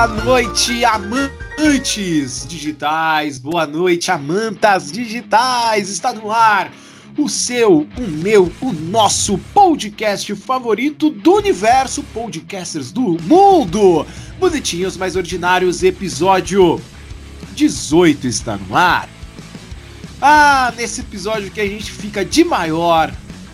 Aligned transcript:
Boa 0.00 0.08
noite, 0.24 0.82
amantes 0.82 2.46
digitais. 2.48 3.38
Boa 3.38 3.66
noite, 3.66 4.10
amantas 4.10 4.90
digitais. 4.90 5.90
Está 5.90 6.10
no 6.10 6.32
ar 6.32 6.72
o 7.18 7.28
seu, 7.28 7.86
o 7.98 8.08
meu, 8.08 8.50
o 8.62 8.72
nosso 8.72 9.36
podcast 9.52 10.34
favorito 10.36 11.10
do 11.10 11.34
universo, 11.34 12.02
podcasters 12.14 12.90
do 12.90 13.18
mundo. 13.24 14.06
Bonitinhos, 14.38 14.96
mais 14.96 15.16
ordinários, 15.16 15.82
episódio 15.82 16.80
18 17.54 18.26
está 18.26 18.56
no 18.56 18.74
ar. 18.74 19.06
Ah, 20.18 20.72
nesse 20.78 21.02
episódio 21.02 21.50
que 21.50 21.60
a 21.60 21.66
gente 21.66 21.92
fica 21.92 22.24
de 22.24 22.42
maior. 22.42 23.12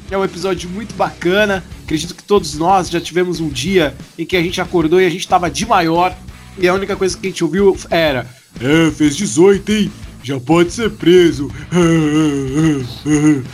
É 0.09 0.17
um 0.17 0.23
episódio 0.23 0.70
muito 0.70 0.95
bacana. 0.95 1.65
Acredito 1.83 2.15
que 2.15 2.23
todos 2.23 2.55
nós 2.55 2.89
já 2.89 3.01
tivemos 3.01 3.41
um 3.41 3.48
dia 3.48 3.97
em 4.17 4.25
que 4.25 4.37
a 4.37 4.42
gente 4.42 4.61
acordou 4.61 5.01
e 5.01 5.07
a 5.07 5.11
gente 5.11 5.23
estava 5.23 5.51
de 5.51 5.67
maior 5.67 6.17
e 6.59 6.69
a 6.69 6.75
única 6.75 6.97
coisa 6.97 7.17
que 7.17 7.27
a 7.27 7.31
gente 7.31 7.45
ouviu 7.45 7.77
era: 7.91 8.27
É, 8.61 8.91
fez 8.91 9.17
18, 9.17 9.73
hein? 9.73 9.93
Já 10.23 10.41
pode 10.41 10.73
ser 10.73 10.91
preso. 10.91 11.51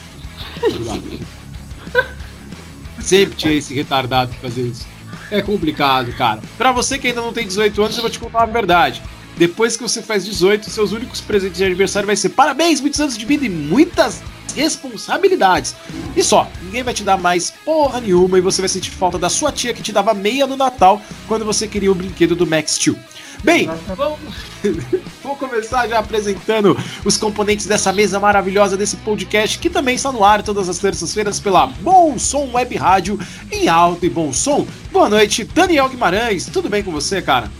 Sempre 3.00 3.36
tinha 3.36 3.52
esse 3.52 3.74
retardado 3.74 4.30
pra 4.30 4.48
fazer 4.48 4.62
isso. 4.62 4.86
É 5.30 5.42
complicado, 5.42 6.12
cara. 6.12 6.40
Pra 6.56 6.72
você 6.72 6.98
que 6.98 7.08
ainda 7.08 7.20
não 7.20 7.32
tem 7.32 7.46
18 7.46 7.82
anos, 7.82 7.96
eu 7.96 8.02
vou 8.02 8.10
te 8.10 8.18
contar 8.18 8.38
uma 8.38 8.46
verdade. 8.46 9.02
Depois 9.42 9.76
que 9.76 9.82
você 9.82 10.00
faz 10.00 10.24
18, 10.24 10.70
seus 10.70 10.92
únicos 10.92 11.20
presentes 11.20 11.58
de 11.58 11.64
aniversário 11.64 12.06
vai 12.06 12.14
ser 12.14 12.28
parabéns, 12.28 12.80
muitos 12.80 13.00
anos 13.00 13.18
de 13.18 13.26
vida 13.26 13.44
e 13.44 13.48
muitas 13.48 14.22
responsabilidades. 14.54 15.74
E 16.14 16.22
só, 16.22 16.48
ninguém 16.62 16.84
vai 16.84 16.94
te 16.94 17.02
dar 17.02 17.16
mais 17.16 17.50
porra 17.64 18.00
nenhuma 18.00 18.38
e 18.38 18.40
você 18.40 18.62
vai 18.62 18.68
sentir 18.68 18.92
falta 18.92 19.18
da 19.18 19.28
sua 19.28 19.50
tia 19.50 19.74
que 19.74 19.82
te 19.82 19.90
dava 19.90 20.14
meia 20.14 20.46
no 20.46 20.56
Natal 20.56 21.02
quando 21.26 21.44
você 21.44 21.66
queria 21.66 21.90
o 21.90 21.94
brinquedo 21.96 22.36
do 22.36 22.46
Max 22.46 22.76
Steel. 22.76 22.96
Bem, 23.42 23.68
vamos, 23.96 24.20
vou 25.24 25.34
começar 25.34 25.88
já 25.88 25.98
apresentando 25.98 26.78
os 27.04 27.16
componentes 27.16 27.66
dessa 27.66 27.92
mesa 27.92 28.20
maravilhosa 28.20 28.76
desse 28.76 28.94
podcast 28.98 29.58
que 29.58 29.68
também 29.68 29.96
está 29.96 30.12
no 30.12 30.24
ar 30.24 30.44
todas 30.44 30.68
as 30.68 30.78
terças-feiras 30.78 31.40
pela 31.40 31.66
Bom 31.66 32.16
Som 32.16 32.48
Web 32.52 32.76
Rádio 32.76 33.18
em 33.50 33.68
alto 33.68 34.06
e 34.06 34.08
bom 34.08 34.32
som. 34.32 34.64
Boa 34.92 35.08
noite, 35.08 35.42
Daniel 35.42 35.88
Guimarães. 35.88 36.46
Tudo 36.46 36.68
bem 36.68 36.84
com 36.84 36.92
você, 36.92 37.20
cara? 37.20 37.50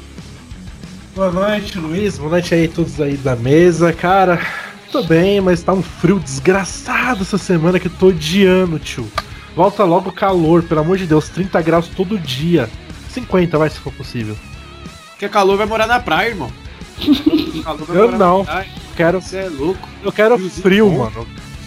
Boa 1.15 1.31
noite, 1.31 1.79
Luiz. 1.79 2.17
Boa 2.17 2.31
noite 2.31 2.55
aí 2.55 2.67
todos 2.67 2.99
aí 2.99 3.19
da 3.19 3.37
mesa, 3.37 3.93
cara. 3.93 4.41
Tô 4.91 5.03
bem, 5.03 5.43
mas 5.43 5.63
tá 5.63 5.75
um 5.75 5.83
frio 5.83 6.19
desgraçado 6.19 7.21
essa 7.21 7.37
semana 7.37 7.79
que 7.79 7.87
eu 7.87 7.93
tô 7.93 8.07
odiando, 8.07 8.79
tio. 8.79 9.07
Volta 9.55 9.85
logo 9.85 10.09
o 10.09 10.13
calor, 10.13 10.63
pelo 10.63 10.81
amor 10.81 10.97
de 10.97 11.07
Deus, 11.07 11.29
30 11.29 11.61
graus 11.61 11.89
todo 11.89 12.19
dia. 12.19 12.69
50, 13.11 13.59
vai, 13.59 13.69
se 13.69 13.79
for 13.79 13.93
possível. 13.93 14.35
Quer 15.19 15.29
calor, 15.29 15.59
vai 15.59 15.67
morar 15.67 15.87
na 15.87 16.01
praia, 16.01 16.31
irmão. 16.31 16.51
eu 17.95 18.13
não. 18.13 18.47
Quero. 18.97 19.21
Você 19.21 19.37
é 19.37 19.49
louco. 19.51 19.87
Eu 20.03 20.13
quero 20.13 20.39
Friozinho 20.39 20.63
frio, 20.63 20.91
bom. 20.91 20.99
mano. 20.99 21.27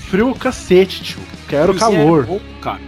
Frio 0.10 0.34
cacete, 0.34 1.04
tio. 1.04 1.20
Quero 1.48 1.72
Friozinho 1.72 2.00
calor. 2.00 2.24
É 2.24 2.28
bom, 2.28 2.42
cara. 2.62 2.82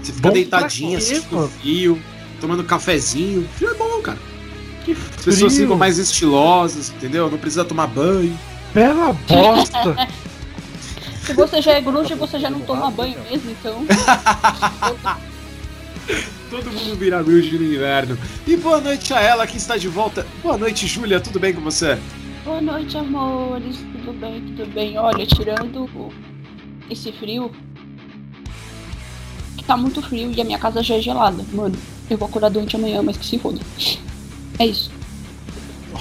Você 0.00 0.12
fica 0.12 0.28
bom 0.28 0.34
deitadinho, 0.34 0.96
assistindo 0.96 1.48
frio, 1.48 2.00
tomando 2.40 2.62
cafezinho. 2.62 3.48
Frio 3.56 3.70
é 3.70 3.74
bom, 3.74 4.00
cara. 4.00 4.33
Que 4.84 4.94
frio. 4.94 5.18
As 5.18 5.24
pessoas 5.24 5.56
ficam 5.56 5.76
mais 5.76 5.98
estilosas, 5.98 6.90
entendeu? 6.90 7.30
Não 7.30 7.38
precisa 7.38 7.64
tomar 7.64 7.86
banho. 7.86 8.38
Bela 8.72 9.12
bosta! 9.26 10.08
Se 11.24 11.32
você 11.32 11.62
já 11.62 11.72
é 11.72 11.80
grunge, 11.80 12.14
você 12.14 12.38
já 12.38 12.50
não 12.50 12.60
toma 12.60 12.90
banho 12.90 13.18
mesmo, 13.30 13.50
então. 13.50 13.86
Todo 16.50 16.70
mundo 16.70 16.94
vira 16.96 17.22
grunge 17.22 17.56
no 17.56 17.64
inverno. 17.64 18.18
E 18.46 18.56
boa 18.56 18.78
noite 18.80 19.14
a 19.14 19.20
ela 19.20 19.46
que 19.46 19.56
está 19.56 19.76
de 19.78 19.88
volta. 19.88 20.26
Boa 20.42 20.58
noite, 20.58 20.86
Júlia. 20.86 21.18
Tudo 21.18 21.40
bem 21.40 21.54
com 21.54 21.62
você? 21.62 21.98
Boa 22.44 22.60
noite, 22.60 22.98
amores. 22.98 23.78
Tudo 23.78 24.12
bem, 24.12 24.42
tudo 24.42 24.66
bem. 24.74 24.98
Olha, 24.98 25.24
tirando 25.26 25.88
esse 26.90 27.10
frio, 27.12 27.50
que 29.56 29.64
tá 29.64 29.78
muito 29.78 30.02
frio 30.02 30.30
e 30.30 30.40
a 30.40 30.44
minha 30.44 30.58
casa 30.58 30.82
já 30.82 30.96
é 30.96 31.00
gelada. 31.00 31.42
Mano, 31.52 31.74
eu 32.10 32.18
vou 32.18 32.28
acordar 32.28 32.50
doente 32.50 32.76
amanhã, 32.76 33.02
mas 33.02 33.16
que 33.16 33.24
se 33.24 33.38
foda. 33.38 33.58
É 34.58 34.66
isso. 34.66 34.90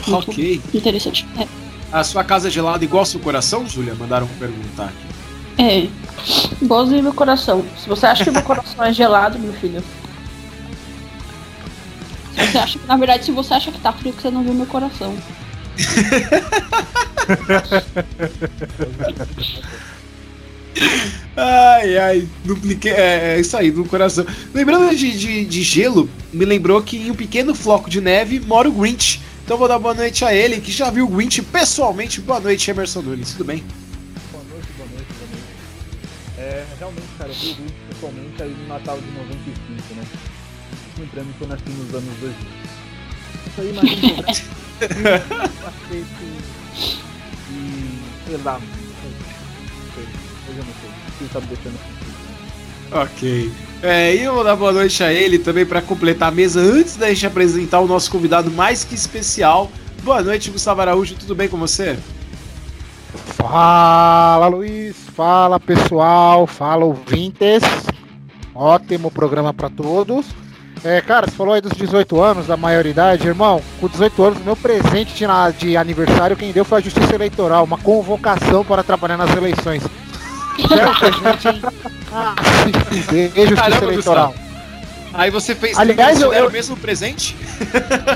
Ok. 0.07 0.61
Muito 0.63 0.77
interessante. 0.77 1.27
É. 1.37 1.47
A 1.91 2.03
sua 2.03 2.23
casa 2.23 2.47
é 2.47 2.51
gelada 2.51 2.83
igual 2.83 3.01
ao 3.01 3.05
seu 3.05 3.19
coração, 3.19 3.67
Júlia? 3.67 3.93
Mandaram 3.93 4.27
perguntar 4.39 4.85
aqui. 4.85 5.13
É, 5.57 5.87
igualzinho 6.61 7.03
meu 7.03 7.13
coração. 7.13 7.63
Se 7.77 7.87
você 7.87 8.07
acha 8.07 8.23
que 8.23 8.31
meu 8.31 8.41
coração 8.41 8.83
é 8.83 8.91
gelado, 8.91 9.37
meu 9.37 9.53
filho. 9.53 9.83
Se 12.33 12.47
você 12.47 12.57
acha 12.57 12.79
que, 12.79 12.87
na 12.87 12.97
verdade, 12.97 13.25
se 13.25 13.31
você 13.31 13.53
acha 13.53 13.71
que 13.71 13.79
tá 13.79 13.93
frio, 13.93 14.13
que 14.13 14.23
você 14.23 14.31
não 14.31 14.43
viu 14.43 14.53
meu 14.53 14.65
coração. 14.65 15.15
ai, 21.35 21.97
ai, 21.97 22.27
dupliquei. 22.43 22.91
É, 22.91 23.35
é, 23.35 23.39
isso 23.39 23.55
aí, 23.55 23.71
no 23.71 23.85
coração. 23.85 24.25
Lembrando 24.53 24.95
de, 24.95 25.17
de, 25.17 25.45
de, 25.45 25.63
gelo, 25.63 26.09
me 26.31 26.45
lembrou 26.45 26.81
que 26.81 26.97
em 26.97 27.11
um 27.11 27.15
pequeno 27.15 27.53
floco 27.53 27.89
de 27.89 28.01
neve 28.01 28.39
mora 28.39 28.69
o 28.69 28.71
Grinch. 28.71 29.21
Então 29.43 29.57
vou 29.57 29.67
dar 29.67 29.79
boa 29.79 29.93
noite 29.93 30.23
a 30.23 30.33
ele, 30.33 30.61
que 30.61 30.71
já 30.71 30.89
viu 30.89 31.05
o 31.05 31.09
Grinch 31.09 31.41
pessoalmente. 31.41 32.21
Boa 32.21 32.39
noite, 32.39 32.69
Emerson 32.69 33.01
Nunes, 33.01 33.31
tudo 33.31 33.45
bem? 33.45 33.63
Boa 34.31 34.43
noite, 34.49 34.67
boa 34.77 34.89
noite, 34.89 35.07
boa 35.19 35.29
noite. 35.31 35.43
É, 36.37 36.65
realmente, 36.79 37.07
cara, 37.17 37.29
eu 37.29 37.35
vi 37.35 37.51
o 37.51 37.55
Grinch 37.55 37.73
pessoalmente 37.89 38.43
aí 38.43 38.55
no 38.59 38.67
Natal 38.67 38.99
de 38.99 39.11
95, 39.11 39.95
né? 39.95 40.03
Lembrando 40.97 41.37
que 41.37 41.41
eu 41.41 41.47
nasci 41.47 41.69
nos 41.69 41.93
anos 41.95 42.13
2000. 42.19 42.37
Isso 43.45 43.61
aí, 43.61 43.73
mas 43.73 44.43
e 47.51 47.99
sei 48.25 48.37
lá, 48.43 48.59
tá 51.31 51.39
me 51.39 51.47
deixando 51.47 51.79
Ok. 52.91 53.51
É, 53.81 54.15
e 54.15 54.23
eu 54.23 54.35
vou 54.35 54.43
dar 54.43 54.55
boa 54.55 54.71
noite 54.71 55.03
a 55.03 55.11
ele 55.11 55.39
também 55.39 55.65
para 55.65 55.81
completar 55.81 56.29
a 56.29 56.31
mesa 56.31 56.59
antes 56.59 56.95
da 56.95 57.09
gente 57.09 57.25
apresentar 57.25 57.79
o 57.79 57.87
nosso 57.87 58.11
convidado 58.11 58.51
mais 58.51 58.83
que 58.83 58.93
especial. 58.93 59.71
Boa 60.03 60.21
noite, 60.21 60.51
Gustavo 60.51 60.81
Araújo, 60.81 61.15
tudo 61.15 61.33
bem 61.33 61.47
com 61.47 61.57
você? 61.57 61.97
Fala, 63.35 64.47
Luiz. 64.47 64.95
Fala, 65.15 65.59
pessoal. 65.59 66.45
Fala, 66.45 66.85
ouvintes. 66.85 67.63
Ótimo 68.53 69.09
programa 69.09 69.53
para 69.53 69.69
todos. 69.69 70.25
É, 70.83 71.01
cara, 71.01 71.27
você 71.27 71.35
falou 71.35 71.53
aí 71.53 71.61
dos 71.61 71.71
18 71.71 72.21
anos, 72.21 72.47
da 72.47 72.57
maioridade, 72.57 73.27
irmão. 73.27 73.61
Com 73.79 73.87
18 73.87 74.23
anos, 74.23 74.43
meu 74.43 74.55
presente 74.55 75.15
de, 75.15 75.25
de 75.57 75.77
aniversário, 75.77 76.35
quem 76.35 76.51
deu 76.51 76.65
foi 76.65 76.79
a 76.79 76.81
Justiça 76.81 77.15
Eleitoral, 77.15 77.63
uma 77.63 77.77
convocação 77.77 78.65
para 78.65 78.83
trabalhar 78.83 79.17
nas 79.17 79.33
eleições. 79.35 79.83
Ah, 82.11 82.35
Justiça 83.35 83.55
Caramba, 83.55 83.85
Eleitoral. 83.85 84.35
Aí 85.13 85.29
você 85.29 85.53
fez 85.53 85.77
Aliás, 85.77 86.19
eu, 86.19 86.33
eu... 86.33 86.47
o 86.47 86.51
mesmo 86.51 86.75
presente? 86.75 87.35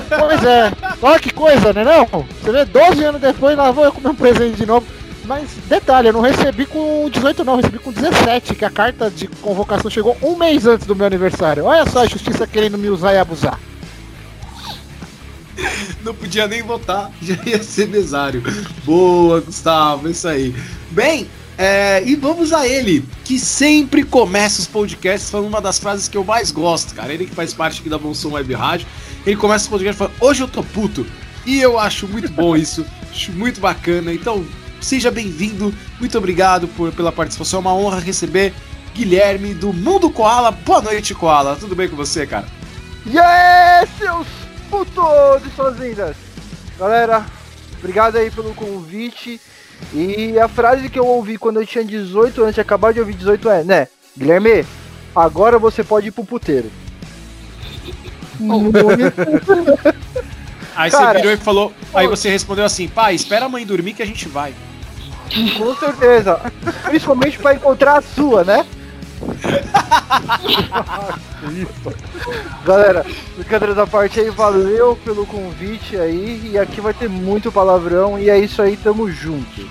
Pois 0.08 0.44
é. 0.44 0.72
Olha 1.00 1.18
que 1.18 1.32
coisa, 1.32 1.72
né 1.72 1.84
não? 1.84 2.06
Você 2.42 2.52
vê, 2.52 2.64
12 2.64 3.04
anos 3.04 3.20
depois, 3.20 3.56
lá 3.56 3.70
vou 3.70 3.84
eu 3.84 3.92
comer 3.92 4.08
um 4.08 4.14
presente 4.14 4.56
de 4.56 4.66
novo. 4.66 4.86
Mas, 5.24 5.50
detalhe, 5.68 6.08
eu 6.08 6.12
não 6.12 6.22
recebi 6.22 6.64
com 6.64 7.08
18 7.10 7.44
não, 7.44 7.56
recebi 7.56 7.78
com 7.78 7.92
17, 7.92 8.54
que 8.54 8.64
a 8.64 8.70
carta 8.70 9.10
de 9.10 9.28
convocação 9.28 9.90
chegou 9.90 10.16
um 10.22 10.36
mês 10.36 10.66
antes 10.66 10.86
do 10.86 10.96
meu 10.96 11.06
aniversário. 11.06 11.64
Olha 11.64 11.84
só 11.86 12.00
a 12.00 12.06
justiça 12.06 12.46
querendo 12.46 12.78
me 12.78 12.88
usar 12.88 13.12
e 13.12 13.18
abusar. 13.18 13.60
Não 16.02 16.14
podia 16.14 16.46
nem 16.46 16.62
votar, 16.62 17.10
já 17.20 17.36
ia 17.44 17.62
ser 17.62 17.88
mesário. 17.88 18.42
Boa, 18.84 19.40
Gustavo, 19.40 20.08
isso 20.08 20.26
aí. 20.26 20.54
Bem, 20.90 21.28
é, 21.60 22.04
e 22.04 22.14
vamos 22.14 22.52
a 22.52 22.68
ele, 22.68 23.04
que 23.24 23.36
sempre 23.36 24.04
começa 24.04 24.60
os 24.60 24.66
podcasts 24.68 25.28
falando 25.28 25.48
uma 25.48 25.60
das 25.60 25.76
frases 25.76 26.06
que 26.06 26.16
eu 26.16 26.22
mais 26.22 26.52
gosto, 26.52 26.94
cara. 26.94 27.12
Ele 27.12 27.26
que 27.26 27.34
faz 27.34 27.52
parte 27.52 27.80
aqui 27.80 27.90
da 27.90 27.98
Bonsom 27.98 28.30
Web 28.30 28.54
Rádio. 28.54 28.86
Ele 29.26 29.34
começa 29.34 29.66
o 29.66 29.70
podcast 29.70 29.98
falando: 29.98 30.14
Hoje 30.20 30.40
eu 30.40 30.46
tô 30.46 30.62
puto. 30.62 31.04
E 31.44 31.60
eu 31.60 31.76
acho 31.76 32.06
muito 32.06 32.30
bom 32.30 32.54
isso, 32.56 32.86
acho 33.10 33.32
muito 33.32 33.60
bacana. 33.60 34.14
Então, 34.14 34.46
seja 34.80 35.10
bem-vindo, 35.10 35.74
muito 35.98 36.16
obrigado 36.16 36.68
por, 36.68 36.92
pela 36.92 37.10
participação. 37.10 37.58
É 37.58 37.60
uma 37.60 37.74
honra 37.74 37.98
receber 37.98 38.54
Guilherme 38.94 39.52
do 39.52 39.72
Mundo 39.72 40.10
Koala. 40.10 40.52
Boa 40.52 40.80
noite, 40.80 41.12
Koala. 41.12 41.56
Tudo 41.56 41.74
bem 41.74 41.88
com 41.88 41.96
você, 41.96 42.24
cara? 42.24 42.46
E 43.04 43.18
aí, 43.18 43.84
seus 43.98 44.28
putos 44.70 45.44
e 45.44 45.56
suas 45.56 45.76
lindas! 45.76 46.14
Galera, 46.78 47.26
obrigado 47.80 48.14
aí 48.14 48.30
pelo 48.30 48.54
convite. 48.54 49.40
E 49.92 50.38
a 50.38 50.48
frase 50.48 50.88
que 50.88 50.98
eu 50.98 51.06
ouvi 51.06 51.38
quando 51.38 51.60
eu 51.60 51.66
tinha 51.66 51.84
18 51.84 52.42
anos, 52.42 52.58
acabar 52.58 52.92
de 52.92 53.00
ouvir 53.00 53.14
18 53.14 53.48
é, 53.48 53.64
né? 53.64 53.88
Guilherme, 54.16 54.64
agora 55.14 55.58
você 55.58 55.82
pode 55.82 56.08
ir 56.08 56.10
pro 56.10 56.24
puteiro. 56.24 56.70
Aí 60.76 60.90
Cara, 60.92 61.14
você 61.14 61.16
virou 61.16 61.32
e 61.32 61.36
falou. 61.36 61.72
Aí 61.92 62.06
você 62.06 62.30
respondeu 62.30 62.64
assim: 62.64 62.86
pai, 62.86 63.14
espera 63.14 63.46
a 63.46 63.48
mãe 63.48 63.66
dormir 63.66 63.94
que 63.94 64.02
a 64.02 64.06
gente 64.06 64.28
vai. 64.28 64.54
Com 65.56 65.74
certeza. 65.74 66.40
Principalmente 66.84 67.38
pra 67.38 67.54
encontrar 67.54 67.98
a 67.98 68.02
sua, 68.02 68.44
né? 68.44 68.64
Galera, 72.64 73.04
brincadeira 73.36 73.74
da 73.74 73.86
parte 73.86 74.20
aí, 74.20 74.30
valeu 74.30 74.96
pelo 75.04 75.26
convite 75.26 75.96
aí. 75.96 76.50
E 76.52 76.58
aqui 76.58 76.80
vai 76.80 76.94
ter 76.94 77.08
muito 77.08 77.50
palavrão. 77.52 78.18
E 78.18 78.28
é 78.30 78.38
isso 78.38 78.60
aí, 78.62 78.76
tamo 78.76 79.10
junto. 79.10 79.68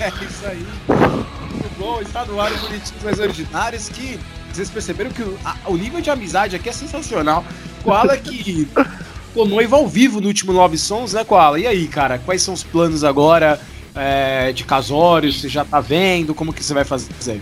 É 0.00 0.08
isso 0.08 0.46
aí. 0.46 0.66
Muito 0.88 1.78
bom, 1.78 2.00
está 2.00 2.24
no 2.24 2.40
ar 2.40 2.50
o 2.52 2.56
Bonitinhos 2.58 3.02
Mais 3.02 3.18
Ordinários 3.20 3.88
que 3.88 4.18
vocês 4.52 4.68
perceberam 4.70 5.10
que 5.10 5.22
o, 5.22 5.38
a- 5.44 5.56
o 5.66 5.76
nível 5.76 6.00
de 6.00 6.10
amizade 6.10 6.56
aqui 6.56 6.68
é 6.68 6.72
sensacional. 6.72 7.44
Koala 7.82 8.16
que 8.16 8.68
ficou 9.28 9.46
noivo 9.46 9.76
ao 9.76 9.86
vivo 9.88 10.20
no 10.20 10.28
último 10.28 10.52
Love 10.52 10.78
Sons, 10.78 11.12
né, 11.12 11.24
Koala? 11.24 11.58
E 11.58 11.66
aí, 11.66 11.86
cara, 11.88 12.18
quais 12.18 12.42
são 12.42 12.54
os 12.54 12.62
planos 12.62 13.04
agora 13.04 13.60
é, 13.94 14.52
de 14.52 14.64
casório? 14.64 15.32
Você 15.32 15.48
já 15.48 15.64
tá 15.64 15.80
vendo? 15.80 16.34
Como 16.34 16.52
que 16.52 16.62
você 16.64 16.74
vai 16.74 16.84
fazer? 16.84 17.40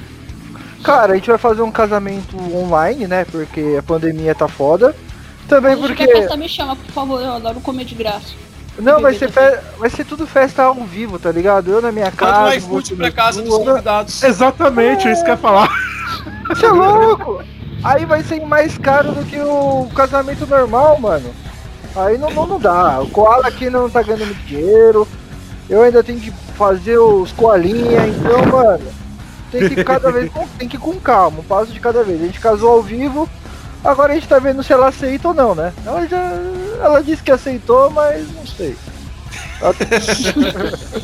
Cara, 0.82 1.12
a 1.12 1.16
gente 1.16 1.28
vai 1.28 1.38
fazer 1.38 1.62
um 1.62 1.70
casamento 1.70 2.36
online, 2.54 3.06
né? 3.06 3.24
Porque 3.24 3.76
a 3.78 3.82
pandemia 3.82 4.34
tá 4.34 4.48
foda. 4.48 4.94
Também 5.48 5.76
Quando 5.76 5.88
porque. 5.88 6.06
festa 6.06 6.36
me 6.36 6.48
chama, 6.48 6.76
por 6.76 6.92
favor, 6.92 7.20
eu 7.20 7.32
adoro 7.32 7.60
comer 7.60 7.84
de 7.84 7.94
graça. 7.94 8.34
Não, 8.78 9.00
vai 9.00 9.14
ser, 9.14 9.30
fe... 9.30 9.58
vai 9.78 9.90
ser 9.90 10.04
tudo 10.04 10.26
festa 10.26 10.62
ao 10.62 10.74
vivo, 10.74 11.18
tá 11.18 11.30
ligado? 11.30 11.70
Eu 11.70 11.82
na 11.82 11.92
minha 11.92 12.06
Manda 12.06 12.16
casa. 12.16 12.50
um 12.50 12.52
iFood 12.54 12.96
pra 12.96 13.10
casa 13.10 13.42
dos 13.42 13.54
convidados. 13.54 14.22
Exatamente, 14.22 15.08
é 15.08 15.12
isso 15.12 15.22
que 15.22 15.30
eu 15.30 15.34
ia 15.34 15.38
falar. 15.38 15.68
Você 16.48 16.66
é 16.66 16.70
louco? 16.70 17.42
Aí 17.82 18.04
vai 18.04 18.22
ser 18.22 18.44
mais 18.44 18.78
caro 18.78 19.12
do 19.12 19.24
que 19.24 19.38
o 19.40 19.88
casamento 19.94 20.46
normal, 20.46 20.98
mano. 20.98 21.30
Aí 21.96 22.16
não, 22.16 22.30
não, 22.30 22.46
não 22.46 22.60
dá. 22.60 23.00
O 23.00 23.08
koala 23.08 23.48
aqui 23.48 23.68
não 23.68 23.90
tá 23.90 24.02
ganhando 24.02 24.26
muito 24.26 24.46
dinheiro. 24.46 25.06
Eu 25.68 25.82
ainda 25.82 26.02
tenho 26.02 26.20
que 26.20 26.30
fazer 26.56 26.98
os 26.98 27.32
coalinha, 27.32 28.06
então, 28.06 28.44
mano, 28.46 28.84
tem 29.50 29.68
que 29.68 29.80
ir 29.80 29.84
cada 29.84 30.10
vez 30.10 30.30
com, 30.30 30.46
tem 30.58 30.68
que 30.68 30.76
ir 30.76 30.80
com 30.80 30.94
calma, 31.00 31.40
um 31.40 31.44
passo 31.44 31.72
de 31.72 31.80
cada 31.80 32.02
vez. 32.02 32.20
A 32.20 32.26
gente 32.26 32.40
casou 32.40 32.70
ao 32.70 32.82
vivo, 32.82 33.28
agora 33.84 34.12
a 34.12 34.14
gente 34.14 34.28
tá 34.28 34.38
vendo 34.38 34.62
se 34.62 34.72
ela 34.72 34.88
aceita 34.88 35.28
ou 35.28 35.34
não, 35.34 35.54
né? 35.54 35.72
Ela 35.84 36.06
já. 36.06 36.32
Ela 36.82 37.02
disse 37.02 37.22
que 37.22 37.30
aceitou, 37.30 37.90
mas 37.90 38.26
não 38.34 38.46
sei. 38.46 38.76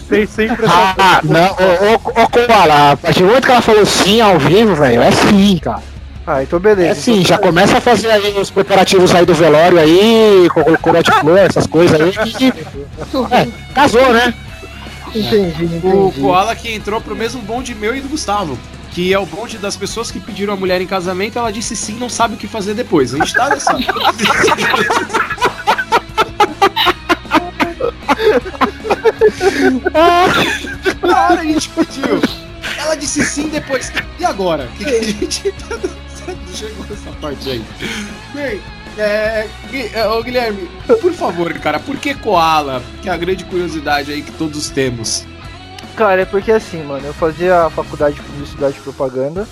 Tem 0.08 0.26
sempre 0.26 0.64
essa. 0.64 0.94
Ah, 0.98 1.20
não, 1.22 1.50
ô, 1.50 1.92
ô, 1.92 2.22
ô 2.22 2.28
Koala, 2.28 2.92
a 2.92 2.96
partir 2.96 3.20
do 3.20 3.26
momento 3.26 3.44
que 3.44 3.50
ela 3.52 3.60
falou 3.60 3.84
sim 3.84 4.20
ao 4.20 4.38
vivo, 4.38 4.74
velho, 4.74 5.02
é 5.02 5.10
sim, 5.10 5.58
cara. 5.58 5.82
Ah, 6.26 6.42
então 6.42 6.58
beleza. 6.58 6.90
É 6.90 6.94
sim, 6.94 7.20
Então, 7.20 7.24
já 7.24 7.38
começa 7.38 7.78
a 7.78 7.80
fazer 7.80 8.10
aí 8.10 8.36
os 8.36 8.50
preparativos 8.50 9.14
aí 9.14 9.24
do 9.24 9.34
velório 9.34 9.78
aí, 9.78 10.48
com 10.52 10.76
coroa 10.78 11.02
de 11.02 11.12
flor, 11.12 11.38
essas 11.38 11.66
coisas 11.66 12.00
aí. 12.00 12.12
E, 12.40 12.48
é, 13.32 13.46
casou, 13.74 14.12
né? 14.12 14.34
Entendi, 15.18 15.64
entendi. 15.64 15.86
O 15.86 16.12
Koala 16.12 16.54
que 16.54 16.72
entrou 16.72 17.00
pro 17.00 17.16
mesmo 17.16 17.40
bonde 17.42 17.74
meu 17.74 17.96
e 17.96 18.00
do 18.00 18.08
Gustavo. 18.08 18.58
Que 18.90 19.12
é 19.12 19.18
o 19.18 19.26
bonde 19.26 19.58
das 19.58 19.76
pessoas 19.76 20.10
que 20.10 20.18
pediram 20.18 20.54
a 20.54 20.56
mulher 20.56 20.80
em 20.80 20.86
casamento, 20.86 21.38
ela 21.38 21.50
disse 21.50 21.76
sim, 21.76 21.98
não 21.98 22.08
sabe 22.08 22.34
o 22.34 22.36
que 22.36 22.46
fazer 22.46 22.74
depois. 22.74 23.14
A 23.14 23.18
gente 23.18 23.34
tá 23.34 23.50
nessa. 23.50 23.76
Cara, 31.00 31.40
a 31.40 31.44
gente 31.44 31.68
pediu. 31.70 32.20
Ela 32.78 32.94
disse 32.94 33.24
sim 33.24 33.48
depois. 33.48 33.92
E 34.18 34.24
agora? 34.24 34.64
O 34.64 34.78
que, 34.78 34.84
que 34.84 34.94
a 34.94 35.02
gente 35.02 35.52
tá 35.52 35.76
chegou 36.54 36.86
nessa 36.88 37.10
parte 37.20 37.50
aí? 37.50 37.64
Bem, 38.34 38.60
é, 38.98 39.46
Gui- 39.70 39.90
é, 39.94 40.06
ô 40.08 40.22
Guilherme, 40.22 40.68
por 41.00 41.12
favor, 41.12 41.52
cara, 41.54 41.78
por 41.80 41.96
que 41.96 42.14
Koala? 42.14 42.82
Que 43.02 43.08
é 43.08 43.12
a 43.12 43.16
grande 43.16 43.44
curiosidade 43.44 44.12
aí 44.12 44.22
que 44.22 44.32
todos 44.32 44.70
temos. 44.70 45.24
Cara, 45.96 46.22
é 46.22 46.24
porque 46.24 46.52
assim, 46.52 46.82
mano, 46.82 47.06
eu 47.06 47.14
fazia 47.14 47.64
a 47.64 47.70
faculdade 47.70 48.16
de 48.16 48.22
publicidade 48.22 48.76
e 48.78 48.82
propaganda. 48.82 49.46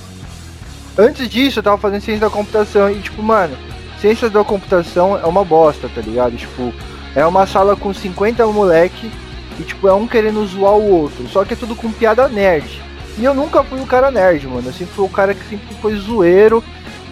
Antes 0.97 1.29
disso, 1.29 1.59
eu 1.59 1.63
tava 1.63 1.79
fazendo 1.79 2.03
ciência 2.03 2.21
da 2.21 2.31
computação 2.31 2.91
e, 2.91 3.01
tipo, 3.01 3.23
mano, 3.23 3.57
ciências 4.01 4.31
da 4.31 4.45
computação 4.45 5.19
é 5.19 5.25
uma 5.27 5.45
bosta, 5.45 5.89
tá 5.93 6.01
ligado? 6.01 6.37
Tipo, 6.37 6.73
é 7.17 7.25
uma 7.27 7.47
sala 7.47 7.75
com 7.75 7.93
50 7.93 8.47
moleque 8.47 9.11
e, 9.59 9.63
tipo, 9.63 9.89
é 9.89 9.95
um 9.95 10.07
querendo 10.07 10.47
zoar 10.47 10.75
o 10.75 10.89
outro. 10.91 11.27
Só 11.29 11.45
que 11.45 11.55
é 11.55 11.57
tudo 11.57 11.75
com 11.75 11.91
piada 11.91 12.29
nerd. 12.29 12.81
E 13.19 13.25
eu 13.25 13.33
nunca 13.35 13.63
fui 13.65 13.81
o 13.81 13.87
cara 13.87 14.11
nerd, 14.11 14.47
mano. 14.47 14.69
Eu 14.69 14.73
sempre 14.73 14.95
fui 14.95 15.05
o 15.05 15.09
cara 15.09 15.35
que 15.35 15.45
sempre 15.49 15.75
foi 15.81 15.95
zoeiro. 15.97 16.63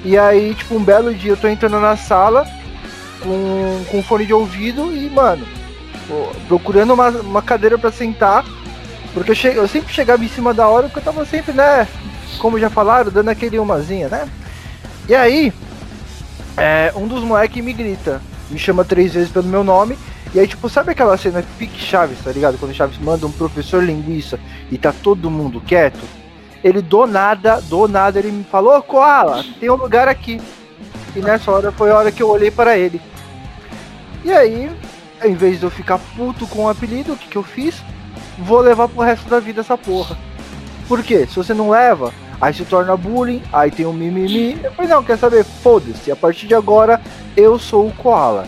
E 0.05 0.19
aí, 0.19 0.55
tipo, 0.55 0.75
um 0.75 0.83
belo 0.83 1.15
dia 1.15 1.33
eu 1.33 1.37
tô 1.37 1.47
entrando 1.49 1.79
na 1.79 1.97
sala 1.97 2.45
com, 3.23 3.85
com 3.89 4.03
fone 4.03 4.27
de 4.27 4.33
ouvido 4.35 4.93
e, 4.95 5.09
mano, 5.09 5.47
procurando 6.49 6.93
uma, 6.93 7.09
uma 7.09 7.43
cadeira 7.43 7.79
pra 7.79 7.93
sentar. 7.93 8.45
Porque 9.15 9.31
eu, 9.31 9.35
che- 9.35 9.55
eu 9.55 9.69
sempre 9.69 9.93
chegava 9.93 10.25
em 10.25 10.29
cima 10.29 10.53
da 10.53 10.67
hora 10.67 10.89
porque 10.89 10.99
eu 11.01 11.05
tava 11.13 11.25
sempre, 11.25 11.53
né? 11.53 11.87
Como 12.39 12.59
já 12.59 12.69
falaram, 12.71 13.11
dando 13.13 13.29
aquele 13.29 13.59
umazinha, 13.59 14.09
né? 14.09 14.29
E 15.09 15.15
aí, 15.15 15.53
é, 16.57 16.93
um 16.97 17.07
dos 17.07 17.23
moleques 17.23 17.63
me 17.63 17.73
grita, 17.73 18.21
me 18.51 18.59
chama 18.59 18.85
três 18.85 19.13
vezes 19.15 19.31
pelo 19.31 19.47
meu 19.47 19.63
nome. 19.63 19.97
E 20.35 20.41
aí, 20.41 20.49
tipo, 20.49 20.67
sabe 20.69 20.93
aquela 20.93 21.17
cena 21.19 21.45
pique 21.59 21.79
Chaves, 21.79 22.19
tá 22.25 22.33
ligado? 22.33 22.57
Quando 22.59 22.75
Chaves 22.75 22.99
manda 22.99 23.27
um 23.27 23.33
professor 23.33 23.85
linguiça 23.85 24.41
e 24.71 24.79
tá 24.79 24.93
todo 24.93 25.31
mundo 25.31 25.61
quieto. 25.61 26.01
Ele 26.63 26.81
do 26.81 27.07
nada, 27.07 27.61
do 27.61 27.89
nada, 27.89 28.19
ele 28.19 28.31
me 28.31 28.45
falou, 28.45 28.81
Koala, 28.83 29.45
tem 29.59 29.71
um 29.71 29.75
lugar 29.75 30.07
aqui. 30.07 30.41
E 31.15 31.21
nessa 31.21 31.51
hora 31.51 31.73
foi 31.73 31.91
a 31.91 31.97
hora 31.97 32.13
que 32.13 32.23
eu 32.23 32.29
olhei 32.29 32.51
para 32.51 32.77
ele. 32.79 33.01
E 34.25 34.33
aí, 34.33 34.71
em 35.25 35.35
vez 35.35 35.59
de 35.59 35.67
eu 35.67 35.71
ficar 35.71 35.99
puto 36.17 36.47
com 36.47 36.65
o 36.65 36.69
apelido, 36.69 37.13
o 37.13 37.17
que, 37.17 37.29
que 37.29 37.37
eu 37.37 37.43
fiz? 37.43 37.83
Vou 38.39 38.61
levar 38.61 38.89
pro 38.89 39.03
resto 39.03 39.29
da 39.29 39.41
vida 39.41 39.61
essa 39.61 39.77
porra. 39.77 40.17
Por 40.87 41.03
quê? 41.03 41.27
Se 41.27 41.37
você 41.37 41.53
não 41.53 41.71
leva, 41.71 42.13
aí 42.41 42.55
se 42.55 42.65
torna 42.65 42.97
bullying, 42.97 43.43
aí 43.53 43.71
tem 43.71 43.85
um 43.85 43.93
mimimi. 43.93 44.59
Eu 44.63 44.73
falei, 44.73 44.91
não, 44.91 45.03
quer 45.03 45.19
saber? 45.19 45.45
Foda-se, 45.45 46.11
a 46.13 46.17
partir 46.17 46.47
de 46.47 46.55
agora 46.55 47.01
eu 47.37 47.59
sou 47.59 47.89
o 47.89 47.93
Koala. 47.95 48.47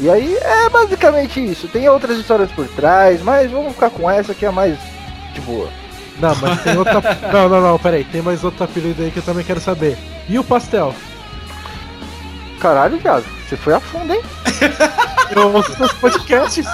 E 0.00 0.10
aí 0.10 0.36
é 0.36 0.68
basicamente 0.68 1.44
isso. 1.44 1.68
Tem 1.68 1.88
outras 1.88 2.18
histórias 2.18 2.50
por 2.50 2.66
trás, 2.68 3.22
mas 3.22 3.50
vamos 3.50 3.74
ficar 3.74 3.90
com 3.90 4.10
essa 4.10 4.34
que 4.34 4.44
é 4.44 4.48
a 4.48 4.52
mais 4.52 4.76
de 5.32 5.40
boa. 5.40 5.68
Não, 6.18 6.34
mas 6.36 6.62
tem 6.62 6.76
outra. 6.76 7.02
Não, 7.32 7.48
não, 7.48 7.60
não, 7.60 7.78
peraí. 7.78 8.04
Tem 8.04 8.22
mais 8.22 8.44
outro 8.44 8.64
apelido 8.64 9.02
aí 9.02 9.10
que 9.10 9.18
eu 9.18 9.22
também 9.22 9.44
quero 9.44 9.60
saber. 9.60 9.98
E 10.28 10.38
o 10.38 10.44
pastel? 10.44 10.94
Caralho, 12.60 12.98
viado, 12.98 13.24
você 13.46 13.56
foi 13.56 13.74
a 13.74 13.80
fundo, 13.80 14.14
hein? 14.14 14.22
Eu 15.34 15.52
ouço 15.52 15.74
seus 15.76 15.92
podcasts. 15.94 16.66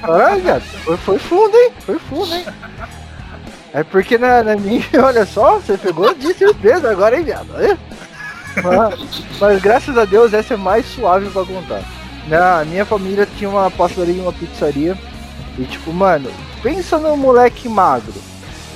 Caralho, 0.00 0.40
viado, 0.42 0.62
foi, 0.62 0.96
foi 0.96 1.18
fundo, 1.18 1.54
hein? 1.54 1.72
Foi 1.80 1.98
fundo, 1.98 2.34
hein? 2.34 2.46
É 3.72 3.84
porque 3.84 4.16
na, 4.16 4.42
na 4.42 4.56
minha, 4.56 4.84
olha 5.04 5.26
só, 5.26 5.58
você 5.58 5.76
pegou 5.76 6.14
de 6.14 6.32
surpresa 6.34 6.90
agora, 6.90 7.16
hein, 7.16 7.24
viado? 7.24 7.48
Olha. 7.54 7.78
Mas, 8.62 9.22
mas 9.38 9.62
graças 9.62 9.96
a 9.96 10.04
Deus 10.04 10.32
essa 10.32 10.54
é 10.54 10.56
mais 10.56 10.86
suave 10.86 11.28
pra 11.30 11.44
contar. 11.44 11.82
Na 12.26 12.64
minha 12.64 12.84
família 12.84 13.26
tinha 13.36 13.48
uma 13.48 13.70
pastelaria 13.70 14.16
e 14.16 14.20
uma 14.20 14.32
pizzaria. 14.32 14.96
E 15.58 15.64
tipo, 15.64 15.92
mano, 15.92 16.30
pensa 16.62 16.98
no 16.98 17.16
moleque 17.16 17.68
magro. 17.68 18.14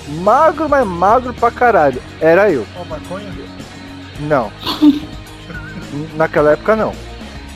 Magro, 0.08 0.68
mas 0.68 0.86
magro 0.86 1.32
pra 1.34 1.50
caralho. 1.50 2.00
Era 2.20 2.50
eu. 2.50 2.66
Ó, 2.76 2.84
maconha, 2.84 3.26
Não. 4.20 4.50
Naquela 6.16 6.52
época 6.52 6.76
não. 6.76 6.92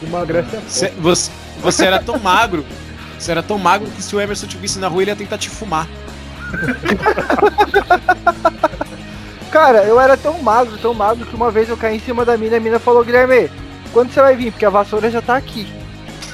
emagrece 0.03 0.57
a 0.57 0.61
Cê- 0.69 0.93
você, 0.99 1.31
você 1.61 1.85
era 1.87 2.01
tão 2.01 2.19
magro. 2.19 2.65
Você 3.19 3.31
era 3.33 3.43
tão 3.43 3.59
magro 3.59 3.91
que 3.91 4.03
se 4.03 4.15
o 4.15 4.21
Emerson 4.21 4.47
te 4.47 4.57
visse 4.57 4.79
na 4.79 4.89
rua, 4.89 5.03
ele 5.03 5.11
ia 5.11 5.17
tentar 5.17 5.39
te 5.39 5.51
fumar. 5.51 5.87
Cara, 9.51 9.83
eu 9.85 10.01
era 10.01 10.17
tão 10.17 10.41
magro, 10.43 10.77
tão 10.79 10.95
magro 10.95 11.27
que 11.27 11.35
uma 11.35 11.51
vez 11.51 11.69
eu 11.69 11.77
caí 11.77 11.97
em 11.97 12.01
cima 12.01 12.25
da 12.25 12.37
mina 12.37 12.55
e 12.55 12.59
a 12.59 12.61
mina 12.61 12.79
falou, 12.79 13.05
Guilherme, 13.05 13.51
quando 13.93 14.13
você 14.13 14.21
vai 14.21 14.37
vir? 14.37 14.53
Porque 14.53 14.65
a 14.65 14.71
vassoura 14.71 15.11
já 15.11 15.21
tá 15.21 15.37
aqui. 15.37 15.67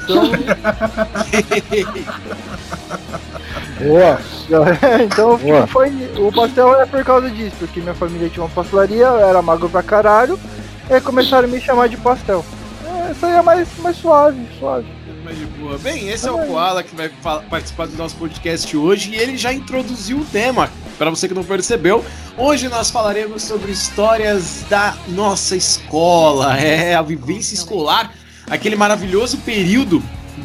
Então, 0.03 0.21
Boa. 3.79 4.19
então 5.03 5.37
Boa. 5.37 5.67
foi. 5.67 5.91
O 6.17 6.31
pastel 6.31 6.81
é 6.81 6.85
por 6.85 7.03
causa 7.03 7.29
disso, 7.29 7.55
porque 7.59 7.81
minha 7.81 7.95
família 7.95 8.29
tinha 8.29 8.43
uma 8.43 8.49
pastelaria, 8.49 9.05
eu 9.05 9.19
era 9.19 9.41
magro 9.41 9.69
pra 9.69 9.83
caralho, 9.83 10.39
e 10.89 10.93
aí 10.93 11.01
começaram 11.01 11.47
a 11.47 11.51
me 11.51 11.59
chamar 11.59 11.87
de 11.87 11.97
pastel. 11.97 12.45
É, 12.85 13.11
Essa 13.11 13.27
aí 13.27 13.33
é 13.33 13.41
mais, 13.41 13.67
mais 13.79 13.97
suave, 13.97 14.39
suave. 14.59 14.87
mais 15.23 15.37
de 15.37 15.45
boa. 15.45 15.77
Bem, 15.77 16.09
esse 16.09 16.27
é 16.27 16.31
o 16.31 16.37
Koala 16.45 16.83
que 16.83 16.95
vai 16.95 17.09
participar 17.49 17.87
do 17.87 17.97
nosso 17.97 18.15
podcast 18.15 18.75
hoje 18.77 19.11
e 19.11 19.15
ele 19.15 19.37
já 19.37 19.51
introduziu 19.51 20.19
o 20.19 20.25
tema. 20.25 20.69
Para 20.97 21.09
você 21.09 21.27
que 21.27 21.33
não 21.33 21.43
percebeu, 21.43 22.05
hoje 22.37 22.69
nós 22.69 22.89
falaremos 22.89 23.43
sobre 23.43 23.69
histórias 23.71 24.63
da 24.69 24.95
nossa 25.09 25.55
escola, 25.55 26.55
é 26.59 26.95
a 26.95 27.01
vivência 27.01 27.53
escolar, 27.53 28.13
aquele 28.49 28.77
maravilhoso 28.77 29.37
período 29.39 30.01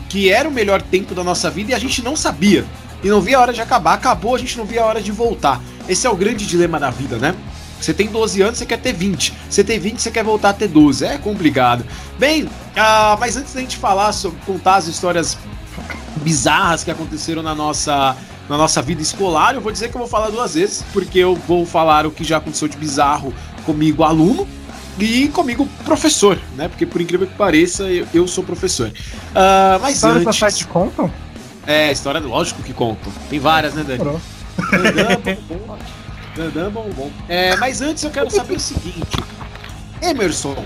que 0.08 0.30
era 0.30 0.48
o 0.48 0.52
melhor 0.52 0.82
tempo 0.82 1.14
da 1.14 1.22
nossa 1.22 1.48
vida 1.50 1.70
e 1.70 1.74
a 1.74 1.78
gente 1.78 2.02
não 2.02 2.16
sabia. 2.16 2.64
E 3.02 3.08
não 3.08 3.20
via 3.20 3.38
a 3.38 3.40
hora 3.40 3.52
de 3.52 3.60
acabar, 3.60 3.94
acabou, 3.94 4.34
a 4.34 4.38
gente 4.38 4.56
não 4.58 4.64
via 4.64 4.82
a 4.82 4.86
hora 4.86 5.00
de 5.00 5.10
voltar. 5.10 5.60
Esse 5.88 6.06
é 6.06 6.10
o 6.10 6.16
grande 6.16 6.46
dilema 6.46 6.78
da 6.78 6.90
vida, 6.90 7.16
né? 7.16 7.34
Você 7.80 7.94
tem 7.94 8.08
12 8.08 8.42
anos, 8.42 8.58
você 8.58 8.66
quer 8.66 8.78
ter 8.78 8.92
20. 8.92 9.32
Você 9.48 9.64
tem 9.64 9.78
20, 9.78 10.02
você 10.02 10.10
quer 10.10 10.22
voltar 10.22 10.50
a 10.50 10.52
ter 10.52 10.68
12. 10.68 11.04
É 11.04 11.16
complicado. 11.16 11.84
Bem, 12.18 12.48
ah, 12.76 13.16
mas 13.18 13.36
antes 13.36 13.54
da 13.54 13.60
gente 13.60 13.78
falar 13.78 14.12
sobre 14.12 14.38
contar 14.44 14.76
as 14.76 14.86
histórias 14.86 15.38
bizarras 16.16 16.84
que 16.84 16.90
aconteceram 16.90 17.42
na 17.42 17.54
nossa 17.54 18.16
na 18.48 18.56
nossa 18.56 18.82
vida 18.82 19.00
escolar, 19.00 19.54
eu 19.54 19.60
vou 19.60 19.70
dizer 19.70 19.90
que 19.90 19.94
eu 19.94 20.00
vou 20.00 20.08
falar 20.08 20.28
duas 20.28 20.54
vezes, 20.54 20.84
porque 20.92 21.20
eu 21.20 21.36
vou 21.36 21.64
falar 21.64 22.04
o 22.04 22.10
que 22.10 22.24
já 22.24 22.38
aconteceu 22.38 22.66
de 22.66 22.76
bizarro 22.76 23.32
comigo 23.64 24.02
aluno 24.02 24.46
e 24.98 25.28
comigo 25.28 25.68
professor, 25.84 26.36
né? 26.56 26.68
Porque 26.68 26.84
por 26.84 27.00
incrível 27.00 27.28
que 27.28 27.34
pareça, 27.34 27.84
eu, 27.84 28.08
eu 28.12 28.26
sou 28.26 28.42
professor. 28.42 28.92
Ah, 29.34 29.78
mas 29.80 29.94
Histórias 29.94 30.24
da 30.24 30.30
antes, 30.30 30.40
site 30.40 30.66
contam? 30.66 31.10
É, 31.66 31.92
história 31.92 32.20
lógico 32.20 32.62
que 32.62 32.72
contam. 32.72 33.12
Tem 33.28 33.38
várias, 33.38 33.74
né, 33.74 33.84
Dani? 33.84 34.20
Dandan, 36.36 36.70
bom, 36.70 36.88
bom. 36.96 37.10
É, 37.28 37.56
mas 37.56 37.80
antes 37.80 38.02
eu 38.04 38.10
quero 38.10 38.30
saber 38.30 38.54
o 38.54 38.60
seguinte: 38.60 39.18
Emerson, 40.00 40.64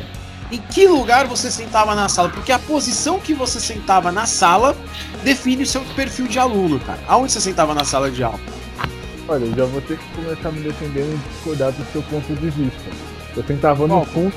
em 0.53 0.59
que 0.59 0.87
lugar 0.87 1.27
você 1.27 1.51
sentava 1.51 1.95
na 1.95 2.09
sala? 2.09 2.29
Porque 2.29 2.53
a 2.53 2.59
posição 2.59 3.19
que 3.19 3.35
você 3.35 3.59
sentava 3.59 4.13
na 4.13 4.27
sala 4.27 4.77
define 5.23 5.63
o 5.63 5.67
seu 5.67 5.81
perfil 5.97 6.29
de 6.29 6.39
aluno, 6.39 6.79
cara. 6.81 7.01
Aonde 7.09 7.33
você 7.33 7.41
sentava 7.41 7.75
na 7.75 7.85
sala 7.85 8.11
de 8.11 8.23
aula? 8.23 8.41
Olha, 9.27 9.45
eu 9.45 9.55
já 9.57 9.65
vou 9.65 9.81
ter 9.81 9.97
que 9.97 10.05
começar 10.15 10.53
me 10.53 10.61
defendendo 10.61 11.15
e 11.15 11.29
discordar 11.33 11.73
do 11.73 11.85
seu 11.93 12.03
ponto 12.03 12.35
de 12.35 12.51
vista. 12.51 12.91
Eu 13.35 13.43
tentava 13.43 13.87
no 13.87 14.05
ponto 14.07 14.37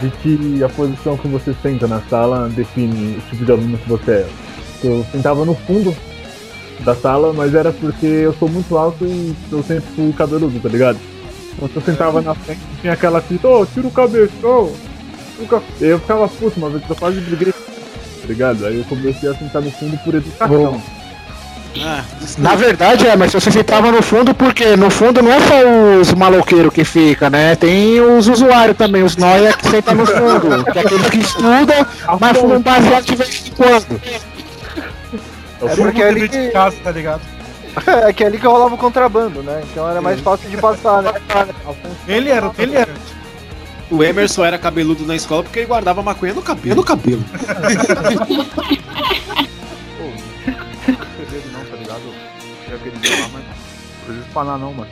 de 0.00 0.10
que 0.22 0.64
a 0.64 0.68
posição 0.68 1.16
que 1.18 1.28
você 1.28 1.54
senta 1.62 1.86
na 1.86 2.00
sala 2.08 2.48
define 2.48 3.18
o 3.18 3.20
tipo 3.30 3.44
de 3.44 3.52
aluno 3.52 3.76
que 3.76 3.88
você 3.88 4.10
é. 4.10 4.28
Eu 4.82 5.04
sentava 5.10 5.44
no 5.44 5.54
fundo 5.54 5.96
da 6.80 6.94
sala, 6.94 7.32
mas 7.32 7.54
era 7.54 7.72
porque 7.72 8.06
eu 8.06 8.32
sou 8.38 8.48
muito 8.48 8.76
alto 8.76 9.04
e 9.04 9.34
eu 9.50 9.62
sempre 9.62 9.84
fui 9.96 10.12
cabeludo, 10.12 10.60
tá 10.60 10.68
ligado? 10.68 10.98
Então 11.56 11.68
se 11.68 11.76
eu 11.76 11.82
sentava 11.82 12.20
na 12.22 12.34
frente, 12.34 12.60
tinha 12.80 12.92
aquela 12.92 13.20
fita, 13.20 13.48
ô, 13.48 13.66
tira 13.66 13.86
o 13.86 13.90
cabeção! 13.90 14.72
tira 15.36 15.44
o 15.44 15.46
ca-" 15.48 15.62
Eu 15.80 15.98
ficava 15.98 16.28
puto, 16.28 16.58
uma 16.58 16.70
vez 16.70 16.82
eu 16.88 16.94
quase 16.96 17.20
briguei, 17.20 17.52
tá 17.52 18.26
ligado? 18.28 18.66
Aí 18.66 18.78
eu 18.78 18.84
comecei 18.84 19.28
a 19.28 19.34
sentar 19.34 19.60
no 19.60 19.70
fundo 19.72 19.98
por 20.04 20.14
educação. 20.14 20.80
Ah, 21.80 22.02
Na 22.38 22.54
verdade, 22.54 23.06
é, 23.06 23.14
mas 23.14 23.32
você 23.32 23.50
sentava 23.50 23.92
no 23.92 24.02
fundo 24.02 24.34
porque 24.34 24.74
no 24.76 24.90
fundo 24.90 25.22
não 25.22 25.32
é 25.32 25.40
só 25.40 26.00
os 26.00 26.12
maloqueiros 26.14 26.72
que 26.72 26.82
fica, 26.82 27.28
né? 27.28 27.54
Tem 27.54 28.00
os 28.00 28.26
usuários 28.26 28.76
também, 28.76 29.02
os 29.02 29.16
noia 29.16 29.52
que 29.52 29.68
sentam 29.68 29.94
no 29.94 30.06
fundo. 30.06 30.64
Que 30.72 30.78
é 30.78 30.82
aqueles 30.82 31.10
que 31.10 31.18
estudam, 31.18 31.86
mas 32.18 32.38
fumam 32.38 32.60
baseado 32.62 33.04
de 33.04 33.16
vez 33.16 33.46
em 33.46 33.50
quando. 33.50 34.00
É 35.62 35.68
fui- 35.74 35.84
porque 35.84 36.02
é 36.02 36.08
ali 36.08 36.20
de 36.22 36.28
que, 36.28 36.48
casa, 36.50 36.76
tá 36.82 36.90
ligado? 36.90 37.20
é 38.06 38.12
que 38.12 38.24
é 38.24 38.26
ali 38.26 38.38
que 38.38 38.46
rolava 38.46 38.74
o 38.74 38.78
contrabando, 38.78 39.42
né? 39.42 39.62
Então 39.70 39.88
era 39.88 40.00
mais 40.00 40.20
fácil 40.20 40.48
de 40.50 40.56
passar, 40.56 41.02
né? 41.02 41.12
Ele 42.08 42.30
era, 42.30 42.50
ele 42.58 42.74
era. 42.76 42.92
o 43.90 44.02
Emerson 44.02 44.44
era 44.44 44.58
cabeludo 44.58 45.04
na 45.06 45.14
escola 45.14 45.42
porque 45.42 45.58
ele 45.60 45.66
guardava 45.68 46.02
maconha 46.02 46.32
no 46.34 46.42
cabelo. 46.42 46.76
No 46.76 46.84
cabelo. 46.84 47.22
não, 51.52 51.64
tá 51.70 51.76
ligado? 51.76 52.02
Eu 52.70 52.78
queria 52.78 53.16
falar, 53.16 53.28
mas 53.32 53.44
não 53.44 54.04
preciso 54.06 54.28
falar 54.32 54.58
não, 54.58 54.72
mano. 54.74 54.90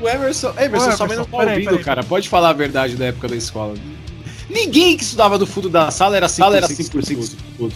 O 0.00 0.08
Emerson, 0.08 0.54
Emerson, 0.58 0.92
sua 0.92 1.06
mãe 1.06 1.16
não 1.16 1.24
tá 1.26 1.36
peraí, 1.38 1.52
ouvindo, 1.54 1.70
peraí. 1.70 1.84
cara. 1.84 2.02
Pode 2.02 2.28
falar 2.28 2.50
a 2.50 2.54
verdade 2.54 2.96
da 2.96 3.06
época 3.06 3.28
da 3.28 3.36
escola. 3.36 3.74
Ninguém 4.48 4.96
que 4.96 5.04
estudava 5.04 5.38
do 5.38 5.46
fundo 5.46 5.68
da 5.68 5.90
sala 5.90 6.16
era 6.16 6.26
100% 6.26 6.54
era 6.56 6.66
100% 6.66 7.18
estudo. 7.18 7.74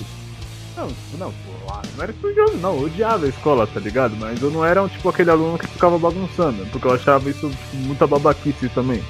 Não, 0.77 0.89
não, 1.19 1.31
pô, 1.31 1.54
não 1.97 2.03
era 2.03 2.13
estudioso, 2.13 2.57
não, 2.57 2.77
eu 2.77 2.85
odiava 2.85 3.27
a 3.27 3.29
escola, 3.29 3.67
tá 3.67 3.81
ligado? 3.81 4.17
Mas 4.19 4.41
eu 4.41 4.51
não 4.51 4.65
era 4.65 4.87
tipo 4.89 5.09
aquele 5.09 5.31
aluno 5.31 5.59
que 5.59 5.67
ficava 5.67 5.99
bagunçando, 5.99 6.67
porque 6.71 6.87
eu 6.87 6.95
achava 6.95 7.29
isso 7.29 7.49
tipo, 7.49 7.77
muita 7.77 8.07
babaquice 8.07 8.69
também. 8.69 9.03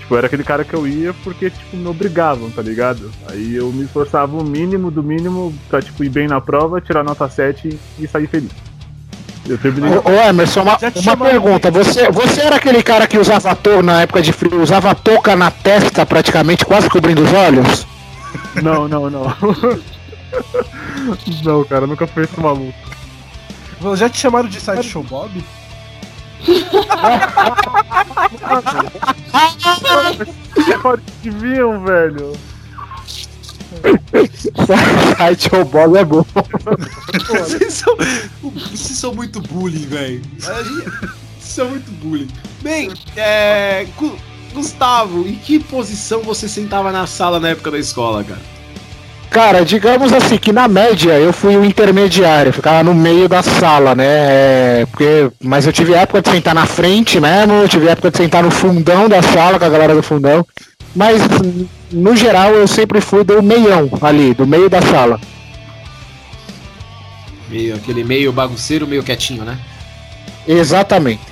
Tipo, 0.00 0.14
eu 0.14 0.18
era 0.18 0.26
aquele 0.26 0.44
cara 0.44 0.64
que 0.64 0.74
eu 0.74 0.86
ia 0.86 1.14
porque, 1.22 1.50
tipo, 1.50 1.76
me 1.76 1.86
obrigavam, 1.86 2.50
tá 2.50 2.60
ligado? 2.60 3.10
Aí 3.30 3.54
eu 3.54 3.72
me 3.72 3.84
esforçava 3.84 4.36
o 4.36 4.44
mínimo 4.44 4.90
do 4.90 5.02
mínimo 5.02 5.54
pra, 5.68 5.80
tipo, 5.80 6.02
ir 6.02 6.08
bem 6.08 6.26
na 6.26 6.40
prova, 6.40 6.80
tirar 6.80 7.04
nota 7.04 7.28
7 7.28 7.78
e 7.98 8.08
sair 8.08 8.26
feliz. 8.26 8.50
Eu 9.48 9.58
terminei. 9.58 9.90
Ô, 9.90 10.02
ô, 10.04 10.28
Emerson, 10.28 10.62
uma, 10.62 10.78
uma 10.96 11.16
pergunta. 11.16 11.70
Você, 11.70 12.10
você 12.10 12.40
era 12.42 12.56
aquele 12.56 12.82
cara 12.82 13.06
que 13.06 13.18
usava 13.18 13.54
touca 13.56 13.82
na 13.82 14.02
época 14.02 14.22
de 14.22 14.32
frio, 14.32 14.62
usava 14.62 14.94
touca 14.94 15.34
na 15.34 15.50
testa 15.50 16.06
praticamente, 16.06 16.64
quase 16.64 16.88
cobrindo 16.88 17.22
os 17.22 17.32
olhos? 17.32 17.86
Não, 18.62 18.86
não, 18.88 19.10
não. 19.10 19.24
não, 21.44 21.64
cara, 21.64 21.86
nunca 21.86 22.06
fui 22.06 22.24
esse 22.24 22.38
maluco. 22.40 22.74
Já 23.96 24.08
te 24.08 24.18
chamaram 24.18 24.48
de 24.48 24.60
Sideshow 24.60 25.02
Bob? 25.02 25.42
que 31.22 31.30
viam, 31.30 31.84
velho. 31.84 32.32
Ou 35.52 35.64
bola 35.64 36.00
é 36.00 36.04
bom. 36.04 36.24
Vocês 37.28 37.74
são, 37.74 37.96
vocês 38.42 38.98
são 38.98 39.14
muito 39.14 39.40
bullying, 39.40 39.86
velho. 39.86 40.22
Vocês 40.38 40.84
são 41.40 41.68
muito 41.70 41.90
bullying. 41.92 42.28
Bem, 42.60 42.92
é, 43.16 43.86
Gu- 43.96 44.16
Gustavo, 44.52 45.26
em 45.26 45.34
que 45.36 45.58
posição 45.58 46.20
você 46.20 46.48
sentava 46.48 46.92
na 46.92 47.06
sala 47.06 47.40
na 47.40 47.48
época 47.50 47.70
da 47.70 47.78
escola, 47.78 48.22
cara? 48.22 48.51
Cara, 49.32 49.64
digamos 49.64 50.12
assim 50.12 50.36
que 50.36 50.52
na 50.52 50.68
média 50.68 51.12
eu 51.18 51.32
fui 51.32 51.56
o 51.56 51.64
intermediário, 51.64 52.52
ficava 52.52 52.82
no 52.84 52.94
meio 52.94 53.26
da 53.30 53.42
sala, 53.42 53.94
né? 53.94 54.04
É, 54.06 54.86
porque, 54.90 55.30
mas 55.42 55.66
eu 55.66 55.72
tive 55.72 55.94
época 55.94 56.20
de 56.20 56.28
sentar 56.28 56.54
na 56.54 56.66
frente 56.66 57.18
mesmo, 57.18 57.54
eu 57.54 57.68
tive 57.68 57.88
época 57.88 58.10
de 58.10 58.18
sentar 58.18 58.42
no 58.42 58.50
fundão 58.50 59.08
da 59.08 59.22
sala 59.22 59.58
com 59.58 59.64
a 59.64 59.68
galera 59.70 59.94
do 59.94 60.02
fundão. 60.02 60.46
Mas 60.94 61.22
no 61.90 62.14
geral 62.14 62.50
eu 62.52 62.68
sempre 62.68 63.00
fui 63.00 63.24
do 63.24 63.42
meião 63.42 63.88
ali, 64.02 64.34
do 64.34 64.46
meio 64.46 64.68
da 64.68 64.82
sala. 64.82 65.18
Meio, 67.48 67.74
aquele 67.74 68.04
meio 68.04 68.32
bagunceiro, 68.32 68.86
meio 68.86 69.02
quietinho, 69.02 69.44
né? 69.44 69.58
Exatamente. 70.46 71.22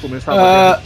Começava 0.00 0.40
Ah, 0.40 0.72
a 0.74 0.80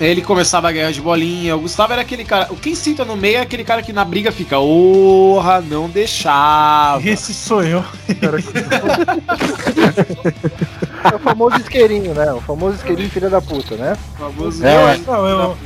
Ele 0.00 0.22
começava 0.22 0.68
a 0.68 0.72
guerra 0.72 0.92
de 0.92 1.00
bolinha. 1.00 1.56
O 1.56 1.60
Gustavo 1.60 1.92
era 1.92 2.02
aquele 2.02 2.24
cara. 2.24 2.48
Quem 2.60 2.74
senta 2.74 3.04
no 3.04 3.16
meio 3.16 3.36
é 3.36 3.40
aquele 3.40 3.64
cara 3.64 3.82
que 3.82 3.92
na 3.92 4.04
briga 4.04 4.32
fica. 4.32 4.58
Orra, 4.58 5.60
não 5.60 5.88
deixava. 5.88 7.06
Esse 7.08 7.32
sou 7.32 7.62
eu. 7.62 7.84
É 11.04 11.16
o 11.16 11.18
famoso 11.18 11.56
isqueirinho, 11.58 12.14
né? 12.14 12.32
O 12.32 12.40
famoso 12.40 12.76
isqueirinho 12.76 13.10
filha 13.10 13.28
da 13.28 13.40
puta, 13.40 13.76
né? 13.76 13.96
Famoso. 14.18 14.64
É, 14.64 14.98
Não, 15.06 15.26
eu. 15.26 15.56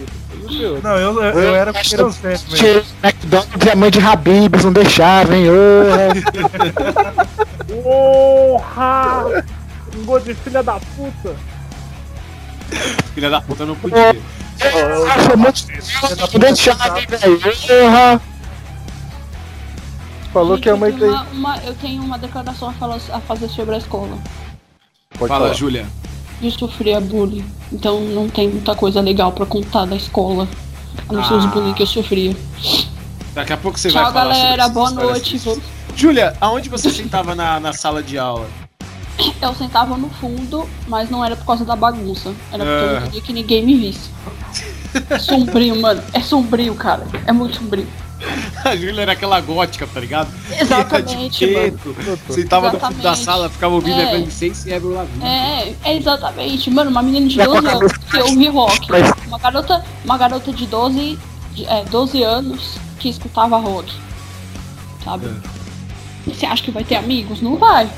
Não, 0.83 0.97
eu, 0.97 1.23
eu, 1.23 1.41
eu 1.41 1.55
era 1.55 1.73
primeiro 1.73 2.13
certo 2.13 2.23
mesmo. 2.23 2.57
Tinha 2.57 2.83
McDonald's 3.05 3.67
e 3.67 3.71
a 3.71 3.77
mãe 3.77 3.91
de 3.91 4.01
Habibs 4.01 4.65
não 4.65 4.73
deixava, 4.73 5.37
hein? 5.37 5.45
Porra! 7.83 9.45
Um 9.97 10.05
gol 10.05 10.21
de 10.21 10.35
filha 10.35 10.63
da 10.63 10.75
puta! 10.97 11.37
Filha 13.15 13.31
da 13.31 13.41
puta 13.41 13.65
não 13.67 13.75
podia. 13.77 14.13
Muito 14.13 14.21
velho? 14.21 14.39
Porra! 17.67 18.21
Falou 20.33 20.57
Gente, 20.57 20.63
que 20.63 20.69
a 20.69 20.73
eu 20.73 20.77
mãe 20.77 20.93
tenho 20.93 21.11
uma, 21.11 21.23
uma- 21.33 21.57
Eu 21.59 21.75
tenho 21.75 22.03
uma 22.03 22.19
declaração 22.19 22.69
a, 22.69 22.73
falar- 22.75 23.01
a 23.13 23.21
fazer 23.21 23.49
sobre 23.49 23.75
a 23.75 23.79
escola. 23.79 24.19
Pode 25.19 25.29
Fala, 25.29 25.47
falar. 25.47 25.55
Júlia. 25.55 25.87
Eu 26.41 26.51
sofria 26.53 27.01
bullying, 27.01 27.45
então 27.73 28.01
não 28.01 28.29
tem 28.29 28.49
muita 28.49 28.75
coisa 28.75 29.01
legal 29.01 29.33
pra 29.33 29.45
contar 29.47 29.87
da 29.87 29.97
escola. 29.97 30.47
A 31.09 31.13
não 31.13 31.25
ser 31.25 31.35
os 31.35 31.45
Ah. 31.45 31.49
bullying 31.49 31.75
que 31.75 31.83
eu 31.83 31.87
sofria. 31.87 32.37
Daqui 33.35 33.53
a 33.53 33.57
pouco 33.57 33.79
você 33.79 33.91
Tchau, 33.91 34.05
vai 34.05 34.13
falar 34.13 34.35
galera. 34.35 34.63
sobre 34.65 34.75
Boa 34.75 34.87
essas 34.87 34.99
histórias 34.99 35.23
noite. 35.23 35.31
tristes. 35.41 35.63
Júlia, 35.97 36.37
aonde 36.41 36.69
você 36.69 36.91
sentava 36.91 37.35
na, 37.35 37.59
na 37.59 37.73
sala 37.73 38.03
de 38.03 38.19
aula? 38.19 38.47
Eu 39.43 39.55
sentava 39.55 39.97
no 39.97 40.09
fundo, 40.09 40.69
mas 40.87 41.11
não 41.11 41.25
era 41.25 41.35
por 41.37 41.45
causa 41.45 41.65
da 41.65 41.75
bagunça. 41.75 42.33
Era 42.53 42.65
porque 42.65 42.85
eu 42.85 42.93
não 43.01 43.03
queria 43.07 43.21
que 43.21 43.33
ninguém 43.33 43.65
me 43.65 43.75
visse. 43.77 44.11
É 45.11 45.19
sombrio, 45.19 45.77
mano. 45.81 46.03
É 46.13 46.21
sombrio, 46.21 46.75
cara. 46.75 47.07
É 47.27 47.33
muito 47.33 47.57
sombrio. 47.57 47.87
A 48.65 48.75
Júlia 48.75 49.03
era 49.03 49.13
aquela 49.13 49.41
gótica, 49.41 49.87
tá 49.87 50.01
ligado? 50.01 50.29
Exatamente, 50.51 51.47
preto, 51.47 51.95
Sentava 52.31 52.73
no 52.73 52.81
fundo 52.81 53.01
da 53.01 53.15
sala, 53.15 53.49
ficava 53.49 53.75
ouvindo 53.75 54.01
É. 54.01 54.15
Evanescence 54.15 54.69
e 54.69 54.75
Avril 54.75 54.95
Lavigne. 54.95 55.25
É, 55.25 55.75
é 55.85 55.97
exatamente. 55.97 56.69
Mano, 56.71 56.91
uma 56.91 57.03
menina 57.03 57.29
de 57.29 57.37
Já 57.37 57.47
com 57.47 57.59
a 57.59 57.61
12 57.61 57.69
anos 57.77 57.93
que 57.93 58.19
ouve 58.19 58.49
rock. 58.49 58.89
Uma 59.27 59.39
garota, 59.39 59.85
uma 60.05 60.19
garota 60.19 60.53
de 60.53 60.67
12, 60.67 61.19
de, 61.55 61.65
é, 61.67 61.85
12 61.85 62.23
anos 62.25 62.77
que 62.99 63.09
escutava 63.09 63.57
rock. 63.59 63.95
sabe? 65.05 65.29
Você 66.27 66.45
acha 66.45 66.63
que 66.63 66.71
vai 66.73 66.83
ter 66.85 66.97
amigos? 66.97 67.41
Não 67.41 67.57
vai. 67.57 67.89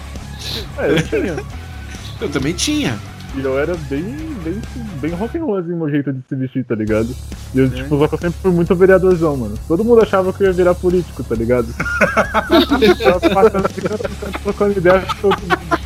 É, 0.79 0.91
eu 0.93 1.03
tinha. 1.03 1.37
Eu 2.21 2.29
também 2.31 2.53
tinha. 2.55 2.99
E 3.37 3.41
eu 3.41 3.57
era 3.59 3.75
bem, 3.89 4.03
bem, 4.43 4.61
bem 5.01 5.13
rock 5.13 5.39
and 5.39 5.45
roll, 5.45 5.59
assim, 5.59 5.69
meu 5.73 5.89
jeito 5.89 6.13
de 6.13 6.21
se 6.29 6.35
vestir, 6.35 6.65
tá 6.65 6.75
ligado? 6.75 7.15
E 7.55 7.59
eu, 7.61 7.71
tipo, 7.71 7.97
só 7.97 8.09
que 8.09 8.15
eu 8.15 8.19
sempre 8.19 8.41
fui 8.43 8.51
muito 8.51 8.75
vereadorzão, 8.75 9.37
mano. 9.37 9.57
Todo 9.69 9.85
mundo 9.85 10.03
achava 10.03 10.33
que 10.33 10.43
eu 10.43 10.49
ia 10.49 10.53
virar 10.53 10.75
político, 10.75 11.23
tá 11.23 11.35
ligado? 11.37 11.69
eu 12.81 12.97
tava 12.99 13.21
passando 13.21 13.67
aqui, 13.67 13.81
cantando, 13.81 14.39
trocando 14.43 14.79
ideia 14.79 15.01
com 15.03 15.29
todo 15.31 15.41
mundo. 15.41 15.81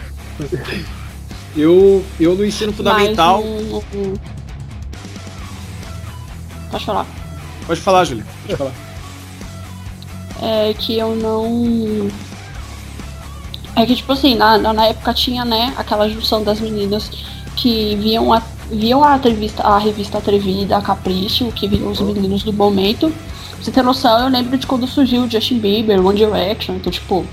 Eu, 1.55 2.05
eu 2.19 2.35
no 2.35 2.45
ensino 2.47 2.73
fundamental. 2.73 3.43
Mas 3.45 3.69
no- 3.69 4.19
Pode 6.71 6.85
falar. 6.87 7.07
Pode 7.67 7.81
falar, 7.81 8.05
Júlia. 8.05 8.25
Pode 8.47 8.57
falar. 8.57 8.73
É 10.43 10.75
que 10.75 10.99
eu 10.99 11.15
não. 11.15 12.09
É 13.77 13.85
que, 13.85 13.97
tipo 13.97 14.13
assim, 14.13 14.37
na, 14.37 14.57
na, 14.59 14.87
época 14.87 15.13
tinha, 15.13 15.45
né, 15.45 15.75
aquela 15.77 16.09
junção 16.09 16.45
das 16.45 16.61
meninas 16.61 17.11
que 17.57 17.97
viam 17.97 18.33
a, 18.33 18.41
viam 18.71 19.03
a, 19.03 19.17
revista, 19.17 19.63
a 19.65 19.79
revista 19.79 20.19
Atrevida, 20.19 20.77
a 20.77 20.83
Capricho, 20.83 21.51
que 21.53 21.67
viam 21.67 21.91
os 21.91 22.01
meninos 22.01 22.43
do 22.45 22.53
momento. 22.53 23.09
Pra 23.09 23.59
você 23.61 23.73
ter 23.73 23.83
noção, 23.83 24.21
eu 24.21 24.29
lembro 24.29 24.57
de 24.57 24.67
quando 24.67 24.87
surgiu 24.87 25.23
o 25.23 25.31
Justin 25.31 25.59
Bieber, 25.59 26.05
One 26.05 26.17
Direction, 26.17 26.77
então, 26.77 26.93
tipo. 26.93 27.27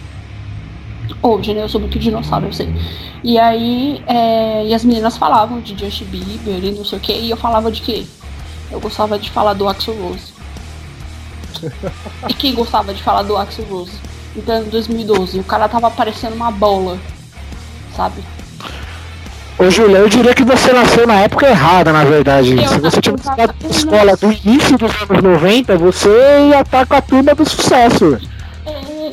Hoje, 1.22 1.54
né? 1.54 1.62
Eu 1.62 1.70
sou 1.70 1.80
muito 1.80 2.00
dinossauro, 2.00 2.48
eu 2.48 2.54
sei. 2.54 2.74
E 3.24 3.38
aí, 3.38 4.02
é, 4.08 4.66
e 4.66 4.74
as 4.74 4.84
meninas 4.84 5.18
falavam 5.18 5.62
de 5.62 5.78
Justin 5.78 6.06
Bieber 6.06 6.64
e 6.64 6.72
não 6.72 6.84
sei 6.84 6.98
o 6.98 7.02
que, 7.02 7.14
e 7.14 7.30
eu 7.30 7.38
falava 7.38 7.72
de 7.72 7.82
quê? 7.82 8.06
Eu 8.72 8.80
gostava 8.80 9.20
de 9.20 9.30
falar 9.30 9.54
do 9.54 9.68
Axel 9.68 9.96
Rose. 9.96 10.32
E 12.28 12.34
quem 12.34 12.56
gostava 12.56 12.94
de 12.94 13.04
falar 13.04 13.22
do 13.22 13.38
Axel 13.38 13.66
Rose? 13.66 14.11
Então, 14.36 14.62
em 14.62 14.70
2012, 14.70 15.40
o 15.40 15.44
cara 15.44 15.68
tava 15.68 15.92
parecendo 15.92 16.36
uma 16.36 16.52
bola, 16.52 16.98
sabe? 17.96 18.24
Ô, 19.58 19.70
Júlia, 19.70 19.98
eu 19.98 20.10
diria 20.10 20.34
que 20.34 20.44
você 20.44 20.74
nasceu 20.74 21.06
na 21.06 21.20
época 21.20 21.48
errada, 21.48 21.92
na 21.92 22.04
verdade. 22.04 22.56
Eu 22.56 22.68
Se 22.68 22.80
você 22.80 23.02
tivesse 23.02 23.30
estado 23.30 23.54
na 23.62 23.70
escola 23.70 24.18
do 24.18 24.32
início 24.32 24.78
dos 24.78 24.92
anos 25.10 25.24
90, 25.24 25.78
você 25.78 26.10
ia 26.50 26.62
estar 26.62 26.86
com 26.88 26.96
a 26.96 27.02
turma 27.02 27.36
do 27.36 27.48
sucesso. 27.48 28.18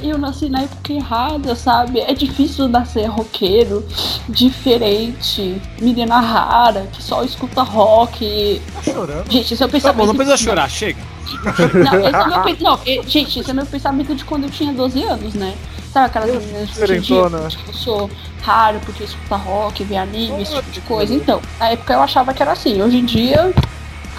Eu 0.02 0.18
nasci 0.18 0.48
na 0.48 0.62
época 0.62 0.92
errada, 0.92 1.54
sabe? 1.54 2.00
É 2.00 2.12
difícil 2.14 2.68
nascer 2.68 3.06
roqueiro, 3.06 3.84
diferente, 4.28 5.60
menina 5.80 6.20
rara, 6.20 6.88
que 6.92 7.02
só 7.02 7.22
escuta 7.22 7.62
rock. 7.62 8.60
Tá 8.74 8.82
chorando? 8.92 9.30
Gente, 9.30 9.54
esse 9.54 9.62
é 9.62 9.66
o 9.66 9.68
Tá 9.68 9.72
pensamento. 9.72 9.96
bom, 9.98 10.06
não 10.06 10.14
precisa 10.14 10.36
chorar, 10.36 10.68
chega. 10.70 11.00
Não, 11.74 12.00
esse 12.06 12.14
é 12.16 12.22
o 12.22 12.28
meu 12.28 12.42
pe- 12.42 12.62
não, 12.62 12.78
gente, 13.06 13.40
esse 13.40 13.50
é 13.50 13.54
meu 13.54 13.66
pensamento 13.66 14.14
de 14.14 14.24
quando 14.24 14.44
eu 14.44 14.50
tinha 14.50 14.72
12 14.72 15.02
anos, 15.02 15.34
né? 15.34 15.54
Sabe 15.92 16.06
aquelas 16.06 16.28
Eu 16.30 16.40
meninas 16.40 16.76
hoje 16.78 17.00
dia 17.00 17.22
que 17.64 17.68
eu 17.68 17.74
sou 17.74 18.10
raro 18.42 18.80
porque 18.84 19.04
escuta 19.04 19.36
rock, 19.36 19.84
vê 19.84 19.96
anime, 19.96 20.42
esse 20.42 20.54
tipo 20.54 20.70
de 20.70 20.80
coisa. 20.82 21.14
Então, 21.14 21.40
na 21.58 21.70
época 21.70 21.92
eu 21.94 22.00
achava 22.02 22.32
que 22.34 22.42
era 22.42 22.52
assim. 22.52 22.80
Hoje 22.82 22.98
em 22.98 23.04
dia, 23.04 23.36
Eu 23.36 23.54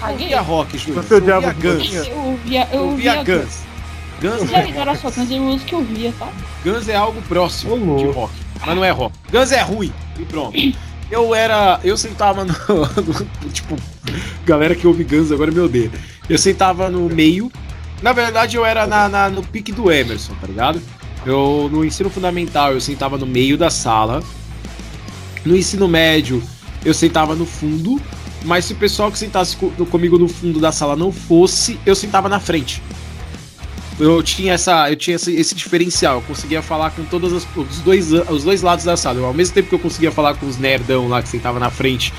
caguei. 0.00 0.24
ouvia 0.26 0.40
rock, 0.40 0.78
Júlia. 0.78 1.02
Você 1.02 1.14
Eu 1.14 1.34
ouvia 1.34 1.52
Guns. 1.52 2.06
Eu 2.06 2.16
ouvia, 2.18 2.68
eu 2.72 2.80
Eu 2.80 2.86
ouvia 2.90 3.24
Guns. 3.24 3.69
Guns 4.20 4.52
aí, 4.52 4.72
não 4.72 4.80
era 4.80 4.94
só 4.96 5.10
Guns 5.10 5.30
N' 5.30 5.38
Roses 5.40 5.64
que 5.64 5.74
eu 5.74 5.78
ouvia, 5.78 6.12
tá? 6.18 6.28
Guns 6.64 6.88
é 6.88 6.96
algo 6.96 7.20
próximo 7.22 7.72
Ô, 7.72 7.76
louco. 7.76 8.06
de 8.06 8.10
rock, 8.12 8.32
mas 8.66 8.76
não 8.76 8.84
é 8.84 8.90
rock. 8.90 9.14
Guns 9.32 9.52
é 9.52 9.60
ruim 9.62 9.92
e 10.18 10.24
pronto. 10.24 10.56
Eu 11.10 11.34
era, 11.34 11.80
eu 11.82 11.96
sentava 11.96 12.44
no, 12.44 12.52
no- 13.42 13.50
tipo, 13.50 13.74
galera 14.46 14.76
que 14.76 14.86
ouve 14.86 15.02
Guns 15.02 15.32
agora 15.32 15.50
me 15.50 15.58
odeia. 15.58 15.90
Eu 16.28 16.38
sentava 16.38 16.88
no 16.88 17.08
meio. 17.08 17.50
Na 18.00 18.12
verdade, 18.12 18.56
eu 18.56 18.64
era 18.64 18.86
na, 18.86 19.08
na- 19.08 19.28
no 19.28 19.42
pique 19.42 19.72
do 19.72 19.90
Emerson, 19.90 20.34
tá 20.40 20.46
ligado? 20.46 20.80
Eu 21.26 21.68
no 21.72 21.84
ensino 21.84 22.08
fundamental 22.08 22.72
eu 22.74 22.80
sentava 22.80 23.18
no 23.18 23.26
meio 23.26 23.58
da 23.58 23.70
sala. 23.70 24.22
No 25.44 25.56
ensino 25.56 25.88
médio 25.88 26.40
eu 26.84 26.94
sentava 26.94 27.34
no 27.34 27.44
fundo, 27.44 28.00
mas 28.44 28.64
se 28.66 28.72
o 28.72 28.76
pessoal 28.76 29.10
que 29.10 29.18
sentasse 29.18 29.56
co- 29.56 29.70
comigo 29.86 30.16
no 30.16 30.28
fundo 30.28 30.60
da 30.60 30.70
sala 30.70 30.94
não 30.94 31.10
fosse, 31.10 31.76
eu 31.84 31.96
sentava 31.96 32.28
na 32.28 32.38
frente. 32.38 32.80
Eu 34.00 34.22
tinha 34.22 34.54
essa, 34.54 34.88
eu 34.90 34.96
tinha 34.96 35.16
esse, 35.16 35.30
esse 35.34 35.54
diferencial, 35.54 36.16
eu 36.16 36.22
conseguia 36.22 36.62
falar 36.62 36.90
com 36.90 37.04
todos 37.04 37.32
os, 37.32 37.46
os 37.54 37.80
dois, 37.80 38.10
os 38.10 38.44
dois 38.44 38.62
lados 38.62 38.84
da 38.84 38.96
sala. 38.96 39.18
Eu, 39.18 39.26
ao 39.26 39.34
mesmo 39.34 39.54
tempo 39.54 39.68
que 39.68 39.74
eu 39.74 39.78
conseguia 39.78 40.10
falar 40.10 40.34
com 40.34 40.46
os 40.46 40.56
nerdão 40.56 41.06
lá 41.06 41.22
que 41.22 41.28
sentava 41.28 41.60
na 41.60 41.68
frente, 41.70 42.12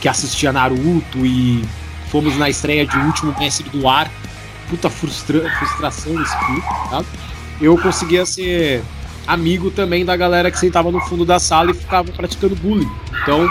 que 0.00 0.08
assistia 0.08 0.52
Naruto 0.52 1.24
e 1.24 1.64
fomos 2.10 2.36
na 2.36 2.50
estreia 2.50 2.84
de 2.84 2.96
O 2.96 3.06
Último 3.06 3.34
Mestre 3.38 3.68
do 3.70 3.86
Ar. 3.88 4.10
Puta 4.68 4.90
frustra, 4.90 5.48
frustração 5.58 6.12
filme, 6.12 6.62
tá? 6.90 7.02
Eu 7.60 7.78
conseguia 7.78 8.26
ser 8.26 8.82
amigo 9.26 9.70
também 9.70 10.04
da 10.04 10.16
galera 10.16 10.50
que 10.50 10.58
sentava 10.58 10.90
no 10.90 11.00
fundo 11.00 11.24
da 11.24 11.38
sala 11.38 11.70
e 11.70 11.74
ficava 11.74 12.10
praticando 12.12 12.56
bullying. 12.56 12.90
Então, 13.22 13.48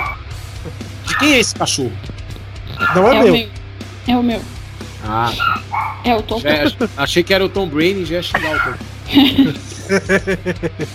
de 1.06 1.17
quem 1.17 1.34
é 1.34 1.39
esse 1.39 1.56
cachorro? 1.56 1.93
Não 2.93 3.08
é, 3.08 3.19
o 3.19 3.23
meu. 3.23 3.34
meu. 3.34 3.50
É 4.08 4.17
o 4.17 4.23
meu. 4.23 4.41
Ah, 5.04 5.32
É 6.10 6.15
o 6.15 6.22
Tom. 6.22 6.39
já, 6.39 6.50
achei 7.04 7.24
que 7.24 7.34
era 7.34 7.43
o 7.46 7.50
Tom 7.50 7.67
Brady 7.67 8.06
já 8.06 8.15
ia 8.15 8.24
xingar 8.24 8.56
o 8.56 8.60
Tom. 8.60 8.74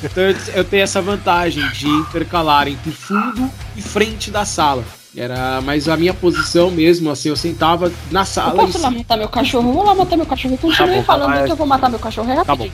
então 0.05 0.23
eu, 0.23 0.37
eu 0.55 0.65
tenho 0.65 0.83
essa 0.83 1.01
vantagem 1.01 1.67
de 1.71 1.87
intercalar 1.89 2.69
entre 2.69 2.91
fundo 2.93 3.51
e 3.77 3.83
frente 3.83 4.31
da 4.31 4.45
sala. 4.45 4.85
Era, 5.15 5.61
mas 5.61 5.89
a 5.89 5.97
minha 5.97 6.15
posição 6.15 6.71
mesmo, 6.71 7.11
assim, 7.11 7.29
eu 7.29 7.37
sentava 7.37 7.93
na 8.11 8.21
Eu 8.21 8.25
sala 8.27 8.55
posso 8.65 8.79
e 8.79 8.81
lá 8.81 8.91
matar 8.91 9.19
meu 9.19 9.29
cachorro? 9.29 9.69
Eu 9.69 9.73
vou 9.75 9.85
lá 9.85 9.95
matar 9.95 10.17
meu 10.17 10.25
cachorro. 10.27 10.57
Continue 10.57 10.89
Tá 10.89 10.97
bom, 10.97 11.05
falando 11.05 11.45
que 11.45 11.53
eu 11.53 11.57
vou 11.57 11.67
matar 11.67 11.91
meu 11.91 11.99
cachorro. 11.99 12.31
É 12.31 12.45
Tá 12.45 12.57
bom. 12.57 12.69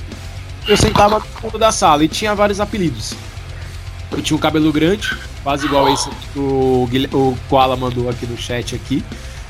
eu 0.68 0.76
sentava 0.76 1.18
no 1.18 1.24
fundo 1.24 1.58
da 1.58 1.72
sala 1.72 2.04
e 2.04 2.08
tinha 2.08 2.34
vários 2.36 2.60
apelidos. 2.60 3.14
Eu 4.12 4.22
tinha 4.22 4.36
um 4.36 4.40
cabelo 4.40 4.72
grande, 4.72 5.16
quase 5.42 5.66
igual 5.66 5.92
esse 5.92 6.08
que 6.32 6.38
o, 6.38 6.88
o 7.12 7.38
Koala 7.48 7.76
mandou 7.76 8.08
aqui 8.08 8.24
no 8.24 8.36
chat 8.38 8.74
aqui. 8.74 9.04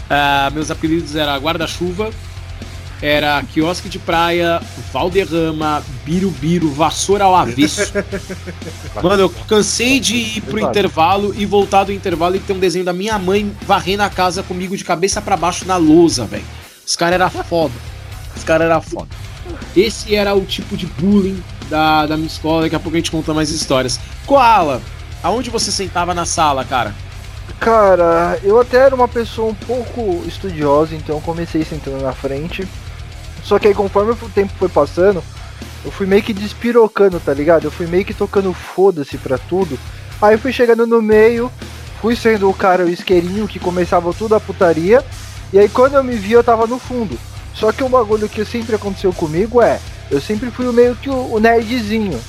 Ah, 0.09 0.51
meus 0.55 0.70
apelidos 0.70 1.14
era 1.14 1.37
guarda-chuva, 1.37 2.11
era 3.01 3.43
quiosque 3.43 3.89
de 3.89 3.99
praia, 3.99 4.61
Valderrama, 4.93 5.83
Birubiru, 6.05 6.71
vassoura 6.71 7.25
ao 7.25 7.35
avesso. 7.35 7.93
Mano, 9.03 9.23
eu 9.23 9.31
cansei 9.47 10.01
de 10.01 10.17
ir 10.17 10.41
pro 10.43 10.59
intervalo 10.59 11.35
e 11.37 11.47
voltar 11.47 11.85
do 11.85 11.93
intervalo 11.93 12.37
e 12.37 12.41
ter 12.41 12.53
um 12.53 12.59
desenho 12.59 12.85
da 12.85 12.93
minha 12.93 13.19
mãe 13.19 13.53
varrendo 13.63 14.03
a 14.03 14.11
casa 14.11 14.43
comigo 14.43 14.77
de 14.77 14.85
cabeça 14.85 15.23
pra 15.23 15.37
baixo 15.37 15.65
na 15.67 15.77
lousa, 15.77 16.25
velho. 16.25 16.45
Os 16.85 16.97
caras 16.97 17.15
eram 17.15 17.31
foda. 17.31 17.75
Os 18.37 18.45
caras 18.45 18.69
eram 18.69 18.83
foda. 18.83 19.09
Esse 19.77 20.15
era 20.15 20.35
o 20.35 20.45
tipo 20.45 20.77
de 20.77 20.87
bullying 20.87 21.43
da, 21.69 22.07
da 22.07 22.17
minha 22.17 22.27
escola. 22.27 22.63
Daqui 22.63 22.75
a 22.75 22.81
pouco 22.81 22.97
a 22.97 22.99
gente 22.99 23.11
conta 23.11 23.33
mais 23.33 23.51
histórias. 23.51 24.01
Koala, 24.27 24.83
aonde 25.23 25.51
você 25.51 25.71
sentava 25.71 26.15
na 26.15 26.27
sala, 26.27 26.65
cara? 26.65 26.95
Cara, 27.61 28.39
eu 28.43 28.61
até 28.61 28.79
era 28.79 28.95
uma 28.95 29.09
pessoa 29.09 29.51
um 29.51 29.55
pouco 29.55 30.23
estudiosa, 30.27 30.95
então 30.95 31.17
eu 31.17 31.21
comecei 31.21 31.65
sentando 31.65 32.03
na 32.03 32.13
frente. 32.13 32.67
Só 33.49 33.59
que 33.59 33.67
aí 33.67 33.75
conforme 33.75 34.13
o 34.13 34.29
tempo 34.29 34.53
foi 34.59 34.69
passando, 34.69 35.25
eu 35.83 35.91
fui 35.91 36.07
meio 36.07 36.23
que 36.23 36.35
despirocando, 36.35 37.19
tá 37.19 37.33
ligado? 37.33 37.65
Eu 37.65 37.71
fui 37.71 37.87
meio 37.87 38.05
que 38.05 38.13
tocando 38.13 38.53
foda-se 38.53 39.17
pra 39.17 39.39
tudo. 39.39 39.79
Aí 40.21 40.37
fui 40.37 40.53
chegando 40.53 40.87
no 40.87 41.01
meio, 41.01 41.51
fui 41.99 42.15
sendo 42.15 42.51
o 42.51 42.53
cara, 42.53 42.85
o 42.85 42.91
isqueirinho 42.91 43.49
que 43.49 43.59
começava 43.59 44.13
tudo 44.13 44.35
a 44.35 44.41
putaria. 44.41 45.03
E 45.51 45.59
aí 45.59 45.67
quando 45.67 45.95
eu 45.95 46.05
me 46.05 46.15
vi, 46.15 46.33
eu 46.33 46.45
tava 46.45 46.67
no 46.67 46.79
fundo. 46.79 47.19
Só 47.55 47.73
que 47.73 47.83
um 47.83 47.89
bagulho 47.89 48.29
que 48.29 48.45
sempre 48.45 48.77
aconteceu 48.77 49.15
comigo 49.15 49.63
é, 49.63 49.81
eu 50.11 50.21
sempre 50.21 50.51
fui 50.51 50.67
o 50.69 50.73
meio 50.73 50.95
que 50.95 51.09
o, 51.09 51.33
o 51.33 51.41
nerdzinho. 51.41 52.21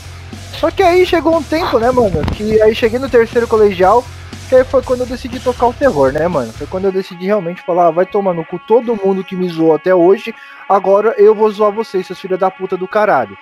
Só 0.57 0.71
que 0.71 0.81
aí 0.81 1.05
chegou 1.05 1.35
um 1.35 1.43
tempo, 1.43 1.79
né, 1.79 1.91
mano? 1.91 2.23
Que 2.33 2.61
aí 2.61 2.73
cheguei 2.73 2.97
no 2.97 3.09
terceiro 3.09 3.45
colegial, 3.45 4.05
que 4.49 4.55
aí 4.55 4.63
foi 4.63 4.81
quando 4.81 5.01
eu 5.01 5.05
decidi 5.05 5.39
tocar 5.39 5.67
o 5.67 5.73
terror, 5.73 6.11
né, 6.11 6.27
mano? 6.27 6.51
Foi 6.51 6.65
quando 6.65 6.85
eu 6.85 6.91
decidi 6.91 7.27
realmente 7.27 7.61
falar, 7.61 7.87
ah, 7.87 7.91
vai 7.91 8.05
tomar 8.05 8.33
no 8.33 8.43
cu 8.43 8.57
todo 8.57 8.95
mundo 8.95 9.23
que 9.23 9.35
me 9.35 9.47
zoou 9.47 9.75
até 9.75 9.93
hoje, 9.93 10.33
agora 10.67 11.13
eu 11.19 11.35
vou 11.35 11.51
zoar 11.51 11.71
vocês, 11.71 12.07
seus 12.07 12.19
filhos 12.19 12.39
da 12.39 12.49
puta 12.49 12.75
do 12.75 12.87
caralho. 12.87 13.37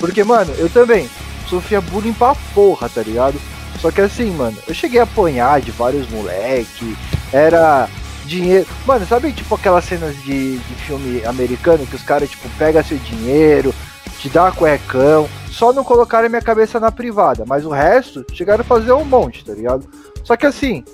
Porque, 0.00 0.24
mano, 0.24 0.52
eu 0.58 0.68
também 0.68 1.08
sofria 1.46 1.80
bullying 1.80 2.12
pra 2.12 2.34
porra, 2.52 2.88
tá 2.88 3.00
ligado? 3.02 3.40
Só 3.78 3.92
que 3.92 4.00
assim, 4.00 4.32
mano, 4.32 4.58
eu 4.66 4.74
cheguei 4.74 4.98
a 4.98 5.04
apanhar 5.04 5.60
de 5.60 5.70
vários 5.70 6.10
moleque, 6.10 6.96
era 7.32 7.88
dinheiro. 8.26 8.66
Mano, 8.84 9.06
sabe 9.06 9.32
tipo 9.32 9.54
aquelas 9.54 9.84
cenas 9.84 10.16
de, 10.24 10.58
de 10.58 10.74
filme 10.74 11.24
americano 11.24 11.86
que 11.86 11.94
os 11.94 12.02
caras, 12.02 12.28
tipo, 12.28 12.48
pegam 12.58 12.82
seu 12.82 12.98
dinheiro, 12.98 13.72
te 14.18 14.28
dá 14.28 14.50
cuecão, 14.50 15.28
só 15.48 15.72
não 15.72 15.84
colocaram 15.84 16.28
minha 16.28 16.42
cabeça 16.42 16.80
na 16.80 16.90
privada, 16.90 17.44
mas 17.46 17.64
o 17.64 17.70
resto 17.70 18.24
chegaram 18.32 18.62
a 18.62 18.64
fazer 18.64 18.92
um 18.92 19.04
monte, 19.04 19.44
tá 19.44 19.52
ligado? 19.52 19.88
Só 20.24 20.36
que 20.36 20.46
assim, 20.46 20.84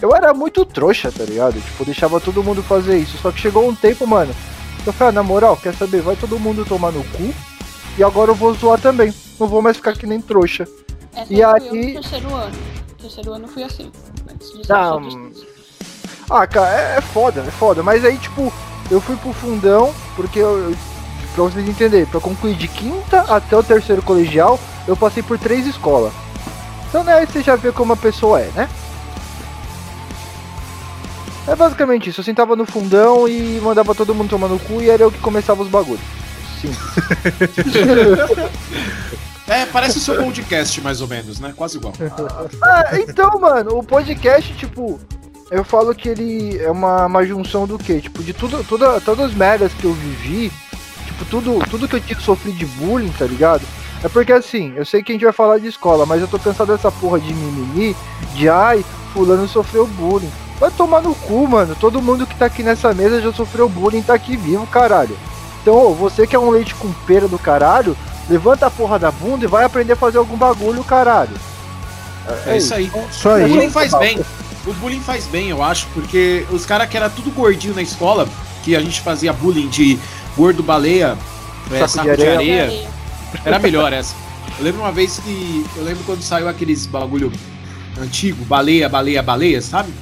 eu 0.00 0.14
era 0.14 0.32
muito 0.34 0.64
trouxa, 0.64 1.10
tá 1.12 1.24
ligado? 1.24 1.60
Tipo, 1.60 1.84
deixava 1.84 2.20
todo 2.20 2.42
mundo 2.42 2.62
fazer 2.62 2.98
isso. 2.98 3.16
Só 3.18 3.30
que 3.30 3.40
chegou 3.40 3.68
um 3.68 3.74
tempo, 3.74 4.06
mano, 4.06 4.34
eu 4.84 4.92
falei, 4.92 5.10
ah, 5.10 5.12
na 5.12 5.22
moral, 5.22 5.56
quer 5.56 5.74
saber? 5.74 6.00
Vai 6.02 6.16
todo 6.16 6.38
mundo 6.38 6.64
tomar 6.64 6.90
no 6.92 7.04
cu. 7.04 7.32
E 7.96 8.02
agora 8.02 8.30
eu 8.30 8.34
vou 8.34 8.52
zoar 8.54 8.80
também. 8.80 9.12
Não 9.38 9.46
vou 9.46 9.62
mais 9.62 9.76
ficar 9.76 9.92
que 9.92 10.06
nem 10.06 10.20
trouxa. 10.20 10.66
Essa 11.14 11.24
E 11.32 11.36
fui 11.36 11.42
eu 11.44 11.50
aí- 11.50 11.92
terceiro 11.94 12.34
ano. 12.34 12.56
No 12.88 12.94
terceiro 12.96 13.32
ano 13.32 13.44
eu 13.44 13.48
fui 13.48 13.62
assim. 13.62 13.92
Não, 14.68 15.00
disse- 15.30 15.46
Ah, 16.30 16.46
cara, 16.46 16.70
é, 16.80 16.96
é 16.96 17.00
foda, 17.00 17.40
é 17.46 17.50
foda. 17.50 17.82
Mas 17.82 18.04
aí, 18.04 18.16
tipo, 18.16 18.52
eu 18.90 19.00
fui 19.00 19.16
pro 19.16 19.32
fundão, 19.32 19.92
porque 20.16 20.38
eu 20.38 20.74
pra 21.34 21.44
vocês 21.44 21.66
entenderem, 21.66 22.04
pra 22.06 22.20
concluir 22.20 22.54
de 22.54 22.68
quinta 22.68 23.20
até 23.22 23.56
o 23.56 23.62
terceiro 23.62 24.02
colegial, 24.02 24.58
eu 24.86 24.94
passei 24.96 25.22
por 25.22 25.38
três 25.38 25.66
escolas. 25.66 26.12
Então, 26.92 27.02
né, 27.02 27.14
aí 27.14 27.26
você 27.26 27.42
já 27.42 27.56
vê 27.56 27.72
como 27.72 27.94
a 27.94 27.96
pessoa 27.96 28.38
é, 28.38 28.50
né? 28.54 28.68
É 31.48 31.56
basicamente 31.56 32.10
isso, 32.10 32.20
eu 32.20 32.24
sentava 32.24 32.54
no 32.54 32.66
fundão 32.66 33.26
e 33.26 33.58
mandava 33.62 33.94
todo 33.94 34.14
mundo 34.14 34.28
tomar 34.28 34.48
no 34.48 34.58
cu 34.58 34.82
e 34.82 34.90
era 34.90 35.02
eu 35.02 35.10
que 35.10 35.18
começava 35.18 35.62
os 35.62 35.70
bagulhos. 35.70 36.04
Sim. 36.60 36.70
É, 39.48 39.66
parece 39.66 39.98
o 39.98 40.00
seu 40.00 40.14
podcast, 40.14 40.80
mais 40.80 41.00
ou 41.00 41.08
menos, 41.08 41.40
né? 41.40 41.52
Quase 41.54 41.76
igual. 41.76 41.92
Ah, 42.62 42.84
então, 42.92 43.40
mano, 43.40 43.76
o 43.76 43.82
podcast, 43.82 44.54
tipo, 44.54 45.00
eu 45.50 45.64
falo 45.64 45.94
que 45.94 46.08
ele 46.08 46.56
é 46.58 46.70
uma, 46.70 47.06
uma 47.06 47.26
junção 47.26 47.66
do 47.66 47.76
quê? 47.76 48.00
Tipo, 48.00 48.22
de 48.22 48.32
tudo, 48.32 48.64
toda, 48.64 49.00
todas 49.00 49.26
as 49.26 49.34
merdas 49.34 49.72
que 49.74 49.84
eu 49.84 49.92
vivi, 49.92 50.50
tipo, 51.04 51.24
tudo, 51.24 51.58
tudo 51.68 51.88
que 51.88 51.96
eu 51.96 52.00
tive 52.00 52.14
que 52.14 52.22
sofrer 52.22 52.54
de 52.54 52.64
bullying, 52.64 53.12
tá 53.18 53.26
ligado? 53.26 53.62
É 54.04 54.08
porque 54.08 54.32
assim, 54.32 54.72
eu 54.76 54.84
sei 54.84 55.02
que 55.02 55.12
a 55.12 55.14
gente 55.14 55.24
vai 55.24 55.32
falar 55.32 55.58
de 55.58 55.68
escola, 55.68 56.04
mas 56.04 56.20
eu 56.20 56.28
tô 56.28 56.38
cansado 56.38 56.72
dessa 56.72 56.90
porra 56.90 57.20
de 57.20 57.32
mimimi, 57.32 57.96
de 58.34 58.48
ai, 58.48 58.84
fulano 59.12 59.46
sofreu 59.46 59.86
bullying. 59.86 60.30
Vai 60.58 60.70
tomar 60.70 61.00
no 61.02 61.14
cu, 61.14 61.46
mano. 61.48 61.76
Todo 61.78 62.02
mundo 62.02 62.26
que 62.26 62.34
tá 62.36 62.46
aqui 62.46 62.62
nessa 62.62 62.92
mesa 62.92 63.20
já 63.20 63.32
sofreu 63.32 63.68
bullying, 63.68 64.02
tá 64.02 64.14
aqui 64.14 64.36
vivo, 64.36 64.66
caralho. 64.66 65.16
Então, 65.60 65.74
ô, 65.74 65.94
você 65.94 66.26
que 66.26 66.34
é 66.34 66.38
um 66.38 66.50
leite 66.50 66.74
com 66.74 66.90
pera 67.06 67.28
do 67.28 67.38
caralho, 67.38 67.96
levanta 68.28 68.66
a 68.66 68.70
porra 68.70 68.98
da 68.98 69.10
bunda 69.10 69.44
e 69.44 69.48
vai 69.48 69.64
aprender 69.64 69.92
a 69.92 69.96
fazer 69.96 70.18
algum 70.18 70.36
bagulho, 70.36 70.82
caralho. 70.82 71.34
É 72.46 72.56
isso 72.56 72.74
aí. 72.74 72.90
Isso 73.10 73.28
O 73.28 73.32
aí. 73.32 73.48
bullying 73.48 73.70
faz 73.70 73.92
bem. 73.94 74.20
O 74.66 74.72
bullying 74.74 75.00
faz 75.00 75.26
bem, 75.26 75.50
eu 75.50 75.62
acho, 75.62 75.86
porque 75.92 76.46
os 76.50 76.64
caras 76.64 76.88
que 76.88 76.96
era 76.96 77.10
tudo 77.10 77.30
gordinho 77.32 77.74
na 77.74 77.82
escola, 77.82 78.28
que 78.62 78.76
a 78.76 78.80
gente 78.80 79.00
fazia 79.00 79.32
bullying 79.32 79.68
de 79.68 79.98
gordo 80.36 80.62
baleia, 80.62 81.18
é, 81.70 81.78
Saco 81.78 81.86
de 81.86 81.92
saco 81.92 82.16
de 82.16 82.28
areia. 82.28 82.88
Era 83.44 83.58
melhor 83.58 83.92
essa. 83.92 84.14
Eu 84.58 84.64
lembro 84.64 84.80
uma 84.82 84.92
vez 84.92 85.18
que. 85.18 85.64
Eu 85.76 85.84
lembro 85.84 86.02
quando 86.04 86.22
saiu 86.22 86.48
aqueles 86.48 86.86
bagulho 86.86 87.32
antigo, 88.00 88.44
baleia, 88.44 88.88
baleia, 88.88 89.22
baleia, 89.22 89.60
sabe? 89.62 89.92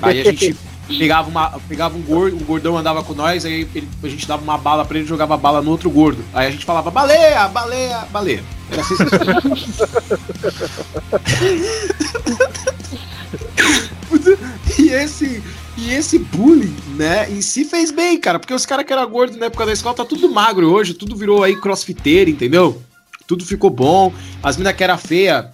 Aí 0.00 0.20
a 0.20 0.24
gente 0.24 0.56
pegava, 0.98 1.28
uma, 1.28 1.50
pegava 1.68 1.96
um 1.96 2.02
gordo, 2.02 2.36
o 2.36 2.40
gordão 2.44 2.76
andava 2.76 3.02
com 3.04 3.14
nós, 3.14 3.44
aí 3.44 3.68
ele- 3.74 3.88
a 4.02 4.08
gente 4.08 4.26
dava 4.26 4.42
uma 4.42 4.58
bala 4.58 4.84
pra 4.84 4.96
ele 4.96 5.06
e 5.06 5.08
jogava 5.08 5.34
a 5.34 5.36
bala 5.36 5.62
no 5.62 5.70
outro 5.70 5.88
gordo. 5.90 6.24
Aí 6.34 6.48
a 6.48 6.50
gente 6.50 6.64
falava 6.64 6.90
baleia, 6.90 7.46
baleia, 7.48 7.98
baleia. 8.10 8.42
Era 8.70 8.80
assim 8.82 8.94
E 14.78 14.88
esse, 14.90 15.42
e 15.76 15.92
esse 15.92 16.18
bullying, 16.18 16.74
né, 16.96 17.30
em 17.30 17.40
si 17.40 17.64
fez 17.64 17.90
bem, 17.90 18.18
cara, 18.20 18.38
porque 18.38 18.52
os 18.54 18.66
caras 18.66 18.84
que 18.84 18.92
eram 18.92 19.08
gordos 19.08 19.36
na 19.36 19.46
época 19.46 19.66
da 19.66 19.72
escola 19.72 19.94
tá 19.94 20.04
tudo 20.04 20.30
magro 20.30 20.70
hoje, 20.70 20.94
tudo 20.94 21.16
virou 21.16 21.42
aí 21.42 21.56
crossfiteiro, 21.56 22.30
entendeu? 22.30 22.82
Tudo 23.26 23.44
ficou 23.44 23.70
bom. 23.70 24.12
As 24.42 24.56
minas 24.56 24.74
que 24.74 24.84
era 24.84 24.96
feia, 24.98 25.50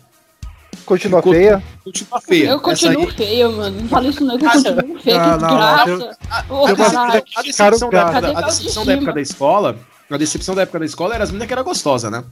Continua 0.84 1.20
Ficou- 1.20 1.34
feia. 1.34 1.62
continua 1.84 2.20
feia. 2.20 2.48
Eu 2.48 2.60
continuo 2.60 3.06
aí- 3.08 3.12
feia, 3.14 3.48
mano. 3.50 3.80
Não 3.82 3.88
fala 3.88 4.08
isso 4.08 4.24
não, 4.24 4.38
que 4.38 4.44
eu 4.46 4.48
Ah, 4.48 4.52
continuo 4.54 4.98
feia, 5.00 5.18
não, 5.18 5.24
que 5.36 5.42
não, 5.44 5.48
não, 5.50 5.56
graça. 5.56 5.84
Filha 5.86 7.22
que 7.22 7.38
A 7.38 7.42
decepção, 7.42 7.90
da 7.90 7.98
época, 8.00 8.18
a 8.38 8.40
decepção 8.42 8.86
da 8.86 8.92
época 8.94 9.12
da 9.12 9.20
escola, 9.20 9.76
a 10.10 10.16
decepção 10.16 10.54
da 10.54 10.62
época 10.62 10.78
da 10.78 10.84
escola 10.86 11.14
era 11.14 11.24
as 11.24 11.30
minas 11.30 11.46
que 11.46 11.52
era 11.52 11.62
gostosa, 11.62 12.10
né? 12.10 12.24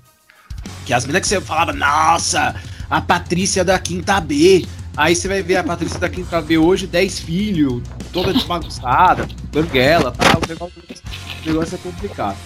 Que 0.86 0.94
as 0.94 1.04
minas 1.04 1.20
que 1.20 1.28
você 1.28 1.38
falava, 1.40 1.74
nossa, 1.74 2.54
a 2.88 3.00
Patrícia 3.00 3.62
da 3.62 3.78
quinta 3.78 4.18
B. 4.20 4.66
Aí 4.96 5.14
você 5.14 5.28
vai 5.28 5.42
ver 5.42 5.56
a 5.56 5.64
Patrícia 5.64 5.98
da 5.98 6.08
quinta 6.08 6.40
B 6.40 6.56
hoje, 6.56 6.86
10 6.86 7.18
filhos, 7.18 7.82
toda 8.12 8.32
desbagunçada, 8.32 9.28
banguela, 9.52 10.12
tal. 10.16 10.40
O 10.42 10.48
negócio, 10.48 10.74
o 11.44 11.48
negócio 11.48 11.74
é 11.74 11.78
complicado. 11.78 12.36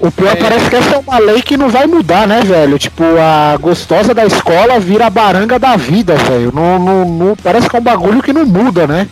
O 0.00 0.10
pior 0.10 0.32
É. 0.32 0.36
parece 0.36 0.68
que 0.70 0.76
essa 0.76 0.94
é 0.94 0.98
uma 0.98 1.18
lei 1.18 1.42
que 1.42 1.56
não 1.56 1.68
vai 1.68 1.86
mudar, 1.86 2.26
né, 2.26 2.40
velho? 2.42 2.78
Tipo, 2.78 3.04
a 3.20 3.56
gostosa 3.58 4.12
da 4.14 4.24
escola 4.24 4.80
vira 4.80 5.06
a 5.06 5.10
baranga 5.10 5.58
da 5.58 5.76
vida, 5.76 6.16
velho. 6.16 6.50
Não, 6.54 6.78
não, 6.78 7.04
não- 7.08 7.36
parece 7.36 7.68
que 7.68 7.76
é 7.76 7.78
um 7.78 7.82
bagulho 7.82 8.22
que 8.22 8.32
não 8.32 8.46
muda, 8.46 8.86
né? 8.86 9.06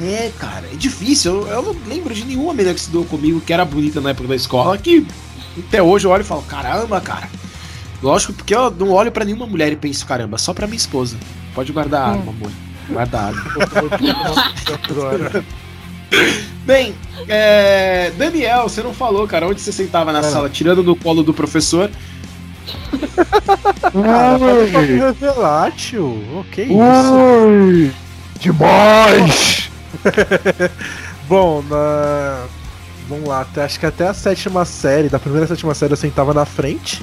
É, 0.00 0.30
cara, 0.38 0.66
é 0.70 0.76
difícil. 0.76 1.46
Eu, 1.46 1.48
eu 1.48 1.62
não 1.62 1.76
lembro 1.88 2.12
de 2.14 2.24
nenhuma 2.24 2.52
menina 2.52 2.74
que 2.74 2.80
estudou 2.80 3.04
comigo 3.06 3.40
que 3.40 3.52
era 3.52 3.64
bonita 3.64 4.00
na 4.00 4.10
época 4.10 4.28
da 4.28 4.36
escola, 4.36 4.76
que 4.76 5.06
até 5.58 5.82
hoje 5.82 6.06
eu 6.06 6.10
olho 6.10 6.20
e 6.20 6.24
falo, 6.24 6.42
caramba, 6.42 7.00
cara. 7.00 7.28
Lógico, 8.02 8.32
porque 8.32 8.54
eu 8.54 8.70
não 8.70 8.90
olho 8.90 9.10
pra 9.10 9.24
nenhuma 9.24 9.46
mulher 9.46 9.72
e 9.72 9.76
penso, 9.76 10.06
caramba, 10.06 10.38
só 10.38 10.52
pra 10.52 10.66
minha 10.66 10.76
esposa. 10.76 11.16
Pode 11.54 11.72
guardar 11.72 12.02
a 12.02 12.10
arma, 12.12 12.30
amor. 12.30 12.50
Guarda 12.88 13.18
a 13.18 13.24
arma. 13.26 13.42
Bem, 16.64 16.94
é, 17.28 18.12
Daniel, 18.16 18.64
você 18.64 18.82
não 18.82 18.92
falou, 18.92 19.26
cara, 19.26 19.46
onde 19.46 19.60
você 19.60 19.72
sentava 19.72 20.12
na 20.12 20.22
sala, 20.22 20.48
tirando 20.48 20.82
do 20.82 20.94
colo 20.94 21.22
do 21.22 21.34
professor. 21.34 21.90
Cara, 23.92 24.38
pode 24.38 24.70
pra 24.70 24.82
me 24.82 24.96
revelar, 24.98 25.72
tio. 25.72 26.04
O 26.04 26.44
que 26.50 26.62
isso? 26.62 26.74
Ui, 26.74 27.92
demais! 28.40 29.70
Bom, 31.28 31.62
na. 31.68 32.44
Vamos 33.08 33.28
lá, 33.28 33.46
acho 33.56 33.78
que 33.78 33.86
até 33.86 34.08
a 34.08 34.14
sétima 34.14 34.64
série, 34.64 35.08
da 35.08 35.18
primeira 35.18 35.44
e 35.44 35.48
sétima 35.48 35.74
série 35.74 35.92
eu 35.92 35.96
sentava 35.96 36.34
na 36.34 36.44
frente. 36.44 37.02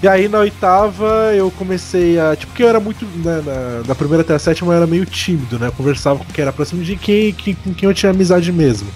E 0.00 0.06
aí 0.06 0.28
na 0.28 0.38
oitava 0.38 1.32
eu 1.34 1.50
comecei 1.50 2.18
a. 2.20 2.36
Tipo, 2.36 2.52
porque 2.52 2.62
eu 2.62 2.68
era 2.68 2.78
muito. 2.78 3.04
Né, 3.04 3.42
na, 3.44 3.82
da 3.82 3.94
primeira 3.94 4.22
até 4.22 4.34
a 4.34 4.38
sétima 4.38 4.72
eu 4.72 4.76
era 4.76 4.86
meio 4.86 5.04
tímido, 5.04 5.58
né? 5.58 5.66
Eu 5.68 5.72
conversava 5.72 6.20
com 6.24 6.32
quem 6.32 6.42
era 6.42 6.52
próximo 6.52 6.84
de 6.84 6.94
quem, 6.94 7.32
com 7.32 7.74
quem 7.74 7.88
eu 7.88 7.94
tinha 7.94 8.10
amizade 8.10 8.52
mesmo. 8.52 8.88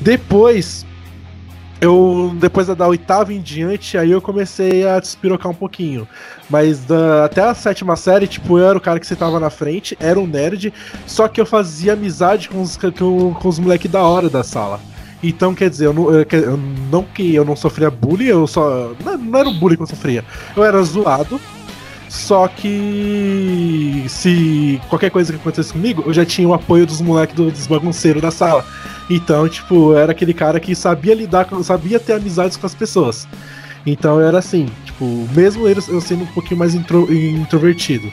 Depois. 0.00 0.84
Eu. 1.80 2.34
Depois 2.38 2.66
da, 2.66 2.74
da 2.74 2.86
oitava 2.88 3.32
em 3.32 3.40
diante, 3.40 3.96
aí 3.96 4.10
eu 4.10 4.20
comecei 4.20 4.86
a 4.86 4.98
despirocar 5.00 5.50
um 5.50 5.54
pouquinho. 5.54 6.06
Mas 6.50 6.80
da- 6.80 7.24
até 7.24 7.40
a 7.40 7.54
sétima 7.54 7.96
série, 7.96 8.26
tipo, 8.26 8.58
eu 8.58 8.68
era 8.68 8.76
o 8.76 8.80
cara 8.80 8.98
que 9.00 9.06
sentava 9.06 9.38
na 9.40 9.48
frente, 9.48 9.96
era 10.00 10.18
um 10.18 10.26
nerd, 10.26 10.74
só 11.06 11.28
que 11.28 11.40
eu 11.40 11.46
fazia 11.46 11.92
amizade 11.94 12.48
com 12.48 12.60
os, 12.60 12.76
com, 12.76 13.32
com 13.32 13.48
os 13.48 13.58
moleques 13.60 13.90
da 13.90 14.02
hora 14.02 14.28
da 14.28 14.42
sala. 14.42 14.80
Então, 15.22 15.54
quer 15.54 15.68
dizer, 15.68 15.86
eu 15.86 15.92
não, 15.92 16.10
eu, 16.12 16.24
eu- 16.30 16.56
não 16.90 17.02
que 17.02 17.34
eu 17.34 17.44
não 17.44 17.56
sofria 17.56 17.90
bullying, 17.90 18.26
eu 18.26 18.46
só. 18.46 18.92
Não, 19.04 19.18
não 19.18 19.38
era 19.40 19.48
o 19.48 19.54
bullying 19.54 19.76
que 19.76 19.82
eu 19.82 19.86
sofria. 19.86 20.24
Eu 20.56 20.64
era 20.64 20.80
zoado. 20.82 21.40
Só 22.08 22.48
que 22.48 24.04
se 24.08 24.80
qualquer 24.88 25.10
coisa 25.10 25.30
que 25.30 25.38
acontecesse 25.38 25.72
comigo, 25.74 26.02
eu 26.06 26.12
já 26.14 26.24
tinha 26.24 26.48
o 26.48 26.54
apoio 26.54 26.86
dos 26.86 27.02
moleques 27.02 27.36
do, 27.36 27.50
dos 27.50 27.66
bagunceiros 27.66 28.22
da 28.22 28.30
sala. 28.30 28.64
Então, 29.10 29.46
tipo, 29.48 29.92
eu 29.92 29.98
era 29.98 30.12
aquele 30.12 30.32
cara 30.32 30.58
que 30.58 30.74
sabia 30.74 31.14
lidar 31.14 31.46
sabia 31.62 32.00
ter 32.00 32.14
amizades 32.14 32.56
com 32.56 32.66
as 32.66 32.74
pessoas. 32.74 33.28
Então 33.86 34.20
eu 34.20 34.26
era 34.26 34.38
assim, 34.38 34.68
tipo, 34.86 35.04
mesmo 35.34 35.66
eu 35.68 36.00
sendo 36.00 36.24
um 36.24 36.26
pouquinho 36.28 36.58
mais 36.58 36.74
intro- 36.74 37.12
introvertido. 37.12 38.10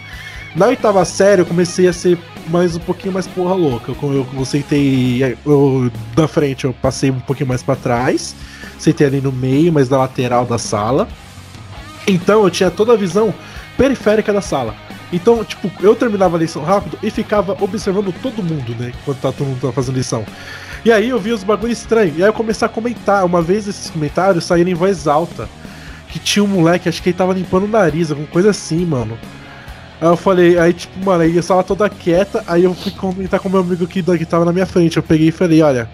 Na 0.55 0.67
oitava 0.67 1.03
série 1.05 1.41
eu 1.41 1.45
comecei 1.45 1.87
a 1.87 1.93
ser 1.93 2.17
mais 2.47 2.75
um 2.75 2.79
pouquinho 2.79 3.13
mais 3.13 3.27
porra 3.27 3.53
louca. 3.53 3.91
Eu, 3.91 4.13
eu, 4.13 4.27
eu 4.33 4.45
sentei 4.45 5.37
eu, 5.45 5.91
da 6.15 6.27
frente, 6.27 6.65
eu 6.65 6.73
passei 6.73 7.11
um 7.11 7.19
pouquinho 7.19 7.47
mais 7.47 7.63
pra 7.63 7.75
trás. 7.75 8.35
Sentei 8.77 9.07
ali 9.07 9.21
no 9.21 9.31
meio, 9.31 9.71
mas 9.71 9.89
da 9.89 9.97
lateral 9.97 10.45
da 10.45 10.57
sala. 10.57 11.07
Então 12.07 12.43
eu 12.43 12.49
tinha 12.49 12.69
toda 12.69 12.93
a 12.93 12.95
visão 12.95 13.33
periférica 13.77 14.31
da 14.31 14.41
sala. 14.41 14.75
Então, 15.13 15.43
tipo, 15.43 15.71
eu 15.81 15.95
terminava 15.95 16.35
a 16.35 16.39
lição 16.39 16.63
rápido 16.63 16.97
e 17.01 17.09
ficava 17.09 17.55
observando 17.61 18.13
todo 18.21 18.43
mundo, 18.43 18.75
né? 18.77 18.91
Enquanto 19.01 19.19
tá, 19.19 19.31
todo 19.31 19.47
mundo 19.47 19.61
tá 19.61 19.71
fazendo 19.71 19.95
lição. 19.95 20.25
E 20.83 20.91
aí 20.91 21.09
eu 21.09 21.19
vi 21.19 21.31
os 21.31 21.43
bagulhos 21.43 21.79
estranhos. 21.79 22.17
E 22.17 22.23
aí 22.23 22.29
eu 22.29 22.33
comecei 22.33 22.65
a 22.65 22.69
comentar. 22.69 23.25
Uma 23.25 23.41
vez 23.41 23.67
esses 23.67 23.89
comentários 23.89 24.43
saíram 24.43 24.69
em 24.69 24.73
voz 24.73 25.07
alta. 25.07 25.47
Que 26.09 26.19
tinha 26.19 26.43
um 26.43 26.47
moleque, 26.47 26.87
acho 26.87 27.01
que 27.01 27.09
ele 27.09 27.17
tava 27.17 27.33
limpando 27.33 27.63
o 27.63 27.67
nariz, 27.67 28.09
alguma 28.09 28.27
coisa 28.27 28.49
assim, 28.51 28.85
mano. 28.85 29.17
Aí 30.05 30.11
eu 30.11 30.17
falei, 30.17 30.59
aí 30.59 30.71
tipo, 30.71 31.03
mano, 31.03 31.23
aí 31.23 31.35
a 31.35 31.41
sala 31.41 31.63
toda 31.63 31.89
quieta, 31.89 32.43
aí 32.45 32.63
eu 32.63 32.75
fui 32.75 32.91
comentar 32.91 33.39
com 33.39 33.49
meu 33.49 33.61
amigo 33.61 33.87
que, 33.87 34.03
que 34.03 34.25
tava 34.25 34.45
na 34.45 34.53
minha 34.53 34.67
frente. 34.67 34.97
Eu 34.97 35.03
peguei 35.03 35.29
e 35.29 35.31
falei, 35.31 35.63
olha, 35.63 35.89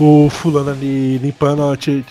o 0.00 0.30
fulano 0.30 0.70
ali 0.70 1.18
limpando, 1.18 1.60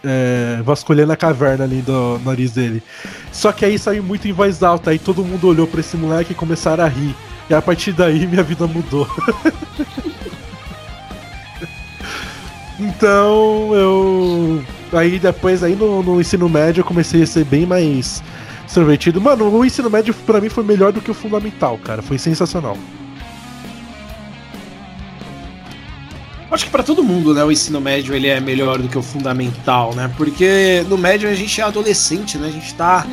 é, 0.03 0.61
vasculhando 0.63 1.11
a 1.11 1.17
caverna 1.17 1.63
ali 1.63 1.81
do 1.81 2.19
nariz 2.23 2.51
dele. 2.51 2.83
Só 3.31 3.51
que 3.51 3.65
aí 3.65 3.79
saiu 3.79 4.03
muito 4.03 4.27
em 4.27 4.31
voz 4.31 4.61
alta, 4.61 4.91
aí 4.91 4.99
todo 4.99 5.25
mundo 5.25 5.47
olhou 5.47 5.65
pra 5.65 5.79
esse 5.79 5.97
moleque 5.97 6.33
e 6.33 6.35
começaram 6.35 6.83
a 6.83 6.87
rir. 6.87 7.15
E 7.49 7.53
a 7.55 7.61
partir 7.63 7.93
daí 7.93 8.25
minha 8.29 8.43
vida 8.43 8.67
mudou. 8.67 9.07
então 12.79 13.71
eu. 13.73 14.63
Aí 14.91 15.17
depois, 15.17 15.63
aí 15.63 15.75
no, 15.75 16.03
no 16.03 16.21
ensino 16.21 16.47
médio, 16.47 16.81
eu 16.81 16.85
comecei 16.85 17.23
a 17.23 17.25
ser 17.25 17.43
bem 17.43 17.65
mais 17.65 18.21
extrovertido. 18.65 19.19
Mano, 19.21 19.49
o 19.49 19.65
ensino 19.65 19.89
médio 19.89 20.13
pra 20.25 20.39
mim 20.41 20.49
foi 20.49 20.63
melhor 20.63 20.91
do 20.91 21.01
que 21.01 21.11
o 21.11 21.13
fundamental, 21.13 21.77
cara. 21.83 22.01
Foi 22.01 22.17
sensacional. 22.17 22.77
Acho 26.51 26.65
que 26.65 26.71
pra 26.71 26.83
todo 26.83 27.03
mundo, 27.03 27.33
né, 27.33 27.43
o 27.43 27.51
ensino 27.51 27.81
médio 27.81 28.13
ele 28.13 28.27
é 28.27 28.39
melhor 28.39 28.77
do 28.77 28.87
que 28.87 28.97
o 28.97 29.01
fundamental, 29.01 29.95
né? 29.95 30.11
Porque 30.15 30.85
no 30.87 30.97
médio 30.97 31.27
a 31.27 31.33
gente 31.33 31.59
é 31.59 31.63
adolescente, 31.63 32.37
né? 32.37 32.47
A 32.47 32.51
gente 32.51 32.73
tá 32.75 33.07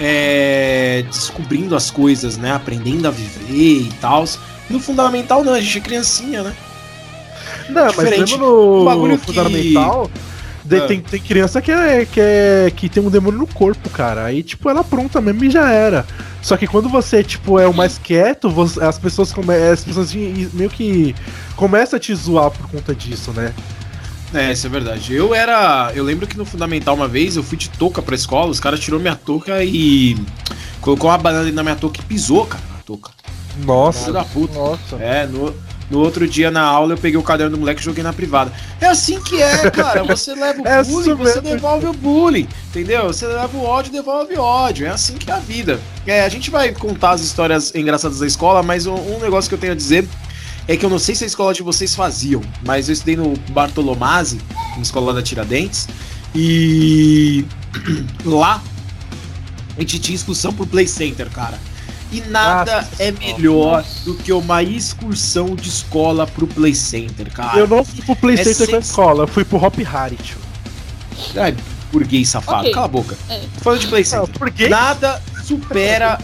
é, 0.00 1.04
descobrindo 1.06 1.76
as 1.76 1.90
coisas, 1.90 2.38
né? 2.38 2.52
Aprendendo 2.54 3.06
a 3.06 3.10
viver 3.10 3.82
e 3.88 3.92
tal. 4.00 4.24
No 4.70 4.80
fundamental 4.80 5.44
não, 5.44 5.52
a 5.52 5.60
gente 5.60 5.76
é 5.76 5.80
criancinha, 5.82 6.42
né? 6.42 6.54
Não, 7.68 7.82
mas 7.84 7.90
Diferente. 7.94 8.20
mesmo 8.20 8.38
no 8.38 8.84
bagulho 8.86 9.18
que- 9.18 9.26
fundamental, 9.26 10.06
De- 10.12 10.20
Ah. 10.80 10.86
tem, 10.86 11.00
tem 11.00 11.20
criança 11.20 11.60
que, 11.60 11.70
é, 11.70 12.04
que, 12.04 12.20
é, 12.20 12.72
que 12.74 12.88
tem 12.88 13.02
um 13.02 13.10
demônio 13.10 13.38
no 13.40 13.46
corpo, 13.46 13.88
cara. 13.90 14.24
Aí, 14.24 14.42
tipo, 14.42 14.68
ela 14.70 14.82
pronta 14.84 15.20
mesmo 15.20 15.44
e 15.44 15.50
já 15.50 15.70
era. 15.70 16.06
Só 16.40 16.56
que 16.56 16.66
quando 16.66 16.88
você, 16.88 17.22
tipo, 17.22 17.58
é 17.58 17.66
o 17.68 17.74
mais 17.74 17.98
quieto, 17.98 18.48
você- 18.50 18.82
as 18.82 18.98
pessoas, 18.98 19.32
come, 19.32 19.54
as 19.54 19.84
pessoas 19.84 20.12
meio 20.14 20.70
que 20.70 21.14
começam 21.56 21.96
a 21.96 22.00
te 22.00 22.14
zoar 22.14 22.50
por 22.50 22.68
conta 22.70 22.94
disso, 22.94 23.32
né? 23.32 23.52
É, 24.34 24.50
isso 24.50 24.66
é 24.66 24.70
verdade. 24.70 25.14
Eu 25.14 25.34
era. 25.34 25.92
Eu 25.94 26.02
lembro 26.02 26.26
que 26.26 26.38
no 26.38 26.44
Fundamental 26.44 26.94
uma 26.94 27.06
vez 27.06 27.36
eu 27.36 27.42
fui 27.42 27.58
de 27.58 27.68
touca 27.68 28.00
pra 28.00 28.14
escola, 28.14 28.50
os 28.50 28.58
caras 28.58 28.80
tirou 28.80 28.98
minha 28.98 29.14
touca 29.14 29.62
e. 29.62 30.16
Colocou 30.80 31.10
uma 31.10 31.18
banana 31.18 31.52
da 31.52 31.62
minha 31.62 31.76
touca 31.76 32.00
e 32.00 32.04
pisou, 32.04 32.46
cara, 32.46 32.64
na 32.74 32.82
touca. 32.82 33.10
Filho 33.54 33.66
Nossa. 33.66 34.10
da 34.10 34.24
puta. 34.24 34.54
Nossa. 34.54 34.96
É, 34.96 35.26
no, 35.26 35.54
no 35.92 35.98
outro 35.98 36.26
dia 36.26 36.50
na 36.50 36.62
aula 36.62 36.94
eu 36.94 36.98
peguei 36.98 37.20
o 37.20 37.22
caderno 37.22 37.54
do 37.54 37.60
moleque 37.60 37.82
e 37.82 37.84
joguei 37.84 38.02
na 38.02 38.14
privada. 38.14 38.50
É 38.80 38.86
assim 38.86 39.20
que 39.20 39.40
é, 39.40 39.68
cara. 39.70 40.02
Você 40.04 40.34
leva 40.34 40.62
o 40.62 40.66
É 40.66 40.82
bullying, 40.82 41.14
você 41.14 41.40
devolve 41.42 41.86
o 41.86 41.92
bullying. 41.92 42.48
Entendeu? 42.70 43.08
Você 43.08 43.26
leva 43.26 43.54
o 43.54 43.62
ódio, 43.62 43.92
devolve 43.92 44.34
ódio. 44.38 44.86
É 44.86 44.90
assim 44.90 45.18
que 45.18 45.30
é 45.30 45.34
a 45.34 45.38
vida. 45.38 45.78
É, 46.06 46.24
a 46.24 46.28
gente 46.30 46.50
vai 46.50 46.72
contar 46.72 47.10
as 47.10 47.20
histórias 47.20 47.74
engraçadas 47.74 48.20
da 48.20 48.26
escola, 48.26 48.62
mas 48.62 48.86
um, 48.86 48.94
um 48.94 49.20
negócio 49.20 49.50
que 49.50 49.54
eu 49.54 49.58
tenho 49.58 49.74
a 49.74 49.76
dizer 49.76 50.08
é 50.66 50.78
que 50.78 50.86
eu 50.86 50.88
não 50.88 50.98
sei 50.98 51.14
se 51.14 51.24
a 51.24 51.26
escola 51.26 51.52
de 51.52 51.62
vocês 51.62 51.94
faziam, 51.94 52.40
mas 52.64 52.88
eu 52.88 52.94
estudei 52.94 53.16
no 53.16 53.34
Bartolomazzi, 53.50 54.40
na 54.76 54.82
escola 54.82 55.12
da 55.12 55.20
Tiradentes, 55.20 55.88
e 56.34 57.44
lá 58.24 58.62
a 59.76 59.80
gente 59.80 59.98
tinha 59.98 60.16
excursão 60.16 60.54
pro 60.54 60.66
Play 60.66 60.88
Center, 60.88 61.28
cara. 61.30 61.58
E 62.12 62.20
nada 62.28 62.86
é 62.98 63.10
melhor 63.10 63.78
Nossa. 63.78 64.04
do 64.04 64.14
que 64.14 64.32
uma 64.32 64.62
excursão 64.62 65.56
de 65.56 65.68
escola 65.68 66.26
pro 66.26 66.46
Play 66.46 66.74
Center, 66.74 67.32
cara. 67.32 67.58
Eu 67.58 67.66
não 67.66 67.82
fui 67.84 68.02
pro 68.04 68.14
PlayStation 68.16 68.64
É 68.64 68.66
com 68.66 68.76
a 68.76 68.78
escola, 68.80 69.22
eu 69.24 69.26
fui 69.28 69.44
pro 69.44 69.56
Hop 69.64 69.78
Harry, 69.78 70.16
tio. 70.16 70.36
Ai, 71.36 71.56
burguês 71.90 72.28
safado, 72.28 72.60
Ok. 72.60 72.72
cala 72.72 72.84
a 72.86 72.88
boca. 72.88 73.16
É. 73.30 73.38
Tô 73.38 73.60
falando 73.64 73.80
de 73.80 73.86
Play 73.86 74.04
Center. 74.04 74.28
por 74.38 74.50
quê? 74.50 74.68
Nada 74.68 75.22
supera 75.44 76.18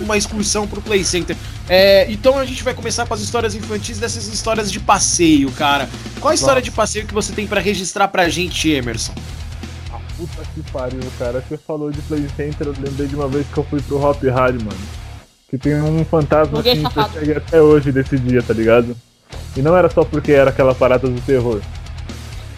um- 0.00 0.04
uma 0.04 0.16
excursão 0.16 0.66
pro 0.66 0.80
Play 0.82 1.04
Center. 1.04 1.36
É, 1.68 2.10
então 2.10 2.36
a 2.38 2.44
gente 2.44 2.62
vai 2.62 2.74
começar 2.74 3.06
com 3.06 3.14
as 3.14 3.20
histórias 3.20 3.54
infantis 3.54 3.98
dessas 3.98 4.26
histórias 4.28 4.70
de 4.70 4.78
passeio, 4.80 5.50
cara. 5.52 5.88
Qual 6.20 6.30
a 6.32 6.34
história 6.34 6.60
de 6.60 6.70
passeio 6.70 7.06
que 7.06 7.14
você 7.14 7.32
tem 7.32 7.46
pra 7.46 7.60
registrar 7.60 8.08
pra 8.08 8.28
gente, 8.28 8.68
Emerson? 8.68 9.14
Puta 10.16 10.42
que 10.54 10.62
pariu, 10.70 11.00
cara. 11.18 11.42
Você 11.48 11.56
falou 11.56 11.90
de 11.90 12.00
Play 12.02 12.26
Center, 12.36 12.66
eu 12.66 12.74
lembrei 12.78 13.06
de 13.06 13.14
uma 13.14 13.26
vez 13.28 13.46
que 13.50 13.56
eu 13.56 13.64
fui 13.64 13.80
pro 13.80 14.02
Hop 14.04 14.22
Harry, 14.24 14.58
mano. 14.62 14.76
Que 15.50 15.58
tem 15.58 15.74
um 15.82 16.04
fantasma 16.04 16.62
Burguês 16.62 16.84
assim 16.84 17.10
que 17.10 17.18
cheguei 17.18 17.36
até 17.36 17.60
hoje 17.60 17.90
desse 17.90 18.16
dia, 18.16 18.40
tá 18.40 18.54
ligado? 18.54 18.96
E 19.56 19.60
não 19.60 19.76
era 19.76 19.90
só 19.90 20.04
porque 20.04 20.30
era 20.30 20.50
aquela 20.50 20.74
parada 20.74 21.08
do 21.08 21.20
terror. 21.22 21.60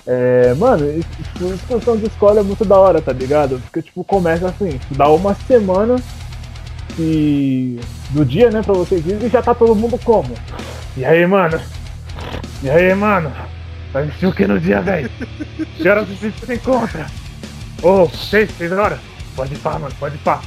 É, 0.06 0.52
mano, 0.54 0.84
tipo, 1.00 1.54
excursão 1.54 1.96
de 1.96 2.06
escola 2.06 2.40
é 2.40 2.42
muito 2.42 2.64
da 2.64 2.76
hora, 2.76 3.00
tá 3.00 3.12
ligado? 3.12 3.60
Porque, 3.60 3.80
tipo, 3.80 4.04
começa 4.04 4.46
assim, 4.46 4.78
dá 4.90 5.08
uma 5.08 5.34
semana 5.46 5.96
e 6.98 7.80
do 8.10 8.24
dia, 8.24 8.50
né, 8.50 8.60
pra 8.62 8.74
vocês 8.74 9.06
irem, 9.06 9.26
e 9.26 9.30
já 9.30 9.40
tá 9.40 9.54
todo 9.54 9.74
mundo 9.74 9.98
como? 10.04 10.34
E 10.96 11.04
aí, 11.04 11.26
mano? 11.26 11.58
E 12.62 12.68
aí, 12.68 12.94
mano? 12.94 13.32
Vai 13.92 14.04
vestir 14.04 14.26
o 14.26 14.32
que 14.32 14.46
no 14.46 14.60
dia, 14.60 14.82
velho? 14.82 15.10
Que 15.76 15.88
horas 15.88 16.08
você 16.08 16.30
se 16.30 16.54
encontra? 16.54 17.06
Ô, 17.82 18.08
seis, 18.08 18.50
seis 18.58 18.70
horas? 18.72 18.98
Pode 19.34 19.54
ir 19.54 19.58
pá, 19.58 19.78
mano, 19.78 19.94
pode 19.98 20.16
ir 20.16 20.18
pá. 20.18 20.42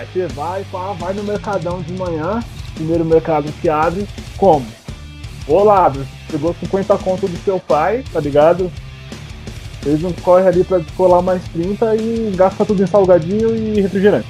Aí 0.00 0.06
você 0.14 0.26
vai, 0.28 0.64
pá, 0.72 0.94
vai 0.94 1.12
no 1.12 1.22
mercadão 1.22 1.82
de 1.82 1.92
manhã, 1.92 2.42
primeiro 2.74 3.04
mercado 3.04 3.52
que 3.60 3.68
abre, 3.68 4.08
como? 4.38 4.64
Olá, 5.46 5.92
pegou 6.30 6.56
50 6.58 6.96
conto 6.96 7.28
do 7.28 7.36
seu 7.44 7.60
pai, 7.60 8.02
tá 8.10 8.18
ligado? 8.18 8.72
Fez 9.82 10.02
um 10.02 10.10
corre 10.10 10.48
ali 10.48 10.64
pra 10.64 10.78
descolar 10.78 11.20
mais 11.20 11.46
30 11.48 11.96
e 11.96 12.32
gasta 12.34 12.64
tudo 12.64 12.82
em 12.82 12.86
salgadinho 12.86 13.54
e 13.54 13.82
refrigerante. 13.82 14.26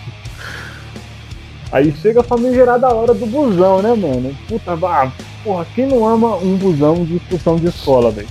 Aí 1.70 1.94
chega 2.00 2.20
a 2.20 2.24
famigerada 2.24 2.86
a 2.86 2.94
hora 2.94 3.12
do 3.12 3.26
busão, 3.26 3.82
né, 3.82 3.92
mano? 3.92 4.34
Puta, 4.48 4.78
ah, 4.82 5.12
porra, 5.44 5.66
quem 5.74 5.88
não 5.88 6.08
ama 6.08 6.36
um 6.36 6.56
busão 6.56 7.04
de 7.04 7.16
excursão 7.16 7.56
de 7.56 7.66
escola, 7.66 8.10
velho? 8.10 8.28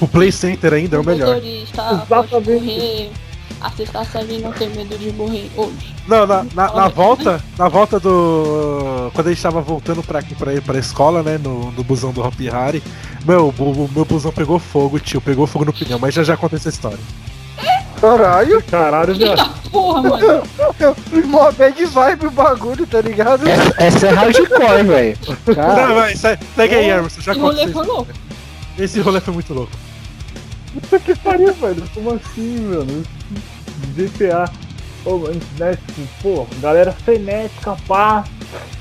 O 0.00 0.08
Play 0.08 0.32
Center 0.32 0.72
ainda 0.72 0.96
é 0.96 0.98
o 0.98 1.04
melhor. 1.04 1.36
motorista 1.36 2.02
Exatamente. 2.04 3.27
Assista 3.60 4.00
a 4.00 4.04
série 4.04 4.38
e 4.38 4.40
não 4.40 4.52
ter 4.52 4.68
medo 4.70 4.96
de 4.96 5.12
morrer 5.12 5.50
hoje. 5.56 5.94
Não, 6.06 6.26
na, 6.26 6.44
na, 6.54 6.72
na 6.72 6.88
volta, 6.88 7.42
na 7.58 7.68
volta 7.68 7.98
do. 7.98 9.10
Quando 9.12 9.26
a 9.26 9.30
gente 9.30 9.42
tava 9.42 9.60
voltando 9.60 10.02
pra 10.02 10.20
aqui 10.20 10.34
pra 10.34 10.54
ir 10.54 10.62
pra 10.62 10.78
escola, 10.78 11.22
né? 11.22 11.38
No, 11.38 11.72
no 11.72 11.82
busão 11.82 12.12
do 12.12 12.20
Hop 12.22 12.38
Harry, 12.40 12.82
meu, 13.24 13.52
o, 13.58 13.62
o 13.62 13.90
meu 13.92 14.04
busão 14.04 14.32
pegou 14.32 14.58
fogo, 14.58 15.00
tio. 15.00 15.20
Pegou 15.20 15.46
fogo 15.46 15.64
no 15.64 15.72
pneu, 15.72 15.98
mas 15.98 16.14
já 16.14 16.22
já 16.22 16.36
conta 16.36 16.56
essa 16.56 16.68
história. 16.68 16.98
Caralho, 18.00 18.62
Caralho, 18.62 19.12
Eita 19.12 19.34
viado. 19.34 19.70
porra, 19.70 20.02
mano. 20.02 20.42
mó 21.26 21.50
bad 21.50 21.84
vibe 21.84 22.26
o 22.26 22.30
bagulho, 22.30 22.86
tá 22.86 23.00
ligado? 23.00 23.46
Essa, 23.48 23.74
essa 23.82 24.06
é 24.06 24.10
hardcore, 24.10 24.84
velho. 24.84 25.18
Não, 25.48 25.94
vai, 25.94 26.16
sai, 26.16 26.38
segue 26.54 26.74
aí, 26.76 26.90
Emerson. 26.90 27.20
Já 27.20 27.32
Esse 27.32 27.40
rolê 27.40 27.68
foi 27.68 27.86
louco. 27.86 28.12
Esse 28.78 29.00
rolê 29.00 29.20
foi 29.20 29.34
muito 29.34 29.52
louco. 29.52 29.72
Puta 30.80 30.98
que 30.98 31.14
pariu, 31.16 31.52
velho. 31.54 31.82
Como 31.94 32.14
assim, 32.14 32.60
mano? 32.60 33.04
GTA. 33.96 34.44
Mano, 35.04 35.40
né, 35.58 35.78
tipo, 35.86 36.08
pô, 36.22 36.46
galera 36.60 36.92
frenética, 36.92 37.76
pá. 37.86 38.24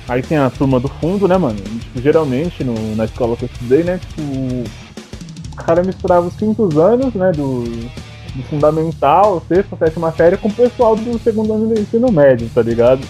Aí 0.10 0.21
tem 0.21 0.38
a 0.38 0.49
turma 0.49 0.79
do 0.79 0.88
fundo, 0.88 1.27
né, 1.27 1.38
mano? 1.38 1.57
E, 1.60 1.79
Tipo, 1.79 2.01
geralmente, 2.01 2.63
no, 2.63 2.95
na 2.95 3.05
escola 3.05 3.38
que 3.38 3.43
eu 3.45 3.49
estudei, 3.51 3.83
né, 3.83 3.99
tipo, 3.99 4.21
o 4.21 5.55
cara 5.55 5.83
misturava 5.83 6.27
os 6.27 6.36
quintos 6.36 6.77
anos, 6.77 7.13
né, 7.13 7.31
do, 7.31 7.63
do 7.63 8.43
fundamental, 8.49 9.41
sexta, 9.47 9.77
sétima 9.77 10.12
série, 10.12 10.38
com 10.38 10.49
o 10.49 10.53
pessoal 10.53 10.95
do 10.95 11.17
segundo 11.19 11.53
ano 11.53 11.73
do 11.73 11.79
ensino 11.79 12.12
médio, 12.12 12.49
tá 12.53 12.62
ligado? 12.62 13.01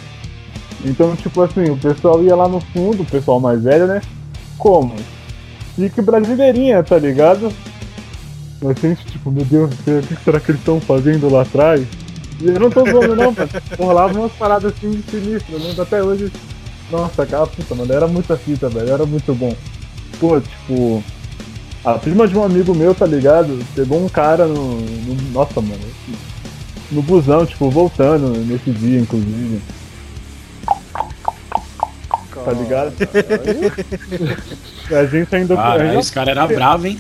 Então, 0.85 1.15
tipo 1.15 1.41
assim, 1.41 1.69
o 1.69 1.77
pessoal 1.77 2.21
ia 2.23 2.35
lá 2.35 2.47
no 2.47 2.59
fundo, 2.59 3.01
o 3.01 3.05
pessoal 3.05 3.39
mais 3.39 3.63
velho, 3.63 3.87
né? 3.87 4.01
Como? 4.57 4.95
Fique 5.75 6.01
brasileirinha, 6.01 6.83
tá 6.83 6.97
ligado? 6.97 7.51
A 8.61 8.73
gente, 8.73 9.05
tipo, 9.05 9.31
meu 9.31 9.45
Deus 9.45 9.69
do 9.69 9.83
céu, 9.83 9.99
o 9.99 10.03
que 10.03 10.15
será 10.23 10.39
que 10.39 10.51
eles 10.51 10.61
estão 10.61 10.79
fazendo 10.81 11.29
lá 11.31 11.43
atrás? 11.43 11.85
E 12.41 12.47
eu 12.47 12.59
não 12.59 12.71
tô 12.71 12.83
zoando 12.85 13.15
não, 13.15 13.31
mano. 13.31 13.49
Rolava 13.77 14.19
umas 14.19 14.31
paradas 14.33 14.73
assim 14.75 15.03
sinistras, 15.09 15.61
lembro 15.63 15.81
até 15.81 16.03
hoje. 16.03 16.31
Nossa, 16.91 17.25
cara, 17.25 17.45
puta, 17.47 17.75
mano, 17.75 17.91
era 17.93 18.07
muita 18.07 18.37
fita, 18.37 18.67
velho, 18.69 18.89
era 18.89 19.05
muito 19.05 19.33
bom. 19.35 19.55
Pô, 20.19 20.39
tipo, 20.41 21.03
a 21.83 21.93
prima 21.95 22.27
de 22.27 22.35
um 22.37 22.43
amigo 22.43 22.73
meu, 22.73 22.95
tá 22.95 23.05
ligado? 23.05 23.59
Pegou 23.75 24.03
um 24.03 24.09
cara 24.09 24.47
no. 24.47 24.79
no- 24.81 25.31
nossa, 25.33 25.61
mano. 25.61 25.79
No 26.91 27.01
busão, 27.03 27.45
tipo, 27.45 27.69
voltando 27.69 28.29
nesse 28.45 28.71
dia, 28.71 28.99
inclusive. 28.99 29.61
Tá 32.45 32.51
ligado? 32.53 32.93
A 34.91 35.05
gente 35.05 35.35
ainda. 35.35 35.59
a 35.59 35.73
Ah, 35.73 35.79
gente 35.79 35.99
esse 35.99 36.11
cara 36.13 36.31
era 36.31 36.47
bravo, 36.47 36.87
hein? 36.87 36.99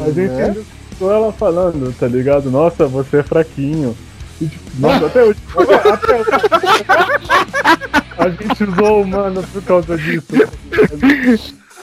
A 0.00 0.06
gente 0.10 0.30
Né? 0.32 0.56
escutou 0.90 1.12
ela 1.12 1.32
falando, 1.32 1.94
tá 1.98 2.06
ligado? 2.06 2.50
Nossa, 2.50 2.86
você 2.86 3.18
é 3.18 3.22
fraquinho. 3.22 3.96
E, 4.40 4.46
tipo, 4.46 4.70
nossa, 4.80 5.06
até 5.06 5.22
hoje. 5.24 5.38
Até 5.92 6.16
hoje. 6.18 6.30
A 8.18 8.28
gente 8.28 8.64
usou 8.64 9.02
o 9.02 9.06
mano 9.06 9.42
por 9.52 9.62
causa 9.62 9.96
disso. 9.96 10.26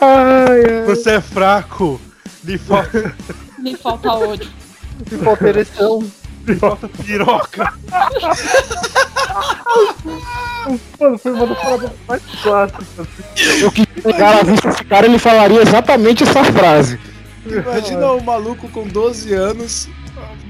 ai, 0.02 0.64
ai. 0.66 0.86
Você 0.86 1.12
é 1.12 1.22
fraco. 1.22 2.00
Lhe 2.44 2.58
falta, 2.58 3.14
Me 3.58 3.76
falta 3.76 4.12
ódio. 4.12 4.50
Que 5.06 5.18
falta 5.18 5.48
ereção. 5.48 6.04
lhe 6.48 6.56
falta 6.56 6.88
piroca. 6.90 7.74
Mano, 11.00 11.18
foi 11.18 11.32
uma 11.32 11.48
das 11.48 11.58
paradas 11.60 11.92
mais 12.08 12.22
clássicas. 12.44 12.88
assim. 13.00 13.62
Eu 13.62 13.72
queria 13.72 14.04
pegar 14.04 14.40
a 14.40 14.44
vista 14.44 14.70
desse 14.70 14.84
cara, 14.86 15.06
ele 15.08 15.20
falaria 15.20 15.62
exatamente 15.62 16.24
essa 16.24 16.44
frase. 16.44 17.00
Imagina 17.46 18.12
o 18.12 18.24
maluco 18.24 18.68
com 18.70 18.88
12 18.88 19.34
anos 19.34 19.88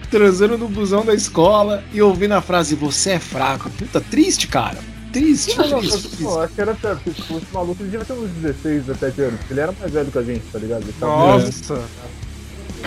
transando 0.10 0.58
no 0.58 0.68
busão 0.68 1.06
da 1.06 1.14
escola 1.14 1.84
e 1.94 2.02
ouvindo 2.02 2.34
a 2.34 2.42
frase 2.42 2.76
você 2.76 3.12
é 3.12 3.20
fraco. 3.20 3.70
Puta, 3.70 4.02
triste, 4.02 4.48
cara. 4.48 4.78
Triste, 5.14 5.58
Não, 5.58 5.70
não, 5.70 5.80
triste. 5.80 6.18
pô, 6.18 6.40
acho 6.40 6.54
que 6.54 6.62
era 6.62 6.76
certo. 6.76 7.12
Tipo, 7.12 7.38
esse 7.38 7.46
maluco 7.54 7.82
ele 7.82 7.90
devia 7.90 8.06
ter 8.06 8.14
uns 8.14 8.30
16, 8.30 8.86
17 8.86 9.22
anos. 9.22 9.40
Ele 9.50 9.60
era 9.60 9.72
mais 9.72 9.92
velho 9.92 10.12
que 10.12 10.18
a 10.18 10.24
gente, 10.24 10.44
tá 10.52 10.60
ligado? 10.60 10.84
Ele 10.84 10.94
tava 11.00 11.16
Nossa. 11.16 11.82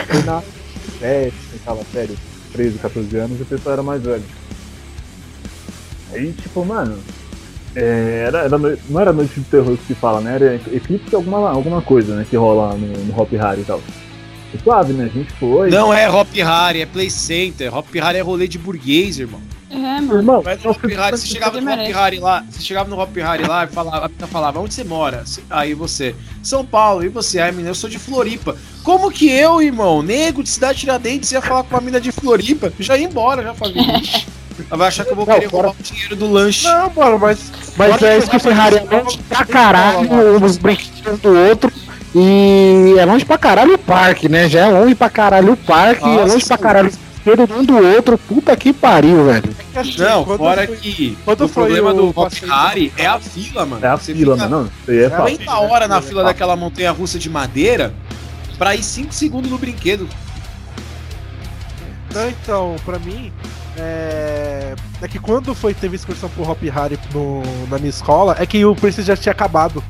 Foi 0.07 0.23
na 0.23 0.43
7, 1.01 1.35
oitava 1.53 1.85
série, 1.93 2.19
13, 2.53 2.79
14 2.79 3.17
anos, 3.17 3.41
o 3.41 3.45
pessoal 3.45 3.73
era 3.73 3.83
mais 3.83 4.03
velho. 4.03 4.25
Aí, 6.13 6.33
tipo, 6.33 6.65
mano, 6.65 6.99
é, 7.75 8.25
era, 8.27 8.39
era 8.41 8.59
não 8.59 9.01
era 9.01 9.13
noite 9.13 9.41
de 9.41 9.47
terror 9.47 9.77
que 9.77 9.87
se 9.87 9.95
fala, 9.95 10.21
né? 10.21 10.35
Era 10.35 10.55
eclipse 10.55 11.15
alguma, 11.15 11.51
alguma 11.51 11.81
coisa, 11.81 12.15
né? 12.15 12.27
Que 12.29 12.37
rola 12.37 12.75
no, 12.77 12.87
no 12.87 13.21
Hop 13.21 13.33
Harry 13.33 13.63
e 13.63 13.65
tal. 13.65 13.81
E 14.55 14.59
suave, 14.59 14.93
né? 14.93 15.05
A 15.05 15.19
gente 15.19 15.33
foi. 15.35 15.71
Não 15.71 15.93
é 15.93 16.11
Hop 16.11 16.29
Harry, 16.35 16.83
é 16.83 16.87
Play 16.87 17.09
Center. 17.09 17.75
Hop 17.75 17.87
Harry 17.95 18.19
é 18.19 18.21
rolê 18.21 18.47
de 18.47 18.59
burguês, 18.59 19.19
irmão. 19.19 19.41
É, 19.71 19.77
mano. 19.77 20.17
Irmão, 20.17 20.43
Mas 20.45 20.63
no 20.63 20.71
Hop 20.71 20.85
Harry, 20.85 21.17
você 21.17 21.27
chegava 21.27 21.59
no 21.59 21.71
Hop. 21.71 21.79
Harry 21.79 22.19
lá, 22.19 22.45
você 22.51 22.61
chegava 22.61 22.91
no 22.91 23.01
Hop 23.01 23.17
Harry 23.17 23.47
lá 23.47 23.65
e 23.65 23.69
falava, 23.69 24.05
a 24.05 24.09
menina 24.09 24.27
falava, 24.27 24.61
onde 24.61 24.75
você 24.75 24.85
mora? 24.85 25.25
Aí 25.49 25.73
você, 25.73 26.15
São 26.43 26.63
Paulo, 26.63 27.03
e 27.03 27.09
você? 27.09 27.41
Aí 27.41 27.49
a 27.49 27.53
menina, 27.53 27.71
eu 27.71 27.75
sou 27.75 27.89
de 27.89 27.99
Floripa. 27.99 28.55
Como 28.85 29.11
que 29.11 29.31
eu, 29.31 29.63
irmão, 29.63 30.03
nego 30.03 30.43
de 30.43 30.51
cidade 30.51 30.81
Tiradentes, 30.81 31.33
ia 31.33 31.41
falar 31.41 31.63
com 31.63 31.75
uma 31.75 31.81
mina 31.81 31.99
de 31.99 32.13
Floripa? 32.13 32.71
Já 32.79 32.99
ia 32.99 33.07
embora, 33.07 33.43
já 33.43 33.55
falei. 33.55 33.77
"Ixi, 34.59 34.67
Ela 34.71 34.79
vai 34.79 34.89
achar 34.89 35.05
que 35.05 35.11
eu 35.13 35.17
vou 35.17 35.27
Não, 35.27 35.35
querer 35.35 35.49
fora- 35.51 35.69
roubar 35.69 35.81
o 35.81 35.83
dinheiro 35.83 36.17
do 36.17 36.31
lanche. 36.33 36.65
Não, 36.65 36.91
mano, 36.95 37.19
mas. 37.19 37.39
Mas 37.77 37.91
Fora 37.93 38.07
é 38.07 38.13
que 38.13 38.19
isso 38.19 38.31
que 38.31 38.39
vai 38.39 38.41
Ferrari 38.41 38.77
é 38.77 39.01
longe 39.03 39.19
pra 39.29 39.45
caralho 39.45 40.45
os 40.45 40.57
brinquedos 40.59 41.21
do 41.21 41.37
outro. 41.37 41.73
E 42.15 42.95
é 42.99 43.05
longe 43.07 43.25
pra 43.25 43.39
caralho 43.39 43.75
o 43.75 43.79
parque, 43.79 44.29
né? 44.29 44.49
Já 44.49 44.67
é 44.67 44.71
longe 44.71 44.95
pra 44.95 45.09
caralho 45.09 45.53
o 45.55 45.57
parque, 45.57 46.05
é 46.05 46.07
Nossa, 46.09 46.33
longe 46.35 46.45
pra 46.47 46.59
caralho 46.59 46.89
os 46.89 46.97
brinquedos 47.25 47.57
um 47.57 47.65
do 47.65 47.77
outro. 47.79 48.19
Puta 48.19 48.55
que 48.55 48.71
pariu, 48.73 49.25
velho. 49.25 49.57
Não, 49.97 50.25
Quando 50.25 50.39
fora 50.39 50.67
foi- 50.67 50.77
que 50.77 51.19
quando 51.25 51.41
o 51.45 51.49
foi 51.49 51.65
problema 51.65 51.91
o 51.95 52.13
do 52.13 52.29
Harry 52.47 52.93
é 52.99 53.07
a 53.07 53.19
fila, 53.19 53.65
mano. 53.65 53.83
É 53.85 53.89
a 53.89 53.97
Você 53.97 54.13
fila, 54.15 54.35
fica 54.37 54.49
mano. 54.49 54.71
Não, 54.87 54.95
é 54.95 55.09
fácil. 55.09 55.17
40 55.39 55.59
horas 55.61 55.89
na 55.89 56.03
fila 56.03 56.23
daquela 56.25 56.55
montanha 56.55 56.91
russa 56.93 57.19
de 57.19 57.31
madeira 57.31 57.95
pra 58.59 58.75
ir 58.75 58.83
5 58.83 59.15
segundos 59.15 59.51
no 59.51 59.57
brinquedo. 59.57 60.07
Não, 62.15 62.29
então, 62.29 62.77
pra 62.85 62.99
mim, 62.99 63.33
é... 63.77 64.75
é 65.01 65.09
que 65.09 65.19
quando 65.19 65.55
foi 65.55 65.75
teve 65.75 65.97
excursão 65.97 66.29
pro 66.31 66.49
Hop 66.49 66.63
Harry 66.63 66.99
no, 67.13 67.43
na 67.69 67.79
minha 67.79 67.91
escola, 67.91 68.37
é 68.39 68.47
que 68.47 68.65
o 68.65 68.75
preço 68.75 69.03
já 69.03 69.17
tinha 69.17 69.33
acabado. 69.33 69.83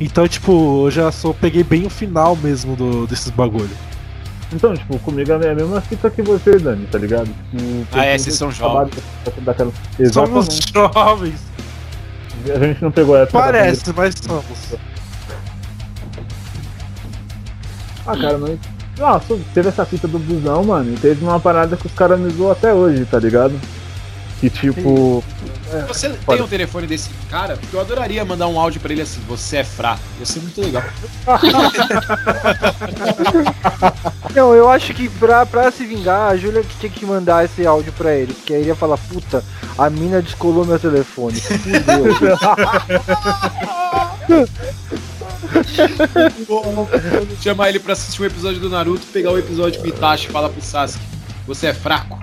Então, 0.00 0.26
tipo, 0.26 0.86
eu 0.86 0.90
já 0.90 1.12
só 1.12 1.32
peguei 1.32 1.62
bem 1.62 1.86
o 1.86 1.90
final 1.90 2.34
mesmo 2.36 2.74
do, 2.74 3.06
desses 3.06 3.30
bagulho. 3.30 3.70
Então, 4.52 4.74
tipo, 4.74 4.98
comigo 5.00 5.30
é 5.30 5.50
a 5.50 5.54
mesma 5.54 5.80
fita 5.80 6.10
que 6.10 6.22
você, 6.22 6.58
Dani, 6.58 6.86
tá 6.86 6.98
ligado? 6.98 7.26
Tipo, 7.26 7.86
Ah, 7.92 8.04
é, 8.04 8.18
vocês 8.18 8.34
são 8.34 8.50
trabalho 8.50 8.90
Daquela... 9.42 9.72
Somos 10.12 10.58
jovens. 10.74 11.40
A 12.48 12.66
gente 12.66 12.82
não 12.82 12.90
pegou 12.90 13.16
essa. 13.16 13.30
Parece, 13.30 13.92
mas 13.94 14.14
somos. 14.20 14.74
Ah, 18.06 18.16
cara, 18.16 18.38
mas. 18.38 18.58
Nossa, 19.00 19.38
teve 19.54 19.70
essa 19.70 19.86
fita 19.86 20.06
do 20.06 20.18
busão, 20.18 20.62
mano, 20.62 20.92
e 20.92 20.96
teve 20.98 21.24
uma 21.24 21.40
parada 21.40 21.74
que 21.74 21.86
os 21.86 21.94
caras 21.94 22.20
me 22.20 22.28
zoam 22.30 22.52
até 22.52 22.74
hoje, 22.74 23.06
tá 23.06 23.18
ligado? 23.18 23.58
Que 24.40 24.50
tipo. 24.50 25.22
Você 25.88 26.08
tem 26.08 26.18
pode. 26.18 26.42
o 26.42 26.48
telefone 26.48 26.86
desse 26.86 27.10
cara? 27.30 27.56
Porque 27.56 27.76
eu 27.76 27.80
adoraria 27.80 28.24
mandar 28.24 28.48
um 28.48 28.58
áudio 28.58 28.80
pra 28.80 28.92
ele 28.92 29.02
assim: 29.02 29.20
você 29.28 29.58
é 29.58 29.64
fraco. 29.64 30.00
Ia 30.18 30.26
ser 30.26 30.40
muito 30.40 30.60
legal. 30.60 30.82
Não, 34.34 34.54
eu 34.54 34.70
acho 34.70 34.94
que 34.94 35.08
pra, 35.08 35.44
pra 35.44 35.70
se 35.70 35.84
vingar, 35.84 36.30
a 36.30 36.36
Júlia 36.36 36.62
que 36.62 36.76
tinha 36.78 36.90
que 36.90 37.04
mandar 37.04 37.44
esse 37.44 37.66
áudio 37.66 37.92
pra 37.92 38.14
ele. 38.14 38.32
Porque 38.32 38.54
aí 38.54 38.60
ele 38.60 38.68
ia 38.68 38.74
falar, 38.74 38.96
puta, 38.96 39.44
a 39.76 39.90
mina 39.90 40.22
descolou 40.22 40.64
meu 40.64 40.78
telefone. 40.78 41.38
Fudeu. 41.44 42.38
Chamar 47.42 47.70
ele 47.70 47.78
pra 47.78 47.92
assistir 47.92 48.22
um 48.22 48.26
episódio 48.26 48.60
do 48.60 48.68
Naruto, 48.68 49.06
pegar 49.12 49.30
o 49.30 49.38
episódio 49.38 49.80
com 49.80 49.86
Itachi 49.86 50.28
e 50.28 50.30
falar 50.30 50.48
pro 50.48 50.62
Sasuke: 50.62 51.04
você 51.46 51.68
é 51.68 51.74
fraco 51.74 52.18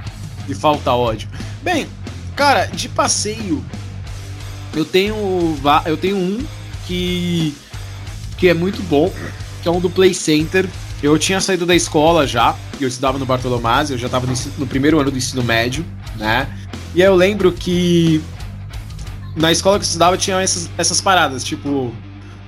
e 0.47 0.55
falta 0.55 0.91
ódio. 0.91 1.29
Bem, 1.61 1.87
cara, 2.35 2.65
de 2.65 2.89
passeio, 2.89 3.63
eu 4.75 4.85
tenho, 4.85 5.15
eu 5.85 5.97
tenho 5.97 6.17
um 6.17 6.45
que, 6.85 7.55
que 8.37 8.47
é 8.47 8.53
muito 8.53 8.81
bom, 8.83 9.11
que 9.61 9.67
é 9.67 9.71
um 9.71 9.79
do 9.79 9.89
Play 9.89 10.13
Center. 10.13 10.67
Eu 11.01 11.17
tinha 11.19 11.39
saído 11.39 11.65
da 11.65 11.75
escola 11.75 12.25
já, 12.25 12.55
eu 12.79 12.87
estudava 12.87 13.19
no 13.19 13.25
Bartolomás, 13.25 13.91
eu 13.91 13.97
já 13.97 14.07
estava 14.07 14.25
no, 14.25 14.33
no 14.57 14.65
primeiro 14.65 14.99
ano 14.99 15.11
do 15.11 15.17
ensino 15.17 15.43
médio, 15.43 15.85
né? 16.15 16.47
E 16.95 17.03
aí 17.03 17.07
eu 17.07 17.15
lembro 17.15 17.51
que 17.51 18.23
na 19.35 19.51
escola 19.51 19.77
que 19.77 19.83
eu 19.83 19.87
estudava 19.87 20.17
tinha 20.17 20.41
essas, 20.41 20.69
essas 20.77 20.99
paradas, 20.99 21.43
tipo, 21.43 21.93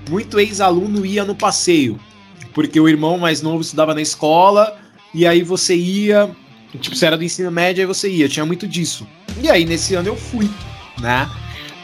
muito 0.09 0.39
ex-aluno 0.39 1.05
ia 1.05 1.23
no 1.23 1.35
passeio, 1.35 1.99
porque 2.53 2.79
o 2.79 2.89
irmão 2.89 3.17
mais 3.17 3.41
novo 3.41 3.61
estudava 3.61 3.93
na 3.93 4.01
escola, 4.01 4.77
e 5.13 5.25
aí 5.25 5.43
você 5.43 5.75
ia, 5.75 6.29
tipo, 6.79 6.95
você 6.95 7.05
era 7.05 7.17
do 7.17 7.23
ensino 7.23 7.51
médio, 7.51 7.81
aí 7.81 7.87
você 7.87 8.09
ia, 8.09 8.27
tinha 8.27 8.45
muito 8.45 8.67
disso. 8.67 9.07
E 9.41 9.49
aí 9.49 9.65
nesse 9.65 9.95
ano 9.95 10.07
eu 10.09 10.15
fui, 10.15 10.49
né? 10.99 11.29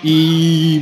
E 0.04 0.82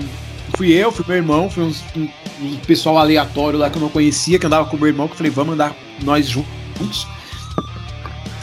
fui 0.58 0.72
eu, 0.72 0.92
fui 0.92 1.06
meu 1.08 1.18
irmão, 1.18 1.50
fui 1.50 1.64
uns- 1.64 1.84
um, 1.96 2.08
um 2.42 2.56
pessoal 2.66 2.98
aleatório 2.98 3.60
lá 3.60 3.70
que 3.70 3.78
eu 3.78 3.82
não 3.82 3.90
conhecia, 3.90 4.40
que 4.40 4.46
andava 4.46 4.68
com 4.70 4.78
meu 4.78 4.88
irmão, 4.88 5.08
que 5.08 5.14
eu 5.14 5.18
falei, 5.18 5.32
vamos 5.32 5.54
andar 5.54 5.76
nós 6.02 6.28
juntos. 6.28 7.08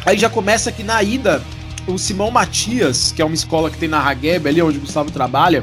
Aí 0.06 0.18
já 0.18 0.30
começa 0.30 0.72
que 0.72 0.82
na 0.82 1.02
ida, 1.02 1.42
o 1.86 1.98
Simão 1.98 2.30
Matias, 2.30 3.12
que 3.12 3.20
é 3.20 3.24
uma 3.24 3.34
escola 3.34 3.70
que 3.70 3.76
tem 3.78 3.88
na 3.88 4.00
Ragueb, 4.00 4.48
ali 4.48 4.62
onde 4.62 4.78
o 4.78 4.80
Gustavo 4.80 5.10
trabalha, 5.10 5.62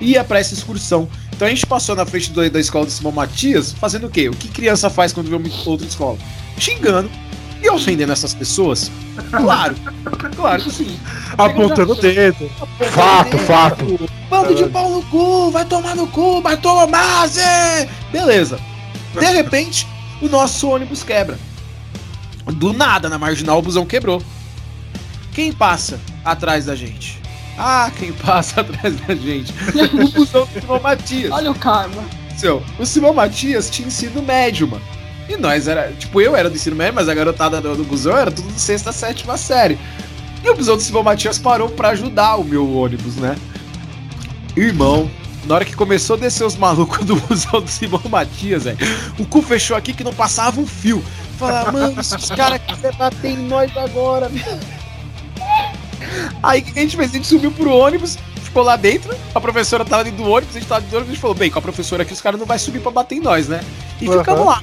ia 0.00 0.24
pra 0.24 0.38
essa 0.40 0.54
excursão. 0.54 1.08
Então 1.42 1.48
a 1.50 1.54
gente 1.56 1.66
passou 1.66 1.96
na 1.96 2.06
frente 2.06 2.30
do- 2.30 2.48
da 2.48 2.60
escola 2.60 2.86
do 2.86 2.92
Simão 2.92 3.10
Matias, 3.10 3.72
fazendo 3.72 4.06
o 4.06 4.08
quê? 4.08 4.28
O 4.28 4.32
que 4.32 4.46
criança 4.46 4.88
faz 4.88 5.12
quando 5.12 5.28
vê 5.28 5.34
uma 5.34 5.48
outra 5.66 5.84
escola? 5.84 6.16
Xingando 6.56 7.10
e 7.60 7.68
ofendendo 7.68 8.12
essas 8.12 8.32
pessoas. 8.32 8.92
Claro, 9.28 9.74
claro 10.36 10.62
que 10.62 10.70
sim. 10.70 10.96
Apontando 11.36 11.94
o 11.94 11.96
dedo. 11.96 12.48
Fato, 12.92 13.36
fato. 13.38 14.08
Bando 14.30 14.54
de 14.54 14.66
pau 14.68 14.88
no 14.88 15.02
cu, 15.06 15.50
vai 15.50 15.64
tomar 15.64 15.96
no 15.96 16.06
cu, 16.06 16.40
vai 16.40 16.56
tomar, 16.58 17.26
Zé! 17.26 17.88
Beleza. 18.12 18.60
De 19.18 19.26
repente, 19.26 19.84
o 20.20 20.28
nosso 20.28 20.68
ônibus 20.70 21.02
quebra. 21.02 21.36
Do 22.52 22.72
nada, 22.72 23.08
na 23.08 23.18
marginal, 23.18 23.58
o 23.58 23.62
busão 23.62 23.84
quebrou. 23.84 24.22
Quem 25.34 25.52
passa 25.52 25.98
atrás 26.24 26.66
da 26.66 26.76
gente? 26.76 27.20
Ah, 27.58 27.90
quem 27.96 28.12
passa 28.12 28.60
atrás 28.62 28.96
da 29.00 29.14
gente? 29.14 29.52
O 29.92 30.08
busão 30.10 30.46
do 30.46 30.60
Simão 30.60 30.80
Matias. 30.80 31.32
Olha 31.32 31.50
o 31.50 31.54
karma. 31.54 32.02
Seu, 32.36 32.62
o 32.78 32.86
Simão 32.86 33.12
Matias 33.12 33.70
tinha 33.70 33.88
ensino 33.88 34.22
médio, 34.22 34.68
mano. 34.68 34.82
E 35.28 35.36
nós 35.36 35.68
era. 35.68 35.92
Tipo, 35.92 36.20
eu 36.20 36.34
era 36.34 36.50
do 36.50 36.56
ensino 36.56 36.76
médio, 36.76 36.94
mas 36.94 37.08
a 37.08 37.14
garotada 37.14 37.60
do, 37.60 37.76
do 37.76 37.84
busão 37.84 38.16
era 38.16 38.30
tudo 38.30 38.52
de 38.52 38.60
sexta, 38.60 38.92
sétima 38.92 39.36
série. 39.36 39.78
E 40.42 40.48
o 40.48 40.54
busão 40.54 40.76
do 40.76 40.82
Simão 40.82 41.02
Matias 41.02 41.38
parou 41.38 41.68
pra 41.68 41.90
ajudar 41.90 42.36
o 42.36 42.44
meu 42.44 42.76
ônibus, 42.76 43.16
né? 43.16 43.36
Irmão, 44.56 45.08
na 45.46 45.54
hora 45.54 45.64
que 45.64 45.74
começou 45.74 46.16
a 46.16 46.18
descer 46.18 46.44
os 46.44 46.56
malucos 46.56 47.04
do 47.04 47.16
busão 47.28 47.60
do 47.60 47.68
Simão 47.68 48.02
Matias, 48.10 48.64
velho, 48.64 48.78
o 49.18 49.24
cu 49.24 49.40
fechou 49.42 49.76
aqui 49.76 49.92
que 49.92 50.02
não 50.02 50.12
passava 50.12 50.60
um 50.60 50.66
fio. 50.66 51.02
Falar, 51.38 51.72
mano, 51.72 52.00
esses 52.00 52.28
caras 52.30 52.60
querem 52.66 52.96
bater 52.96 53.30
em 53.30 53.48
nós 53.48 53.76
agora, 53.76 54.28
meu. 54.28 54.44
Aí 56.42 56.60
o 56.60 56.64
que 56.64 56.78
a 56.78 56.82
gente 56.82 56.96
fez? 56.96 57.10
A 57.10 57.14
gente 57.14 57.26
subiu 57.26 57.50
pro 57.50 57.70
ônibus, 57.70 58.18
ficou 58.42 58.62
lá 58.62 58.76
dentro, 58.76 59.14
a 59.34 59.40
professora 59.40 59.84
tava 59.84 60.04
dentro 60.04 60.22
do 60.22 60.30
ônibus, 60.30 60.56
a 60.56 60.58
gente 60.58 60.68
tava 60.68 60.80
dentro 60.80 60.90
do 60.92 60.96
ônibus, 60.98 61.10
a 61.10 61.14
gente 61.14 61.22
falou, 61.22 61.36
bem, 61.36 61.50
com 61.50 61.58
a 61.58 61.62
professora 61.62 62.02
aqui 62.02 62.12
os 62.12 62.20
caras 62.20 62.38
não 62.38 62.46
vai 62.46 62.58
subir 62.58 62.80
pra 62.80 62.90
bater 62.90 63.16
em 63.16 63.20
nós, 63.20 63.48
né? 63.48 63.60
E 64.00 64.08
Aham. 64.08 64.18
ficamos 64.18 64.46
lá. 64.46 64.62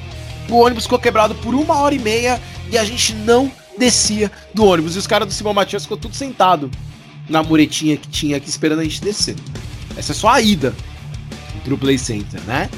O 0.49 0.57
ônibus 0.59 0.83
ficou 0.83 0.99
quebrado 0.99 1.35
por 1.35 1.53
uma 1.53 1.77
hora 1.77 1.93
e 1.93 1.99
meia 1.99 2.41
e 2.71 2.77
a 2.77 2.83
gente 2.83 3.13
não 3.13 3.51
descia 3.77 4.31
do 4.53 4.65
ônibus. 4.65 4.95
E 4.95 4.99
os 4.99 5.07
caras 5.07 5.27
do 5.27 5.33
Simão 5.33 5.53
Matias 5.53 5.83
ficou 5.83 5.97
tudo 5.97 6.15
sentado 6.15 6.69
na 7.29 7.43
muretinha 7.43 7.95
que 7.97 8.07
tinha 8.07 8.37
aqui 8.37 8.49
esperando 8.49 8.79
a 8.79 8.83
gente 8.83 9.01
descer. 9.01 9.35
Essa 9.95 10.11
é 10.11 10.15
só 10.15 10.29
a 10.29 10.41
ida 10.41 10.73
pro 11.63 11.77
Play 11.77 11.97
Center, 11.97 12.41
né? 12.41 12.69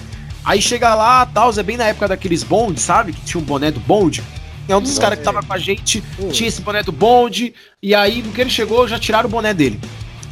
Aí 0.43 0.62
chega 0.62 0.93
lá, 0.95 1.26
tal, 1.26 1.52
é 1.52 1.63
bem 1.63 1.78
na 1.78 1.86
época 1.86 2.08
daqueles 2.08 2.43
bondes, 2.43 2.84
sabe? 2.84 3.13
Que 3.13 3.21
tinha 3.21 3.41
um 3.41 3.45
boné 3.45 3.71
do 3.71 3.80
bonde. 3.80 4.24
É 4.72 4.78
um 4.78 4.82
dos 4.82 4.98
caras 4.98 5.20
que 5.20 5.26
tava 5.26 5.44
com 5.44 5.54
a 5.54 5.58
gente, 5.58 6.02
tinha 6.32 6.48
esse 6.48 6.62
boné 6.62 6.82
do 6.82 6.92
bonde, 6.92 7.54
e 7.84 7.94
aí 7.94 8.22
no 8.22 8.32
que 8.32 8.40
ele 8.40 8.50
chegou, 8.50 8.88
já 8.88 8.98
tiraram 8.98 9.28
o 9.28 9.32
boné 9.32 9.54
dele. 9.54 9.80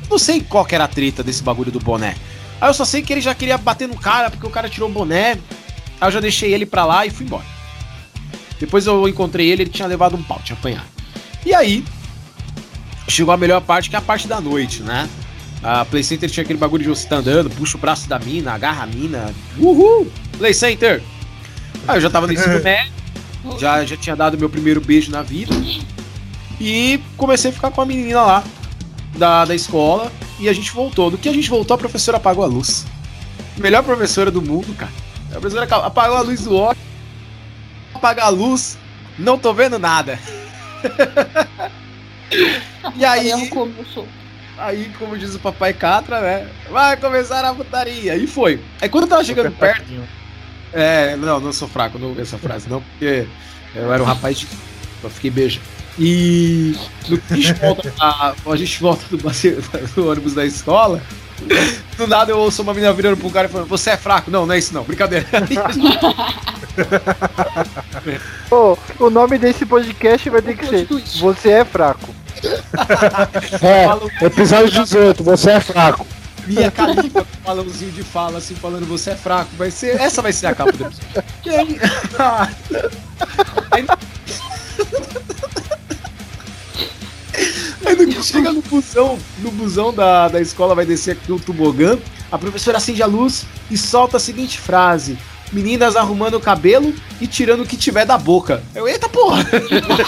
Não 0.09 0.17
sei 0.17 0.41
qual 0.41 0.65
que 0.65 0.73
era 0.73 0.85
a 0.85 0.87
treta 0.87 1.21
desse 1.21 1.43
bagulho 1.43 1.71
do 1.71 1.79
boné. 1.79 2.15
Aí 2.61 2.69
eu 2.69 2.73
só 2.73 2.85
sei 2.85 3.01
que 3.01 3.11
ele 3.11 3.21
já 3.21 3.35
queria 3.35 3.57
bater 3.57 3.87
no 3.87 3.97
cara, 3.97 4.29
porque 4.29 4.47
o 4.47 4.49
cara 4.49 4.69
tirou 4.69 4.89
o 4.89 4.91
boné. 4.91 5.37
Aí 5.99 6.07
eu 6.07 6.11
já 6.11 6.19
deixei 6.19 6.53
ele 6.53 6.65
pra 6.65 6.85
lá 6.85 7.05
e 7.05 7.09
fui 7.09 7.25
embora. 7.25 7.45
Depois 8.59 8.85
eu 8.87 9.07
encontrei 9.07 9.49
ele, 9.49 9.63
ele 9.63 9.69
tinha 9.69 9.87
levado 9.87 10.15
um 10.15 10.23
pau, 10.23 10.39
tinha 10.43 10.57
apanhado. 10.57 10.87
E 11.45 11.53
aí, 11.53 11.83
chegou 13.07 13.33
a 13.33 13.37
melhor 13.37 13.61
parte, 13.61 13.89
que 13.89 13.95
é 13.95 13.99
a 13.99 14.01
parte 14.01 14.27
da 14.27 14.39
noite, 14.39 14.81
né? 14.83 15.09
A 15.61 15.83
Play 15.83 16.03
Center 16.03 16.29
tinha 16.29 16.43
aquele 16.43 16.59
bagulho 16.59 16.83
de 16.83 16.89
você 16.89 17.07
tá 17.07 17.17
andando, 17.17 17.49
puxa 17.49 17.77
o 17.77 17.79
braço 17.79 18.07
da 18.07 18.17
mina, 18.17 18.53
agarra 18.53 18.83
a 18.83 18.87
mina. 18.87 19.33
Uhul! 19.57 20.09
Play 20.37 20.53
Center! 20.53 21.01
Aí 21.87 21.97
eu 21.97 22.01
já 22.01 22.09
tava 22.09 22.27
no 22.27 22.33
ensino 22.33 22.59
médio, 22.63 22.91
já, 23.57 23.85
já 23.85 23.95
tinha 23.95 24.15
dado 24.15 24.37
meu 24.37 24.49
primeiro 24.49 24.81
beijo 24.81 25.11
na 25.11 25.21
vida. 25.21 25.53
E 26.59 26.99
comecei 27.15 27.51
a 27.51 27.53
ficar 27.53 27.71
com 27.71 27.81
a 27.81 27.85
menina 27.85 28.21
lá 28.21 28.43
da, 29.17 29.45
da 29.45 29.55
escola. 29.55 30.11
E 30.39 30.49
a 30.49 30.53
gente 30.53 30.71
voltou. 30.71 31.09
Do 31.09 31.17
que 31.17 31.29
a 31.29 31.33
gente 31.33 31.49
voltou, 31.49 31.75
a 31.75 31.77
professora 31.77 32.17
apagou 32.17 32.43
a 32.43 32.47
luz. 32.47 32.85
Melhor 33.57 33.83
professora 33.83 34.31
do 34.31 34.41
mundo, 34.41 34.73
cara. 34.75 34.91
A 35.29 35.39
professora 35.39 35.67
apagou 35.85 36.17
a 36.17 36.21
luz 36.21 36.43
do 36.43 36.55
óculos. 36.55 36.83
Apagar 37.93 38.27
a 38.27 38.29
luz. 38.29 38.77
Não 39.17 39.37
tô 39.37 39.53
vendo 39.53 39.77
nada. 39.77 40.19
e 42.95 43.05
aí. 43.05 43.31
Sou. 43.93 44.07
Aí, 44.57 44.91
como 44.99 45.17
diz 45.17 45.35
o 45.35 45.39
papai 45.39 45.73
Catra, 45.73 46.19
né? 46.19 46.49
Vai 46.69 46.97
começar 46.97 47.45
a 47.45 47.53
putaria. 47.53 48.15
E 48.15 48.27
foi. 48.27 48.61
Aí 48.81 48.89
quando 48.89 49.05
eu 49.05 49.09
tava 49.09 49.23
chegando 49.23 49.51
perto. 49.51 49.85
É, 50.73 51.15
não, 51.15 51.39
não 51.39 51.51
sou 51.53 51.67
fraco, 51.67 51.97
não 51.97 52.09
ouvi 52.09 52.21
essa 52.21 52.37
frase, 52.37 52.69
não, 52.69 52.81
porque 52.81 53.25
eu 53.75 53.91
era 53.93 54.01
um 54.01 54.05
rapaz 54.05 54.37
de. 54.39 54.47
Eu 55.03 55.09
fiquei 55.09 55.31
beija. 55.31 55.59
E 55.97 56.75
no 57.09 57.17
que 57.17 57.33
a 57.33 57.35
gente 57.35 57.53
volta, 57.53 57.93
a, 57.99 58.33
a 58.45 58.55
gente 58.55 58.79
volta 58.81 59.03
do, 59.09 59.17
do 59.95 60.09
ônibus 60.09 60.33
da 60.33 60.45
escola. 60.45 61.01
Do 61.97 62.05
nada 62.07 62.31
eu 62.31 62.37
ouço 62.37 62.61
uma 62.61 62.73
menina 62.73 62.91
virando 62.93 63.15
pro 63.17 63.29
cara 63.29 63.47
e 63.47 63.51
falando, 63.51 63.67
você 63.67 63.91
é 63.91 63.97
fraco. 63.97 64.29
Não, 64.29 64.45
não 64.45 64.53
é 64.53 64.59
isso 64.59 64.73
não, 64.73 64.83
brincadeira. 64.83 65.25
Aí 65.31 65.57
a 65.57 65.71
gente- 65.71 65.99
Ô, 68.51 68.77
o 68.99 69.09
nome 69.09 69.37
desse 69.37 69.65
podcast 69.65 70.29
vai 70.29 70.41
ter 70.41 70.57
que 70.57 70.65
ser 70.67 70.87
Você 71.19 71.49
é 71.49 71.65
fraco. 71.65 72.13
É, 73.61 74.25
episódio 74.25 74.83
18, 74.83 75.23
você 75.23 75.51
é 75.51 75.59
fraco. 75.59 76.05
Minha 76.49 76.71
Califa 76.71 77.23
com 77.23 77.29
um 77.37 77.43
balãozinho 77.45 77.91
de 77.91 78.03
fala, 78.03 78.39
assim, 78.39 78.55
falando 78.55 78.87
você 78.87 79.11
é 79.11 79.15
fraco. 79.15 79.51
Vai 79.55 79.69
ser, 79.69 80.01
essa 80.01 80.21
vai 80.21 80.33
ser 80.33 80.47
a 80.47 80.55
capa 80.55 80.71
do 80.71 80.85
episódio. 80.85 81.23
E 81.45 81.49
aí, 81.49 81.79
aí, 83.71 83.83
no 83.83 83.89
chega 88.23 88.51
no 88.51 88.61
busão, 88.61 89.17
no 89.39 89.51
busão 89.51 89.93
da, 89.93 90.27
da 90.27 90.41
escola, 90.41 90.75
vai 90.75 90.85
descer 90.85 91.11
aqui 91.11 91.31
o 91.31 91.39
tobogã, 91.39 91.97
a 92.31 92.37
professora 92.37 92.77
acende 92.77 93.01
a 93.01 93.05
luz 93.05 93.45
e 93.69 93.77
solta 93.77 94.17
a 94.17 94.19
seguinte 94.19 94.59
frase. 94.59 95.17
Meninas 95.51 95.95
arrumando 95.95 96.35
o 96.35 96.39
cabelo 96.39 96.93
e 97.19 97.25
tirando 97.25 97.61
o 97.61 97.65
que 97.65 97.75
tiver 97.75 98.05
da 98.05 98.17
boca. 98.17 98.61
Eu, 98.75 98.87
eita 98.87 99.09
porra! 99.09 99.43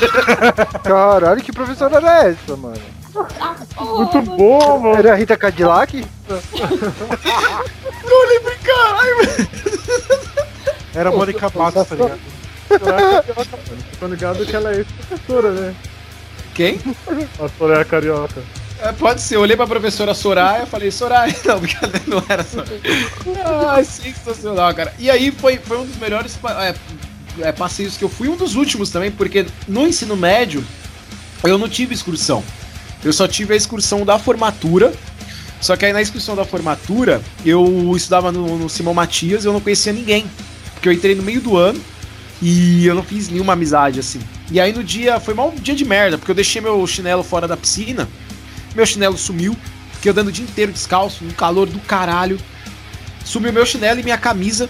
Caralho, 0.84 1.42
que 1.42 1.52
professora 1.52 1.98
era 1.98 2.28
essa, 2.28 2.56
mano? 2.56 2.80
Muito 3.14 4.22
bom, 4.22 4.80
mano. 4.80 4.98
Era 4.98 5.14
a 5.14 5.16
Rita 5.16 5.36
Cadillac? 5.38 6.06
Eu 8.04 8.30
lembrei, 8.30 8.58
caralho, 8.58 9.18
Era 10.94 11.10
a 11.10 11.12
Mônica 11.12 11.52
Matos, 11.54 11.88
tá 11.88 11.96
ligado? 11.96 12.20
Tô 14.00 14.08
ligado 14.08 14.46
que 14.46 14.56
ela 14.56 14.72
é 14.74 14.78
ex-professora, 14.78 15.52
né? 15.52 15.76
Quem? 16.54 16.80
A 17.40 17.50
Soraya 17.58 17.86
Carioca. 17.86 18.42
É, 18.82 18.92
pode 18.94 19.22
ser, 19.22 19.36
eu 19.36 19.42
olhei 19.42 19.56
pra 19.56 19.68
professora 19.68 20.14
Soraya 20.14 20.64
e 20.64 20.66
falei, 20.66 20.90
Soraya, 20.90 21.36
não, 21.46 21.60
brincadeira, 21.60 22.04
não 22.08 22.24
era 22.28 22.44
Soraya. 22.44 22.82
Ah, 23.46 23.84
sensacional, 23.84 24.74
cara. 24.74 24.94
E 24.98 25.10
aí 25.10 25.32
foi, 25.32 25.58
foi 25.58 25.78
um 25.78 25.86
dos 25.86 25.98
melhores 25.98 26.38
é, 26.60 27.48
é, 27.48 27.52
passeios 27.52 27.96
que 27.96 28.04
eu 28.04 28.10
fui, 28.10 28.28
um 28.28 28.36
dos 28.36 28.56
últimos 28.56 28.90
também, 28.90 29.12
porque 29.12 29.46
no 29.68 29.88
ensino 29.88 30.18
médio 30.18 30.64
eu 31.44 31.58
não 31.58 31.70
tive 31.70 31.94
excursão. 31.94 32.44
Eu 33.04 33.12
só 33.12 33.28
tive 33.28 33.54
a 33.54 33.58
excursão 33.58 34.06
da 34.06 34.20
formatura. 34.20 34.94
Só 35.60 35.76
que 35.76 35.86
aí 35.86 35.94
na 35.94 36.02
excursão 36.02 36.36
da 36.36 36.44
formatura, 36.44 37.22
eu 37.46 37.94
estudava 37.96 38.32
no, 38.32 38.58
no 38.58 38.70
Simão 38.70 38.94
Matias 38.94 39.44
e 39.44 39.48
eu 39.48 39.54
não 39.54 39.62
conhecia 39.62 39.94
ninguém. 39.94 40.26
Porque 40.74 40.90
eu 40.90 40.94
entrei 40.94 41.14
no 41.14 41.24
meio 41.24 41.42
do 41.42 41.56
ano 41.56 41.80
e 42.42 42.86
eu 42.86 42.96
não 42.96 43.04
fiz 43.04 43.30
nenhuma 43.30 43.54
amizade 43.54 44.00
assim. 44.00 44.20
E 44.50 44.60
aí 44.60 44.74
no 44.74 44.84
dia, 44.84 45.20
foi 45.20 45.34
mal 45.34 45.50
um 45.50 45.56
dia 45.56 45.76
de 45.76 45.86
merda, 45.86 46.18
porque 46.18 46.32
eu 46.32 46.36
deixei 46.36 46.62
meu 46.62 46.86
chinelo 46.88 47.24
fora 47.24 47.48
da 47.48 47.56
piscina. 47.56 48.10
Meu 48.76 48.86
chinelo 48.86 49.18
sumiu, 49.18 49.56
fiquei 49.94 50.12
andando 50.12 50.28
o 50.28 50.32
dia 50.32 50.44
inteiro 50.44 50.72
descalço, 50.72 51.24
no 51.24 51.34
calor 51.34 51.68
do 51.68 51.80
caralho. 51.80 52.40
Sumiu 53.24 53.54
meu 53.54 53.66
chinelo 53.66 54.00
e 54.00 54.04
minha 54.04 54.18
camisa, 54.18 54.68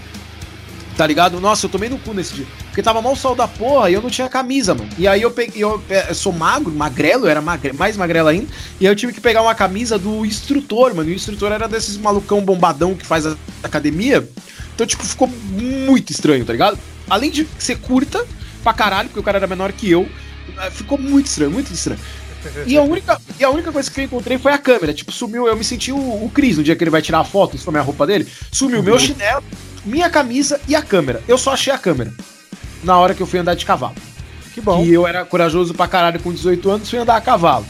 tá 0.98 1.08
ligado? 1.08 1.40
Nossa, 1.40 1.66
eu 1.66 1.70
tomei 1.70 1.90
no 1.90 1.98
cu 1.98 2.14
nesse 2.14 2.34
dia. 2.34 2.48
Porque 2.72 2.82
tava 2.82 3.02
mal 3.02 3.18
sol 3.18 3.36
da 3.36 3.50
porra 3.50 3.90
e 3.90 3.94
eu 3.94 4.02
não 4.02 4.10
tinha 4.10 4.30
camisa, 4.30 4.74
mano. 4.74 4.90
E 4.98 5.06
aí 5.06 5.22
eu 5.22 5.30
peguei, 5.30 5.62
eu, 5.62 5.84
é, 5.90 6.10
eu 6.10 6.16
sou 6.16 6.32
magro, 6.32 6.72
magrelo, 6.72 7.28
era 7.28 7.42
magre, 7.42 7.74
mais 7.74 7.98
magrelo 7.98 8.30
ainda. 8.30 8.48
E 8.80 8.88
aí 8.88 8.92
eu 8.92 8.96
tive 8.96 9.12
que 9.12 9.20
pegar 9.20 9.42
uma 9.42 9.54
camisa 9.54 10.00
do 10.00 10.26
instrutor, 10.26 10.96
mano. 10.96 11.10
E 11.10 11.12
o 11.12 11.16
instrutor 11.16 11.52
era 11.52 11.68
desses 11.68 11.98
malucão 11.98 12.42
bombadão 12.42 12.96
que 12.96 13.06
faz 13.06 13.28
a 13.28 13.36
academia. 13.62 14.26
Então, 14.74 14.88
tipo, 14.88 15.04
ficou 15.04 15.28
muito 15.28 16.12
estranho, 16.12 16.46
tá 16.46 16.54
ligado? 16.54 16.80
Além 17.10 17.30
de 17.30 17.46
ser 17.60 17.78
curta 17.78 18.26
pra 18.64 18.74
caralho, 18.74 19.10
porque 19.10 19.20
o 19.20 19.24
cara 19.24 19.38
era 19.38 19.48
menor 19.48 19.74
que 19.74 19.92
eu, 19.92 20.08
eh, 20.58 20.72
ficou 20.72 20.98
muito 20.98 21.26
estranho, 21.26 21.52
muito 21.52 21.74
estranho. 21.74 22.00
E 22.66 22.78
a, 22.78 22.82
única, 22.82 23.22
e 23.38 23.44
a 23.44 23.50
única 23.50 23.70
coisa 23.70 23.92
que 23.92 24.00
eu 24.00 24.06
encontrei 24.06 24.38
foi 24.38 24.54
a 24.54 24.58
câmera. 24.58 24.94
Tipo, 24.94 25.12
sumiu. 25.12 25.46
Eu 25.46 25.58
me 25.58 25.64
senti 25.66 25.92
o, 25.92 25.98
o 25.98 26.32
Cris 26.34 26.56
no 26.56 26.64
dia 26.64 26.74
que 26.74 26.84
ele 26.84 26.90
vai 26.90 27.02
tirar 27.02 27.20
a 27.20 27.26
foto, 27.26 27.58
isso 27.58 27.66
foi 27.66 27.72
a 27.72 27.76
minha 27.76 27.84
roupa 27.84 28.08
dele. 28.08 28.26
Sumiu 28.50 28.82
meu 28.82 28.98
chinelo, 28.98 29.44
minha 29.86 30.10
camisa 30.10 30.60
e 30.70 30.74
a 30.74 30.82
câmera. 30.82 31.22
Eu 31.28 31.38
só 31.38 31.52
achei 31.52 31.74
a 31.74 31.78
câmera. 31.78 32.14
Na 32.84 32.98
hora 32.98 33.14
que 33.14 33.22
eu 33.22 33.28
fui 33.28 33.40
andar 33.40 33.54
de 33.56 33.66
cavalo. 33.66 33.96
Que 34.54 34.60
bom. 34.62 34.84
E 34.84 34.94
eu 34.94 35.08
era 35.08 35.24
corajoso 35.24 35.74
pra 35.74 35.88
caralho 35.88 36.20
com 36.20 36.34
18 36.34 36.70
anos, 36.70 36.90
fui 36.90 37.00
andar 37.00 37.16
a 37.16 37.22
cavalo. 37.22 37.66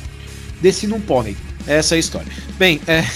Desci 0.61 0.87
num 0.87 0.99
pônei. 1.01 1.35
Essa 1.67 1.95
é 1.95 1.97
a 1.97 1.99
história. 1.99 2.31
Bem, 2.57 2.81
é. 2.87 3.03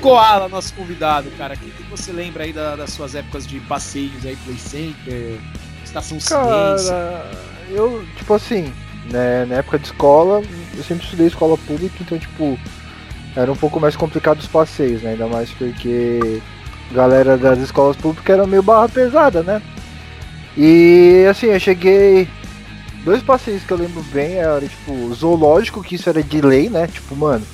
Koala, 0.00 0.48
nosso 0.48 0.72
convidado, 0.74 1.30
cara. 1.36 1.54
O 1.54 1.58
que, 1.58 1.70
que 1.70 1.82
você 1.90 2.12
lembra 2.12 2.44
aí 2.44 2.52
da- 2.52 2.76
das 2.76 2.90
suas 2.90 3.14
épocas 3.14 3.46
de 3.46 3.60
passeios 3.60 4.24
aí, 4.24 4.36
Play 4.44 4.56
Center, 4.58 5.38
Estação 5.84 6.18
Ciência? 6.20 6.92
Cara, 6.92 7.30
eu, 7.70 8.04
tipo 8.16 8.32
assim, 8.34 8.72
né, 9.10 9.44
na 9.44 9.56
época 9.56 9.78
de 9.78 9.86
escola, 9.86 10.42
eu 10.76 10.84
sempre 10.84 11.04
estudei 11.04 11.26
escola 11.26 11.58
pública, 11.58 11.94
então, 12.00 12.18
tipo, 12.18 12.58
era 13.36 13.50
um 13.52 13.56
pouco 13.56 13.78
mais 13.78 13.96
complicado 13.96 14.38
os 14.40 14.46
passeios, 14.46 15.02
né? 15.02 15.10
Ainda 15.12 15.26
mais 15.26 15.50
porque 15.50 16.40
galera 16.92 17.36
das 17.36 17.58
escolas 17.58 17.96
públicas 17.96 18.34
era 18.34 18.46
meio 18.46 18.62
barra 18.62 18.88
pesada, 18.88 19.42
né? 19.42 19.62
E, 20.56 21.26
assim, 21.30 21.46
eu 21.46 21.60
cheguei. 21.60 22.28
Dois 23.04 23.22
passeios 23.22 23.62
que 23.62 23.72
eu 23.72 23.78
lembro 23.78 24.02
bem 24.12 24.34
era, 24.34 24.60
tipo, 24.60 25.14
zoológico, 25.14 25.82
que 25.82 25.94
isso 25.94 26.08
era 26.08 26.22
de 26.22 26.40
lei, 26.40 26.68
né? 26.68 26.86
Tipo, 26.86 27.14
mano, 27.14 27.46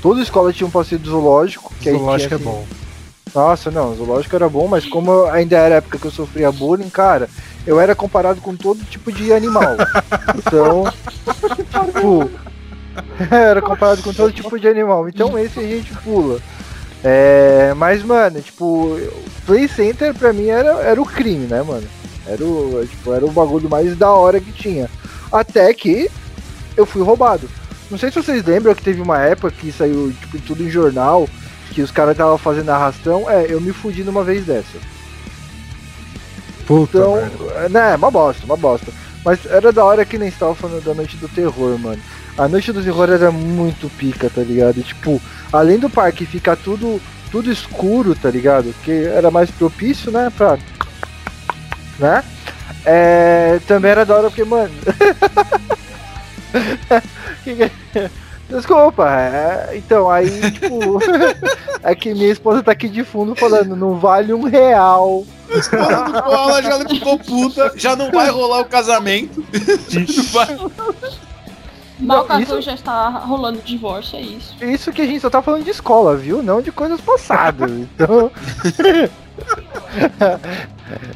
toda 0.00 0.22
escola 0.22 0.52
tinha 0.52 0.66
um 0.66 0.70
passeio 0.70 1.00
de 1.00 1.08
zoológico. 1.08 1.72
Que 1.80 1.88
aí 1.88 1.96
Zoológico 1.96 2.34
é 2.34 2.38
tinha, 2.38 2.50
assim, 2.50 2.58
bom. 2.58 2.66
nossa, 3.34 3.70
não, 3.70 3.94
zoológico 3.96 4.36
era 4.36 4.48
bom, 4.48 4.68
mas 4.68 4.86
como 4.86 5.24
ainda 5.26 5.56
era 5.56 5.76
a 5.76 5.78
época 5.78 5.98
que 5.98 6.06
eu 6.06 6.10
sofria 6.10 6.52
bullying, 6.52 6.90
cara, 6.90 7.28
eu 7.66 7.80
era 7.80 7.94
comparado 7.94 8.40
com 8.40 8.54
todo 8.54 8.84
tipo 8.84 9.10
de 9.10 9.32
animal. 9.32 9.76
Então, 10.36 10.84
tipo, 11.86 12.30
era 13.30 13.62
comparado 13.62 14.02
com 14.02 14.12
todo 14.12 14.32
tipo 14.32 14.58
de 14.58 14.68
animal. 14.68 15.08
Então 15.08 15.38
esse 15.38 15.58
a 15.58 15.62
gente 15.62 15.92
pula. 15.98 16.38
É, 17.04 17.74
mas, 17.76 18.02
mano, 18.02 18.40
tipo, 18.40 18.96
Play 19.44 19.66
Center 19.68 20.14
pra 20.14 20.32
mim 20.32 20.46
era, 20.48 20.70
era 20.82 21.00
o 21.00 21.06
crime, 21.06 21.46
né, 21.46 21.62
mano? 21.62 21.86
Era 22.26 22.44
o, 22.44 22.86
tipo, 22.88 23.12
era 23.12 23.24
o 23.26 23.30
bagulho 23.30 23.68
mais 23.68 23.96
da 23.96 24.10
hora 24.12 24.40
que 24.40 24.52
tinha. 24.52 24.88
Até 25.32 25.72
que 25.74 26.08
eu 26.76 26.86
fui 26.86 27.02
roubado. 27.02 27.48
Não 27.90 27.98
sei 27.98 28.10
se 28.10 28.22
vocês 28.22 28.44
lembram 28.44 28.74
que 28.74 28.82
teve 28.84 29.00
uma 29.00 29.18
época 29.20 29.50
que 29.50 29.72
saiu 29.72 30.12
tipo, 30.20 30.38
tudo 30.40 30.62
em 30.62 30.70
jornal, 30.70 31.28
que 31.72 31.82
os 31.82 31.90
caras 31.90 32.12
estavam 32.12 32.38
fazendo 32.38 32.70
arrastão. 32.70 33.28
É, 33.28 33.46
eu 33.48 33.60
me 33.60 33.72
fudi 33.72 34.04
numa 34.04 34.22
vez 34.22 34.46
dessa. 34.46 34.78
Puta 36.66 36.98
Então, 36.98 37.16
merda. 37.16 37.44
é, 37.64 37.68
né, 37.68 37.96
uma 37.96 38.10
bosta, 38.10 38.44
uma 38.44 38.56
bosta. 38.56 38.92
Mas 39.24 39.44
era 39.46 39.72
da 39.72 39.84
hora 39.84 40.04
que 40.04 40.18
nem 40.18 40.28
estava 40.28 40.54
falando 40.54 40.84
da 40.84 40.94
Noite 40.94 41.16
do 41.16 41.28
Terror, 41.28 41.78
mano. 41.78 42.00
A 42.38 42.48
Noite 42.48 42.72
do 42.72 42.82
Terror 42.82 43.10
era 43.10 43.30
muito 43.30 43.90
pica, 43.90 44.30
tá 44.30 44.42
ligado? 44.42 44.78
E, 44.78 44.82
tipo, 44.82 45.20
além 45.52 45.78
do 45.78 45.90
parque 45.90 46.24
ficar 46.24 46.56
tudo, 46.56 47.00
tudo 47.30 47.50
escuro, 47.52 48.14
tá 48.14 48.30
ligado? 48.30 48.74
Que 48.82 49.04
era 49.06 49.30
mais 49.30 49.50
propício, 49.50 50.10
né, 50.10 50.32
pra... 50.36 50.58
Né? 51.98 52.24
É, 52.84 53.60
também 53.66 53.90
era 53.90 54.04
da 54.06 54.14
hora 54.16 54.28
porque, 54.28 54.44
mano... 54.44 54.72
Que- 57.44 57.70
Desculpa, 58.48 59.08
é, 59.08 59.76
então, 59.78 60.10
aí, 60.10 60.50
tipo... 60.50 60.98
é 61.82 61.94
que 61.94 62.12
minha 62.12 62.30
esposa 62.30 62.62
tá 62.62 62.72
aqui 62.72 62.86
de 62.86 63.02
fundo 63.02 63.34
falando, 63.34 63.74
não 63.74 63.98
vale 63.98 64.34
um 64.34 64.42
real 64.42 65.24
Porra 65.70 66.04
do 66.12 66.22
Koala 66.22 66.62
já 66.62 66.88
ficou 66.88 67.18
puta, 67.18 67.72
já 67.76 67.94
não 67.96 68.10
vai 68.10 68.30
rolar 68.30 68.60
o 68.60 68.64
casamento. 68.64 69.44
Não 69.92 70.24
vai- 70.32 70.58
Mal 72.06 72.26
isso- 72.40 72.60
já 72.60 72.74
está 72.74 73.08
rolando 73.08 73.60
divórcio, 73.62 74.18
é 74.18 74.22
isso. 74.22 74.56
Isso 74.64 74.92
que 74.92 75.02
a 75.02 75.06
gente 75.06 75.20
só 75.20 75.30
tá 75.30 75.40
falando 75.40 75.64
de 75.64 75.70
escola, 75.70 76.16
viu? 76.16 76.42
Não 76.42 76.60
de 76.60 76.72
coisas 76.72 77.00
passadas. 77.00 77.70
Então. 77.72 78.30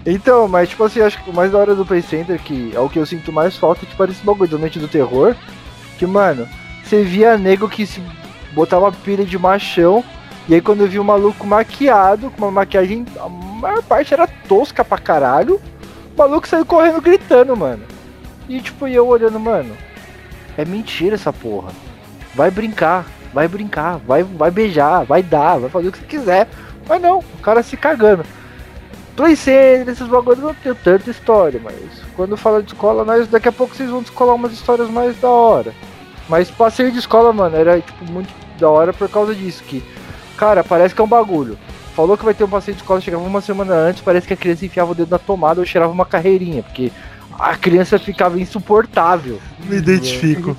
então, 0.04 0.48
mas 0.48 0.68
tipo 0.68 0.84
assim, 0.84 1.00
acho 1.00 1.22
que 1.22 1.30
o 1.30 1.34
mais 1.34 1.52
da 1.52 1.58
hora 1.58 1.74
do 1.74 1.84
Play 1.84 2.02
Center, 2.02 2.40
que 2.40 2.72
é 2.74 2.80
o 2.80 2.88
que 2.88 2.98
eu 2.98 3.06
sinto 3.06 3.32
mais 3.32 3.56
falta, 3.56 3.84
tipo, 3.86 4.00
era 4.02 4.12
esse 4.12 4.24
bagulho 4.24 4.50
da 4.50 4.58
noite 4.58 4.78
do 4.78 4.88
terror. 4.88 5.34
Que, 5.98 6.06
mano, 6.06 6.48
você 6.84 7.02
via 7.02 7.36
nego 7.38 7.68
que 7.68 7.86
se 7.86 8.02
botava 8.52 8.92
pilha 8.92 9.24
de 9.24 9.38
machão. 9.38 10.04
E 10.48 10.54
aí 10.54 10.60
quando 10.60 10.82
eu 10.82 10.88
vi 10.88 10.98
o 10.98 11.04
maluco 11.04 11.46
maquiado, 11.46 12.30
com 12.30 12.42
uma 12.44 12.50
maquiagem, 12.50 13.04
a 13.20 13.28
maior 13.28 13.82
parte 13.82 14.14
era 14.14 14.26
tosca 14.48 14.84
pra 14.84 14.98
caralho. 14.98 15.60
O 16.14 16.18
maluco 16.18 16.46
saiu 16.46 16.64
correndo 16.64 17.00
gritando, 17.00 17.56
mano. 17.56 17.82
E 18.48 18.60
tipo, 18.60 18.86
eu 18.86 19.06
olhando, 19.06 19.40
mano, 19.40 19.76
é 20.56 20.64
mentira 20.64 21.14
essa 21.14 21.32
porra. 21.32 21.70
Vai 22.34 22.50
brincar, 22.50 23.06
vai 23.32 23.48
brincar, 23.48 23.98
vai, 23.98 24.22
vai 24.22 24.50
beijar, 24.50 25.04
vai 25.04 25.22
dar, 25.22 25.58
vai 25.58 25.70
fazer 25.70 25.88
o 25.88 25.92
que 25.92 25.98
você 25.98 26.04
quiser. 26.06 26.48
Mas 26.88 27.00
não, 27.00 27.18
o 27.18 27.42
cara 27.42 27.62
se 27.62 27.76
cagando. 27.76 28.24
Play 29.16 29.34
Center, 29.34 29.88
esses 29.88 30.06
bagulhos 30.06 30.42
não 30.42 30.54
tem 30.54 30.74
tanta 30.74 31.10
história, 31.10 31.58
mas 31.62 31.74
quando 32.14 32.36
fala 32.36 32.62
de 32.62 32.72
escola, 32.72 33.02
nós 33.02 33.26
daqui 33.26 33.48
a 33.48 33.52
pouco 33.52 33.74
vocês 33.74 33.88
vão 33.88 34.02
descolar 34.02 34.34
umas 34.34 34.52
histórias 34.52 34.90
mais 34.90 35.18
da 35.18 35.28
hora. 35.28 35.72
Mas 36.28 36.50
passeio 36.50 36.92
de 36.92 36.98
escola, 36.98 37.32
mano, 37.32 37.56
era 37.56 37.80
tipo 37.80 38.04
muito 38.04 38.28
da 38.58 38.68
hora 38.68 38.92
por 38.92 39.08
causa 39.08 39.34
disso, 39.34 39.62
que, 39.64 39.82
cara, 40.36 40.62
parece 40.62 40.94
que 40.94 41.00
é 41.00 41.04
um 41.04 41.08
bagulho. 41.08 41.58
Falou 41.94 42.18
que 42.18 42.26
vai 42.26 42.34
ter 42.34 42.44
um 42.44 42.48
passeio 42.48 42.74
de 42.74 42.82
escola, 42.82 43.00
chegava 43.00 43.24
uma 43.24 43.40
semana 43.40 43.72
antes, 43.72 44.02
parece 44.02 44.26
que 44.26 44.34
a 44.34 44.36
criança 44.36 44.66
enfiava 44.66 44.92
o 44.92 44.94
dedo 44.94 45.10
na 45.10 45.18
tomada 45.18 45.60
ou 45.60 45.66
cheirava 45.66 45.92
uma 45.92 46.04
carreirinha, 46.04 46.62
porque 46.62 46.92
a 47.38 47.56
criança 47.56 47.98
ficava 47.98 48.40
insuportável. 48.40 49.40
Me 49.64 49.76
identifico. 49.76 50.56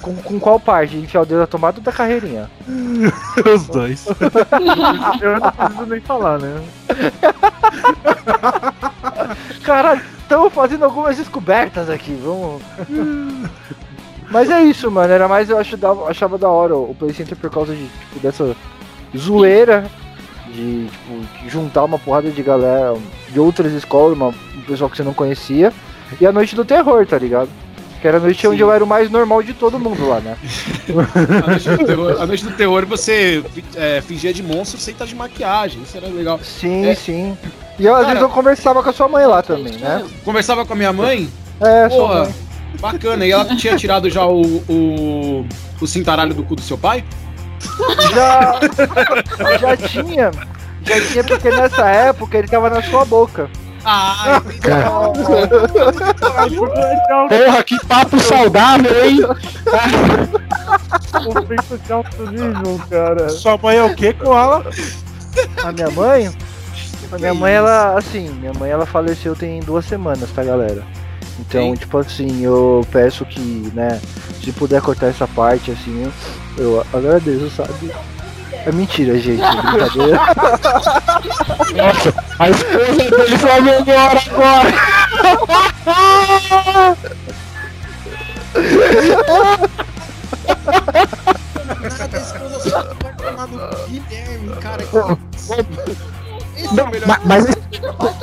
Com, 0.00 0.14
com 0.16 0.38
qual 0.38 0.60
parte? 0.60 0.96
Enfiar 0.96 1.22
o 1.22 1.26
dedo 1.26 1.40
na 1.40 1.46
tomada 1.46 1.78
ou 1.78 1.82
da 1.82 1.90
carreirinha? 1.90 2.48
Os 3.52 3.66
dois. 3.66 4.06
Eu 5.20 5.40
não 5.40 5.50
preciso 5.52 5.86
nem 5.86 6.00
falar, 6.00 6.38
né? 6.38 6.62
Caralho, 9.64 10.02
estamos 10.20 10.52
fazendo 10.52 10.84
algumas 10.84 11.16
descobertas 11.16 11.90
aqui, 11.90 12.16
vamos. 12.22 12.62
Mas 14.30 14.50
é 14.50 14.62
isso, 14.62 14.90
mano. 14.90 15.12
Era 15.12 15.28
mais 15.28 15.50
eu 15.50 15.58
acho, 15.58 15.76
da- 15.76 15.90
achava 16.08 16.38
da 16.38 16.48
hora 16.48 16.76
o 16.76 16.94
Play 16.98 17.12
Center 17.12 17.36
por 17.36 17.50
causa 17.50 17.74
de, 17.74 17.86
tipo, 17.86 18.20
dessa 18.20 18.56
zoeira 19.16 19.86
de, 20.48 20.88
tipo, 20.88 21.48
juntar 21.48 21.84
uma 21.84 21.98
porrada 21.98 22.30
de 22.30 22.42
galera 22.42 22.94
de 23.30 23.40
outras 23.40 23.72
escolas, 23.72 24.16
uma, 24.16 24.28
um 24.28 24.55
pessoal 24.66 24.90
que 24.90 24.96
você 24.96 25.02
não 25.02 25.14
conhecia. 25.14 25.72
E 26.20 26.26
a 26.26 26.32
noite 26.32 26.54
do 26.54 26.64
terror, 26.64 27.06
tá 27.06 27.18
ligado? 27.18 27.48
Que 28.00 28.06
era 28.06 28.18
a 28.18 28.20
noite 28.20 28.40
Sim. 28.42 28.48
onde 28.48 28.60
eu 28.60 28.70
era 28.70 28.84
o 28.84 28.86
mais 28.86 29.10
normal 29.10 29.42
de 29.42 29.54
todo 29.54 29.78
mundo 29.78 30.06
lá, 30.08 30.20
né? 30.20 30.36
A 31.44 31.50
noite 31.50 31.68
do 31.70 31.84
terror, 31.84 32.16
a 32.20 32.26
noite 32.26 32.44
do 32.44 32.50
terror 32.52 32.86
você 32.86 33.42
é, 33.74 34.00
fingia 34.02 34.32
de 34.34 34.42
monstro 34.42 34.78
sem 34.78 34.92
estar 34.92 35.06
de 35.06 35.14
maquiagem. 35.14 35.82
Isso 35.82 35.96
era 35.96 36.06
legal. 36.06 36.38
Sim, 36.42 36.86
É. 36.86 36.94
sim. 36.94 37.36
E 37.78 37.84
eu, 37.86 37.94
às 37.94 38.00
Cara- 38.02 38.08
vezes 38.14 38.22
eu 38.22 38.28
conversava 38.28 38.82
com 38.82 38.90
a 38.90 38.92
sua 38.92 39.08
mãe 39.08 39.26
lá 39.26 39.42
também, 39.42 39.72
né? 39.78 40.04
Conversava 40.24 40.64
com 40.66 40.72
a 40.74 40.76
minha 40.76 40.92
mãe, 40.92 41.28
É, 41.60 41.88
Porra, 41.88 42.24
mãe. 42.24 42.34
bacana. 42.80 43.26
E 43.26 43.30
ela 43.32 43.44
tinha 43.56 43.76
tirado 43.76 44.08
já 44.10 44.24
o, 44.26 44.42
o, 44.68 45.46
o 45.80 45.86
cintaralho 45.86 46.34
do 46.34 46.42
cu 46.44 46.54
do 46.54 46.62
seu 46.62 46.76
pai? 46.78 47.02
Já, 48.12 48.60
já 49.58 49.76
tinha. 49.76 50.30
Já 50.84 51.00
tinha, 51.00 51.24
porque 51.24 51.50
nessa 51.50 51.86
época 51.88 52.38
ele 52.38 52.46
tava 52.48 52.70
na 52.70 52.82
sua 52.82 53.04
boca. 53.04 53.50
Ah, 53.88 54.42
Porra, 57.28 57.62
que 57.62 57.78
papo 57.86 58.18
saudável, 58.18 59.04
hein? 59.04 59.20
Conflito 61.12 61.78
de 61.78 61.92
alto 61.92 62.26
nível, 62.30 62.80
cara. 62.90 63.28
Sua 63.28 63.56
mãe 63.56 63.76
é 63.76 63.84
o 63.84 63.94
quê, 63.94 64.12
Koala? 64.12 64.64
A 65.62 65.70
minha 65.70 65.88
mãe? 65.90 66.36
A 67.12 67.18
minha 67.18 67.32
mãe, 67.32 67.52
ela, 67.52 67.96
assim, 67.96 68.28
minha 68.30 68.52
mãe, 68.54 68.70
ela 68.70 68.84
faleceu 68.84 69.36
tem 69.36 69.60
duas 69.60 69.84
semanas, 69.84 70.28
tá, 70.34 70.42
galera? 70.42 70.82
Então, 71.38 71.70
Sim. 71.70 71.74
tipo 71.74 71.98
assim, 71.98 72.42
eu 72.42 72.84
peço 72.90 73.24
que, 73.24 73.70
né, 73.72 74.00
se 74.42 74.50
puder 74.50 74.82
cortar 74.82 75.06
essa 75.06 75.28
parte, 75.28 75.70
assim, 75.70 76.10
eu, 76.58 76.64
eu 76.64 76.86
agradeço, 76.92 77.50
sabe? 77.50 77.92
É 78.52 78.70
mentira, 78.72 79.18
gente, 79.18 79.42
é 79.42 79.62
brincadeira. 79.62 80.20
A 82.38 82.50
esposa 82.50 82.94
dele 82.94 83.38
foi 83.38 83.50
agora. 83.50 84.20
Nada, 91.66 92.16
a 92.16 92.20
esposa 92.20 92.70
só 92.70 92.82
vai 93.02 93.12
tomar 93.14 93.46
no 93.48 93.58
Guilherme, 93.88 94.56
cara. 94.60 94.82
Esse 96.56 96.80
é 96.80 96.82
o 96.82 96.90
melhor. 96.90 97.06
Ma- 97.08 97.20
Mas 97.24 97.46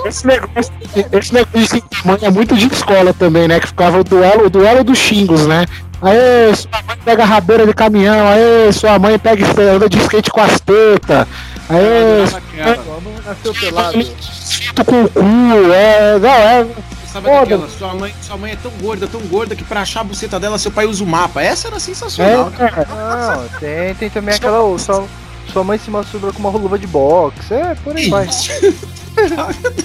esse, 0.05 0.28
negócio, 0.28 0.74
esse 1.13 1.34
negócio 1.34 1.82
de 1.89 2.07
mãe 2.07 2.17
é 2.21 2.30
muito 2.32 2.55
de 2.55 2.67
escola 2.67 3.13
também, 3.13 3.47
né? 3.47 3.59
Que 3.59 3.67
ficava 3.67 3.99
o 3.99 4.03
duelo, 4.03 4.45
o 4.45 4.49
duelo 4.49 4.84
dos 4.84 4.97
xingos, 4.97 5.45
né? 5.47 5.65
Aê, 6.04 6.54
sua 6.56 6.82
mãe 6.86 6.97
pega 7.06 7.24
rabeira 7.26 7.66
de 7.66 7.74
caminhão, 7.74 8.28
aê, 8.28 8.72
sua 8.74 8.99
mãe 8.99 9.18
pega 9.18 9.45
anda 9.74 9.88
de 9.88 9.97
skate 9.99 10.30
com 10.30 10.41
as 10.41 10.60
tetas, 10.60 11.28
aê, 11.70 12.28
Sua 12.28 12.99
mãe 13.01 13.16
nasceu 13.26 13.54
pelado. 13.54 14.04
sinto 14.20 14.86
com 14.86 15.04
o 15.04 15.10
cu, 15.10 15.74
é. 15.74 16.20
Não, 16.20 16.30
é. 16.30 16.68
Sabe 17.12 17.28
Foda. 17.28 17.39
daquela? 17.41 17.70
Sua 17.70 17.93
mãe, 17.93 18.14
sua 18.22 18.38
mãe 18.38 18.51
é 18.51 18.56
tão 18.56 18.72
gorda, 18.82 19.08
tão 19.08 19.22
gorda 19.22 19.56
que 19.56 19.64
pra 19.64 19.82
achar 19.82 20.01
a 20.01 20.04
buceta 20.04 20.39
dela, 20.39 20.58
seu 20.58 20.72
pai 20.72 20.86
usa 20.88 21.04
o 21.04 21.08
mapa. 21.08 21.41
Essa 21.41 21.68
era 21.68 21.80
sensacional. 21.80 22.51
é, 22.60 22.70
cara. 22.70 22.88
Não, 22.89 23.60
tem, 23.60 23.95
tem 23.95 24.10
também 24.10 24.34
aquela, 24.36 24.78
sua, 24.80 25.06
sua 25.54 25.64
mãe 25.64 25.78
se 25.78 25.89
masturba 25.91 26.34
com 26.34 26.39
uma 26.39 26.49
luva 26.49 26.78
de 26.78 26.88
boxe, 26.88 27.54
é, 27.54 27.76
por 27.84 27.95
aí 27.95 28.10
vai. 28.10 28.28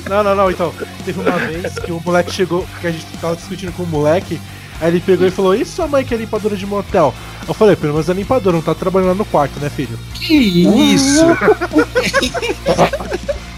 Não, 0.08 0.24
não, 0.24 0.34
não, 0.34 0.50
então. 0.50 0.72
Teve 1.04 1.20
uma 1.20 1.32
vez 1.32 1.74
que 1.74 1.92
o 1.92 2.00
moleque 2.02 2.32
chegou, 2.32 2.66
que 2.80 2.86
a 2.86 2.90
gente 2.90 3.04
tava 3.20 3.36
discutindo 3.36 3.70
com 3.72 3.82
o 3.82 3.86
moleque, 3.86 4.40
aí 4.80 4.88
ele 4.88 5.00
pegou 5.00 5.26
e 5.26 5.30
falou, 5.30 5.54
e 5.54 5.64
sua 5.64 5.86
mãe 5.88 6.04
que 6.04 6.14
é 6.14 6.16
limpadora 6.16 6.56
de 6.56 6.66
motel? 6.66 7.14
Eu 7.46 7.54
falei, 7.54 7.76
pelo 7.76 7.94
menos 7.94 8.08
é 8.08 8.12
limpadora, 8.12 8.56
não 8.56 8.62
tá 8.62 8.74
trabalhando 8.74 9.16
no 9.18 9.24
quarto, 9.24 9.58
né, 9.60 9.70
filho? 9.70 9.98
Que 10.14 10.34
isso? 10.34 11.24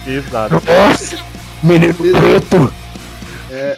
Exato. 0.07 0.55
Nossa, 0.55 1.19
menino 1.63 1.95
preto. 1.95 2.73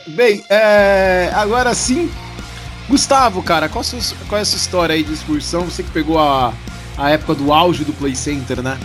Bem, 0.09 0.45
é, 0.49 1.31
agora 1.35 1.75
sim. 1.75 2.11
Gustavo, 2.89 3.43
cara, 3.43 3.69
qual, 3.69 3.83
sua- 3.83 4.01
qual 4.29 4.39
é 4.39 4.43
a 4.43 4.45
sua 4.45 4.59
história 4.59 4.95
aí 4.95 5.03
de 5.03 5.13
excursão? 5.13 5.65
Você 5.65 5.83
que 5.83 5.91
pegou 5.91 6.19
a, 6.19 6.53
a 6.99 7.11
época 7.11 7.35
do 7.35 7.53
auge 7.53 7.85
do 7.85 7.93
Play 7.93 8.15
Center, 8.15 8.63
né? 8.63 8.79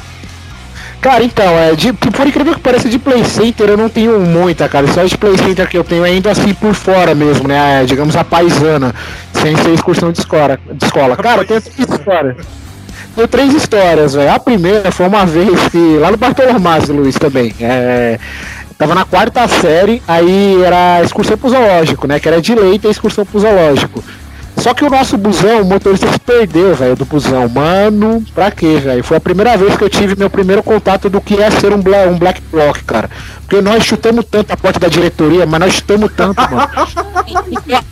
Cara, 1.01 1.23
então, 1.23 1.45
é, 1.45 1.75
de, 1.75 1.93
por 1.93 2.27
incrível 2.27 2.55
que 2.55 2.59
pareça, 2.59 2.89
de 2.89 2.97
Play 2.97 3.23
Center 3.23 3.69
eu 3.69 3.77
não 3.77 3.87
tenho 3.87 4.19
muita, 4.19 4.67
cara. 4.67 4.87
Só 4.87 5.03
de 5.03 5.17
Play 5.17 5.37
Center 5.37 5.67
que 5.67 5.77
eu 5.77 5.83
tenho 5.83 6.05
é 6.05 6.09
ainda 6.09 6.31
assim 6.31 6.53
por 6.53 6.73
fora 6.73 7.13
mesmo, 7.13 7.47
né? 7.47 7.85
Digamos 7.85 8.15
a 8.15 8.23
paisana, 8.23 8.93
sem 9.33 9.55
ser 9.57 9.73
excursão 9.73 10.11
de 10.11 10.19
escola. 10.19 10.59
De 10.71 10.85
escola. 10.85 11.15
Cara, 11.15 11.41
eu 11.41 11.47
tenho 11.47 11.61
três 11.61 11.89
histórias. 11.89 12.37
Tenho 13.15 13.27
três 13.27 13.53
histórias, 13.53 14.13
velho. 14.15 14.31
A 14.31 14.39
primeira 14.39 14.91
foi 14.91 15.07
uma 15.07 15.25
vez 15.25 15.67
que, 15.69 15.97
lá 15.99 16.11
no 16.11 16.17
Bartolomás, 16.17 16.89
Luiz, 16.89 17.15
também. 17.15 17.53
É, 17.59 18.19
tava 18.77 18.95
na 18.95 19.05
quarta 19.05 19.47
série, 19.47 20.01
aí 20.07 20.61
era 20.63 21.01
excursão 21.03 21.37
pro 21.37 21.49
zoológico, 21.49 22.07
né? 22.07 22.19
Que 22.19 22.27
era 22.27 22.41
de 22.41 22.55
lei 22.55 22.79
ter 22.79 22.89
excursão 22.89 23.25
pro 23.25 23.39
zoológico. 23.39 24.03
Só 24.59 24.73
que 24.73 24.83
o 24.83 24.89
nosso 24.89 25.17
busão, 25.17 25.61
o 25.61 25.65
motorista 25.65 26.11
se 26.11 26.19
perdeu, 26.19 26.73
velho, 26.75 26.95
do 26.95 27.05
busão. 27.05 27.47
Mano, 27.47 28.23
pra 28.33 28.49
quê, 28.51 28.79
velho? 28.83 29.03
Foi 29.03 29.17
a 29.17 29.19
primeira 29.19 29.55
vez 29.55 29.75
que 29.77 29.83
eu 29.83 29.89
tive 29.89 30.15
meu 30.15 30.29
primeiro 30.29 30.63
contato 30.63 31.09
do 31.09 31.21
que 31.21 31.41
é 31.41 31.49
ser 31.51 31.71
um, 31.73 31.81
bla- 31.81 32.07
um 32.07 32.17
black 32.17 32.41
block, 32.51 32.83
cara. 32.83 33.09
Porque 33.47 33.61
nós 33.61 33.83
chutamos 33.85 34.25
tanto 34.29 34.51
a 34.51 34.57
porta 34.57 34.79
da 34.79 34.87
diretoria, 34.87 35.45
mas 35.45 35.59
nós 35.59 35.73
chutamos 35.73 36.11
tanto, 36.15 36.41
mano. 36.41 36.67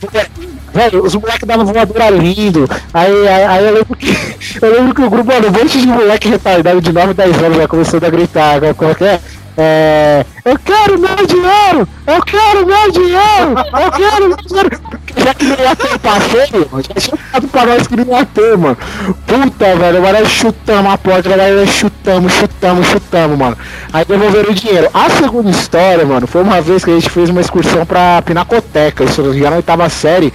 Velho, 0.74 1.06
os 1.06 1.16
moleques 1.16 1.48
davam 1.48 1.66
voadora 1.66 2.10
lindo. 2.10 2.68
Aí, 2.94 3.28
aí, 3.28 3.44
aí 3.46 3.66
eu 3.66 3.74
lembro 3.76 3.96
que. 3.96 4.18
Eu 4.62 4.72
lembro 4.74 4.94
que 4.96 5.02
o 5.02 5.10
grupo, 5.10 5.32
mano, 5.34 5.48
um 5.48 5.52
monte 5.52 5.80
de 5.80 5.88
moleque 5.88 6.28
retardado 6.28 6.82
de 6.82 6.92
9, 6.92 7.14
10 7.14 7.44
anos 7.44 7.58
já 7.58 7.68
começando 7.68 8.04
a 8.04 8.10
gritar. 8.10 8.62
É 8.64 8.74
que 8.74 9.04
é? 9.06 9.20
É, 9.58 10.26
eu 10.44 10.60
quero 10.60 11.00
meu 11.00 11.16
dinheiro! 11.26 11.88
Eu 12.06 12.22
quero 12.24 12.66
meu 12.66 12.92
dinheiro! 12.92 13.56
Eu 13.82 13.92
quero 13.92 14.28
meu 14.28 14.38
dinheiro! 14.38 14.70
Já 15.18 15.34
que 15.34 15.46
não 15.46 15.58
ia 15.58 15.76
ter 15.76 16.00
passeio, 16.00 16.70
já 16.74 16.96
tinha 16.96 17.18
falado 17.18 17.48
pra 17.48 17.66
nós 17.66 17.88
que 17.88 17.96
não 17.96 18.06
ia 18.06 18.26
ter, 18.26 18.58
mano. 18.58 18.78
Puta, 19.26 19.76
velho, 19.76 19.98
agora 19.98 20.26
chutamos 20.26 20.94
a 20.94 20.98
porta, 20.98 21.34
agora 21.34 21.66
chutamos, 21.66 22.34
chutamos, 22.34 22.88
chutamos, 22.88 23.38
mano. 23.38 23.58
Aí 23.94 24.04
devolveram 24.04 24.52
o 24.52 24.54
dinheiro. 24.54 24.90
A 24.94 25.10
segunda 25.10 25.50
história, 25.50 26.06
mano, 26.06 26.28
foi 26.28 26.42
uma 26.42 26.60
vez 26.60 26.84
que 26.84 26.92
a 26.92 26.96
gente 26.96 27.10
fez 27.10 27.30
uma 27.30 27.42
excursão 27.42 27.86
pra 27.86 28.22
Pinacoteca, 28.24 29.06
isso 29.06 29.34
já 29.34 29.50
na 29.50 29.56
oitava 29.56 29.88
série. 29.90 30.34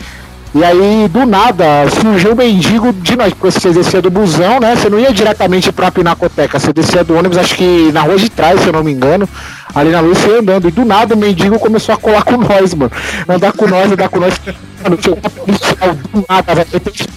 E 0.52 0.64
aí, 0.64 1.08
do 1.08 1.24
nada, 1.24 1.88
surgiu 2.00 2.32
um 2.32 2.34
mendigo 2.34 2.92
de 2.92 3.14
nós, 3.16 3.32
porque 3.32 3.52
você 3.52 3.70
descia 3.70 4.02
do 4.02 4.10
busão, 4.10 4.58
né? 4.58 4.74
Você 4.74 4.88
não 4.88 4.98
ia 4.98 5.12
diretamente 5.12 5.70
pra 5.70 5.92
Pinacoteca, 5.92 6.58
você 6.58 6.72
descia 6.72 7.04
do 7.04 7.14
ônibus, 7.16 7.38
acho 7.38 7.54
que 7.54 7.92
na 7.92 8.00
rua 8.02 8.16
de 8.16 8.28
trás, 8.28 8.60
se 8.60 8.66
eu 8.66 8.72
não 8.72 8.82
me 8.82 8.90
engano, 8.90 9.28
ali 9.72 9.90
na 9.90 10.00
luz 10.00 10.18
você 10.18 10.28
ia 10.28 10.40
andando. 10.40 10.66
E 10.66 10.72
do 10.72 10.84
nada 10.84 11.14
o 11.14 11.18
mendigo 11.18 11.56
começou 11.60 11.94
a 11.94 11.98
colar 11.98 12.24
com 12.24 12.36
nós, 12.36 12.74
mano. 12.74 12.90
Andar 13.28 13.52
com 13.52 13.68
nós, 13.68 13.92
andar 13.92 14.08
com 14.08 14.18
nós. 14.18 14.34
Mano, 14.82 14.96
tinha 14.96 15.14
um 15.14 16.20
do 16.20 16.26
nada, 16.28 16.54
velho. 16.54 16.68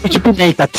De 0.07 0.19
pimenta. 0.19 0.69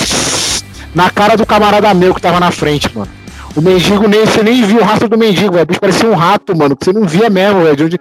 Na 0.95 1.11
cara 1.11 1.37
do 1.37 1.45
camarada 1.45 1.93
meu 1.93 2.15
que 2.15 2.21
tava 2.21 2.39
na 2.39 2.53
frente, 2.53 2.89
mano. 2.95 3.11
O 3.57 3.61
mendigo 3.61 4.07
nem, 4.07 4.25
você 4.25 4.45
nem 4.45 4.63
viu 4.63 4.81
o 4.81 4.85
rastro 4.85 5.09
do 5.09 5.19
mendigo, 5.19 5.53
velho. 5.53 5.65
O 5.65 5.67
bicho 5.67 5.81
parecia 5.81 6.09
um 6.09 6.15
rato, 6.15 6.57
mano, 6.57 6.77
que 6.77 6.85
você 6.85 6.93
não 6.93 7.03
via 7.03 7.29
mesmo, 7.29 7.63
velho. 7.65 7.77
De 7.77 7.85
onde, 7.85 8.01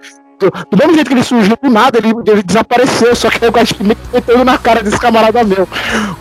do, 0.50 0.76
mesmo 0.76 0.94
jeito 0.94 1.08
que 1.08 1.14
ele 1.14 1.24
surgiu 1.24 1.56
do 1.60 1.70
nada, 1.70 1.98
ele, 1.98 2.12
ele 2.26 2.42
desapareceu, 2.42 3.14
só 3.14 3.30
que 3.30 3.44
eu 3.44 3.52
acho 3.54 3.74
que 3.74 3.84
metendo 3.84 4.44
na 4.44 4.58
cara 4.58 4.82
desse 4.82 4.98
camarada 4.98 5.44
meu. 5.44 5.68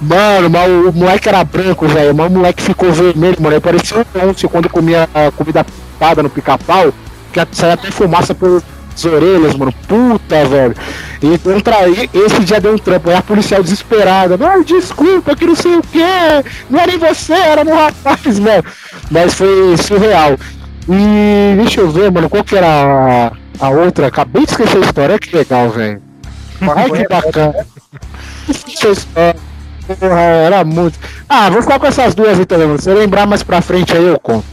Mano, 0.01 0.49
mas 0.49 0.69
o, 0.69 0.91
moleque 0.91 1.29
era 1.29 1.43
branco, 1.43 1.87
velho, 1.87 2.15
mas 2.15 2.27
o 2.27 2.33
moleque 2.33 2.61
ficou 2.61 2.91
vermelho, 2.91 3.37
mano. 3.39 3.55
Ele 3.55 3.61
parecia 3.61 3.97
um 3.97 4.29
once 4.29 4.47
quando 4.47 4.69
comia 4.69 5.09
a 5.13 5.31
comida 5.31 5.63
pitada 5.63 6.23
no 6.23 6.29
pica-pau, 6.29 6.93
que 7.31 7.47
saia 7.51 7.73
até 7.73 7.91
fumaça 7.91 8.33
pelas 8.35 8.63
orelhas, 9.05 9.55
mano. 9.55 9.73
Puta, 9.87 10.45
velho. 10.45 10.75
E- 11.21 12.17
esse 12.17 12.43
dia 12.43 12.59
deu 12.59 12.73
um 12.73 12.77
trampo, 12.77 13.09
aí 13.09 13.15
a 13.15 13.21
policial 13.21 13.63
desesperada. 13.63 14.37
Não, 14.37 14.61
desculpa, 14.61 15.35
que 15.35 15.45
não 15.45 15.55
sei 15.55 15.75
o 15.77 15.81
que. 15.81 15.99
Não 16.69 16.79
era 16.79 16.91
nem 16.91 16.99
você, 16.99 17.33
era 17.33 17.63
no 17.63 17.73
rapaz, 17.73 18.39
mano. 18.39 18.63
Mas 19.09 19.33
foi 19.33 19.77
surreal. 19.77 20.37
E 20.87 21.55
deixa 21.55 21.79
eu 21.79 21.89
ver, 21.89 22.11
mano, 22.11 22.29
qual 22.29 22.43
que 22.43 22.55
era 22.55 23.31
a, 23.59 23.69
outra? 23.69 24.07
Acabei 24.07 24.45
de 24.45 24.51
esquecer 24.51 24.77
a 24.77 24.85
história, 24.85 25.19
que 25.19 25.35
legal, 25.35 25.69
velho. 25.69 26.01
Ai, 26.61 26.89
que 26.91 27.07
bacana. 27.07 27.67
Esqueci 28.49 28.87
a 28.87 28.91
história. 28.91 29.35
Porra, 29.87 30.21
era 30.21 30.63
muito. 30.63 30.97
Ah, 31.27 31.49
vou 31.49 31.61
ficar 31.61 31.79
com 31.79 31.85
essas 31.85 32.15
duas 32.15 32.39
aí 32.39 32.45
também, 32.45 32.67
mano. 32.67 32.81
Se 32.81 32.89
eu 32.89 32.97
lembrar 32.97 33.27
mais 33.27 33.43
pra 33.43 33.61
frente 33.61 33.93
aí, 33.93 34.05
eu 34.05 34.19
conto. 34.19 34.45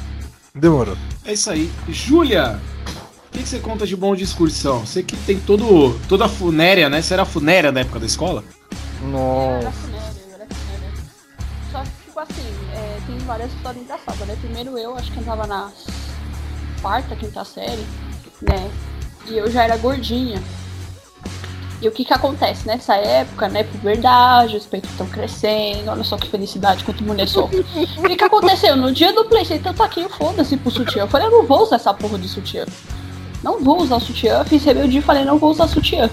Demorou. 0.54 0.96
É 1.24 1.32
isso 1.32 1.50
aí. 1.50 1.70
Júlia, 1.88 2.58
o 3.28 3.30
que, 3.30 3.44
que 3.44 3.48
você 3.48 3.60
conta 3.60 3.86
de 3.86 3.94
bom 3.96 4.16
de 4.16 4.24
excursão? 4.24 4.80
Você 4.80 5.02
que 5.04 5.16
tem 5.16 5.38
todo, 5.38 5.98
toda 6.08 6.24
a 6.24 6.28
funéria, 6.28 6.88
né? 6.88 7.00
Você 7.00 7.14
era 7.14 7.24
funéria 7.24 7.70
na 7.70 7.80
época 7.80 8.00
da 8.00 8.06
escola? 8.06 8.42
Nossa. 9.02 9.72
só 11.70 11.82
que, 11.82 11.90
tipo 12.04 12.18
assim, 12.18 12.54
é, 12.74 12.98
tem 13.06 13.18
várias 13.18 13.52
histórias 13.52 13.82
engraçadas, 13.84 14.26
né? 14.26 14.36
Primeiro 14.40 14.76
eu, 14.76 14.96
acho 14.96 15.12
que 15.12 15.20
andava 15.20 15.46
na 15.46 15.70
quarta, 16.82 17.14
quinta 17.14 17.44
série, 17.44 17.86
né? 18.42 18.70
E 19.26 19.36
eu 19.36 19.50
já 19.50 19.64
era 19.64 19.76
gordinha. 19.76 20.42
E 21.82 21.88
o 21.88 21.92
que 21.92 22.04
que 22.04 22.12
acontece 22.12 22.66
nessa 22.66 22.94
época, 22.96 23.48
né? 23.48 23.64
Puberdade, 23.64 24.56
os 24.56 24.66
peitos 24.66 24.90
estão 24.90 25.06
crescendo, 25.06 25.90
olha 25.90 26.04
só 26.04 26.18
que 26.18 26.28
felicidade 26.28 26.84
quanto 26.84 27.02
mulher 27.02 27.26
sofre. 27.26 27.64
O 27.96 28.02
que 28.02 28.16
que 28.16 28.24
aconteceu? 28.24 28.76
No 28.76 28.92
dia 28.92 29.14
do 29.14 29.24
Playstation, 29.24 29.68
eu 29.68 29.74
taquei 29.74 30.04
o 30.04 30.10
foda-se 30.10 30.58
pro 30.58 30.70
sutiã. 30.70 31.04
Eu 31.04 31.08
falei, 31.08 31.26
eu 31.26 31.30
não 31.30 31.46
vou 31.46 31.62
usar 31.62 31.76
essa 31.76 31.94
porra 31.94 32.18
de 32.18 32.28
sutiã. 32.28 32.66
Não 33.42 33.64
vou 33.64 33.80
usar 33.80 33.98
sutiã. 33.98 34.44
Fiz 34.44 34.62
rebeldia 34.62 34.98
e 34.98 35.02
falei, 35.02 35.24
não 35.24 35.38
vou 35.38 35.50
usar 35.50 35.68
sutiã. 35.68 36.10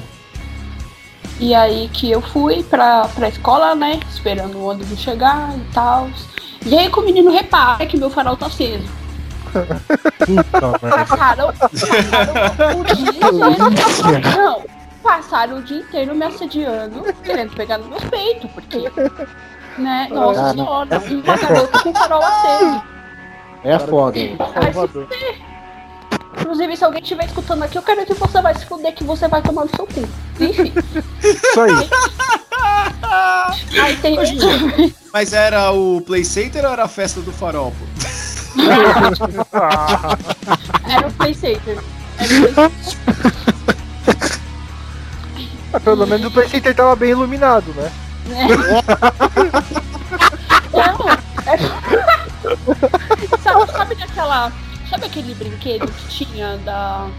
E 1.38 1.54
aí 1.54 1.90
que 1.90 2.10
eu 2.10 2.22
fui 2.22 2.64
pra, 2.64 3.10
pra 3.10 3.28
escola, 3.28 3.76
né? 3.76 4.00
Esperando 4.10 4.58
o 4.58 4.70
ônibus 4.70 5.00
chegar 5.00 5.54
e 5.58 5.74
tal. 5.74 6.10
E 6.66 6.78
aí 6.78 6.90
que 6.90 7.00
o 7.00 7.04
menino 7.04 7.30
repara 7.30 7.86
que 7.86 7.98
meu 7.98 8.10
farol 8.10 8.38
tá 8.38 8.46
aceso. 8.46 8.88
Puta 9.48 10.80
merda. 10.82 11.06
Passaram, 11.06 11.54
passaram 11.54 12.80
o 12.80 12.84
dia 12.84 13.10
inteiro. 13.10 14.38
Não, 14.38 14.64
passaram 15.04 15.58
o 15.58 15.62
dia 15.62 15.78
inteiro 15.80 16.16
me 16.16 16.26
assediando, 16.26 17.04
querendo 17.24 17.54
pegar 17.56 17.78
no 17.78 17.88
meu 17.88 18.00
peito, 18.02 18.48
porque. 18.50 18.92
Né? 19.78 20.08
Nossa 20.10 20.40
Ah, 20.42 20.54
não. 20.54 20.66
senhora, 20.66 21.00
uma 21.00 21.38
garota 21.38 21.80
com 21.84 21.94
farol 21.94 22.24
aceso. 22.24 22.82
É 23.64 23.80
foda. 23.80 24.20
Inclusive, 26.40 26.78
se 26.78 26.84
alguém 26.84 27.02
estiver 27.02 27.26
escutando 27.26 27.64
aqui, 27.64 27.78
eu 27.78 27.82
quero 27.82 28.06
que 28.06 28.14
você 28.14 28.42
vai 28.42 28.56
se 28.56 28.66
fuder, 28.66 28.94
que 28.94 29.04
você 29.04 29.28
vai 29.28 29.42
tomar 29.42 29.66
no 29.66 29.76
seu 29.76 29.86
cu. 29.88 30.08
Enfim. 30.40 30.72
Isso 31.24 31.62
aí. 31.62 31.90
Aí 33.82 33.96
tem. 33.98 34.18
Mas 35.14 35.34
era 35.34 35.72
o 35.72 36.02
Play 36.02 36.24
Center 36.24 36.66
ou 36.66 36.72
era 36.72 36.84
a 36.84 36.88
festa 36.88 37.22
do 37.22 37.32
farol, 37.32 37.72
pô? 37.72 37.86
Era 40.90 41.08
o. 41.08 41.12
Era. 41.68 42.72
Ah, 45.74 45.80
pelo 45.82 46.08
menos 46.08 46.26
o 46.26 46.32
PlayStation 46.32 46.74
tava 46.74 46.96
bem 46.96 47.12
iluminado, 47.12 47.74
né? 47.74 47.92
Não, 50.74 51.10
é... 51.46 51.58
sabe, 53.38 53.72
sabe 53.72 53.96
daquela. 53.96 54.52
Sabe 54.90 55.06
aquele 55.06 55.36
brinquedo 55.36 55.88
que 55.88 56.08
tinha 56.26 56.58
da. 56.58 57.10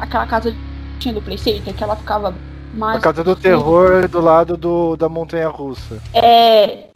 Aquela 0.00 0.26
casa 0.26 0.50
que 0.50 0.58
tinha 0.98 1.14
do 1.14 1.22
Playstation, 1.22 1.72
que 1.72 1.82
ela 1.82 1.96
ficava 1.96 2.34
mais. 2.74 2.98
A 2.98 3.00
casa 3.00 3.22
do 3.22 3.36
terror 3.36 4.08
do 4.08 4.20
lado 4.20 4.56
do, 4.56 4.96
da 4.96 5.08
montanha 5.08 5.48
russa. 5.48 6.02
É. 6.12 6.88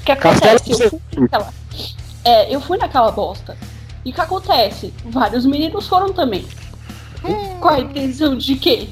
O 0.00 0.04
que 0.04 0.12
acontece? 0.12 0.70
Eu 0.70 0.90
fui 0.90 1.00
naquela. 1.16 1.52
É, 2.26 2.52
eu 2.52 2.60
fui 2.60 2.76
naquela 2.76 3.12
bosta. 3.12 3.56
E 4.04 4.10
o 4.10 4.12
que 4.12 4.20
acontece? 4.20 4.92
Vários 5.04 5.46
meninos 5.46 5.86
foram 5.86 6.12
também. 6.12 6.44
Com 7.60 7.68
a 7.68 7.78
intenção 7.78 8.36
de 8.36 8.56
quê? 8.56 8.88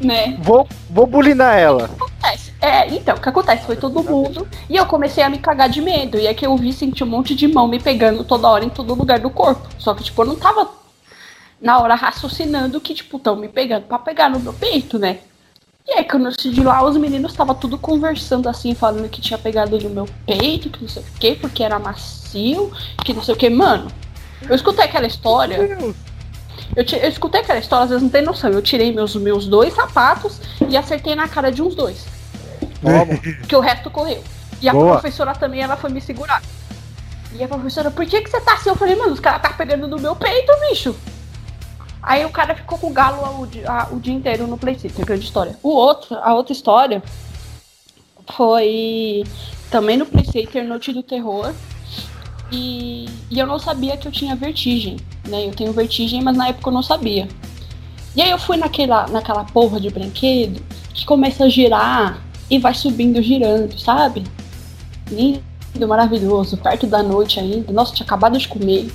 Né? 0.00 0.38
Vou, 0.42 0.66
vou 0.88 1.06
bulinar 1.06 1.58
ela. 1.58 1.84
acontece? 1.84 2.54
É, 2.58 2.88
então, 2.88 3.16
o 3.16 3.20
que 3.20 3.28
acontece? 3.28 3.66
Foi 3.66 3.76
todo 3.76 4.02
mundo 4.02 4.48
e 4.68 4.76
eu 4.76 4.86
comecei 4.86 5.22
a 5.22 5.28
me 5.28 5.38
cagar 5.38 5.68
de 5.68 5.82
medo. 5.82 6.16
E 6.16 6.26
é 6.26 6.32
que 6.32 6.46
eu 6.46 6.56
vi, 6.56 6.72
senti 6.72 7.04
um 7.04 7.06
monte 7.06 7.34
de 7.34 7.46
mão 7.46 7.68
me 7.68 7.78
pegando 7.78 8.24
toda 8.24 8.48
hora 8.48 8.64
em 8.64 8.70
todo 8.70 8.94
lugar 8.94 9.18
do 9.18 9.28
corpo. 9.28 9.68
Só 9.78 9.92
que, 9.92 10.02
tipo, 10.02 10.22
eu 10.22 10.26
não 10.26 10.36
tava 10.36 10.70
na 11.60 11.78
hora 11.80 11.94
raciocinando 11.94 12.80
que, 12.80 12.94
tipo, 12.94 13.18
tão 13.18 13.36
me 13.36 13.48
pegando 13.48 13.84
pra 13.84 13.98
pegar 13.98 14.30
no 14.30 14.40
meu 14.40 14.54
peito, 14.54 14.98
né? 14.98 15.18
E 15.90 15.94
aí, 15.94 16.04
quando 16.04 16.26
eu 16.26 16.30
decidi 16.30 16.62
lá, 16.62 16.84
os 16.84 16.96
meninos 16.96 17.32
estavam 17.32 17.52
tudo 17.52 17.76
conversando 17.76 18.48
assim, 18.48 18.76
falando 18.76 19.08
que 19.08 19.20
tinha 19.20 19.36
pegado 19.36 19.76
no 19.76 19.90
meu 19.90 20.06
peito, 20.24 20.70
que 20.70 20.80
não 20.82 20.88
sei 20.88 21.02
o 21.02 21.06
quê, 21.18 21.38
porque 21.40 21.64
era 21.64 21.80
macio, 21.80 22.70
que 23.04 23.12
não 23.12 23.24
sei 23.24 23.34
o 23.34 23.36
quê. 23.36 23.50
Mano, 23.50 23.90
eu 24.48 24.54
escutei 24.54 24.84
aquela 24.84 25.08
história. 25.08 25.56
Eu, 25.56 25.94
eu 26.76 27.08
escutei 27.08 27.40
aquela 27.40 27.58
história, 27.58 27.88
vocês 27.88 28.02
não 28.02 28.08
têm 28.08 28.22
noção. 28.22 28.50
Eu 28.50 28.62
tirei 28.62 28.92
meus, 28.92 29.16
meus 29.16 29.48
dois 29.48 29.74
sapatos 29.74 30.40
e 30.68 30.76
acertei 30.76 31.16
na 31.16 31.26
cara 31.26 31.50
de 31.50 31.60
uns 31.60 31.74
dois. 31.74 32.06
Porque 33.40 33.56
o 33.56 33.60
resto 33.60 33.90
correu. 33.90 34.22
E 34.62 34.68
a 34.68 34.72
Boa. 34.72 34.92
professora 34.92 35.34
também, 35.34 35.60
ela 35.60 35.76
foi 35.76 35.90
me 35.90 36.00
segurar. 36.00 36.40
E 37.34 37.42
a 37.42 37.48
professora, 37.48 37.90
por 37.90 38.06
que, 38.06 38.20
que 38.20 38.30
você 38.30 38.40
tá 38.40 38.54
assim? 38.54 38.68
Eu 38.68 38.76
falei, 38.76 38.94
mano, 38.94 39.12
os 39.12 39.20
caras 39.20 39.42
tá 39.42 39.50
pegando 39.50 39.88
no 39.88 39.98
meu 39.98 40.14
peito, 40.14 40.52
bicho. 40.68 40.94
Aí 42.02 42.24
o 42.24 42.30
cara 42.30 42.54
ficou 42.54 42.78
com 42.78 42.88
o 42.88 42.92
galo 42.92 43.18
o, 43.22 43.48
a- 43.70 43.88
o 43.92 44.00
dia 44.00 44.14
inteiro 44.14 44.46
no 44.46 44.56
Playstation, 44.56 45.02
grande 45.02 45.24
história. 45.24 45.58
O 45.62 45.68
outro, 45.70 46.16
a 46.16 46.34
outra 46.34 46.52
história 46.52 47.02
foi 48.34 49.24
também 49.70 49.96
no 49.96 50.06
Playstation, 50.06 50.62
Noite 50.64 50.92
do 50.92 51.02
Terror. 51.02 51.52
E, 52.52 53.06
e 53.30 53.38
eu 53.38 53.46
não 53.46 53.58
sabia 53.58 53.96
que 53.96 54.08
eu 54.08 54.12
tinha 54.12 54.34
vertigem, 54.34 54.96
né? 55.28 55.46
Eu 55.46 55.52
tenho 55.54 55.72
vertigem, 55.72 56.20
mas 56.22 56.36
na 56.36 56.48
época 56.48 56.68
eu 56.68 56.74
não 56.74 56.82
sabia. 56.82 57.28
E 58.16 58.20
aí 58.22 58.30
eu 58.30 58.38
fui 58.38 58.56
naquela, 58.56 59.06
naquela 59.06 59.44
porra 59.44 59.78
de 59.78 59.88
brinquedo 59.88 60.60
que 60.92 61.04
começa 61.06 61.44
a 61.44 61.48
girar 61.48 62.20
e 62.50 62.58
vai 62.58 62.74
subindo 62.74 63.22
girando, 63.22 63.78
sabe? 63.78 64.24
Lindo, 65.08 65.40
maravilhoso, 65.86 66.56
perto 66.56 66.88
da 66.88 67.02
noite 67.04 67.38
ainda. 67.38 67.72
Nossa, 67.72 67.94
tinha 67.94 68.04
acabado 68.04 68.36
de 68.36 68.48
comer. 68.48 68.90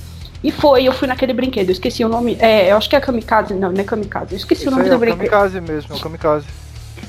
E 0.46 0.52
foi, 0.52 0.84
eu 0.84 0.94
fui 0.94 1.08
naquele 1.08 1.34
brinquedo, 1.34 1.70
eu 1.70 1.72
esqueci 1.72 2.06
o 2.06 2.08
nome. 2.08 2.38
É, 2.40 2.72
eu 2.72 2.78
acho 2.78 2.88
que 2.88 2.96
é 2.96 3.02
Kamikaze, 3.02 3.56
não, 3.56 3.72
não 3.72 3.82
é 3.82 3.84
Kamikaze. 3.84 4.34
Eu 4.34 4.38
esqueci 4.38 4.62
Isso 4.62 4.70
o 4.70 4.72
nome 4.72 4.84
aí 4.84 4.90
é 4.90 4.92
do 4.92 4.98
o 4.98 5.00
brinquedo. 5.00 5.28
kamikaze 5.28 5.60
mesmo, 5.60 5.96
é 5.96 5.98
o 5.98 6.00
kamikaze. 6.00 6.46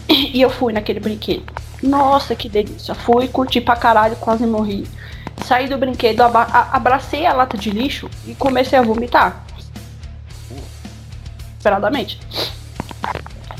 E 0.09 0.41
eu 0.41 0.49
fui 0.49 0.73
naquele 0.73 1.01
brinquedo. 1.01 1.53
Nossa, 1.83 2.35
que 2.35 2.49
delícia. 2.49 2.95
Fui, 2.95 3.29
curti 3.29 3.61
pra 3.61 3.77
caralho, 3.77 4.17
quase 4.17 4.47
morri. 4.47 4.89
Saí 5.45 5.69
do 5.69 5.77
brinquedo, 5.77 6.23
abracei 6.23 7.27
a 7.27 7.35
lata 7.35 7.59
de 7.59 7.69
lixo 7.71 8.09
e 8.27 8.35
comecei 8.35 8.79
a 8.79 8.83
vomitar. 8.83 9.45
Esperadamente. 11.59 12.19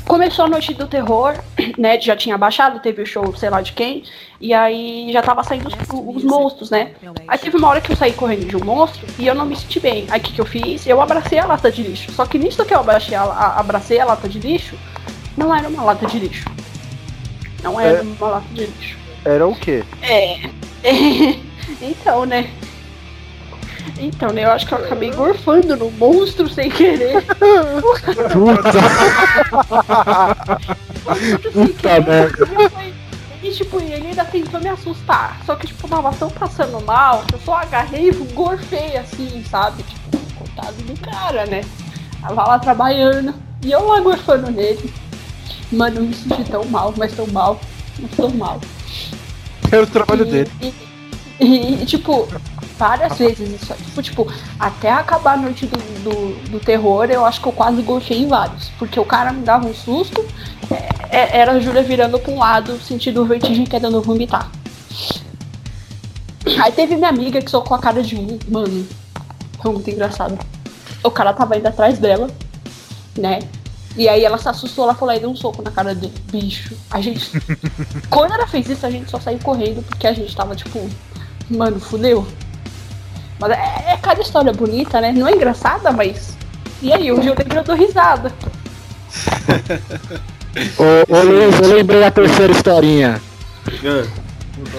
Começou 0.07 0.45
a 0.45 0.47
noite 0.47 0.73
do 0.73 0.87
terror, 0.87 1.35
né? 1.77 1.99
Já 1.99 2.15
tinha 2.15 2.37
baixado, 2.37 2.79
teve 2.79 3.01
o 3.01 3.05
show, 3.05 3.35
sei 3.35 3.49
lá 3.49 3.61
de 3.61 3.73
quem. 3.73 4.03
E 4.39 4.53
aí 4.53 5.09
já 5.11 5.21
tava 5.21 5.43
saindo 5.43 5.67
os, 5.67 5.73
os 6.15 6.23
monstros, 6.23 6.69
né? 6.69 6.91
Aí 7.27 7.37
teve 7.37 7.57
uma 7.57 7.67
hora 7.67 7.81
que 7.81 7.91
eu 7.91 7.95
saí 7.95 8.13
correndo 8.13 8.45
de 8.45 8.55
um 8.55 8.63
monstro 8.63 9.05
e 9.19 9.27
eu 9.27 9.35
não 9.35 9.45
me 9.45 9.55
senti 9.55 9.79
bem. 9.79 10.05
Aí 10.09 10.19
o 10.19 10.23
que, 10.23 10.33
que 10.33 10.41
eu 10.41 10.45
fiz? 10.45 10.85
Eu 10.87 11.01
abracei 11.01 11.39
a 11.39 11.45
lata 11.45 11.71
de 11.71 11.83
lixo. 11.83 12.11
Só 12.11 12.25
que 12.25 12.37
nisso 12.37 12.63
que 12.63 12.73
eu 12.73 12.79
abracei 12.79 13.15
a, 13.15 13.23
a- 13.23 13.59
abracei 13.59 13.99
a 13.99 14.05
lata 14.05 14.29
de 14.29 14.39
lixo, 14.39 14.77
não 15.35 15.53
era 15.53 15.67
uma 15.67 15.83
lata 15.83 16.05
de 16.05 16.19
lixo. 16.19 16.45
Não 17.63 17.79
era 17.79 17.97
É. 17.97 18.01
uma 18.01 18.27
lata 18.27 18.47
de 18.53 18.61
lixo. 18.65 18.97
Era 19.25 19.45
o 19.47 19.55
quê? 19.55 19.83
É. 20.03 20.37
então, 21.81 22.25
né? 22.25 22.49
Então, 23.99 24.29
né? 24.29 24.43
Eu 24.45 24.51
acho 24.51 24.65
que 24.67 24.73
eu 24.73 24.77
acabei 24.77 25.11
gorfando 25.11 25.75
no 25.75 25.89
monstro 25.91 26.47
sem 26.49 26.69
querer. 26.69 27.23
Puta 31.53 31.99
merda. 32.01 32.47
E 33.43 33.51
tipo, 33.51 33.79
ele 33.79 34.07
ainda 34.07 34.25
tentou 34.25 34.59
me 34.59 34.69
assustar. 34.69 35.37
Só 35.45 35.55
que, 35.55 35.67
tipo, 35.67 35.87
tava 35.87 36.11
tão 36.13 36.29
passando 36.29 36.83
mal 36.83 37.23
que 37.27 37.35
eu 37.35 37.39
só 37.39 37.55
agarrei 37.57 38.09
e 38.09 38.11
gorfei 38.33 38.97
assim, 38.97 39.43
sabe? 39.49 39.83
Tipo, 39.83 40.17
contado 40.35 40.75
do 40.75 40.99
cara, 40.99 41.45
né? 41.45 41.61
Tava 42.21 42.43
lá 42.45 42.59
trabalhando. 42.59 43.33
E 43.63 43.71
eu 43.71 43.87
lá 43.87 43.99
gorfando 43.99 44.51
nele. 44.51 44.91
Mano, 45.71 45.97
eu 45.97 46.03
me 46.03 46.13
senti 46.13 46.43
tão 46.45 46.65
mal, 46.65 46.93
mas 46.97 47.13
tão 47.13 47.27
mal. 47.27 47.59
Mas 47.99 48.11
tão 48.11 48.29
mal. 48.31 48.59
Era 49.71 49.83
o 49.83 49.87
trabalho 49.87 50.25
E- 50.27 50.31
dele. 50.31 50.51
E, 51.39 51.83
e, 51.83 51.85
tipo, 51.85 52.27
várias 52.77 53.17
vezes 53.17 53.61
isso. 53.61 53.73
Tipo, 53.73 54.01
tipo, 54.01 54.33
até 54.59 54.91
acabar 54.91 55.33
a 55.33 55.37
noite 55.37 55.65
do, 55.65 55.77
do, 55.77 56.49
do 56.51 56.59
terror, 56.59 57.05
eu 57.09 57.25
acho 57.25 57.41
que 57.41 57.47
eu 57.47 57.51
quase 57.51 57.81
golfei 57.81 58.19
em 58.23 58.27
vários. 58.27 58.69
Porque 58.79 58.99
o 58.99 59.05
cara 59.05 59.31
me 59.33 59.43
dava 59.43 59.67
um 59.67 59.73
susto, 59.73 60.25
é, 60.69 61.17
é- 61.17 61.37
era 61.39 61.53
a 61.53 61.59
Júlia 61.59 61.83
virando 61.83 62.19
pra 62.19 62.31
um 62.31 62.39
lado, 62.39 62.79
sentindo 62.79 63.25
vertigem 63.25 63.65
querendo 63.65 64.01
vomitar. 64.01 64.49
Aí 66.63 66.71
teve 66.71 66.95
minha 66.95 67.09
amiga 67.09 67.41
que 67.41 67.51
socou 67.51 67.75
a 67.75 67.79
cara 67.79 68.01
de 68.01 68.15
um, 68.15 68.39
mano. 68.47 68.87
Foi 69.61 69.71
muito 69.71 69.89
engraçado. 69.89 70.37
O 71.03 71.11
cara 71.11 71.33
tava 71.33 71.57
indo 71.57 71.67
atrás 71.67 71.99
dela, 71.99 72.29
né? 73.17 73.39
E 73.97 74.07
aí 74.07 74.23
ela 74.23 74.37
se 74.37 74.47
assustou, 74.47 74.83
ela 74.85 74.93
falou, 74.93 75.11
aí 75.13 75.19
deu 75.19 75.29
um 75.29 75.35
soco 75.35 75.61
na 75.61 75.71
cara 75.71 75.93
dele. 75.95 76.13
Bicho. 76.31 76.75
A 76.89 77.01
gente. 77.01 77.31
Quando 78.09 78.33
ela 78.33 78.47
fez 78.47 78.69
isso, 78.69 78.85
a 78.85 78.91
gente 78.91 79.09
só 79.09 79.19
saiu 79.19 79.39
correndo, 79.43 79.83
porque 79.83 80.05
a 80.07 80.13
gente 80.13 80.35
tava 80.35 80.55
tipo, 80.55 80.87
mano, 81.49 81.79
fudeu. 81.79 82.25
Mas 83.39 83.51
é, 83.51 83.93
é 83.93 83.97
cada 84.01 84.21
história 84.21 84.51
bonita, 84.51 84.99
né? 84.99 85.11
Não 85.11 85.27
é 85.27 85.31
engraçada, 85.31 85.91
mas. 85.91 86.35
E 86.81 86.93
aí, 86.93 87.07
eu 87.07 87.17
lembro, 87.17 87.43
eu 87.55 87.63
dou 87.63 87.75
risada. 87.75 88.31
Ô, 90.77 91.15
ô 91.15 91.21
Luiz, 91.21 91.59
eu 91.59 91.75
lembrei 91.75 92.03
a 92.03 92.11
terceira 92.11 92.51
historinha. 92.51 93.21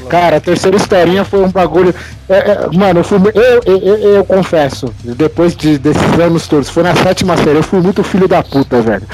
Cara, 0.09 0.39
a 0.39 0.41
terceira 0.41 0.77
historinha 0.77 1.25
foi 1.25 1.41
um 1.41 1.51
bagulho. 1.51 1.95
é, 2.29 2.37
é, 2.37 2.69
mano, 2.77 3.01
eu 3.01 3.05
fui. 3.05 3.19
Eu, 3.33 3.61
eu, 3.65 3.79
eu, 3.79 4.15
eu 4.15 4.25
confesso, 4.25 4.93
depois 5.05 5.55
de, 5.55 5.79
desses 5.79 6.19
anos 6.19 6.49
todos, 6.49 6.69
foi 6.69 6.83
na 6.83 6.97
sétima 6.97 7.37
série, 7.37 7.59
eu 7.59 7.63
fui 7.63 7.81
muito 7.81 8.03
filho 8.03 8.27
da 8.27 8.43
puta, 8.43 8.81
velho. 8.81 9.07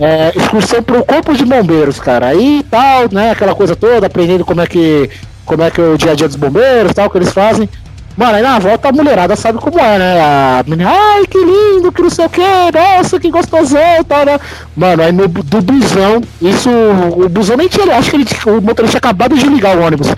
É, 0.00 0.32
excursão 0.36 0.82
pro 0.82 1.04
corpo 1.04 1.34
de 1.34 1.44
bombeiros, 1.44 1.98
cara. 1.98 2.28
Aí 2.28 2.64
tal, 2.70 3.08
né? 3.10 3.32
Aquela 3.32 3.54
coisa 3.54 3.74
toda, 3.74 4.06
aprendendo 4.06 4.44
como 4.44 4.60
é 4.60 4.66
que 4.66 5.10
como 5.44 5.62
é 5.62 5.70
que 5.70 5.80
é 5.80 5.84
o 5.84 5.98
dia 5.98 6.12
a 6.12 6.14
dia 6.14 6.28
dos 6.28 6.36
bombeiros 6.36 6.94
tal, 6.94 7.06
o 7.06 7.10
que 7.10 7.18
eles 7.18 7.32
fazem. 7.32 7.68
Mano, 8.16 8.36
aí 8.36 8.42
na 8.42 8.58
volta 8.60 8.88
a 8.88 8.92
mulherada 8.92 9.34
sabe 9.34 9.58
como 9.58 9.78
é, 9.78 9.98
né? 9.98 10.20
A 10.20 10.64
menina, 10.66 10.90
ai, 10.90 11.26
que 11.26 11.38
lindo, 11.38 11.90
que 11.90 12.02
não 12.02 12.10
sei 12.10 12.26
o 12.26 12.30
que, 12.30 12.40
nossa, 12.40 13.18
que 13.18 13.30
gostosão 13.30 14.04
tal, 14.06 14.24
né? 14.24 14.38
Mano, 14.76 15.02
aí 15.02 15.10
no 15.12 15.26
do 15.26 15.60
busão, 15.60 16.22
isso, 16.40 16.70
o 16.70 17.28
busão 17.28 17.56
nem 17.56 17.68
tinha, 17.68 17.96
acho 17.96 18.10
que 18.10 18.16
ele, 18.16 18.26
o 18.46 18.60
motorista 18.60 18.98
tinha 19.00 19.10
acabado 19.10 19.36
de 19.36 19.46
ligar 19.46 19.76
o 19.76 19.82
ônibus. 19.82 20.08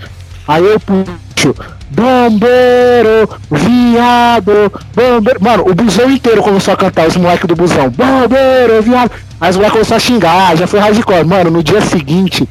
Aí 0.47 0.63
eu 0.63 0.79
puxo, 0.79 1.55
bombeiro, 1.97 3.27
viado, 3.49 4.71
bombeiro. 4.93 5.43
Mano, 5.43 5.63
o 5.67 5.73
busão 5.73 6.09
inteiro 6.11 6.43
começou 6.43 6.75
a 6.75 6.77
cantar, 6.77 7.07
os 7.07 7.17
moleques 7.17 7.47
do 7.47 7.55
busão, 7.55 7.89
bombeiro, 7.89 8.81
viado. 8.83 9.11
Aí 9.41 9.49
os 9.49 9.55
moleques 9.55 9.73
começaram 9.73 9.97
a 9.97 9.99
xingar, 9.99 10.55
já 10.55 10.67
foi 10.67 10.79
hardcore. 10.79 11.25
Mano, 11.25 11.49
no 11.49 11.63
dia 11.63 11.81
seguinte, 11.81 12.47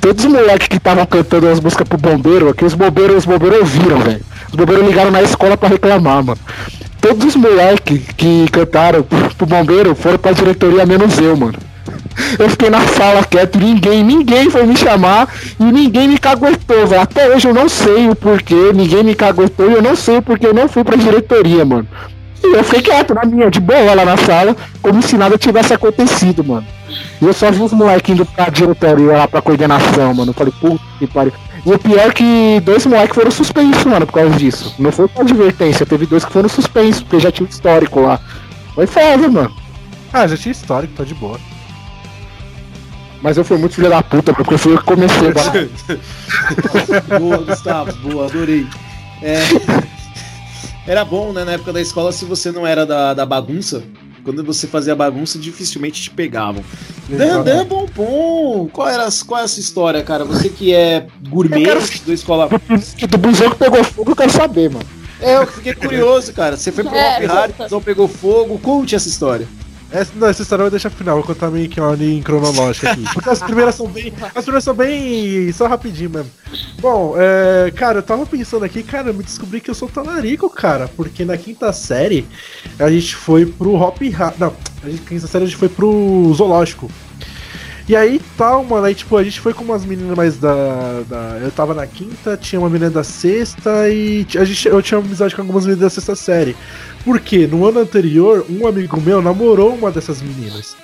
todos 0.00 0.24
os 0.24 0.30
moleques 0.30 0.66
que 0.66 0.76
estavam 0.76 1.06
cantando 1.06 1.48
as 1.48 1.60
músicas 1.60 1.86
pro 1.88 1.96
bombeiro, 1.96 2.48
aqui 2.48 2.64
os 2.64 2.74
bombeiros, 2.74 3.18
os 3.18 3.24
bombeiros 3.24 3.60
ouviram, 3.60 4.00
velho. 4.00 4.20
Os 4.48 4.54
bombeiros 4.56 4.86
ligaram 4.86 5.10
na 5.10 5.22
escola 5.22 5.56
pra 5.56 5.68
reclamar, 5.68 6.24
mano. 6.24 6.38
Todos 7.00 7.24
os 7.24 7.36
moleques 7.36 8.00
que 8.16 8.46
cantaram 8.50 9.04
pro 9.36 9.46
bombeiro 9.46 9.94
foram 9.94 10.18
pra 10.18 10.32
diretoria, 10.32 10.84
menos 10.84 11.16
eu, 11.18 11.36
mano. 11.36 11.67
Eu 12.38 12.48
fiquei 12.48 12.70
na 12.70 12.86
sala 12.88 13.24
quieto, 13.24 13.58
ninguém, 13.58 14.02
ninguém 14.02 14.50
foi 14.50 14.64
me 14.64 14.76
chamar 14.76 15.28
e 15.58 15.64
ninguém 15.64 16.08
me 16.08 16.18
caguetou, 16.18 16.86
velho. 16.86 17.02
Até 17.02 17.28
hoje 17.28 17.48
eu 17.48 17.54
não 17.54 17.68
sei 17.68 18.08
o 18.08 18.14
porquê, 18.14 18.72
ninguém 18.74 19.02
me 19.02 19.14
caguetou 19.14 19.70
e 19.70 19.74
eu 19.74 19.82
não 19.82 19.96
sei 19.96 20.18
o 20.18 20.22
porquê 20.22 20.46
eu 20.46 20.54
não 20.54 20.68
fui 20.68 20.84
pra 20.84 20.96
diretoria, 20.96 21.64
mano. 21.64 21.86
E 22.42 22.54
eu 22.56 22.64
fiquei 22.64 22.82
quieto 22.82 23.14
na 23.14 23.24
minha, 23.24 23.50
de 23.50 23.60
boa 23.60 23.94
lá 23.94 24.04
na 24.04 24.16
sala, 24.16 24.56
como 24.80 25.02
se 25.02 25.16
nada 25.16 25.36
tivesse 25.36 25.74
acontecido, 25.74 26.44
mano. 26.44 26.66
E 27.20 27.24
eu 27.24 27.32
só 27.32 27.50
vi 27.50 27.62
os 27.62 27.72
moleques 27.72 28.14
indo 28.14 28.24
pra 28.24 28.48
diretoria 28.48 29.18
lá 29.18 29.28
pra 29.28 29.42
coordenação, 29.42 30.14
mano. 30.14 30.30
Eu 30.30 30.34
falei, 30.34 30.52
puta 30.60 30.82
que 30.98 31.06
pariu. 31.06 31.32
E 31.66 31.72
o 31.72 31.78
pior 31.78 32.08
é 32.08 32.10
que 32.10 32.60
dois 32.64 32.86
moleques 32.86 33.14
foram 33.14 33.30
suspensos, 33.30 33.84
mano, 33.84 34.06
por 34.06 34.12
causa 34.12 34.30
disso. 34.36 34.74
Não 34.78 34.92
foi 34.92 35.08
por 35.08 35.22
advertência, 35.22 35.84
teve 35.84 36.06
dois 36.06 36.24
que 36.24 36.32
foram 36.32 36.48
suspensos, 36.48 37.02
porque 37.02 37.20
já 37.20 37.32
tinha 37.32 37.46
um 37.46 37.50
histórico 37.50 38.00
lá. 38.00 38.20
Foi 38.74 38.86
foda, 38.86 39.28
mano. 39.28 39.52
Ah, 40.12 40.26
já 40.26 40.36
tinha 40.36 40.52
histórico, 40.52 40.94
tá 40.96 41.04
de 41.04 41.14
boa. 41.14 41.38
Mas 43.22 43.36
eu 43.36 43.44
fui 43.44 43.56
muito 43.58 43.74
filho 43.74 43.90
da 43.90 44.02
puta, 44.02 44.32
porque 44.32 44.54
eu 44.54 44.58
fui 44.58 44.72
eu 44.74 44.78
que 44.78 44.84
comecei. 44.84 45.28
a- 45.28 45.32
boa, 47.18 47.38
Gustavo, 47.38 47.92
boa, 48.08 48.26
adorei. 48.26 48.66
É, 49.20 49.38
era 50.86 51.04
bom, 51.04 51.32
né, 51.32 51.44
na 51.44 51.52
época 51.52 51.72
da 51.72 51.80
escola, 51.80 52.12
se 52.12 52.24
você 52.24 52.50
não 52.52 52.66
era 52.66 52.86
da, 52.86 53.12
da 53.14 53.26
bagunça, 53.26 53.82
quando 54.24 54.44
você 54.44 54.66
fazia 54.66 54.94
bagunça, 54.94 55.38
dificilmente 55.38 56.00
te 56.02 56.10
pegavam. 56.10 56.62
Dandan 57.08 57.64
Bombom, 57.66 58.68
qual 58.72 58.88
era, 58.88 59.08
qual 59.26 59.40
é 59.40 59.44
essa 59.44 59.58
história, 59.58 60.02
cara? 60.02 60.24
Você 60.24 60.48
que 60.48 60.74
é 60.74 61.06
gourmet 61.28 61.64
Eu 61.66 61.80
da 62.06 62.12
escola. 62.14 62.48
Que 62.96 63.06
do 63.06 63.18
busão 63.18 63.50
que 63.50 63.56
pegou 63.56 63.82
fogo, 63.82 64.12
eu 64.12 64.16
quero 64.16 64.30
saber, 64.30 64.70
mano. 64.70 64.84
É, 65.20 65.36
eu 65.38 65.46
fiquei 65.46 65.74
curioso, 65.74 66.32
cara. 66.32 66.56
Você 66.56 66.70
foi 66.70 66.84
pro 66.84 66.94
É, 66.94 67.24
exato. 67.24 67.54
não 67.70 67.80
pegou 67.82 68.06
fogo. 68.06 68.58
Conte 68.58 68.94
essa 68.94 69.08
história. 69.08 69.48
Essa, 69.90 70.12
não, 70.14 70.28
essa 70.28 70.42
história 70.42 70.60
eu 70.60 70.66
vou 70.66 70.70
deixar 70.70 70.90
pro 70.90 70.98
final, 70.98 71.16
vou 71.16 71.24
contar 71.24 71.50
meio 71.50 71.68
que 71.68 71.80
uma 71.80 71.90
ordem 71.90 72.22
cronológica 72.22 72.92
aqui. 72.92 73.04
Porque 73.14 73.30
as 73.30 73.42
primeiras 73.42 73.74
são 73.74 73.88
bem. 73.88 74.12
As 74.34 74.44
primeiras 74.44 74.64
são 74.64 74.74
bem. 74.74 75.52
só 75.52 75.66
rapidinho 75.66 76.10
mesmo. 76.10 76.30
Bom, 76.80 77.14
é, 77.16 77.70
cara, 77.70 77.98
eu 77.98 78.02
tava 78.02 78.26
pensando 78.26 78.64
aqui, 78.64 78.82
cara, 78.82 79.08
eu 79.08 79.14
me 79.14 79.22
descobri 79.22 79.60
que 79.60 79.70
eu 79.70 79.74
sou 79.74 79.88
talarico, 79.88 80.50
cara. 80.50 80.88
Porque 80.88 81.24
na 81.24 81.36
quinta 81.36 81.72
série 81.72 82.26
a 82.78 82.90
gente 82.90 83.16
foi 83.16 83.46
pro 83.46 83.74
Hop 83.74 83.98
Não, 84.38 84.54
a 84.82 84.90
gente, 84.90 85.02
quinta 85.02 85.26
série 85.26 85.44
a 85.44 85.46
gente 85.46 85.58
foi 85.58 85.68
pro 85.68 86.32
zoológico. 86.34 86.90
E 87.88 87.96
aí 87.96 88.20
tal, 88.36 88.62
mano, 88.64 88.84
aí 88.84 88.94
tipo, 88.94 89.16
a 89.16 89.24
gente 89.24 89.40
foi 89.40 89.54
com 89.54 89.64
umas 89.64 89.82
meninas 89.82 90.14
mais 90.14 90.36
da, 90.36 91.02
da. 91.08 91.38
Eu 91.40 91.50
tava 91.50 91.72
na 91.72 91.86
quinta, 91.86 92.36
tinha 92.36 92.60
uma 92.60 92.68
menina 92.68 92.90
da 92.90 93.02
sexta 93.02 93.88
e 93.88 94.26
a 94.36 94.44
gente, 94.44 94.68
eu 94.68 94.82
tinha 94.82 95.00
amizade 95.00 95.34
com 95.34 95.40
algumas 95.40 95.64
meninas 95.64 95.80
da 95.80 95.90
sexta 95.90 96.14
série. 96.14 96.54
Porque 97.02 97.46
no 97.46 97.66
ano 97.66 97.80
anterior, 97.80 98.44
um 98.50 98.66
amigo 98.66 99.00
meu 99.00 99.22
namorou 99.22 99.74
uma 99.74 99.90
dessas 99.90 100.20
meninas. 100.20 100.76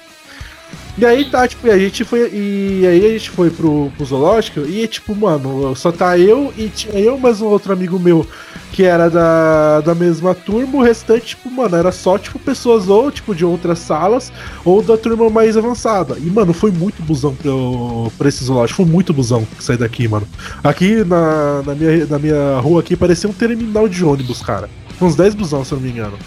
E 0.96 1.04
aí 1.04 1.24
tá, 1.24 1.46
tipo, 1.48 1.66
e 1.66 1.70
a 1.70 1.78
gente 1.78 2.04
foi. 2.04 2.30
E 2.32 2.86
aí 2.86 3.06
a 3.06 3.10
gente 3.10 3.30
foi 3.30 3.50
pro, 3.50 3.90
pro 3.96 4.06
zoológico 4.06 4.60
e, 4.60 4.86
tipo, 4.86 5.14
mano, 5.14 5.74
só 5.74 5.90
tá 5.90 6.16
eu 6.16 6.54
e 6.56 6.68
tinha 6.68 6.94
eu 7.00 7.18
mais 7.18 7.40
um 7.40 7.46
outro 7.46 7.72
amigo 7.72 7.98
meu 7.98 8.26
que 8.74 8.82
era 8.82 9.08
da, 9.08 9.80
da 9.82 9.94
mesma 9.94 10.34
turma, 10.34 10.78
o 10.78 10.82
restante, 10.82 11.26
tipo, 11.26 11.48
mano, 11.48 11.76
era 11.76 11.92
só, 11.92 12.18
tipo, 12.18 12.40
pessoas 12.40 12.88
ou, 12.88 13.08
tipo, 13.08 13.32
de 13.32 13.44
outras 13.44 13.78
salas, 13.78 14.32
ou 14.64 14.82
da 14.82 14.96
turma 14.96 15.30
mais 15.30 15.56
avançada. 15.56 16.16
E, 16.18 16.28
mano, 16.28 16.52
foi 16.52 16.72
muito 16.72 17.00
busão 17.00 17.32
pro, 17.36 18.10
pra 18.18 18.28
esse 18.28 18.42
zoológico, 18.42 18.82
foi 18.82 18.92
muito 18.92 19.12
busão 19.14 19.46
sair 19.60 19.76
daqui, 19.76 20.08
mano. 20.08 20.26
Aqui 20.62 21.04
na, 21.04 21.62
na, 21.62 21.74
minha, 21.74 22.06
na 22.06 22.18
minha 22.18 22.58
rua 22.58 22.80
aqui 22.80 22.96
parecia 22.96 23.30
um 23.30 23.32
terminal 23.32 23.88
de 23.88 24.04
ônibus, 24.04 24.42
cara. 24.42 24.68
Uns 25.00 25.14
10 25.14 25.34
busão, 25.36 25.64
se 25.64 25.70
eu 25.70 25.76
não 25.76 25.84
me 25.84 25.92
engano. 25.92 26.18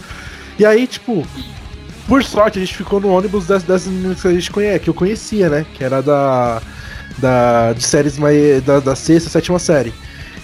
E 0.58 0.66
aí, 0.66 0.88
tipo, 0.88 1.28
por 2.08 2.24
sorte, 2.24 2.58
a 2.60 2.62
gente 2.62 2.76
ficou 2.76 3.00
no 3.00 3.10
ônibus 3.10 3.46
das, 3.48 3.64
dessas 3.64 3.92
meninas 3.92 4.22
que 4.22 4.28
a 4.28 4.34
gente 4.34 4.52
conhece, 4.52 4.80
que 4.80 4.90
eu 4.90 4.94
conhecia, 4.94 5.50
né? 5.50 5.66
Que 5.74 5.84
era 5.84 6.02
da. 6.02 6.62
da 7.18 7.74
de 7.74 7.84
séries 7.86 8.18
mais. 8.18 8.64
Da, 8.64 8.80
da 8.80 8.96
sexta, 8.96 9.30
sétima 9.30 9.60
série. 9.60 9.94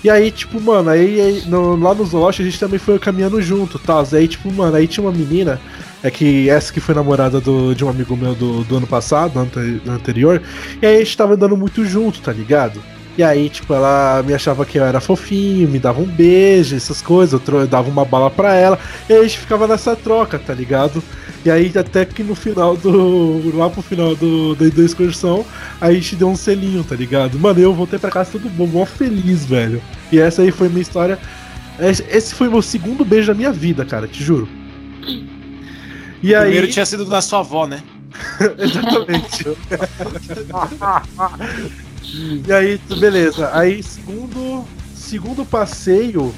E 0.03 0.09
aí, 0.09 0.31
tipo, 0.31 0.59
mano, 0.59 0.89
aí, 0.89 1.21
aí 1.21 1.43
no- 1.47 1.77
lá 1.77 1.93
no 1.95 2.05
zoológico 2.05 2.43
a 2.43 2.45
gente 2.45 2.59
também 2.59 2.77
foi 2.79 2.99
caminhando 2.99 3.41
junto, 3.41 3.79
tal. 3.79 4.05
Aí, 4.13 4.27
tipo, 4.27 4.51
mano, 4.51 4.75
aí 4.75 4.87
tinha 4.87 5.03
uma 5.05 5.13
menina, 5.13 5.61
é 6.03 6.11
que 6.11 6.49
essa 6.49 6.73
que 6.73 6.81
foi 6.81 6.93
namorada 6.93 7.39
do, 7.39 7.73
de 7.73 7.85
um 7.85 7.89
amigo 7.89 8.17
meu 8.17 8.35
do, 8.35 8.63
do 8.65 8.77
ano 8.77 8.87
passado, 8.87 9.33
do 9.83 9.91
anterior, 9.91 10.41
e 10.81 10.85
aí 10.85 10.97
a 10.97 10.99
gente 10.99 11.15
tava 11.17 11.35
andando 11.35 11.55
muito 11.55 11.85
junto, 11.85 12.21
tá 12.21 12.33
ligado? 12.33 12.83
E 13.17 13.23
aí, 13.23 13.47
tipo, 13.49 13.73
ela 13.73 14.21
me 14.25 14.33
achava 14.33 14.65
que 14.65 14.77
eu 14.77 14.83
era 14.83 14.99
fofinho, 14.99 15.69
me 15.69 15.79
dava 15.79 16.01
um 16.01 16.05
beijo, 16.05 16.75
essas 16.75 17.01
coisas, 17.01 17.39
eu, 17.47 17.59
eu 17.61 17.67
dava 17.67 17.89
uma 17.89 18.03
bala 18.03 18.29
pra 18.29 18.55
ela, 18.55 18.77
e 19.07 19.13
aí 19.13 19.19
a 19.19 19.23
gente 19.23 19.37
ficava 19.39 19.67
nessa 19.67 19.95
troca, 19.95 20.37
tá 20.39 20.53
ligado? 20.53 21.01
E 21.45 21.51
aí, 21.51 21.71
até 21.77 22.05
que 22.05 22.23
no 22.23 22.35
final 22.35 22.77
do. 22.77 23.55
Lá 23.57 23.69
pro 23.69 23.81
final 23.81 24.15
do, 24.15 24.55
da, 24.55 24.65
da 24.69 24.83
excursão, 24.83 25.45
a 25.81 25.91
gente 25.91 26.15
deu 26.15 26.29
um 26.29 26.35
selinho, 26.35 26.83
tá 26.83 26.95
ligado? 26.95 27.37
Mano, 27.37 27.59
eu 27.59 27.73
voltei 27.73 27.99
pra 27.99 28.09
casa 28.09 28.31
todo 28.31 28.49
bom, 28.49 28.65
mó 28.65 28.85
feliz, 28.85 29.43
velho. 29.45 29.81
E 30.11 30.19
essa 30.19 30.41
aí 30.41 30.51
foi 30.51 30.69
minha 30.69 30.81
história. 30.81 31.19
Esse 31.79 32.33
foi 32.33 32.49
meu 32.49 32.61
segundo 32.61 33.03
beijo 33.03 33.27
da 33.27 33.33
minha 33.33 33.51
vida, 33.51 33.83
cara, 33.83 34.07
te 34.07 34.23
juro. 34.23 34.47
E 36.21 36.33
O 36.33 36.37
aí. 36.37 36.43
primeiro 36.43 36.67
tinha 36.67 36.85
sido 36.85 37.03
da 37.03 37.21
sua 37.21 37.39
avó, 37.39 37.67
né? 37.67 37.83
Exatamente. 38.57 39.45
e 42.47 42.53
aí, 42.53 42.79
beleza. 42.99 43.49
Aí, 43.53 43.83
segundo, 43.83 44.63
segundo 44.95 45.43
passeio. 45.43 46.33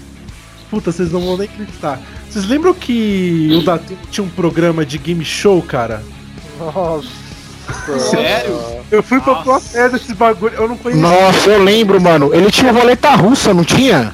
Puta, 0.76 0.92
vocês 0.92 1.10
não 1.10 1.22
vão 1.22 1.38
nem 1.38 1.48
acreditar. 1.48 2.02
Vocês 2.30 2.44
lembram 2.44 2.74
que 2.74 3.50
o 3.58 3.64
Datena 3.64 3.98
tinha 4.12 4.26
um 4.26 4.30
programa 4.30 4.86
de 4.86 4.98
game 4.98 5.24
show, 5.24 5.62
cara? 5.62 6.04
Nossa. 6.60 7.08
Sério? 8.12 8.60
Eu 8.92 9.02
fui 9.02 9.22
pra 9.22 9.36
Nossa. 9.36 9.44
plateia 9.46 9.90
desse 9.90 10.14
bagulho, 10.14 10.54
eu 10.54 10.68
não 10.68 10.76
conhecia. 10.76 11.02
Nossa, 11.02 11.50
eu 11.52 11.64
lembro, 11.64 12.02
mano. 12.02 12.36
Ele 12.36 12.52
tinha 12.52 12.74
roleta 12.74 13.16
russa, 13.16 13.54
não 13.54 13.64
tinha? 13.64 14.14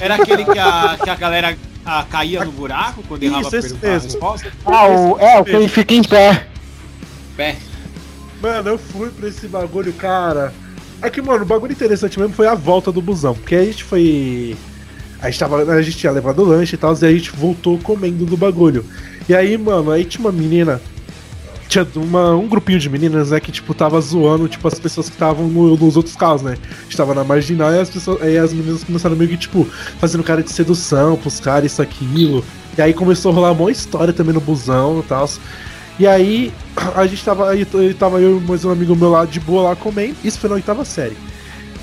Era 0.00 0.16
aquele 0.16 0.44
que 0.44 0.58
a, 0.58 0.98
que 1.00 1.10
a 1.10 1.14
galera 1.14 1.56
ah, 1.84 2.04
caía 2.10 2.44
no 2.44 2.50
buraco 2.50 3.04
quando 3.06 3.22
errava 3.22 3.42
Isso, 3.42 3.54
a 3.54 3.58
esse 3.60 3.68
pergunta- 3.68 3.86
a 3.86 3.90
mesmo. 3.92 4.08
resposta? 4.10 4.52
Ah, 4.66 4.86
o, 4.88 5.16
é, 5.20 5.38
o 5.38 5.44
que 5.44 5.52
ele 5.52 5.68
fica 5.68 5.94
em 5.94 6.02
pé. 6.02 6.48
Pé. 7.36 7.56
Mano, 8.42 8.70
eu 8.70 8.78
fui 8.78 9.10
pra 9.10 9.28
esse 9.28 9.46
bagulho, 9.46 9.92
cara. 9.92 10.52
É 11.00 11.08
que, 11.08 11.22
mano, 11.22 11.44
o 11.44 11.46
bagulho 11.46 11.70
interessante 11.70 12.18
mesmo 12.18 12.34
foi 12.34 12.48
a 12.48 12.54
volta 12.56 12.90
do 12.90 13.00
busão. 13.00 13.32
Porque 13.32 13.54
a 13.54 13.64
gente 13.64 13.84
foi. 13.84 14.56
A 15.20 15.30
gente, 15.30 15.38
tava, 15.38 15.62
a 15.62 15.82
gente 15.82 15.96
tinha 15.96 16.12
levado 16.12 16.44
lanche 16.44 16.74
e 16.74 16.78
tal, 16.78 16.94
e 17.00 17.04
a 17.04 17.10
gente 17.12 17.30
voltou 17.32 17.78
comendo 17.78 18.24
do 18.26 18.36
bagulho. 18.36 18.84
E 19.28 19.34
aí, 19.34 19.56
mano, 19.56 19.90
aí 19.90 20.04
tinha 20.04 20.20
uma 20.24 20.32
menina. 20.32 20.80
Tinha 21.68 21.84
uma, 21.96 22.32
um 22.36 22.46
grupinho 22.46 22.78
de 22.78 22.88
meninas, 22.88 23.30
né, 23.30 23.40
que, 23.40 23.50
tipo, 23.50 23.74
tava 23.74 24.00
zoando, 24.00 24.46
tipo, 24.46 24.68
as 24.68 24.78
pessoas 24.78 25.08
que 25.08 25.16
estavam 25.16 25.48
no- 25.48 25.76
nos 25.76 25.96
outros 25.96 26.14
carros, 26.14 26.42
né? 26.42 26.56
A 26.62 26.82
gente 26.84 26.96
tava 26.96 27.12
na 27.12 27.24
marginal 27.24 27.72
e 27.72 27.80
as 27.80 27.90
pessoas. 27.90 28.22
Aí 28.22 28.38
as 28.38 28.52
meninas 28.52 28.84
começaram 28.84 29.16
meio 29.16 29.30
que, 29.30 29.36
tipo, 29.36 29.64
fazendo 29.98 30.22
cara 30.22 30.42
de 30.44 30.52
sedução 30.52 31.16
pros 31.16 31.40
caras, 31.40 31.72
isso, 31.72 31.82
aquilo. 31.82 32.44
E 32.78 32.82
aí 32.82 32.94
começou 32.94 33.32
a 33.32 33.34
rolar 33.34 33.52
uma 33.52 33.70
história 33.70 34.12
também 34.12 34.32
no 34.32 34.40
busão 34.40 35.00
e 35.00 35.02
tal. 35.08 35.28
E 35.98 36.06
aí, 36.06 36.52
a 36.94 37.04
gente 37.06 37.24
tava. 37.24 37.50
Aí 37.50 37.64
tava 37.98 38.20
eu 38.20 38.36
e 38.36 38.40
mais 38.40 38.64
um 38.64 38.70
amigo 38.70 38.94
meu 38.94 39.10
lá 39.10 39.24
de 39.24 39.40
boa 39.40 39.70
lá 39.70 39.74
comendo. 39.76 40.14
Isso 40.22 40.38
foi 40.38 40.48
na 40.50 40.56
oitava 40.56 40.84
série. 40.84 41.16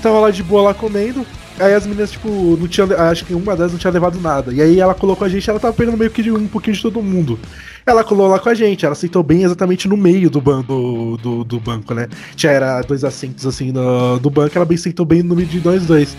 Tava 0.00 0.18
lá 0.20 0.30
de 0.30 0.42
boa 0.42 0.62
lá 0.62 0.72
comendo. 0.74 1.26
Aí 1.58 1.72
as 1.72 1.86
meninas, 1.86 2.10
tipo, 2.10 2.28
não 2.28 2.66
tinha. 2.66 2.86
Acho 3.08 3.24
que 3.24 3.32
uma 3.32 3.54
delas 3.54 3.72
não 3.72 3.78
tinha 3.78 3.92
levado 3.92 4.20
nada. 4.20 4.52
E 4.52 4.60
aí 4.60 4.80
ela 4.80 4.94
colocou 4.94 5.24
a 5.24 5.28
gente, 5.28 5.48
ela 5.48 5.60
tava 5.60 5.72
pegando 5.72 5.96
meio 5.96 6.10
que 6.10 6.22
de 6.22 6.32
um 6.32 6.48
pouquinho 6.48 6.74
de 6.74 6.82
todo 6.82 7.00
mundo. 7.00 7.38
Ela 7.86 8.02
colou 8.02 8.26
lá 8.26 8.38
com 8.38 8.48
a 8.48 8.54
gente, 8.54 8.84
ela 8.84 8.94
sentou 8.94 9.22
bem 9.22 9.44
exatamente 9.44 9.86
no 9.86 9.96
meio 9.96 10.28
do, 10.28 10.40
ban 10.40 10.62
do, 10.62 11.16
do, 11.18 11.44
do 11.44 11.60
banco, 11.60 11.94
né? 11.94 12.08
Já 12.36 12.50
era 12.50 12.80
dois 12.82 13.04
assentos 13.04 13.46
assim 13.46 13.70
no, 13.70 14.18
do 14.18 14.30
banco, 14.30 14.56
ela 14.56 14.64
bem 14.64 14.76
sentou 14.76 15.06
bem 15.06 15.22
no 15.22 15.36
meio 15.36 15.46
de 15.46 15.64
nós 15.64 15.86
dois. 15.86 16.16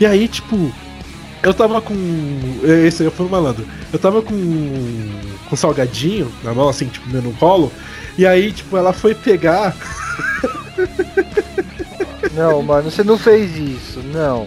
E 0.00 0.06
aí, 0.06 0.26
tipo, 0.28 0.72
eu 1.42 1.52
tava 1.52 1.80
com. 1.82 1.94
Esse 2.86 3.02
aí 3.02 3.10
fui 3.10 3.26
no 3.26 3.30
malandro. 3.30 3.66
Eu 3.92 3.98
tava 3.98 4.22
com. 4.22 4.34
com 5.48 5.56
salgadinho 5.56 6.32
na 6.42 6.54
mão, 6.54 6.68
assim, 6.70 6.86
tipo, 6.86 7.08
meio 7.10 7.24
no 7.24 7.32
colo. 7.34 7.70
E 8.16 8.26
aí, 8.26 8.50
tipo, 8.50 8.76
ela 8.76 8.94
foi 8.94 9.14
pegar. 9.14 9.76
Não, 12.34 12.62
mano, 12.62 12.90
você 12.90 13.02
não 13.02 13.18
fez 13.18 13.56
isso, 13.56 14.00
não. 14.12 14.46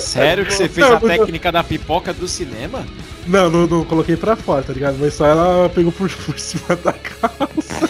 Sério 0.00 0.44
que 0.46 0.54
você 0.54 0.68
fez 0.68 0.86
Não, 0.86 0.96
a 0.96 1.00
técnica 1.00 1.50
da 1.52 1.64
pipoca 1.64 2.12
do 2.12 2.28
cinema? 2.28 2.84
Não, 3.26 3.48
não, 3.50 3.66
não 3.66 3.84
coloquei 3.84 4.16
pra 4.16 4.36
fora, 4.36 4.62
tá 4.62 4.72
ligado? 4.72 4.96
Mas 5.00 5.14
só 5.14 5.26
ela 5.26 5.68
pegou 5.68 5.92
por, 5.92 6.10
por 6.26 6.38
cima 6.38 6.76
da 6.76 6.92
calça. 6.92 7.88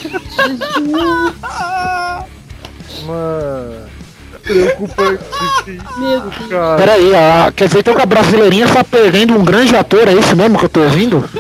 Mano. 3.07 3.95
Preocupante. 4.43 5.25
Meu 5.99 6.21
Deus. 6.21 6.35
Cara, 6.51 6.77
Peraí, 6.77 7.15
ah, 7.15 7.53
quer 7.55 7.67
dizer 7.67 7.81
então 7.81 7.95
que 7.95 8.03
a 8.03 8.07
brasileirinha 8.07 8.67
está 8.67 8.85
perdendo 8.85 9.35
um 9.35 9.45
grande 9.45 9.75
ator, 9.75 10.07
é 10.07 10.13
isso 10.13 10.37
mesmo 10.37 10.59
que 10.59 10.67
eu 10.67 10.69
tô 10.69 10.83
ouvindo? 10.83 11.29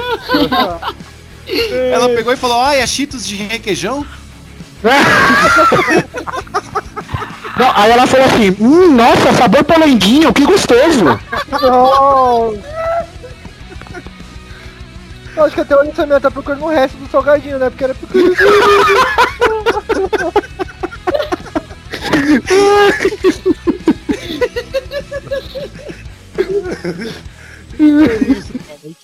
Ela 1.92 2.08
pegou 2.08 2.32
e 2.32 2.36
falou: 2.36 2.58
Ai, 2.60 2.80
é 2.80 2.86
Cheetos 2.86 3.26
de 3.26 3.36
requeijão? 3.36 4.06
Não, 7.57 7.70
aí 7.74 7.90
ela 7.90 8.07
falou 8.07 8.26
assim, 8.26 8.57
hum, 8.61 8.94
nossa, 8.94 9.32
sabor 9.32 9.64
polenguinho, 9.64 10.32
que 10.32 10.44
gostoso. 10.44 11.05
não. 11.62 12.59
Eu 15.36 15.44
acho 15.44 15.55
que 15.55 15.61
até 15.61 15.74
o 15.74 15.84
lançamento 15.84 16.22
tá 16.22 16.30
procurando 16.30 16.64
o 16.64 16.68
resto 16.68 16.96
do 16.96 17.11
salgadinho, 17.11 17.59
né? 17.59 17.70
Porque 17.70 17.84
era 17.84 17.94
pequenininho. 17.94 18.36
E 27.78 28.94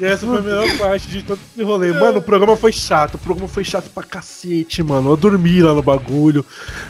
essa 0.00 0.24
foi 0.24 0.38
a 0.38 0.40
melhor 0.40 0.78
parte 0.78 1.08
de 1.08 1.22
todo 1.22 1.40
esse 1.52 1.64
rolê. 1.64 1.92
Mano, 1.92 2.18
o 2.18 2.22
programa 2.22 2.56
foi 2.56 2.72
chato. 2.72 3.16
O 3.16 3.18
programa 3.18 3.48
foi 3.48 3.64
chato 3.64 3.90
pra 3.90 4.04
cacete, 4.04 4.82
mano. 4.82 5.10
Eu 5.10 5.16
dormi 5.16 5.60
lá 5.60 5.74
no 5.74 5.82
bagulho. 5.82 6.44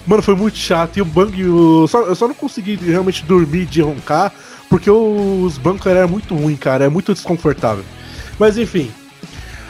Mano, 0.06 0.22
foi 0.22 0.34
muito 0.34 0.58
chato. 0.58 0.98
E 0.98 1.02
o 1.02 1.04
bang. 1.04 1.40
Eu 1.40 1.86
só, 1.88 2.02
eu 2.02 2.14
só 2.14 2.28
não 2.28 2.34
consegui 2.34 2.76
realmente 2.76 3.24
dormir 3.24 3.64
de 3.64 3.80
roncar. 3.80 4.32
Porque 4.68 4.90
os 4.90 5.56
bancos 5.58 5.86
eram 5.86 6.08
muito 6.08 6.34
ruins, 6.34 6.58
cara. 6.58 6.84
É 6.84 6.88
muito 6.88 7.14
desconfortável. 7.14 7.84
Mas 8.38 8.58
enfim. 8.58 8.90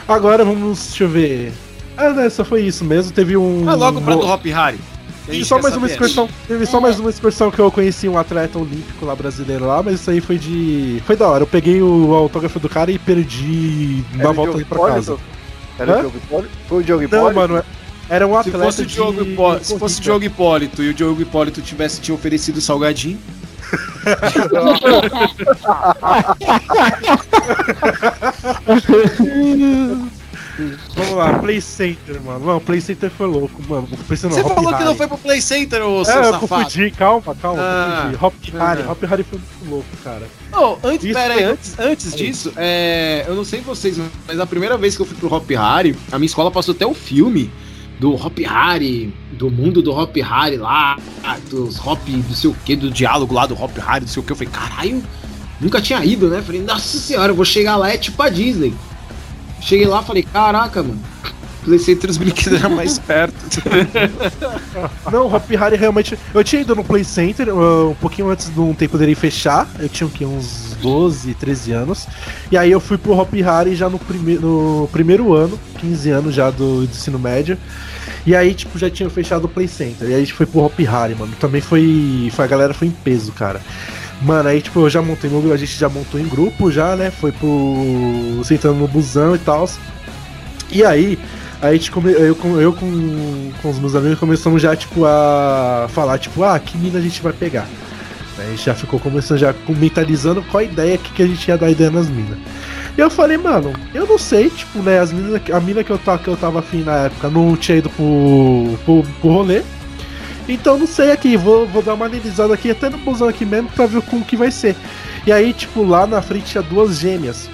Agora 0.07 0.43
vamos. 0.43 0.87
Deixa 0.87 1.05
eu 1.05 1.09
ver. 1.09 1.53
Ah, 1.95 2.09
né, 2.09 2.29
só 2.29 2.43
foi 2.43 2.63
isso 2.63 2.83
mesmo. 2.83 3.13
Teve 3.13 3.37
um. 3.37 3.69
Ah, 3.69 3.75
logo 3.75 4.01
pra 4.01 4.15
do 4.15 4.25
Hop 4.25 4.45
Harry. 4.45 4.79
Teve 5.25 5.45
só 5.45 5.61
mais 5.61 5.75
uma 5.75 5.87
excursão. 5.87 6.29
Teve 6.47 6.65
só 6.65 6.81
mais 6.81 6.99
uma 6.99 7.09
excursão 7.09 7.49
que 7.49 7.59
eu 7.59 7.71
conheci 7.71 8.09
um 8.09 8.17
atleta 8.17 8.59
olímpico 8.59 9.05
lá 9.05 9.15
brasileiro 9.15 9.65
lá, 9.65 9.81
mas 9.81 10.01
isso 10.01 10.11
aí 10.11 10.19
foi 10.19 10.37
de. 10.37 11.01
Foi 11.05 11.15
da 11.15 11.29
hora. 11.29 11.43
Eu 11.43 11.47
peguei 11.47 11.81
o 11.81 12.13
autógrafo 12.13 12.59
do 12.59 12.67
cara 12.67 12.91
e 12.91 12.99
perdi 12.99 14.03
na 14.15 14.25
Era 14.25 14.33
volta 14.33 14.57
aí 14.57 14.65
pra 14.65 14.79
casa. 14.79 15.17
Era 15.79 15.93
Hã? 15.93 15.97
o 15.97 16.01
Diogo 16.01 16.17
Hipólito? 16.17 16.53
Foi 16.67 16.79
o 16.79 16.83
Diogo 16.83 17.01
Não, 17.03 17.07
Hipólito? 17.29 17.35
mano, 17.35 17.63
era 18.09 18.27
um 18.27 18.31
Se 18.31 18.37
atleta. 18.49 18.59
fosse, 18.65 18.81
o 18.81 18.85
Diogo 18.85 19.23
de 19.23 19.31
Hipólito, 19.31 19.65
se 19.65 19.79
fosse 19.79 19.99
o. 19.99 20.03
Diogo 20.03 20.25
Hipólito 20.25 20.83
e 20.83 20.89
o 20.89 20.93
Diogo 20.93 21.21
Hipólito 21.21 21.61
tivesse 21.61 22.01
te 22.01 22.11
oferecido 22.11 22.59
salgadinho, 22.59 23.17
Vamos 30.95 31.13
lá, 31.15 31.39
Play 31.39 31.59
Center, 31.59 32.21
mano. 32.21 32.45
Não, 32.45 32.59
Play 32.59 32.79
Center 32.79 33.09
foi 33.09 33.25
louco, 33.27 33.61
mano. 33.67 33.87
Você 34.07 34.27
Hop 34.27 34.33
falou 34.33 34.55
que 34.55 34.61
não 34.71 34.71
Harry. 34.85 34.97
foi 34.97 35.07
pro 35.07 35.17
Play 35.17 35.41
Center, 35.41 35.81
ô 35.83 36.05
seu 36.05 36.13
É, 36.13 36.17
eu 36.19 36.23
safado. 36.33 36.47
confundi, 36.47 36.91
calma, 36.91 37.35
calma, 37.41 37.61
Ah. 37.61 38.01
confundi. 38.11 38.25
Hop 38.25 38.33
Harry, 38.59 38.81
Ah. 38.87 38.91
Hop 38.91 39.03
Harry 39.03 39.23
foi 39.23 39.39
muito 39.39 39.69
louco, 39.69 39.87
cara. 40.03 40.27
Não, 40.51 40.77
antes, 40.83 41.05
Isso 41.05 41.13
pera 41.19 41.33
aí, 41.33 41.43
antes, 41.43 41.79
antes 41.79 42.15
disso, 42.15 42.53
é, 42.55 43.25
eu 43.27 43.33
não 43.35 43.43
sei 43.43 43.61
vocês, 43.61 43.97
mas 44.27 44.39
a 44.39 44.45
primeira 44.45 44.77
vez 44.77 44.95
que 44.95 45.01
eu 45.01 45.05
fui 45.05 45.17
pro 45.17 45.33
Hop 45.33 45.49
Harry, 45.49 45.95
a 46.11 46.19
minha 46.19 46.27
escola 46.27 46.51
passou 46.51 46.73
até 46.75 46.85
o 46.85 46.93
filme 46.93 47.49
do 47.99 48.13
Hop 48.13 48.37
Harry, 48.39 49.13
do 49.31 49.49
mundo 49.49 49.81
do 49.81 49.91
Hop 49.91 50.15
Harry 50.17 50.57
lá, 50.57 50.97
dos 51.49 51.79
Hop, 51.85 51.99
do 52.07 52.35
sei 52.35 52.49
o 52.49 52.55
que, 52.65 52.75
do 52.75 52.91
diálogo 52.91 53.33
lá 53.33 53.45
do 53.47 53.55
Hop 53.59 53.75
Harry, 53.79 54.05
do 54.05 54.09
sei 54.11 54.21
o 54.21 54.25
que. 54.25 54.31
Eu 54.31 54.35
falei, 54.35 54.51
caralho, 54.53 55.03
nunca 55.59 55.81
tinha 55.81 56.03
ido, 56.05 56.27
né? 56.27 56.41
Falei, 56.45 56.61
nossa 56.61 56.97
senhora, 56.99 57.31
eu 57.31 57.35
vou 57.35 57.45
chegar 57.45 57.75
lá, 57.77 57.89
é 57.91 57.97
tipo 57.97 58.21
a 58.21 58.29
Disney. 58.29 58.73
Cheguei 59.63 59.87
lá, 59.87 60.03
falei, 60.03 60.23
caraca, 60.23 60.83
mano. 60.83 60.99
Play 61.63 61.79
Center 61.79 62.09
os 62.09 62.17
brinquedos 62.17 62.59
eram 62.59 62.75
mais 62.75 62.99
perto. 62.99 63.63
Não, 65.09 65.33
Hop 65.33 65.49
Harry 65.51 65.77
realmente. 65.77 66.19
Eu 66.33 66.43
tinha 66.43 66.61
ido 66.61 66.75
no 66.75 66.83
Play 66.83 67.05
Center 67.05 67.47
uh, 67.49 67.91
um 67.91 67.95
pouquinho 67.95 68.29
antes 68.29 68.49
do 68.49 68.73
tempo 68.73 68.97
dele 68.97 69.15
fechar. 69.15 69.69
Eu 69.79 69.87
tinha? 69.87 70.27
Uns 70.27 70.75
12, 70.81 71.33
13 71.35 71.71
anos. 71.71 72.07
E 72.51 72.57
aí 72.57 72.69
eu 72.69 72.81
fui 72.81 72.97
pro 72.97 73.17
Hop 73.17 73.33
Harry 73.33 73.75
já 73.75 73.89
no, 73.89 73.97
prime 73.97 74.35
no 74.35 74.89
primeiro 74.91 75.33
ano, 75.33 75.57
15 75.79 76.09
anos 76.09 76.35
já 76.35 76.51
do, 76.51 76.85
do 76.85 76.91
ensino 76.91 77.17
médio. 77.17 77.57
E 78.25 78.35
aí, 78.35 78.53
tipo, 78.53 78.77
já 78.77 78.89
tinha 78.89 79.09
fechado 79.09 79.45
o 79.45 79.49
Play 79.49 79.67
Center. 79.67 80.09
E 80.09 80.13
aí 80.13 80.15
a 80.15 80.19
gente 80.19 80.33
foi 80.33 80.45
pro 80.45 80.59
Hop 80.61 80.77
Harry, 80.79 81.15
mano. 81.15 81.33
Também 81.39 81.61
foi. 81.61 82.29
foi 82.33 82.43
a 82.43 82.47
galera 82.47 82.73
foi 82.73 82.89
em 82.89 82.91
peso, 82.91 83.31
cara. 83.31 83.61
Mano, 84.23 84.49
aí 84.49 84.61
tipo, 84.61 84.79
eu 84.79 84.89
já 84.89 85.01
montei 85.01 85.29
no. 85.29 85.51
A 85.51 85.57
gente 85.57 85.77
já 85.77 85.89
montou 85.89 86.19
em 86.19 86.27
grupo 86.27 86.71
já, 86.71 86.95
né? 86.95 87.11
Foi 87.11 87.31
pro. 87.31 88.41
sentando 88.43 88.75
no 88.75 88.87
busão 88.87 89.35
e 89.35 89.39
tal. 89.39 89.69
E 90.71 90.83
aí, 90.83 91.19
a 91.61 91.71
gente 91.73 91.91
eu, 91.95 92.35
com, 92.35 92.59
eu 92.59 92.73
com, 92.73 93.51
com 93.61 93.69
os 93.69 93.79
meus 93.79 93.95
amigos 93.95 94.19
começamos 94.19 94.61
já, 94.61 94.75
tipo, 94.75 95.05
a 95.05 95.87
falar, 95.89 96.17
tipo, 96.17 96.43
ah, 96.43 96.57
que 96.59 96.77
mina 96.77 96.99
a 96.99 97.01
gente 97.01 97.21
vai 97.21 97.31
pegar. 97.31 97.67
A 98.37 98.43
gente 98.43 98.65
já 98.65 98.73
ficou 98.73 98.99
começando 98.99 99.37
já 99.37 99.53
mentalizando 99.69 100.41
qual 100.43 100.61
a 100.61 100.63
ideia 100.63 100.97
que, 100.97 101.11
que 101.13 101.21
a 101.21 101.27
gente 101.27 101.47
ia 101.47 101.57
dar 101.57 101.69
ideia 101.69 101.91
nas 101.91 102.09
minas. 102.09 102.37
E 102.97 103.01
eu 103.01 103.09
falei, 103.09 103.37
mano, 103.37 103.73
eu 103.93 104.05
não 104.05 104.17
sei, 104.17 104.49
tipo, 104.49 104.79
né, 104.79 104.99
as 104.99 105.13
minas, 105.13 105.41
a 105.51 105.59
mina 105.59 105.83
que 105.83 105.91
eu, 105.91 105.97
tava, 105.97 106.17
que 106.17 106.27
eu 106.27 106.35
tava 106.37 106.59
afim 106.59 106.81
na 106.83 107.05
época 107.05 107.29
não 107.29 107.55
tinha 107.55 107.77
ido 107.77 107.89
pro, 107.89 108.77
pro, 108.83 109.03
pro 109.21 109.29
rolê. 109.29 109.61
Então 110.47 110.77
não 110.77 110.87
sei 110.87 111.11
aqui, 111.11 111.37
vou, 111.37 111.65
vou 111.67 111.81
dar 111.81 111.93
uma 111.93 112.05
analisada 112.05 112.53
aqui, 112.53 112.71
até 112.71 112.89
no 112.89 112.97
busão 112.97 113.27
aqui 113.27 113.45
mesmo, 113.45 113.69
pra 113.69 113.85
ver 113.85 114.01
como 114.01 114.25
que 114.25 114.35
vai 114.35 114.51
ser. 114.51 114.75
E 115.25 115.31
aí, 115.31 115.53
tipo, 115.53 115.83
lá 115.83 116.05
na 116.05 116.21
frente 116.21 116.45
tinha 116.45 116.61
duas 116.61 116.99
gêmeas. 116.99 117.49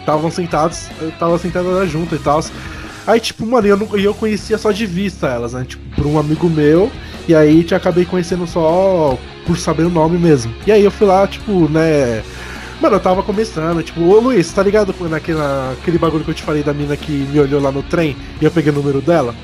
Estavam 0.00 0.30
sentadas, 0.30 0.90
estavam 1.02 1.38
sentadas 1.38 1.90
junto 1.90 2.14
e 2.14 2.18
tal. 2.18 2.42
Aí, 3.06 3.20
tipo, 3.20 3.46
mano, 3.46 3.66
eu, 3.66 3.76
não, 3.76 3.96
eu 3.98 4.14
conhecia 4.14 4.56
só 4.56 4.72
de 4.72 4.86
vista 4.86 5.26
elas, 5.26 5.52
né? 5.52 5.64
Tipo, 5.66 5.82
por 5.94 6.06
um 6.06 6.18
amigo 6.18 6.48
meu. 6.48 6.90
E 7.28 7.34
aí 7.34 7.62
te 7.62 7.74
acabei 7.74 8.04
conhecendo 8.04 8.46
só 8.46 9.18
por 9.46 9.58
saber 9.58 9.84
o 9.84 9.90
nome 9.90 10.18
mesmo. 10.18 10.54
E 10.66 10.72
aí 10.72 10.84
eu 10.84 10.90
fui 10.90 11.06
lá, 11.06 11.26
tipo, 11.26 11.68
né. 11.68 12.22
Mano, 12.80 12.96
eu 12.96 13.00
tava 13.00 13.22
começando, 13.22 13.82
tipo, 13.82 14.00
ô 14.02 14.20
Luiz, 14.20 14.52
tá 14.52 14.62
ligado 14.62 14.94
naquele, 15.08 15.38
naquele 15.38 15.98
bagulho 15.98 16.24
que 16.24 16.30
eu 16.30 16.34
te 16.34 16.42
falei 16.42 16.62
da 16.62 16.74
mina 16.74 16.96
que 16.96 17.12
me 17.12 17.40
olhou 17.40 17.60
lá 17.60 17.70
no 17.70 17.82
trem 17.82 18.16
e 18.40 18.44
eu 18.44 18.50
peguei 18.50 18.72
o 18.72 18.74
número 18.74 19.00
dela? 19.00 19.34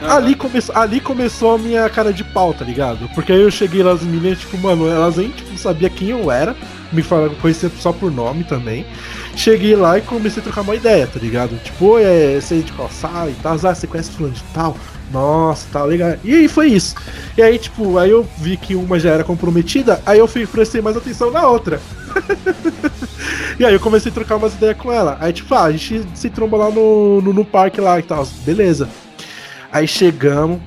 Ali, 0.00 0.34
come, 0.34 0.60
ali 0.74 1.00
começou 1.00 1.54
a 1.54 1.58
minha 1.58 1.88
cara 1.90 2.12
de 2.12 2.22
pau, 2.22 2.54
tá 2.54 2.64
ligado? 2.64 3.08
Porque 3.14 3.32
aí 3.32 3.40
eu 3.40 3.50
cheguei 3.50 3.82
lá, 3.82 3.92
as 3.92 4.02
meninas, 4.02 4.38
tipo, 4.38 4.56
mano, 4.58 4.88
elas 4.88 5.16
nem 5.16 5.30
tipo, 5.30 5.58
sabia 5.58 5.90
quem 5.90 6.10
eu 6.10 6.30
era, 6.30 6.54
me 6.92 7.02
falaram, 7.02 7.34
conhecia 7.36 7.70
só 7.78 7.92
por 7.92 8.10
nome 8.10 8.44
também. 8.44 8.86
Cheguei 9.34 9.74
lá 9.76 9.98
e 9.98 10.02
comecei 10.02 10.40
a 10.40 10.44
trocar 10.44 10.62
uma 10.62 10.74
ideia, 10.74 11.06
tá 11.06 11.18
ligado? 11.18 11.56
Tipo, 11.62 11.98
é, 11.98 12.40
você 12.40 12.56
é 12.56 12.58
de 12.58 12.72
calçar 12.72 13.28
e 13.28 13.34
tal, 13.34 13.54
ah, 13.54 13.74
você 13.74 13.86
conhece 13.86 14.10
fulano 14.10 14.34
de 14.34 14.42
tal? 14.54 14.76
Nossa, 15.12 15.66
tá 15.72 15.84
legal. 15.84 16.14
E 16.22 16.34
aí 16.34 16.48
foi 16.48 16.68
isso. 16.68 16.94
E 17.36 17.42
aí, 17.42 17.58
tipo, 17.58 17.98
aí 17.98 18.10
eu 18.10 18.26
vi 18.38 18.56
que 18.56 18.74
uma 18.74 18.98
já 18.98 19.10
era 19.10 19.24
comprometida, 19.24 20.00
aí 20.04 20.18
eu 20.18 20.28
fui 20.28 20.46
prestei 20.46 20.80
mais 20.80 20.96
atenção 20.96 21.30
na 21.30 21.46
outra. 21.46 21.80
e 23.58 23.64
aí 23.64 23.72
eu 23.72 23.80
comecei 23.80 24.10
a 24.10 24.14
trocar 24.14 24.36
umas 24.36 24.54
ideias 24.54 24.76
com 24.76 24.92
ela. 24.92 25.16
Aí, 25.20 25.32
tipo, 25.32 25.54
ah, 25.54 25.64
a 25.64 25.72
gente 25.72 26.04
se 26.14 26.30
tromba 26.30 26.56
lá 26.56 26.70
no, 26.70 27.20
no, 27.20 27.32
no 27.32 27.44
parque 27.44 27.80
lá 27.80 27.98
e 27.98 28.02
tal. 28.02 28.26
Beleza. 28.44 28.88
Aí 29.72 29.86
chegamos. 29.86 30.60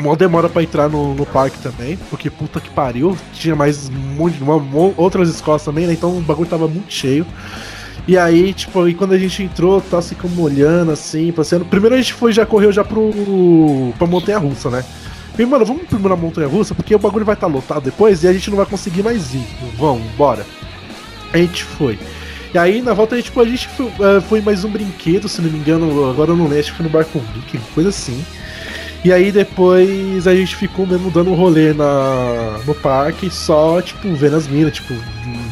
Mó 0.00 0.16
demora 0.16 0.48
pra 0.48 0.62
entrar 0.62 0.88
no, 0.88 1.14
no 1.14 1.26
parque 1.26 1.58
também, 1.58 1.98
porque 2.08 2.30
puta 2.30 2.58
que 2.58 2.70
pariu. 2.70 3.16
Tinha 3.34 3.54
mais 3.54 3.90
um 3.90 3.92
monte 3.92 4.42
uma, 4.42 4.54
outras 4.96 5.28
escolas 5.28 5.62
também, 5.62 5.86
né? 5.86 5.92
Então 5.92 6.16
o 6.16 6.22
bagulho 6.22 6.48
tava 6.48 6.66
muito 6.66 6.90
cheio. 6.90 7.26
E 8.08 8.16
aí, 8.16 8.52
tipo, 8.54 8.88
e 8.88 8.94
quando 8.94 9.12
a 9.12 9.18
gente 9.18 9.42
entrou, 9.42 9.80
tá 9.80 10.00
ficando 10.00 10.40
olhando 10.42 10.90
assim, 10.90 11.30
passeando. 11.32 11.66
Primeiro 11.66 11.94
a 11.94 11.98
gente 11.98 12.14
foi, 12.14 12.32
já 12.32 12.46
correu 12.46 12.72
já 12.72 12.82
pro. 12.82 13.92
pra 13.98 14.06
Montanha 14.06 14.38
Russa, 14.38 14.70
né? 14.70 14.84
Falei, 15.32 15.46
mano, 15.46 15.64
vamos 15.64 15.82
primeiro 15.84 16.08
na 16.08 16.16
Montanha 16.16 16.48
Russa, 16.48 16.74
porque 16.74 16.94
o 16.94 16.98
bagulho 16.98 17.24
vai 17.24 17.34
estar 17.34 17.46
lotado 17.46 17.84
depois 17.84 18.24
e 18.24 18.28
a 18.28 18.32
gente 18.32 18.50
não 18.50 18.56
vai 18.56 18.66
conseguir 18.66 19.02
mais 19.02 19.34
ir. 19.34 19.46
Vamos, 19.78 20.10
bora. 20.12 20.46
A 21.32 21.36
gente 21.38 21.62
foi. 21.62 21.98
E 22.52 22.58
aí, 22.58 22.82
na 22.82 22.92
volta, 22.92 23.14
a 23.14 23.18
gente, 23.18 23.26
tipo, 23.26 23.40
a 23.40 23.44
gente 23.44 23.68
foi, 23.68 23.86
eh, 23.86 24.20
foi 24.20 24.40
mais 24.40 24.64
um 24.64 24.70
brinquedo, 24.70 25.28
se 25.28 25.40
não 25.40 25.50
me 25.50 25.58
engano, 25.58 26.10
agora 26.10 26.32
eu 26.32 26.36
não 26.36 26.44
lembro, 26.44 26.58
acho 26.58 26.72
que 26.72 26.76
foi 26.78 26.86
no 26.86 26.92
Barco 26.92 27.20
Geek, 27.34 27.58
coisa 27.74 27.90
assim. 27.90 28.24
E 29.02 29.10
aí 29.12 29.32
depois 29.32 30.26
a 30.26 30.34
gente 30.34 30.54
ficou 30.56 30.86
mesmo 30.86 31.10
dando 31.10 31.30
um 31.30 31.34
rolê 31.34 31.72
na, 31.72 32.60
no 32.66 32.74
parque, 32.74 33.30
só, 33.30 33.80
tipo, 33.80 34.12
vendo 34.14 34.36
as 34.36 34.46
minas, 34.46 34.74
tipo, 34.74 34.92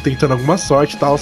tentando 0.05 0.33
alguma 0.33 0.59
sorte 0.59 0.97
e 0.97 0.99
tal. 0.99 1.19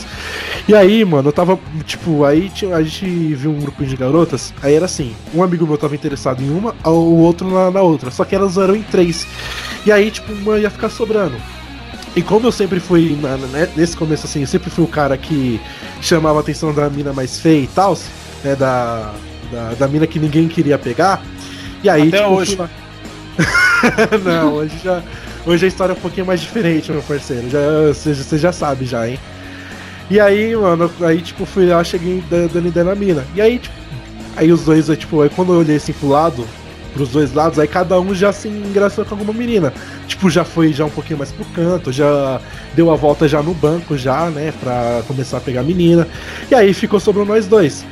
E 0.66 0.74
aí, 0.74 1.05
mano, 1.05 1.29
eu 1.29 1.33
tava, 1.33 1.59
tipo, 1.85 2.24
aí 2.24 2.51
a 2.72 2.83
gente 2.83 3.07
viu 3.35 3.53
um 3.53 3.61
grupinho 3.61 3.91
de 3.91 3.97
garotas, 3.97 4.53
aí 4.61 4.74
era 4.74 4.87
assim, 4.87 5.14
um 5.33 5.43
amigo 5.43 5.66
meu 5.66 5.79
tava 5.79 5.95
interessado 5.95 6.43
em 6.43 6.51
uma, 6.51 6.74
o 6.85 7.18
outro 7.18 7.49
na, 7.49 7.70
na 7.70 7.83
outra, 7.83 8.11
só 8.11 8.24
que 8.24 8.35
elas 8.35 8.57
eram 8.57 8.74
em 8.74 8.83
três. 8.83 9.24
E 9.85 9.93
aí, 9.93 10.11
tipo, 10.11 10.33
uma 10.33 10.59
ia 10.59 10.70
ficar 10.70 10.89
sobrando. 10.89 11.37
E 12.17 12.23
como 12.23 12.47
eu 12.47 12.53
sempre 12.53 12.81
fui, 12.81 13.17
na- 13.21 13.37
né, 13.37 13.69
nesse 13.77 13.95
começo 13.97 14.25
assim, 14.27 14.41
eu 14.41 14.47
sempre 14.47 14.71
fui 14.71 14.83
o 14.85 14.89
cara 14.89 15.17
que 15.19 15.61
chamava 16.01 16.39
a 16.39 16.41
atenção 16.41 16.73
da 16.73 16.89
mina 16.89 17.12
mais 17.12 17.39
feia 17.39 17.61
e 17.64 17.67
tal, 17.67 17.97
né, 18.43 18.57
da, 18.57 19.12
da, 19.53 19.75
da 19.75 19.87
mina 19.89 20.07
que 20.07 20.19
ninguém 20.19 20.49
queria 20.49 20.79
pegar. 20.79 21.23
E 21.85 21.91
aí, 21.91 22.09
Até 22.09 22.19
tipo, 22.19 22.31
hoje. 22.31 22.57
lá- 22.57 22.71
Não, 24.25 24.55
hoje 24.55 24.75
já. 24.83 25.03
Hoje 25.45 25.67
a 25.67 25.69
história 25.69 25.93
é 25.93 25.97
um 25.97 26.01
pouquinho 26.01 26.27
mais 26.27 26.41
diferente, 26.41 26.91
meu 26.91 27.03
parceiro. 27.03 27.49
Já, 27.51 27.59
você, 27.93 28.14
você 28.14 28.39
já 28.39 28.51
sabe 28.51 28.87
já, 28.87 29.07
hein? 29.09 29.19
E 30.11 30.19
aí, 30.19 30.57
mano, 30.57 30.91
aí 31.03 31.21
tipo, 31.21 31.45
fui 31.45 31.67
lá, 31.67 31.85
cheguei 31.85 32.23
da- 32.31 32.47
dando 32.53 32.69
ideia 32.69 32.85
na 32.87 32.95
mina. 32.95 33.25
E 33.35 33.41
aí, 33.43 33.59
tipo, 33.59 33.75
aí 34.37 34.51
os 34.51 34.62
dois, 34.64 34.87
tipo, 34.99 35.21
aí 35.21 35.29
quando 35.29 35.53
eu 35.53 35.59
olhei 35.61 35.77
assim 35.77 35.93
pro 35.93 36.09
lado, 36.09 36.47
pros 36.97 37.11
dois 37.11 37.34
lados, 37.34 37.59
aí 37.59 37.68
cada 37.68 38.01
um 38.01 38.14
já 38.14 38.32
se 38.32 38.49
engraçou 38.49 39.05
com 39.05 39.14
alguma 39.14 39.32
menina. 39.32 39.72
Tipo, 40.09 40.30
já 40.30 40.44
foi 40.44 40.72
já 40.72 40.86
um 40.86 40.90
pouquinho 40.90 41.18
mais 41.18 41.30
pro 41.30 41.44
canto, 41.47 41.92
já 41.92 42.40
deu 42.74 42.90
a 42.90 42.97
volta 42.97 43.28
já 43.28 43.42
no 43.42 43.53
banco, 43.53 43.99
já, 43.99 44.30
né, 44.30 44.53
pra 44.59 45.03
começar 45.07 45.36
a 45.36 45.40
pegar 45.40 45.61
a 45.61 45.64
menina. 45.64 46.09
E 46.51 46.55
aí 46.55 46.72
ficou 46.72 46.99
sobrando 46.99 47.28
nós 47.28 47.47
dois. 47.47 47.84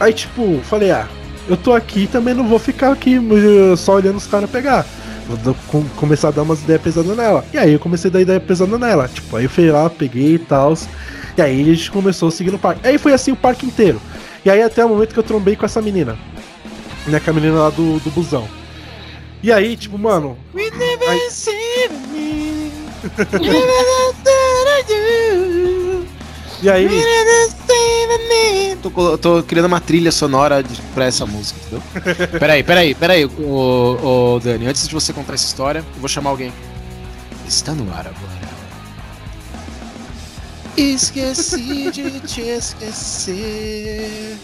Aí, 0.00 0.12
tipo, 0.12 0.60
falei, 0.64 0.90
ah, 0.90 1.06
eu 1.48 1.56
tô 1.56 1.72
aqui 1.72 2.08
também 2.08 2.34
não 2.34 2.48
vou 2.48 2.58
ficar 2.58 2.92
aqui 2.92 3.16
eh, 3.16 3.76
só 3.76 3.94
olhando 3.94 4.16
os 4.16 4.26
caras 4.26 4.50
pegar. 4.50 4.84
Vou 5.28 5.54
começar 5.96 6.28
a 6.28 6.30
dar 6.32 6.42
umas 6.42 6.60
ideias 6.62 6.82
pesadas 6.82 7.16
nela. 7.16 7.44
E 7.52 7.58
aí 7.58 7.72
eu 7.72 7.78
comecei 7.78 8.10
a 8.10 8.12
dar 8.12 8.20
ideia 8.20 8.40
pesada 8.40 8.76
nela. 8.76 9.08
Tipo, 9.08 9.36
aí 9.36 9.44
eu 9.44 9.50
fui 9.50 9.70
lá, 9.70 9.88
peguei 9.88 10.34
e 10.34 10.38
tal. 10.38 10.74
E 11.36 11.40
aí 11.40 11.60
a 11.62 11.74
gente 11.74 11.90
começou 11.90 12.28
a 12.28 12.32
seguir 12.32 12.50
no 12.50 12.58
parque. 12.58 12.86
Aí 12.86 12.98
foi 12.98 13.12
assim 13.12 13.30
o 13.30 13.36
parque 13.36 13.64
inteiro. 13.64 14.00
E 14.44 14.50
aí 14.50 14.60
até 14.60 14.84
o 14.84 14.88
momento 14.88 15.12
que 15.12 15.18
eu 15.18 15.22
trombei 15.22 15.54
com 15.54 15.64
essa 15.64 15.80
menina. 15.80 16.18
Né, 17.06 17.18
com 17.20 17.30
a 17.30 17.32
menina 17.32 17.54
lá 17.58 17.70
do, 17.70 17.98
do 18.00 18.10
busão. 18.10 18.48
E 19.42 19.50
aí, 19.50 19.76
tipo, 19.76 19.98
mano. 19.98 20.36
Aí- 21.08 21.30
E 26.62 26.70
aí, 26.70 26.86
Tô, 28.80 29.18
tô 29.18 29.42
criando 29.42 29.66
uma 29.66 29.80
trilha 29.80 30.12
sonora 30.12 30.62
de, 30.62 30.80
pra 30.94 31.06
essa 31.06 31.26
música, 31.26 31.58
entendeu? 31.60 31.82
peraí, 32.38 32.62
peraí, 32.62 32.94
peraí, 32.94 33.24
ô, 33.24 34.34
ô, 34.36 34.40
Dani. 34.40 34.68
Antes 34.68 34.86
de 34.86 34.94
você 34.94 35.12
contar 35.12 35.34
essa 35.34 35.44
história, 35.44 35.80
eu 35.94 36.00
vou 36.00 36.08
chamar 36.08 36.30
alguém. 36.30 36.52
Está 37.48 37.72
no 37.72 37.92
ar 37.92 38.06
agora. 38.06 38.42
Esqueci 40.76 41.90
de 41.90 42.20
te 42.20 42.42
esquecer. 42.42 44.38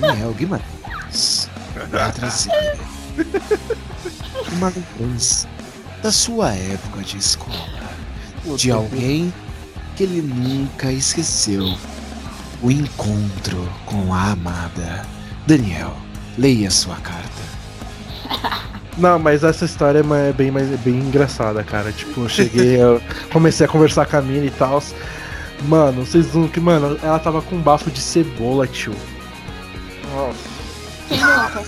Daniel 0.00 0.32
Guimarães 0.34 1.48
vai 1.90 2.12
trazer 2.12 2.50
uma 4.52 4.68
lembrança 4.68 5.48
da 6.02 6.12
sua 6.12 6.52
época 6.54 7.02
de 7.02 7.18
escola. 7.18 7.86
De 8.56 8.70
alguém 8.70 9.32
que 9.96 10.04
ele 10.04 10.22
nunca 10.22 10.92
esqueceu. 10.92 11.76
O 12.62 12.70
encontro 12.70 13.68
com 13.84 14.14
a 14.14 14.32
amada. 14.32 15.04
Daniel, 15.46 15.96
leia 16.38 16.70
sua 16.70 16.96
carta. 16.96 17.42
Não, 18.96 19.18
mas 19.18 19.44
essa 19.44 19.66
história 19.66 19.98
é 19.98 20.28
é 20.28 20.32
bem, 20.32 20.50
mais, 20.50 20.72
é 20.72 20.76
bem 20.78 20.94
engraçada, 20.94 21.62
cara. 21.62 21.92
Tipo, 21.92 22.22
eu 22.22 22.28
cheguei, 22.30 22.82
eu 22.82 23.00
comecei 23.30 23.66
a 23.66 23.68
conversar 23.68 24.06
com 24.06 24.16
a 24.16 24.22
mina 24.22 24.46
e 24.46 24.50
tal. 24.50 24.82
Mano, 25.64 26.04
vocês 26.04 26.32
não. 26.34 26.48
que 26.48 26.58
Mano, 26.60 26.98
ela 27.02 27.18
tava 27.18 27.42
com 27.42 27.56
um 27.56 27.60
bafo 27.60 27.90
de 27.90 28.00
cebola, 28.00 28.66
tio. 28.66 28.94
Nossa, 30.14 30.55
Quem 31.08 31.18
nunca? 31.18 31.62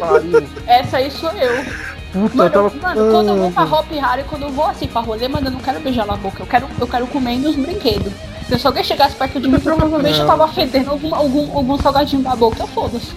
pariu. 0.00 0.42
Essa 0.66 0.96
aí 0.98 1.10
sou 1.10 1.30
eu. 1.32 1.64
Puta, 2.12 2.36
Mano, 2.36 2.48
eu 2.48 2.70
tava. 2.70 2.70
mano, 2.80 3.10
quando 3.10 3.28
eu 3.28 3.36
vou 3.36 3.50
pra 3.50 3.64
Hop 3.64 3.90
Harry, 3.90 4.24
quando 4.24 4.42
eu 4.42 4.50
vou 4.50 4.66
assim 4.66 4.86
pra 4.86 5.00
rolê, 5.00 5.26
mano, 5.26 5.48
eu 5.48 5.52
não 5.52 5.60
quero 5.60 5.80
beijar 5.80 6.06
na 6.06 6.16
boca. 6.16 6.42
Eu 6.42 6.46
quero, 6.46 6.68
eu 6.80 6.86
quero 6.86 7.06
comer 7.08 7.38
nos 7.38 7.56
brinquedos. 7.56 8.12
Se 8.48 8.66
alguém 8.66 8.84
chegasse 8.84 9.16
perto 9.16 9.40
de 9.40 9.48
mim, 9.48 9.58
provavelmente 9.58 10.20
eu 10.20 10.26
tava 10.26 10.46
fedendo 10.48 10.90
algum, 10.90 11.14
algum, 11.14 11.56
algum 11.56 11.78
salgadinho 11.78 12.22
da 12.22 12.36
boca. 12.36 12.66
Foda-se. 12.68 13.12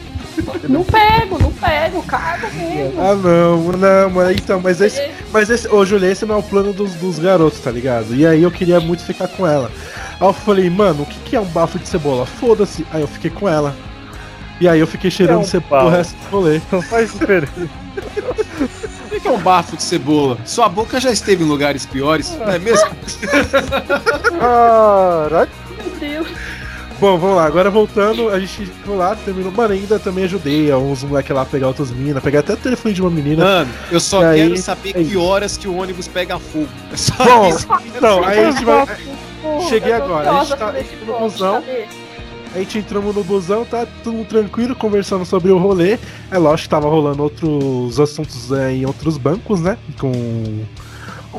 Não 0.70 0.84
pego, 0.84 1.38
não 1.42 1.52
pego, 1.52 2.02
cago 2.04 2.48
mesmo. 2.54 3.02
Ah 3.02 3.16
não, 3.16 3.58
não, 4.12 4.32
então, 4.32 4.60
mas 4.62 4.80
esse. 4.82 5.02
Mas 5.32 5.50
esse. 5.50 5.68
Ô, 5.68 5.86
Julia, 5.86 6.10
esse 6.12 6.26
não 6.26 6.36
é 6.36 6.38
o 6.40 6.44
plano 6.44 6.74
dos, 6.74 6.94
dos 6.96 7.20
garotos, 7.20 7.60
tá 7.60 7.70
ligado? 7.72 8.16
E 8.16 8.26
aí 8.26 8.42
eu 8.44 8.52
queria 8.52 8.80
muito 8.80 9.04
ficar 9.04 9.28
com 9.28 9.46
ela. 9.46 9.70
Aí 10.20 10.28
eu 10.28 10.34
falei, 10.34 10.70
mano, 10.70 11.04
o 11.04 11.06
que, 11.06 11.20
que 11.22 11.36
é 11.36 11.40
um 11.40 11.46
bafo 11.46 11.78
de 11.78 11.88
cebola? 11.88 12.26
Foda-se. 12.26 12.86
Aí 12.92 13.02
eu 13.02 13.08
fiquei 13.08 13.30
com 13.30 13.48
ela. 13.50 13.76
E 14.60 14.68
aí 14.68 14.80
eu 14.80 14.88
fiquei 14.88 15.12
cheirando 15.12 15.38
É 15.40 15.42
um 15.42 15.46
cebola 15.46 15.86
o 15.86 15.90
resto 15.90 16.16
do 16.16 16.30
rolê. 16.30 16.62
Não 16.72 16.82
faz 16.82 17.12
diferença. 17.14 17.52
O 19.12 19.20
que 19.20 19.28
é 19.28 19.32
um 19.32 19.38
bafo 19.40 19.76
de 19.78 19.84
cebola? 19.84 20.38
Sua 20.46 20.68
boca 20.70 21.00
já 21.00 21.12
esteve 21.12 21.44
em 21.44 21.48
lugares 21.48 21.86
piores, 21.86 22.36
não 22.40 22.52
é 22.52 22.60
mesmo? 22.60 22.90
Caralho. 24.40 25.50
Meu 25.78 26.00
Deus. 26.00 26.28
Bom, 27.00 27.16
vamos 27.20 27.36
lá, 27.36 27.46
agora 27.46 27.70
voltando, 27.70 28.30
a 28.30 28.40
gente 28.40 28.66
ficou 28.66 28.98
lá, 28.98 29.16
terminou. 29.16 29.52
Mano, 29.52 29.72
ainda 29.76 30.00
também 30.00 30.24
ajudei 30.24 30.72
a 30.72 30.78
uns 30.80 31.04
moleques 31.04 31.36
lá 31.36 31.44
a 31.44 31.46
pegar 31.46 31.68
outras 31.68 31.92
minas, 31.92 32.24
pegar 32.24 32.40
até 32.40 32.54
o 32.54 32.58
telefone 32.58 32.92
de 32.96 33.02
uma 33.02 33.12
menina. 33.12 33.44
Mano, 33.46 33.72
eu 33.92 34.00
só 34.00 34.24
E 34.24 34.26
aí- 34.26 34.50
quero 34.50 34.58
saber 34.58 34.90
é 34.96 35.04
que 35.04 35.16
horas 35.16 35.58
que 35.58 35.68
o 35.68 35.76
ônibus 35.78 36.08
pega 36.08 36.40
fogo. 36.40 36.68
É 36.92 36.98
só 36.98 37.14
Bom, 37.24 37.50
isso. 37.50 37.68
Então, 37.96 38.24
aí 38.24 38.40
a 38.46 38.52
gente 38.52 38.66
vai. 38.66 38.86
Cheguei 39.70 39.94
agora, 39.94 40.32
a 40.32 40.44
gente 40.44 40.58
tá 40.58 40.74
no 41.06 41.20
busão. 41.20 41.54
sabe? 41.62 41.88
A 42.56 42.60
gente 42.60 42.80
entramos 42.80 43.14
no 43.16 43.24
busão, 43.24 43.66
tá 43.66 43.86
tudo 44.04 44.24
tranquilo, 44.26 44.76
conversando 44.76 45.26
sobre 45.26 45.52
o 45.52 45.58
rolê. 45.58 45.98
É 46.32 46.38
lógico 46.38 46.64
que 46.64 46.70
tava 46.70 46.90
rolando 46.90 47.22
outros 47.24 48.00
assuntos 48.00 48.52
é, 48.52 48.74
em 48.74 48.86
outros 48.86 49.18
bancos, 49.18 49.62
né? 49.62 49.78
Com 50.00 50.12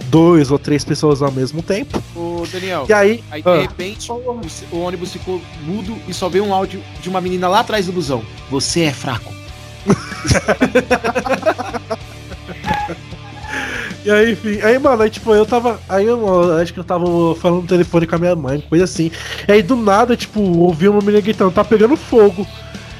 dois 0.07 0.51
ou 0.53 0.59
três 0.59 0.85
pessoas 0.85 1.23
ao 1.23 1.33
mesmo 1.33 1.61
tempo. 1.63 2.01
Ô, 2.15 2.45
Daniel, 2.53 2.87
E 2.89 2.93
aí. 2.93 3.25
aí 3.31 3.43
de 3.43 3.49
Ah. 3.49 3.61
repente 3.63 4.13
o, 4.13 4.41
o 4.71 4.79
ônibus 4.81 5.13
ficou 5.13 5.41
mudo 5.63 5.97
e 6.07 6.15
só 6.15 6.29
veio 6.29 6.45
um 6.45 6.55
áudio 6.55 6.81
de 7.03 7.09
uma 7.09 7.21
menina 7.21 7.49
lá 7.49 7.61
atrás 7.61 7.87
do 7.87 7.93
busão. 7.93 8.23
Você 8.51 8.83
é 8.83 8.93
fraco. 8.93 9.33
E 14.09 14.11
aí, 14.11 14.33
enfim, 14.33 14.59
aí, 14.63 14.79
mano, 14.79 15.03
aí, 15.03 15.11
tipo, 15.11 15.35
eu 15.35 15.45
tava. 15.45 15.79
Aí 15.87 16.07
eu 16.07 16.57
acho 16.57 16.73
que 16.73 16.81
eu 16.81 16.85
tava 16.85 17.05
falando 17.35 17.61
no 17.61 17.69
telefone 17.69 18.07
com 18.07 18.15
a 18.15 18.19
minha 18.19 18.35
mãe, 18.35 18.59
coisa 18.67 18.85
assim. 18.85 19.11
E 19.47 19.53
aí 19.53 19.63
do 19.63 19.77
nada, 19.77 20.17
tipo, 20.17 20.41
ouvi 20.41 20.89
uma 20.89 21.01
menina 21.01 21.21
gritando, 21.21 21.51
tá 21.51 21.63
pegando 21.63 21.95
fogo. 21.95 22.47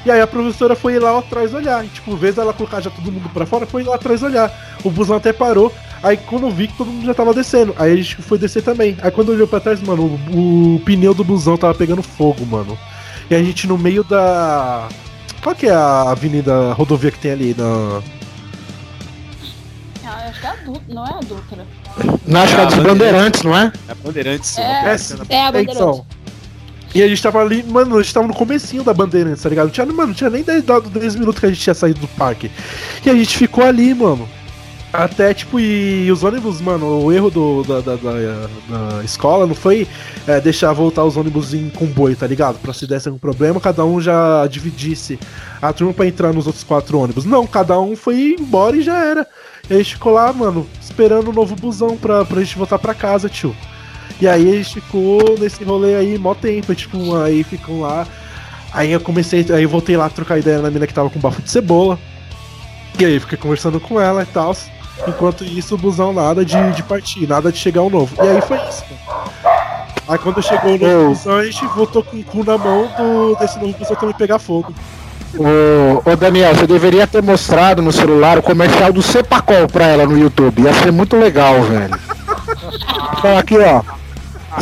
E 0.05 0.11
aí 0.11 0.21
a 0.21 0.27
professora 0.27 0.77
foi 0.77 0.99
lá 0.99 1.19
atrás 1.19 1.55
olhar. 1.55 1.83
E, 1.83 1.89
tipo, 1.89 2.15
vez 2.15 2.35
dela 2.35 2.53
colocar 2.53 2.83
já 2.83 2.91
todo 2.91 3.11
mundo 3.11 3.27
pra 3.31 3.47
fora, 3.47 3.65
foi 3.65 3.85
lá 3.85 3.95
atrás 3.95 4.23
olhar. 4.23 4.53
O 4.85 4.91
busão 4.91 5.17
até 5.17 5.33
parou. 5.33 5.73
Aí 6.03 6.19
quando 6.19 6.43
eu 6.43 6.51
vi 6.51 6.69
que 6.69 6.77
todo 6.77 6.91
mundo 6.91 7.07
já 7.07 7.15
tava 7.15 7.33
descendo, 7.33 7.75
aí 7.79 7.91
a 7.91 7.97
gente 7.97 8.17
foi 8.17 8.37
descer 8.37 8.63
também. 8.63 8.95
Aí 9.01 9.11
quando 9.11 9.31
olhou 9.31 9.49
pra 9.49 9.61
trás, 9.61 9.81
mano, 9.81 10.21
o, 10.31 10.75
o 10.75 10.81
pneu 10.81 11.15
do 11.15 11.25
busão 11.25 11.57
tava 11.57 11.75
pegando 11.75 12.03
fogo, 12.03 12.45
mano. 12.45 12.79
E 13.31 13.35
a 13.35 13.43
gente 13.43 13.67
no 13.67 13.79
meio 13.79 14.05
da. 14.05 14.91
Qual 15.43 15.55
que 15.55 15.69
é 15.69 15.73
a 15.73 16.11
avenida 16.11 16.53
a 16.71 16.75
rodovia 16.75 17.11
que 17.11 17.19
tem 17.19 17.31
ali 17.31 17.55
na. 17.57 18.03
Acho 20.29 20.41
que 20.41 20.47
é 20.47 20.51
adulto, 20.51 20.83
não 20.89 21.05
é 21.05 21.21
Dutra. 21.25 21.67
Não, 22.27 22.43
acho 22.43 22.55
que 22.55 22.61
é 22.61 22.67
dos 22.67 22.79
Bandeirantes, 22.79 23.43
não 23.43 23.57
é? 23.57 23.73
É 23.89 23.95
Bandeirantes. 23.95 24.59
É, 24.59 24.63
É, 24.63 24.65
é 24.65 25.41
a 25.41 25.49
É, 25.49 25.53
bandeira. 25.53 25.73
então. 25.73 26.07
E 26.95 27.03
a 27.03 27.09
gente 27.09 27.23
tava 27.23 27.41
ali, 27.41 27.63
mano, 27.63 27.99
a 27.99 28.03
gente 28.03 28.15
tava 28.15 28.27
no 28.27 28.35
comecinho 28.35 28.83
da 28.83 28.95
Bandeirantes, 28.95 29.43
tá 29.43 29.49
ligado? 29.49 29.67
Não 29.67 29.73
tinha, 29.73 29.87
mano, 29.87 30.07
não 30.09 30.15
tinha 30.15 30.31
nem 30.31 30.43
10, 30.43 30.65
dado 30.65 30.89
10 30.89 31.17
minutos 31.17 31.39
que 31.39 31.47
a 31.47 31.49
gente 31.51 31.61
tinha 31.61 31.75
saído 31.75 32.01
do 32.01 32.09
parque. 32.09 32.51
E 33.05 33.11
a 33.11 33.15
gente 33.15 33.37
ficou 33.37 33.65
ali, 33.65 33.93
mano. 33.95 34.29
Até, 34.91 35.35
tipo, 35.35 35.61
e 35.61 36.11
os 36.11 36.25
ônibus, 36.25 36.63
mano, 36.63 37.05
o 37.05 37.13
erro 37.13 37.31
do, 37.31 37.63
da, 37.63 37.81
da, 37.81 37.95
da- 37.97 38.49
da 38.99 39.05
escola 39.05 39.47
não 39.47 39.55
foi 39.55 39.87
é, 40.27 40.41
deixar 40.41 40.73
voltar 40.73 41.05
os 41.05 41.15
ônibus 41.15 41.53
em 41.53 41.69
comboio, 41.69 42.17
tá 42.17 42.27
ligado? 42.27 42.59
Pra 42.59 42.73
se 42.73 42.87
desse 42.87 43.07
algum 43.07 43.19
problema, 43.19 43.61
cada 43.61 43.85
um 43.85 44.01
já 44.01 44.47
dividisse 44.47 45.19
a 45.61 45.75
turma 45.75 45.93
pra 45.93 46.07
entrar 46.07 46.33
nos 46.33 46.47
outros 46.47 46.65
quatro 46.65 46.99
ônibus. 46.99 47.27
Não, 47.27 47.47
cada 47.47 47.79
um 47.79 47.95
foi 47.95 48.35
embora 48.41 48.77
e 48.77 48.83
já 48.83 48.97
era. 49.05 49.27
E 49.69 49.75
a 49.75 49.77
gente 49.77 49.95
ficou 49.95 50.13
lá, 50.15 50.33
mano, 50.33 50.67
esperando 50.81 51.29
o 51.29 51.35
novo 51.35 51.55
busão 51.55 51.95
pra, 51.97 52.25
pra 52.25 52.41
gente 52.41 52.57
voltar 52.57 52.79
pra 52.79 52.95
casa, 52.95 53.29
tio. 53.29 53.55
E 54.19 54.27
aí 54.27 54.51
a 54.51 54.55
gente 54.57 54.81
ficou 54.81 55.37
nesse 55.39 55.63
rolê 55.65 55.97
aí 55.97 56.17
mó 56.19 56.35
tempo, 56.35 56.75
tipo, 56.75 57.15
aí 57.17 57.45
ficam 57.45 57.83
lá. 57.83 58.07
Aí 58.73 58.91
eu 58.91 59.01
comecei, 59.01 59.45
aí 59.55 59.65
eu 59.65 59.69
voltei 59.69 59.99
lá 59.99 60.09
trocar 60.09 60.39
ideia 60.39 60.61
na 60.63 60.71
mina 60.71 60.87
que 60.87 60.95
tava 60.95 61.11
com 61.11 61.21
bafo 61.21 61.43
de 61.43 61.51
cebola. 61.51 61.99
E 62.99 63.05
aí 63.05 63.21
fiquei 63.21 63.37
conversando 63.39 63.79
com 63.79 64.01
ela 64.01 64.23
e 64.23 64.27
tal. 64.27 64.57
Enquanto 65.07 65.45
isso, 65.45 65.75
o 65.75 65.79
busão 65.79 66.13
nada 66.13 66.45
de, 66.45 66.73
de 66.73 66.83
partir, 66.83 67.27
nada 67.27 67.53
de 67.53 67.59
chegar 67.59 67.83
o 67.83 67.91
novo. 67.91 68.15
E 68.23 68.29
aí 68.29 68.41
foi 68.41 68.59
isso, 68.69 68.85
mano. 68.91 69.31
Aí 70.09 70.19
quando 70.19 70.43
chegou 70.43 70.75
o 70.75 70.79
novo 70.79 71.09
busão, 71.11 71.37
a 71.37 71.45
gente 71.45 71.67
voltou 71.67 72.03
com 72.03 72.17
o 72.17 72.25
cu 72.25 72.45
na 72.45 72.57
mão 72.57 72.89
do, 72.97 73.37
desse 73.37 73.59
novo 73.59 73.77
busão 73.79 73.97
também 73.97 74.15
pegar 74.15 74.39
fogo. 74.39 74.73
Ô, 75.37 76.11
ô 76.11 76.17
Daniel, 76.17 76.55
você 76.55 76.67
deveria 76.67 77.07
ter 77.07 77.23
mostrado 77.23 77.83
no 77.83 77.93
celular 77.93 78.39
o 78.39 78.43
comercial 78.43 78.93
do 78.93 79.03
Cepacol 79.03 79.69
pra 79.69 79.87
ela 79.87 80.07
no 80.07 80.19
YouTube. 80.19 80.63
Ia 80.63 80.73
ser 80.73 80.91
muito 80.91 81.17
legal, 81.17 81.61
velho. 81.63 81.99
Então 83.19 83.37
aqui, 83.37 83.59
ó. 83.59 83.83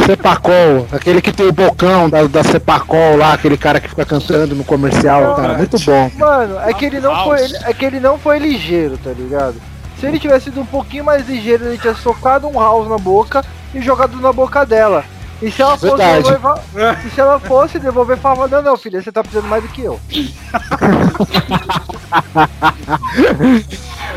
Cepacol, 0.05 0.87
aquele 0.93 1.22
que 1.22 1.32
tem 1.32 1.47
o 1.47 1.53
bocão 1.53 2.11
da, 2.11 2.24
da 2.24 2.43
Cepacol 2.43 3.16
lá, 3.16 3.32
aquele 3.32 3.57
cara 3.57 3.80
que 3.80 3.89
fica 3.89 4.05
cantando 4.05 4.55
no 4.55 4.64
comercial, 4.64 5.37
cara, 5.37 5.57
muito 5.57 5.78
bom. 5.78 6.11
Mano, 6.16 6.59
é 6.61 6.74
que 6.74 6.84
ele 6.84 7.01
não 7.01 7.24
foi, 7.24 7.41
é 7.64 7.72
que 7.72 7.84
ele 7.84 8.01
não 8.01 8.18
foi 8.18 8.39
ligeiro, 8.39 8.99
tá 8.99 9.11
ligado? 9.11 9.55
Se 9.99 10.07
ele 10.07 10.18
tivesse 10.18 10.44
sido 10.47 10.61
um 10.61 10.66
pouquinho 10.66 11.05
mais 11.05 11.28
ligeiro, 11.28 11.64
ele 11.66 11.78
tinha 11.78 11.94
socado 11.94 12.47
um 12.49 12.59
house 12.61 12.88
na 12.88 12.99
boca 12.99 13.44
e 13.74 13.80
jogado 13.80 14.20
na 14.20 14.32
boca 14.32 14.64
dela. 14.66 15.05
E 15.40 15.51
se 15.51 15.61
ela 15.61 15.76
fosse 15.76 15.97
Verdade. 15.97 16.30
devolver, 16.30 17.07
e 17.07 17.11
se 17.11 17.20
ela 17.20 17.38
fosse 17.38 17.78
devolver, 17.78 18.16
falava, 18.18 18.49
não, 18.49 18.62
não, 18.62 18.76
filha, 18.76 19.03
você 19.03 19.12
tá 19.12 19.22
precisando 19.22 19.49
mais 19.49 19.62
do 19.62 19.68
que 19.68 19.82
eu. 19.82 20.01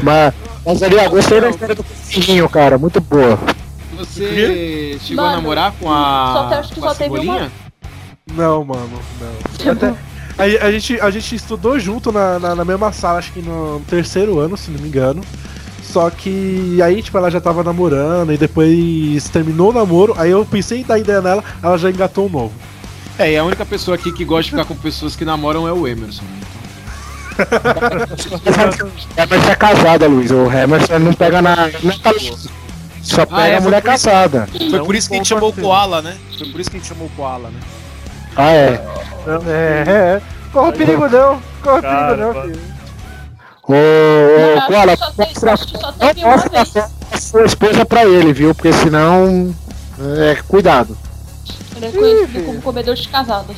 Mas, 0.04 0.34
Mas 0.66 0.84
ali, 0.84 1.08
gostei 1.10 1.42
da 1.42 1.50
história 1.50 1.76
do 1.76 1.84
coelhinho, 1.84 2.50
cara. 2.50 2.78
Muito 2.78 3.02
boa. 3.02 3.38
Você 3.98 4.98
chegou 5.02 5.24
a 5.26 5.28
Mano, 5.28 5.42
namorar 5.42 5.74
com 5.74 5.88
só 5.88 6.48
te- 6.48 6.54
a, 6.54 6.60
acho 6.60 6.74
que 6.74 6.80
a 6.80 6.84
só 6.84 6.94
teve 6.96 7.20
uma-? 7.20 7.52
Não, 8.34 8.64
mano, 8.64 8.90
não. 9.20 9.72
Até- 9.72 9.94
a, 10.38 10.44
a 10.68 10.72
gente, 10.72 11.02
a 11.02 11.10
gente 11.10 11.36
estudou 11.36 11.78
junto 11.80 12.12
na, 12.12 12.40
na, 12.40 12.56
na 12.56 12.64
mesma 12.66 12.94
sala, 12.94 13.20
acho 13.20 13.34
que 13.34 13.42
no 13.42 13.82
terceiro 13.90 14.40
ano, 14.40 14.56
se 14.56 14.72
não 14.72 14.80
me 14.80 14.88
engano. 14.88 15.22
Só 15.92 16.10
que 16.10 16.80
aí, 16.84 17.02
tipo, 17.02 17.18
ela 17.18 17.32
já 17.32 17.42
tava 17.42 17.64
namorando 17.64 18.32
e 18.32 18.38
depois 18.38 19.28
terminou 19.30 19.72
o 19.72 19.74
namoro. 19.74 20.14
Aí 20.18 20.30
eu 20.30 20.46
pensei 20.46 20.82
em 20.82 20.84
dar 20.84 21.00
ideia 21.00 21.20
nela, 21.22 21.44
ela 21.64 21.78
já 21.78 21.90
engatou 21.90 22.28
um 22.28 22.30
novo. 22.30 22.54
É, 23.18 23.34
e 23.34 23.38
a 23.38 23.44
única 23.44 23.66
pessoa 23.66 23.96
aqui 23.96 24.12
que 24.12 24.24
gosta 24.24 24.44
de 24.44 24.50
ficar 24.52 24.66
com 24.66 24.76
pessoas 24.76 25.16
que 25.16 25.26
namoram 25.26 25.68
é 25.68 25.74
o 25.74 25.88
Emerson. 25.88 26.24
Emerson 29.18 29.50
é 29.52 29.56
casada, 29.56 30.08
Luiz. 30.08 30.30
O 30.32 30.52
Emerson 30.52 31.00
não 31.00 31.14
pega 31.14 31.42
na. 31.42 31.56
Não 31.56 31.92
é 31.92 31.98
calista. 31.98 32.50
Só 33.02 33.26
pega 33.26 33.42
Ah, 33.42 33.48
é, 33.48 33.58
a 33.58 33.62
mulher 33.62 33.82
casada. 33.82 34.48
Foi 34.70 34.80
por 34.86 34.96
isso 34.96 35.08
que 35.10 35.16
a 35.16 35.18
gente 35.18 35.28
chamou 35.28 35.50
o. 35.50 35.54
Koala, 35.54 36.02
né? 36.02 36.18
Foi 36.38 36.48
por 36.50 36.60
isso 36.62 36.70
que 36.70 36.78
a 36.78 36.80
gente 36.80 36.90
chamou 36.90 37.08
o 37.08 37.10
Koala, 37.12 37.50
né? 37.50 37.60
Ah, 38.36 38.52
é. 38.52 38.86
É, 39.48 39.84
é. 39.88 40.22
Corre 40.54 40.72
perigo 40.74 41.08
não. 41.10 41.42
Corre 41.64 41.82
perigo 41.82 42.16
não, 42.16 42.42
filho. 42.44 42.62
Ô, 43.70 43.74
Eu 43.76 44.58
ô, 44.58 44.62
teve- 45.12 46.26
mostra, 46.26 46.60
não 46.82 46.90
a 47.12 47.18
sua 47.18 47.46
esposa 47.46 47.86
pra 47.86 48.04
ele, 48.04 48.34
viu? 48.34 48.56
Porque 48.56 48.74
senão. 48.74 49.54
É, 50.18 50.36
cuidado. 50.48 50.98
Ele 51.76 51.86
é 51.86 51.92
conhecido 51.92 52.46
como 52.46 52.62
comedor 52.62 52.96
de 52.96 53.08
casadas. 53.08 53.56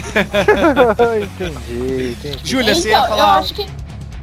entendi, 1.22 2.10
entendi. 2.12 2.38
Júlia, 2.42 2.74
você 2.74 2.88
ia 2.88 2.98
então, 2.98 3.10
eu 3.10 3.16
falar. 3.18 3.38
acho 3.38 3.54
que. 3.54 3.66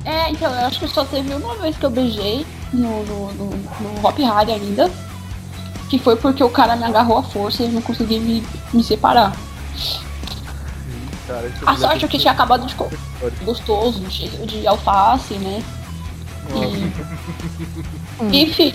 É, 0.05 0.31
então, 0.31 0.51
eu 0.51 0.65
acho 0.65 0.79
que 0.79 0.88
só 0.88 1.05
teve 1.05 1.31
uma 1.33 1.55
vez 1.55 1.77
que 1.77 1.85
eu 1.85 1.89
beijei 1.89 2.45
no, 2.73 3.03
no, 3.05 3.33
no, 3.33 3.49
no 3.49 4.07
Hop 4.07 4.17
Harry 4.17 4.53
ainda. 4.53 4.89
Que 5.89 5.99
foi 5.99 6.15
porque 6.15 6.43
o 6.43 6.49
cara 6.49 6.75
me 6.75 6.83
agarrou 6.83 7.19
à 7.19 7.23
força 7.23 7.63
e 7.63 7.67
eu 7.67 7.71
não 7.71 7.81
consegui 7.81 8.19
me, 8.19 8.43
me 8.73 8.83
separar. 8.83 9.33
Cara, 11.28 11.51
A 11.65 11.71
me 11.73 11.78
sorte 11.78 12.05
é 12.05 12.07
que 12.07 12.17
tinha 12.17 12.32
acabado 12.32 12.65
de 12.65 12.73
comer. 12.75 12.97
Gostoso, 13.43 14.09
cheio 14.09 14.45
de 14.45 14.65
alface, 14.65 15.34
né? 15.36 15.61
E, 16.55 18.38
enfim. 18.43 18.73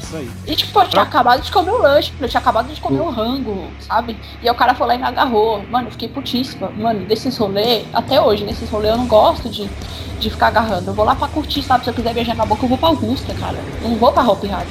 Isso 0.00 0.16
aí. 0.16 0.30
E 0.46 0.56
tipo, 0.56 0.80
eu 0.80 0.88
tinha 0.88 1.02
acabado 1.02 1.40
de 1.42 1.50
comer 1.52 1.70
o 1.70 1.80
lanche, 1.80 2.12
eu 2.20 2.28
tinha 2.28 2.40
acabado 2.40 2.74
de 2.74 2.80
comer 2.80 3.00
o 3.00 3.08
rango, 3.10 3.68
sabe? 3.80 4.18
E 4.42 4.48
aí 4.48 4.54
o 4.54 4.56
cara 4.56 4.74
foi 4.74 4.86
lá 4.88 4.94
e 4.96 4.98
me 4.98 5.04
agarrou. 5.04 5.62
Mano, 5.70 5.86
eu 5.88 5.92
fiquei 5.92 6.08
putíssima. 6.08 6.70
Mano, 6.70 7.06
desses 7.06 7.36
rolês, 7.38 7.86
até 7.94 8.20
hoje, 8.20 8.44
nesses 8.44 8.68
rolês 8.68 8.92
eu 8.92 8.98
não 8.98 9.06
gosto 9.06 9.48
de, 9.48 9.70
de 10.18 10.28
ficar 10.30 10.48
agarrando. 10.48 10.90
Eu 10.90 10.94
vou 10.94 11.04
lá 11.04 11.14
pra 11.14 11.28
curtir, 11.28 11.62
sabe? 11.62 11.84
Se 11.84 11.90
eu 11.90 11.94
quiser 11.94 12.12
beijar 12.12 12.34
na 12.34 12.44
boca, 12.44 12.64
eu 12.64 12.68
vou 12.68 12.76
pra 12.78 12.88
Augusta, 12.88 13.32
cara. 13.34 13.58
Eu 13.80 13.90
não 13.90 13.96
vou 13.96 14.12
pra 14.12 14.22
Hopi 14.24 14.50
Hari. 14.50 14.68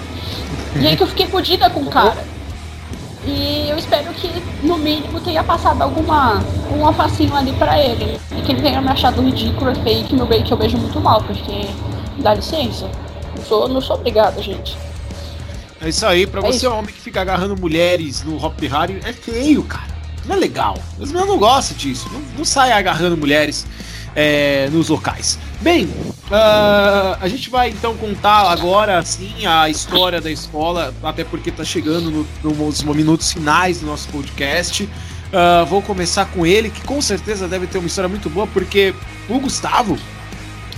E 0.76 0.86
aí 0.88 0.97
que 0.97 1.04
eu 1.04 1.08
fiquei 1.08 1.28
fodida 1.28 1.70
com 1.70 1.80
o 1.82 1.89
cara. 1.89 2.18
E 3.26 3.67
eu 3.69 3.78
espero 3.78 4.11
que, 4.13 4.30
no 4.63 4.78
mínimo, 4.78 5.19
tenha 5.22 5.43
passado 5.43 5.82
alguma 5.82 6.41
um 6.76 6.86
alfacinho 6.86 7.36
ali 7.36 7.53
pra 7.53 7.80
ele. 7.80 8.19
E 8.36 8.41
que 8.41 8.51
ele 8.51 8.61
tenha 8.61 8.82
me 8.82 8.89
achado 8.89 9.22
ridículo 9.22 9.72
e 9.72 9.76
feio 9.76 10.03
que 10.05 10.15
meu 10.15 10.26
beijo 10.26 10.45
que 10.45 10.53
eu 10.53 10.57
beijo 10.57 10.78
muito 10.78 10.99
mal, 10.99 11.22
porque 11.22 11.67
dá 12.17 12.34
licença. 12.34 12.89
Eu 13.38 13.43
sou, 13.43 13.67
não 13.67 13.80
sou 13.82 13.95
obrigada, 13.97 14.41
gente. 14.41 14.76
É 15.80 15.89
isso 15.89 16.05
aí, 16.05 16.26
pra 16.26 16.39
É 16.41 16.43
você, 16.43 16.65
isso. 16.67 16.69
homem 16.72 16.93
que 16.93 17.01
fica 17.01 17.22
agarrando 17.22 17.55
mulheres 17.59 18.24
no 18.24 18.43
Hop 18.43 18.59
Harry, 18.63 18.99
é 19.03 19.13
feio, 19.13 19.63
cara. 19.63 19.91
Não 20.26 20.36
é 20.36 20.39
legal. 20.39 20.78
As 20.99 21.11
meninas 21.11 21.28
não 21.28 21.38
gostam 21.38 21.76
disso. 21.78 22.07
Não, 22.13 22.22
não 22.38 22.45
sai 22.45 22.72
agarrando 22.72 23.17
mulheres 23.17 23.65
é, 24.16 24.70
nos 24.72 24.89
locais. 24.89 25.38
Bem, 25.62 25.89
ah, 26.32 27.18
a 27.22 27.28
gente 27.28 27.49
vai 27.49 27.70
então 27.70 27.95
contar 27.95 28.51
agora 28.51 29.03
sim 29.03 29.45
a 29.45 29.70
história 29.70 30.20
da 30.20 30.30
escola, 30.32 30.93
até 31.03 31.24
porque 31.24 31.51
tá 31.51 31.64
chegando 31.64 32.26
no- 32.43 32.53
nos 32.55 32.82
minutos 32.84 33.32
finais 33.32 33.80
do 33.80 33.86
nosso 33.86 34.07
podcast. 34.09 34.88
Ah, 35.34 35.66
vou 35.70 35.82
começar 35.82 36.26
com 36.26 36.45
ele, 36.45 36.70
que 36.70 36.82
com 36.82 37.01
certeza 37.01 37.47
deve 37.47 37.68
ter 37.68 37.78
uma 37.78 37.88
história 37.88 38.09
muito 38.09 38.30
boa, 38.30 38.47
porque 38.47 38.93
o 39.30 39.39
Gustavo. 39.39 39.97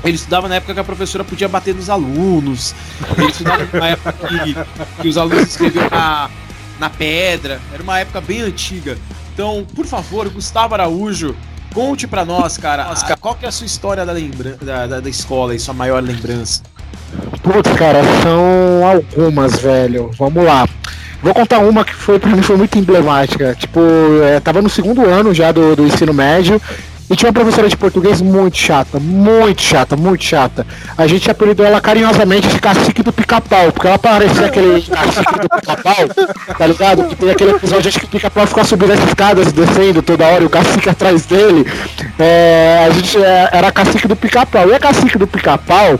Ele 0.03 0.15
estudava 0.15 0.49
na 0.49 0.55
época 0.55 0.73
que 0.73 0.79
a 0.81 0.83
professora 0.83 1.23
podia 1.23 1.47
bater 1.47 1.73
nos 1.73 1.89
alunos. 1.89 2.75
Ele 3.17 3.27
estudava 3.31 3.65
na 3.71 3.87
época 3.87 4.11
que, 4.11 5.01
que 5.01 5.07
os 5.07 5.17
alunos 5.17 5.47
escreviam 5.47 5.87
na, 5.89 6.29
na 6.77 6.89
pedra. 6.89 7.61
Era 7.73 7.81
uma 7.81 7.97
época 7.99 8.19
bem 8.19 8.41
antiga. 8.41 8.97
Então, 9.33 9.65
por 9.73 9.85
favor, 9.85 10.27
Gustavo 10.29 10.73
Araújo, 10.73 11.33
conte 11.73 12.07
pra 12.07 12.23
nós, 12.23 12.57
cara, 12.57 12.93
qual 13.19 13.35
que 13.35 13.45
é 13.45 13.49
a 13.49 13.51
sua 13.51 13.65
história 13.65 14.05
da, 14.05 14.11
lembra 14.11 14.57
da, 14.61 14.87
da, 14.87 14.99
da 14.99 15.09
escola 15.09 15.55
e 15.55 15.59
sua 15.59 15.73
maior 15.73 16.01
lembrança? 16.01 16.61
Putz, 17.41 17.71
cara, 17.73 17.99
são 18.21 18.87
algumas, 18.87 19.59
velho. 19.59 20.09
Vamos 20.17 20.43
lá. 20.43 20.67
Vou 21.21 21.33
contar 21.33 21.59
uma 21.59 21.85
que 21.85 21.93
foi 21.93 22.19
pra 22.19 22.29
mim 22.29 22.41
foi 22.41 22.57
muito 22.57 22.77
emblemática. 22.77 23.55
Tipo, 23.55 23.79
é, 24.23 24.39
tava 24.39 24.61
no 24.61 24.69
segundo 24.69 25.05
ano 25.05 25.33
já 25.33 25.51
do, 25.51 25.75
do 25.75 25.85
ensino 25.85 26.13
médio. 26.13 26.61
E 27.09 27.15
tinha 27.15 27.29
uma 27.29 27.33
professora 27.33 27.67
de 27.67 27.75
português 27.75 28.21
muito 28.21 28.57
chata, 28.57 28.99
muito 28.99 29.61
chata, 29.61 29.95
muito 29.95 30.23
chata. 30.23 30.65
A 30.97 31.05
gente 31.05 31.29
apelidou 31.29 31.65
ela 31.65 31.81
carinhosamente 31.81 32.47
de 32.47 32.59
cacique 32.59 33.03
do 33.03 33.11
pica-pau, 33.11 33.71
porque 33.71 33.87
ela 33.87 33.99
parecia 33.99 34.45
aquele 34.45 34.81
cacique 34.81 35.39
do 35.39 35.49
pica-pau, 35.49 36.07
tá 36.57 36.67
ligado? 36.67 37.07
Que 37.09 37.15
tem 37.15 37.29
aquele 37.29 37.51
episódio 37.51 37.89
acho 37.89 37.99
que 37.99 38.05
o 38.05 38.09
pica-pau 38.09 38.47
ficava 38.47 38.67
subindo 38.67 38.93
as 38.93 39.03
escadas, 39.03 39.51
descendo 39.51 40.01
toda 40.01 40.25
hora, 40.25 40.43
e 40.43 40.45
o 40.45 40.49
cacique 40.49 40.89
atrás 40.89 41.25
dele. 41.25 41.65
É, 42.17 42.87
a 42.87 42.89
gente 42.91 43.17
é, 43.17 43.49
era 43.51 43.71
cacique 43.71 44.07
do 44.07 44.15
pica-pau. 44.15 44.69
E 44.69 44.73
a 44.73 44.79
cacique 44.79 45.17
do 45.17 45.27
pica-pau, 45.27 45.99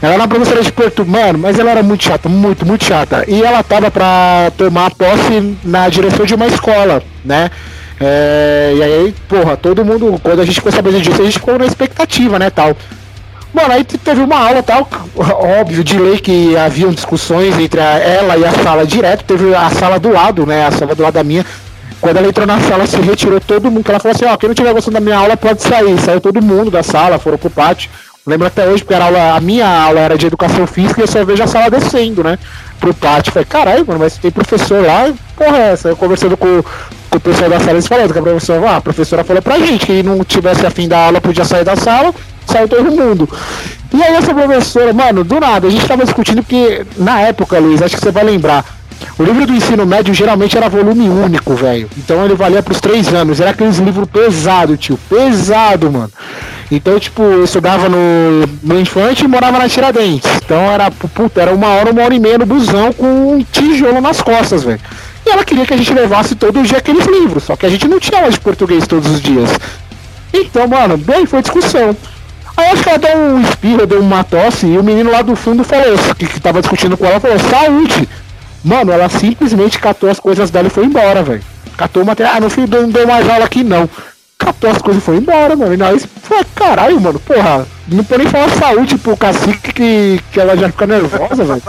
ela 0.00 0.14
era 0.14 0.22
uma 0.22 0.28
professora 0.28 0.62
de 0.62 0.72
português, 0.72 1.08
mano, 1.08 1.38
mas 1.38 1.58
ela 1.58 1.70
era 1.70 1.82
muito 1.82 2.04
chata, 2.04 2.28
muito, 2.28 2.64
muito 2.64 2.84
chata. 2.84 3.24
E 3.28 3.42
ela 3.42 3.62
tava 3.62 3.90
pra 3.90 4.52
tomar 4.56 4.90
posse 4.94 5.56
na 5.64 5.88
direção 5.88 6.24
de 6.24 6.34
uma 6.34 6.46
escola, 6.46 7.02
né? 7.24 7.50
É, 8.00 8.74
e 8.76 8.82
aí, 8.82 9.14
porra, 9.28 9.56
todo 9.56 9.84
mundo, 9.84 10.20
quando 10.22 10.40
a 10.40 10.44
gente 10.44 10.56
ficou 10.56 10.70
sabendo 10.72 11.00
disso, 11.00 11.20
a 11.20 11.24
gente 11.24 11.38
ficou 11.38 11.58
na 11.58 11.64
expectativa, 11.66 12.38
né, 12.38 12.50
tal. 12.50 12.76
Mano, 13.54 13.72
aí 13.72 13.84
te- 13.84 13.96
teve 13.96 14.20
uma 14.20 14.36
aula 14.36 14.62
tal, 14.62 14.86
óbvio, 15.16 15.82
de 15.82 15.98
lei 15.98 16.18
que 16.18 16.54
haviam 16.56 16.90
discussões 16.92 17.58
entre 17.58 17.80
a- 17.80 17.98
ela 17.98 18.36
e 18.36 18.44
a 18.44 18.52
sala 18.52 18.84
direto, 18.84 19.24
teve 19.24 19.54
a 19.54 19.70
sala 19.70 19.98
do 19.98 20.10
lado, 20.12 20.44
né, 20.44 20.66
a 20.66 20.70
sala 20.70 20.94
do 20.94 21.02
lado 21.02 21.14
da 21.14 21.24
minha. 21.24 21.44
Quando 21.98 22.18
ela 22.18 22.28
entrou 22.28 22.46
na 22.46 22.60
sala, 22.60 22.86
se 22.86 22.96
retirou 23.00 23.40
todo 23.40 23.70
mundo, 23.70 23.88
ela 23.88 23.98
falou 23.98 24.14
assim, 24.14 24.26
ó, 24.26 24.36
quem 24.36 24.48
não 24.48 24.54
tiver 24.54 24.74
gostando 24.74 24.94
da 24.96 25.00
minha 25.00 25.16
aula 25.16 25.34
pode 25.36 25.62
sair. 25.62 25.98
Saiu 25.98 26.20
todo 26.20 26.42
mundo 26.42 26.70
da 26.70 26.82
sala, 26.82 27.18
foram 27.18 27.38
pro 27.38 27.48
pátio. 27.48 27.88
Lembro 28.26 28.48
até 28.48 28.66
hoje, 28.66 28.82
porque 28.82 28.94
era 28.94 29.04
aula, 29.04 29.36
a 29.36 29.40
minha 29.40 29.68
aula 29.68 30.00
era 30.00 30.18
de 30.18 30.26
educação 30.26 30.66
física 30.66 31.00
e 31.00 31.04
eu 31.04 31.06
só 31.06 31.24
vejo 31.24 31.44
a 31.44 31.46
sala 31.46 31.70
descendo, 31.70 32.24
né? 32.24 32.36
Pro 32.80 32.92
pátio. 32.92 33.32
Falei, 33.32 33.46
caralho, 33.46 33.86
mano, 33.86 34.00
mas 34.00 34.18
tem 34.18 34.32
professor 34.32 34.84
lá, 34.84 35.14
porra, 35.36 35.56
é 35.56 35.72
essa? 35.72 35.88
Eu 35.90 35.96
conversando 35.96 36.36
com, 36.36 36.60
com 37.08 37.16
o 37.16 37.20
pessoal 37.20 37.48
da 37.48 37.60
sala, 37.60 37.72
eles 37.72 37.86
falaram 37.86 38.08
que 38.08 38.18
a 38.18 38.22
professora, 38.22 38.68
ah, 38.68 38.76
a 38.76 38.80
professora 38.80 39.22
falou 39.22 39.40
pra 39.40 39.60
gente 39.60 39.86
que 39.86 40.02
não 40.02 40.24
tivesse 40.24 40.66
afim 40.66 40.88
da 40.88 41.06
aula, 41.06 41.20
podia 41.20 41.44
sair 41.44 41.64
da 41.64 41.76
sala, 41.76 42.12
saiu 42.46 42.66
todo 42.66 42.90
mundo. 42.90 43.28
E 43.94 44.02
aí 44.02 44.14
essa 44.14 44.34
professora, 44.34 44.92
mano, 44.92 45.22
do 45.22 45.38
nada, 45.38 45.68
a 45.68 45.70
gente 45.70 45.86
tava 45.86 46.04
discutindo 46.04 46.42
porque, 46.42 46.84
na 46.96 47.20
época, 47.20 47.60
Luiz, 47.60 47.80
acho 47.80 47.94
que 47.94 48.02
você 48.02 48.10
vai 48.10 48.24
lembrar, 48.24 48.64
o 49.18 49.22
livro 49.22 49.46
do 49.46 49.54
ensino 49.54 49.86
médio 49.86 50.12
geralmente 50.12 50.56
era 50.56 50.68
volume 50.68 51.08
único, 51.08 51.54
velho. 51.54 51.88
Então 51.96 52.24
ele 52.24 52.34
valia 52.34 52.62
pros 52.62 52.80
três 52.80 53.12
anos. 53.12 53.40
Era 53.40 53.50
aqueles 53.50 53.78
livros 53.78 54.08
pesado, 54.08 54.76
tio. 54.76 54.98
Pesado, 55.08 55.90
mano. 55.90 56.10
Então, 56.70 56.98
tipo, 56.98 57.22
eu 57.22 57.44
estudava 57.44 57.88
no, 57.88 58.46
no 58.62 58.80
Infante 58.80 59.24
e 59.24 59.28
morava 59.28 59.58
na 59.58 59.68
Tiradentes. 59.68 60.30
Então 60.44 60.58
era, 60.58 60.90
puta, 60.90 61.40
era 61.40 61.54
uma 61.54 61.68
hora, 61.68 61.90
uma 61.90 62.02
hora 62.02 62.14
e 62.14 62.18
meia 62.20 62.38
no 62.38 62.46
busão 62.46 62.92
com 62.92 63.36
um 63.36 63.42
tijolo 63.44 64.00
nas 64.00 64.20
costas, 64.20 64.64
velho. 64.64 64.80
E 65.24 65.30
ela 65.30 65.44
queria 65.44 65.64
que 65.64 65.74
a 65.74 65.76
gente 65.76 65.92
levasse 65.92 66.34
todo 66.34 66.62
dia 66.62 66.78
aqueles 66.78 67.06
livros. 67.06 67.44
Só 67.44 67.56
que 67.56 67.66
a 67.66 67.68
gente 67.68 67.88
não 67.88 67.98
tinha 67.98 68.18
aula 68.18 68.30
de 68.30 68.40
português 68.40 68.86
todos 68.86 69.10
os 69.10 69.20
dias. 69.20 69.50
Então, 70.32 70.68
mano, 70.68 70.96
bem, 70.96 71.24
foi 71.24 71.40
discussão. 71.40 71.96
Aí 72.56 72.66
acho 72.70 72.82
que 72.82 72.88
ela 72.88 72.98
deu 72.98 73.16
um 73.16 73.40
espirro, 73.42 73.86
deu 73.86 74.00
uma 74.00 74.24
tosse, 74.24 74.66
e 74.66 74.78
o 74.78 74.82
menino 74.82 75.10
lá 75.10 75.20
do 75.20 75.36
fundo 75.36 75.62
falou, 75.62 75.96
que, 76.18 76.26
que 76.26 76.40
tava 76.40 76.60
discutindo 76.60 76.96
com 76.96 77.04
ela, 77.04 77.20
falou, 77.20 77.38
saúde! 77.38 78.08
Mano, 78.66 78.90
ela 78.90 79.08
simplesmente 79.08 79.78
catou 79.78 80.10
as 80.10 80.18
coisas 80.18 80.50
dela 80.50 80.66
e 80.66 80.70
foi 80.70 80.84
embora, 80.84 81.22
velho. 81.22 81.40
Catou 81.76 82.02
o 82.02 82.06
material, 82.06 82.34
ah, 82.36 82.40
não 82.40 82.50
fui, 82.50 82.66
não 82.66 82.90
deu 82.90 83.06
mais 83.06 83.28
aula 83.30 83.44
aqui 83.44 83.62
não. 83.62 83.88
Catou 84.36 84.68
as 84.68 84.78
coisas 84.78 85.00
e 85.00 85.06
foi 85.06 85.16
embora, 85.18 85.54
mano. 85.54 85.72
E 85.72 85.76
nós, 85.76 86.04
foi 86.20 86.42
caralho, 86.52 87.00
mano, 87.00 87.20
porra, 87.20 87.64
não 87.86 88.02
pode 88.02 88.24
nem 88.24 88.32
falar 88.32 88.48
saúde 88.50 88.98
pro 88.98 89.16
cacique 89.16 89.72
que, 89.72 90.20
que 90.32 90.40
ela 90.40 90.56
já 90.56 90.68
fica 90.68 90.84
nervosa, 90.84 91.44
velho. 91.44 91.62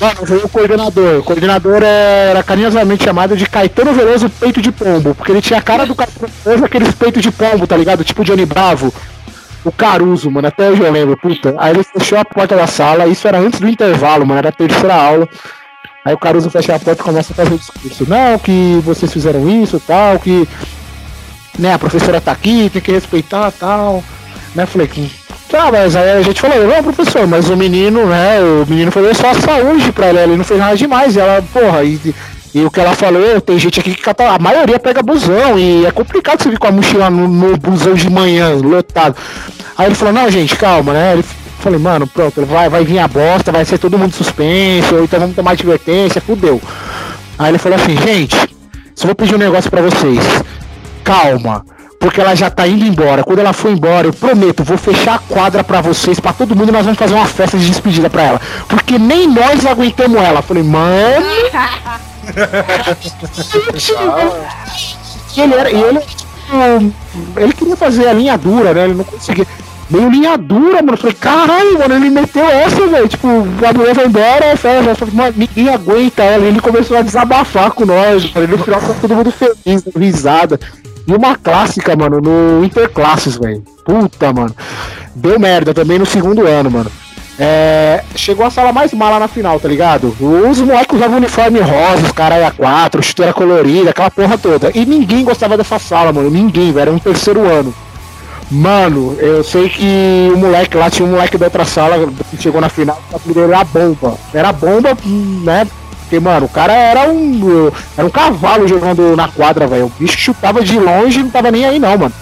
Mano, 0.00 0.16
veio 0.22 0.44
o 0.44 0.48
coordenador. 0.48 1.20
O 1.20 1.22
coordenador 1.22 1.80
era 1.84 2.42
carinhosamente 2.42 3.04
chamado 3.04 3.36
de 3.36 3.46
Caetano 3.46 3.92
Veloso 3.92 4.28
Peito 4.28 4.60
de 4.60 4.72
Pombo, 4.72 5.14
porque 5.14 5.30
ele 5.30 5.40
tinha 5.40 5.60
a 5.60 5.62
cara 5.62 5.86
do 5.86 5.94
Caetano 5.94 6.32
Veloso, 6.44 6.64
aqueles 6.64 6.92
peitos 6.96 7.22
de 7.22 7.30
pombo, 7.30 7.64
tá 7.64 7.76
ligado? 7.76 8.02
Tipo 8.02 8.24
Johnny 8.24 8.44
Bravo. 8.44 8.92
O 9.64 9.70
Caruso, 9.70 10.28
mano, 10.32 10.48
até 10.48 10.68
hoje 10.68 10.82
eu 10.82 10.90
lembro, 10.90 11.16
puta. 11.16 11.54
Aí 11.58 11.72
ele 11.72 11.84
fechou 11.84 12.18
a 12.18 12.24
porta 12.24 12.56
da 12.56 12.66
sala, 12.66 13.06
isso 13.06 13.28
era 13.28 13.38
antes 13.38 13.60
do 13.60 13.68
intervalo, 13.68 14.26
mano, 14.26 14.38
era 14.38 14.48
a 14.48 14.52
terceira 14.52 14.96
aula. 14.96 15.28
Aí 16.04 16.14
o 16.14 16.18
Caruso 16.18 16.50
fecha 16.50 16.74
a 16.74 16.78
porta 16.78 17.00
e 17.02 17.04
começa 17.04 17.32
a 17.32 17.36
fazer 17.36 17.54
o 17.54 17.58
discurso. 17.58 18.08
Não, 18.08 18.38
que 18.38 18.80
vocês 18.84 19.12
fizeram 19.12 19.48
isso 19.48 19.80
tal, 19.86 20.18
que 20.18 20.48
né, 21.58 21.74
a 21.74 21.78
professora 21.78 22.20
tá 22.20 22.32
aqui, 22.32 22.68
tem 22.70 22.82
que 22.82 22.92
respeitar 22.92 23.52
tal. 23.52 24.02
Né, 24.54 24.66
falei, 24.66 24.88
que, 24.88 25.10
Tá, 25.52 25.70
mas 25.70 25.94
aí 25.94 26.12
a 26.12 26.22
gente 26.22 26.40
falou, 26.40 26.66
não, 26.66 26.82
professor, 26.82 27.26
mas 27.26 27.50
o 27.50 27.56
menino, 27.58 28.06
né? 28.06 28.40
O 28.40 28.64
menino 28.66 28.90
foi 28.90 29.12
só 29.12 29.34
saúde 29.34 29.92
pra 29.92 30.06
ela, 30.06 30.22
ele 30.22 30.38
não 30.38 30.44
fez 30.44 30.58
nada 30.58 30.74
demais. 30.74 31.14
E 31.14 31.20
ela, 31.20 31.44
porra, 31.52 31.84
e, 31.84 32.14
e 32.54 32.64
o 32.64 32.70
que 32.70 32.80
ela 32.80 32.94
falou, 32.94 33.38
tem 33.38 33.58
gente 33.58 33.78
aqui 33.78 33.94
que 33.94 34.08
a 34.08 34.38
maioria 34.38 34.78
pega 34.78 35.02
busão 35.02 35.58
e 35.58 35.84
é 35.84 35.90
complicado 35.90 36.42
você 36.42 36.48
vir 36.48 36.58
com 36.58 36.68
a 36.68 36.72
mochila 36.72 37.10
no, 37.10 37.28
no 37.28 37.56
busão 37.58 37.92
de 37.92 38.08
manhã, 38.08 38.54
lotado. 38.54 39.14
Aí 39.76 39.88
ele 39.88 39.94
falou, 39.94 40.14
não, 40.14 40.30
gente, 40.30 40.56
calma, 40.56 40.94
né? 40.94 41.12
Ele 41.12 41.24
falei, 41.62 41.78
mano, 41.78 42.06
pronto, 42.06 42.44
vai, 42.44 42.68
vai 42.68 42.84
vir 42.84 42.98
a 42.98 43.08
bosta, 43.08 43.52
vai 43.52 43.64
ser 43.64 43.78
todo 43.78 43.98
mundo 43.98 44.12
suspenso, 44.12 44.98
então 45.02 45.20
vamos 45.20 45.36
tomar 45.36 45.52
advertência, 45.52 46.20
fudeu. 46.20 46.60
Aí 47.38 47.50
ele 47.50 47.58
falou 47.58 47.78
assim, 47.78 47.96
gente, 47.96 48.36
só 48.94 49.06
vou 49.06 49.14
pedir 49.14 49.34
um 49.34 49.38
negócio 49.38 49.70
pra 49.70 49.80
vocês. 49.80 50.20
Calma 51.04 51.64
porque 52.02 52.20
ela 52.20 52.34
já 52.34 52.50
tá 52.50 52.66
indo 52.66 52.84
embora. 52.84 53.22
Quando 53.22 53.38
ela 53.38 53.52
for 53.52 53.70
embora, 53.70 54.08
eu 54.08 54.12
prometo, 54.12 54.64
vou 54.64 54.76
fechar 54.76 55.14
a 55.14 55.18
quadra 55.20 55.62
para 55.62 55.80
vocês, 55.80 56.18
para 56.18 56.32
todo 56.32 56.56
mundo, 56.56 56.72
nós 56.72 56.84
vamos 56.84 56.98
fazer 56.98 57.14
uma 57.14 57.26
festa 57.26 57.56
de 57.56 57.64
despedida 57.64 58.10
para 58.10 58.22
ela. 58.22 58.40
Porque 58.68 58.98
nem 58.98 59.28
nós 59.28 59.64
aguentamos 59.64 60.20
ela. 60.20 60.42
Falei, 60.42 60.64
mano. 60.64 61.24
ele 65.36 65.54
era, 65.54 65.70
ele, 65.70 66.02
ele 67.36 67.52
queria 67.52 67.76
fazer 67.76 68.08
a 68.08 68.12
linha 68.12 68.36
dura, 68.36 68.74
né? 68.74 68.82
Ele 68.82 68.94
não 68.94 69.04
conseguia. 69.04 69.46
Meio 69.92 70.08
linha 70.08 70.38
dura, 70.38 70.82
mano. 70.82 70.96
Falei, 70.96 71.14
caralho, 71.14 71.78
mano, 71.78 71.94
ele 71.94 72.08
meteu 72.08 72.48
essa, 72.48 72.86
velho. 72.86 73.06
Tipo, 73.08 73.28
a 73.28 73.72
mulher 73.74 73.94
vai 73.94 74.06
embora, 74.06 74.52
a 74.52 74.56
festa, 74.56 74.94
falei, 74.94 75.14
mano, 75.14 75.34
ninguém 75.36 75.68
aguenta 75.68 76.22
ela. 76.22 76.46
Ele 76.46 76.60
começou 76.60 76.96
a 76.96 77.02
desabafar 77.02 77.70
com 77.72 77.84
nós, 77.84 78.32
mano. 78.32 78.48
No 78.48 78.58
final 78.58 78.80
tá 78.80 78.94
todo 78.98 79.14
mundo 79.14 79.30
feliz, 79.30 79.84
risada. 79.94 80.58
E 81.06 81.12
uma 81.14 81.36
clássica, 81.36 81.94
mano, 81.94 82.20
no 82.22 82.64
Interclasses, 82.64 83.36
velho. 83.36 83.62
Puta, 83.84 84.32
mano. 84.32 84.54
Deu 85.14 85.38
merda 85.38 85.74
também 85.74 85.98
no 85.98 86.06
segundo 86.06 86.46
ano, 86.46 86.70
mano. 86.70 86.90
É, 87.38 88.04
chegou 88.14 88.46
a 88.46 88.50
sala 88.50 88.72
mais 88.72 88.92
mala 88.92 89.18
na 89.18 89.26
final, 89.26 89.58
tá 89.58 89.66
ligado? 89.66 90.14
Os 90.20 90.60
moleques 90.60 90.96
usavam 90.96 91.16
uniforme 91.16 91.60
rosa, 91.60 92.02
os 92.04 92.12
caras 92.12 92.42
a 92.44 92.50
quatro, 92.50 93.02
chuteira 93.02 93.32
colorida, 93.32 93.90
aquela 93.90 94.10
porra 94.10 94.38
toda. 94.38 94.70
E 94.74 94.86
ninguém 94.86 95.24
gostava 95.24 95.56
dessa 95.56 95.78
sala, 95.78 96.12
mano. 96.12 96.30
Ninguém, 96.30 96.72
velho. 96.72 96.80
Era 96.80 96.92
um 96.92 96.98
terceiro 96.98 97.40
ano. 97.46 97.74
Mano, 98.52 99.16
eu 99.18 99.42
sei 99.42 99.66
que 99.66 100.30
o 100.34 100.36
moleque 100.36 100.76
lá 100.76 100.90
tinha 100.90 101.08
um 101.08 101.12
moleque 101.12 101.38
da 101.38 101.46
outra 101.46 101.64
sala 101.64 102.06
que 102.30 102.36
chegou 102.36 102.60
na 102.60 102.68
final, 102.68 103.00
o 103.10 103.16
apelido 103.16 103.40
era 103.40 103.64
bomba. 103.64 104.18
Era 104.34 104.52
bomba, 104.52 104.90
né? 105.42 105.66
Porque, 106.02 106.20
mano, 106.20 106.44
o 106.44 106.48
cara 106.50 106.74
era 106.74 107.10
um. 107.10 107.70
Era 107.96 108.06
um 108.06 108.10
cavalo 108.10 108.68
jogando 108.68 109.16
na 109.16 109.26
quadra, 109.28 109.66
velho. 109.66 109.86
O 109.86 109.92
bicho 109.98 110.18
chutava 110.18 110.62
de 110.62 110.78
longe 110.78 111.20
e 111.20 111.22
não 111.22 111.30
tava 111.30 111.50
nem 111.50 111.64
aí, 111.64 111.78
não, 111.78 111.96
mano. 111.96 112.12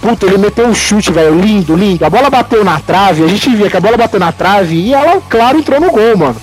Puta, 0.00 0.26
ele 0.26 0.38
meteu 0.38 0.64
um 0.64 0.74
chute, 0.74 1.10
velho, 1.10 1.40
lindo, 1.40 1.74
lindo. 1.74 2.04
A 2.04 2.10
bola 2.10 2.30
bateu 2.30 2.64
na 2.64 2.78
trave, 2.78 3.24
a 3.24 3.26
gente 3.26 3.50
via 3.56 3.68
que 3.68 3.76
a 3.76 3.80
bola 3.80 3.96
bateu 3.96 4.20
na 4.20 4.30
trave 4.30 4.76
e 4.76 4.94
ela, 4.94 5.20
claro, 5.28 5.58
entrou 5.58 5.80
no 5.80 5.90
gol, 5.90 6.16
mano. 6.16 6.36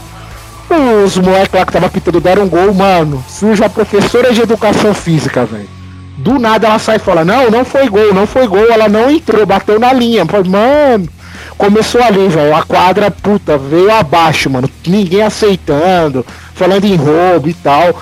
Os 1.05 1.17
moleques 1.17 1.57
lá 1.57 1.65
que 1.65 1.71
tava 1.71 1.89
pitando 1.89 2.19
deram 2.19 2.43
um 2.43 2.49
gol, 2.49 2.73
mano. 2.73 3.23
Surge 3.29 3.63
a 3.63 3.69
professora 3.69 4.33
de 4.33 4.41
educação 4.41 4.93
física, 4.93 5.45
velho. 5.45 5.80
Do 6.17 6.37
nada 6.37 6.67
ela 6.67 6.79
sai 6.79 6.97
e 6.97 6.99
fala: 6.99 7.25
Não, 7.25 7.49
não 7.49 7.65
foi 7.65 7.89
gol, 7.89 8.13
não 8.13 8.27
foi 8.27 8.47
gol, 8.47 8.71
ela 8.71 8.87
não 8.87 9.09
entrou, 9.09 9.45
bateu 9.45 9.79
na 9.79 9.91
linha. 9.93 10.23
Mano, 10.25 11.09
começou 11.57 12.03
ali, 12.03 12.27
velho. 12.27 12.55
A 12.55 12.63
quadra, 12.63 13.09
puta, 13.09 13.57
veio 13.57 13.91
abaixo, 13.91 14.49
mano. 14.49 14.69
Ninguém 14.85 15.21
aceitando 15.21 16.25
falando 16.61 16.85
em 16.85 16.95
roubo 16.95 17.49
e 17.49 17.53
tal. 17.55 17.99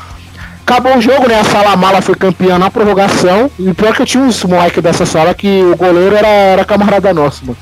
Acabou 0.61 0.97
o 0.97 1.01
jogo, 1.01 1.27
né? 1.27 1.39
A 1.39 1.43
sala 1.45 1.75
mala 1.77 2.01
foi 2.01 2.13
campeã 2.13 2.59
na 2.59 2.69
prorrogação. 2.69 3.49
E 3.57 3.73
pior 3.73 3.95
que 3.95 4.01
eu 4.01 4.05
tinha 4.05 4.23
uns 4.23 4.43
moleques 4.43 4.83
dessa 4.83 5.05
sala 5.05 5.33
que 5.33 5.63
o 5.63 5.77
goleiro 5.77 6.15
era, 6.15 6.27
era 6.27 6.65
camarada 6.65 7.13
nosso, 7.13 7.45
mano. 7.45 7.57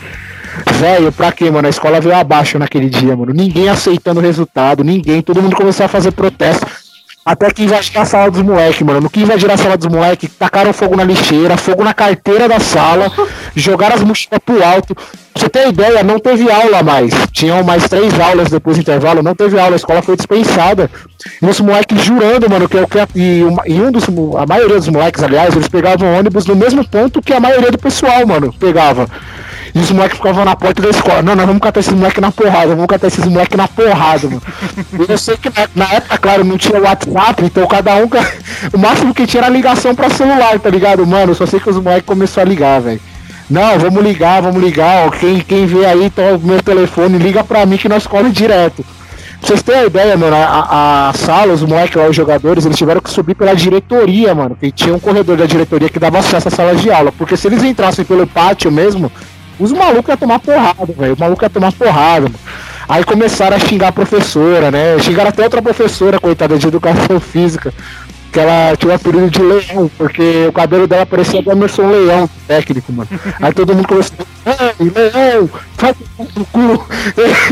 Velho, 0.74 1.11
pra 1.11 1.32
quê, 1.32 1.52
mano? 1.52 1.68
A 1.68 1.69
escola 1.69 2.02
veio 2.02 2.15
abaixo 2.15 2.57
naquele 2.57 2.90
dia, 2.90 3.15
mano. 3.15 3.32
Ninguém 3.32 3.69
aceitando 3.69 4.19
o 4.19 4.24
resultado, 4.24 4.84
ninguém. 4.84 5.22
Todo 5.22 5.41
mundo 5.41 5.56
começou 5.56 5.86
a 5.86 5.90
fazer 5.90 6.11
protesto. 6.11 6.65
Até 7.28 7.52
que 7.52 7.66
invadiram 7.66 8.02
a 8.02 8.06
sala 8.06 8.32
dos 8.32 8.41
moleques, 8.41 8.82
mano. 8.84 9.02
No 9.02 9.10
que 9.10 9.20
invadiram 9.20 9.54
a 9.54 9.58
sala 9.58 9.76
dos 9.76 9.88
moleques, 9.88 10.30
tacaram 10.40 10.72
fogo 10.72 10.95
na 10.95 11.04
lixeira, 11.04 11.58
fogo 11.58 11.84
na 11.84 11.94
carteira 11.94 12.48
da 12.48 12.58
sala, 12.58 13.12
jogaram 13.54 13.95
as 13.95 14.02
mochilas 14.02 14.40
pro 14.45 14.64
alto. 14.64 14.95
Pra 14.95 15.06
você 15.36 15.49
ter 15.49 15.68
ideia, 15.68 16.04
não 16.06 16.20
teve 16.20 16.49
aula 16.49 16.82
mais. 16.82 17.14
Tinham 17.34 17.62
mais 17.66 17.84
três 17.90 18.18
aulas 18.18 18.49
depois 18.49 18.78
do 18.78 18.82
intervalo, 18.82 19.22
não 19.22 19.36
teve 19.36 19.60
aula, 19.60 19.76
a 19.76 19.76
escola 19.76 20.02
foi 20.02 20.16
dispensada. 20.16 20.90
E 21.41 21.45
os 21.45 21.60
moleques 21.60 22.02
jurando, 22.02 22.49
mano, 22.49 22.70
que, 22.70 22.78
que 22.88 23.20
e, 23.20 23.41
e 23.66 23.74
um 23.74 23.91
dos. 23.91 24.06
A 24.38 24.45
maioria 24.48 24.78
dos 24.78 24.88
moleques, 24.88 25.22
aliás, 25.22 25.54
eles 25.54 25.68
pegavam 25.68 26.18
ônibus 26.18 26.45
no 26.45 26.56
mesmo 26.56 26.88
ponto 26.88 27.22
que 27.22 27.34
a 27.34 27.41
maioria 27.41 27.72
do 27.72 27.78
pessoal, 27.78 28.26
mano, 28.26 28.54
pegava. 28.58 29.06
E 29.78 29.80
os 29.80 29.91
moleques 29.91 30.18
ficavam 30.18 30.44
na 30.44 30.56
porta 30.56 30.82
da 30.82 30.90
escola. 30.90 31.22
Não, 31.22 31.36
nós 31.36 31.45
vamos 31.45 31.62
catar 31.62 31.82
esses 31.82 31.94
moleques 31.94 32.20
na 32.20 32.32
porrada, 32.32 32.70
vamos 32.70 32.88
catar 32.88 33.08
esses 33.08 33.24
moleques 33.24 33.56
na 33.56 33.68
porrada, 33.68 34.28
mano. 34.28 34.41
E 35.08 35.12
eu 35.12 35.18
sei 35.20 35.38
que 35.38 35.52
na, 35.52 35.70
na, 35.76 35.94
época, 35.94 36.18
claro, 36.18 36.44
não 36.44 36.58
tinha 36.58 36.82
WhatsApp, 36.82 37.45
então 37.45 37.68
cada 37.68 37.94
um. 37.98 38.10
O 38.74 38.78
máximo 38.80 39.14
que 39.14 39.28
tinha 39.28 39.44
era 39.44 39.52
ligação 39.52 39.94
pra 39.94 40.10
celular, 40.10 40.60
tá 40.60 40.68
ligado? 40.68 41.06
Mano, 41.06 41.36
só 41.36 41.45
sei 41.45 41.60
que 41.60 41.70
os 41.70 41.78
moleques 41.78 42.08
começaram 42.08 42.48
a 42.48 42.49
ligar, 42.49 42.82
velho. 42.82 42.99
Não, 43.48 43.78
vamos 43.78 44.04
ligar, 44.04 44.41
vamos 44.41 44.64
ligar. 44.64 45.06
Ó, 45.06 45.12
quem, 45.12 45.41
quem 45.41 45.68
vê 45.68 45.86
aí, 45.86 46.10
toma 46.10 46.32
o 46.32 46.40
meu 46.40 46.64
telefone, 46.64 47.20
liga 47.20 47.44
pra 47.44 47.64
mim 47.68 47.78
que 47.78 47.88
nós 47.88 48.08
corremos 48.08 48.34
direto. 48.34 48.84
Pra 49.40 49.48
vocês 49.48 49.62
terem 49.62 49.82
a 49.82 49.86
ideia, 49.86 50.18
mano, 50.18 50.36
a, 50.36 51.10
a 51.10 51.14
sala, 51.14 51.54
os 51.54 51.62
moleques 51.62 51.95
lá, 51.95 52.08
os 52.08 52.16
jogadores, 52.16 52.66
eles 52.66 52.76
tiveram 52.76 52.99
que 52.99 53.12
subir 53.12 53.36
pela 53.36 53.56
diretoria, 53.56 54.34
mano. 54.34 54.58
Que 54.60 54.72
tinha 54.72 54.95
um 54.95 54.99
corredor 54.99 55.38
da 55.38 55.45
diretoria 55.45 55.88
que 55.88 55.99
dava 55.99 56.18
acesso 56.18 56.48
à 56.48 56.52
sala 56.52 56.76
de 56.76 56.90
aula. 56.90 57.12
Porque 57.12 57.38
se 57.38 57.45
eles 57.45 57.62
entrassem 57.62 58.04
pelo 58.04 58.26
pátio 58.26 58.72
mesmo, 58.72 59.12
os 59.60 59.72
malucos 59.72 60.10
iam 60.10 60.18
tomar 60.18 60.40
porrada, 60.40 60.94
velho. 60.98 61.14
O 61.14 61.20
maluco 61.20 61.44
ia 61.44 61.50
tomar 61.50 61.72
porrada, 61.72 62.22
mano. 62.22 62.40
Aí 62.88 63.04
começaram 63.04 63.58
a 63.58 63.60
xingar 63.60 63.90
a 63.90 63.92
professora, 63.92 64.72
né? 64.72 64.98
Xingaram 65.00 65.30
até 65.30 65.44
outra 65.44 65.62
professora, 65.62 66.20
coitada, 66.20 66.58
de 66.58 66.68
educação 66.68 67.20
física. 67.20 67.74
Que 68.32 68.40
ela 68.40 68.76
tinha 68.78 68.92
o 68.92 68.96
apelido 68.96 69.30
de 69.30 69.42
leão, 69.42 69.90
porque 69.98 70.46
o 70.48 70.52
cabelo 70.52 70.86
dela 70.86 71.06
parecia 71.06 71.42
do 71.42 71.52
Emerson 71.52 71.90
Leão, 71.90 72.30
técnico, 72.46 72.92
mano. 72.92 73.10
Aí 73.42 73.54
todo 73.54 73.74
mundo 73.74 73.88
começou, 73.88 74.18
ei, 74.46 74.90
leão, 74.90 75.50
vai 75.78 75.94
tomar 75.94 76.30
no 76.36 76.46
cu, 76.46 76.88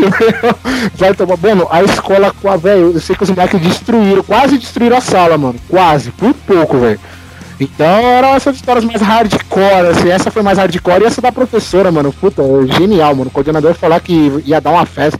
vai 0.96 1.14
tomar. 1.14 1.38
Mano, 1.38 1.68
a 1.72 1.82
escola 1.82 2.34
com 2.42 2.52
a 2.52 2.58
velho, 2.58 2.92
eu 2.94 3.00
sei 3.00 3.16
que 3.16 3.24
os 3.24 3.30
moleques 3.30 3.60
destruíram, 3.62 4.22
quase 4.22 4.58
destruíram 4.58 4.98
a 4.98 5.02
sala, 5.02 5.38
mano. 5.38 5.56
Quase, 5.68 6.12
por 6.12 6.34
pouco, 6.34 6.78
velho. 6.78 7.00
Então 7.60 7.86
eram 7.86 8.36
essas 8.36 8.56
histórias 8.56 8.84
mais 8.84 9.02
hardcore, 9.02 9.88
assim, 9.92 10.10
essa 10.10 10.30
foi 10.30 10.42
mais 10.42 10.58
hardcore 10.58 11.04
e 11.04 11.06
essa 11.06 11.22
da 11.22 11.32
professora, 11.32 11.92
mano. 11.92 12.12
Puta, 12.12 12.44
genial, 12.78 13.16
mano. 13.16 13.30
O 13.30 13.32
coordenador 13.32 13.74
falar 13.74 14.00
que 14.02 14.42
ia 14.46 14.60
dar 14.60 14.72
uma 14.72 14.86
festa. 14.86 15.20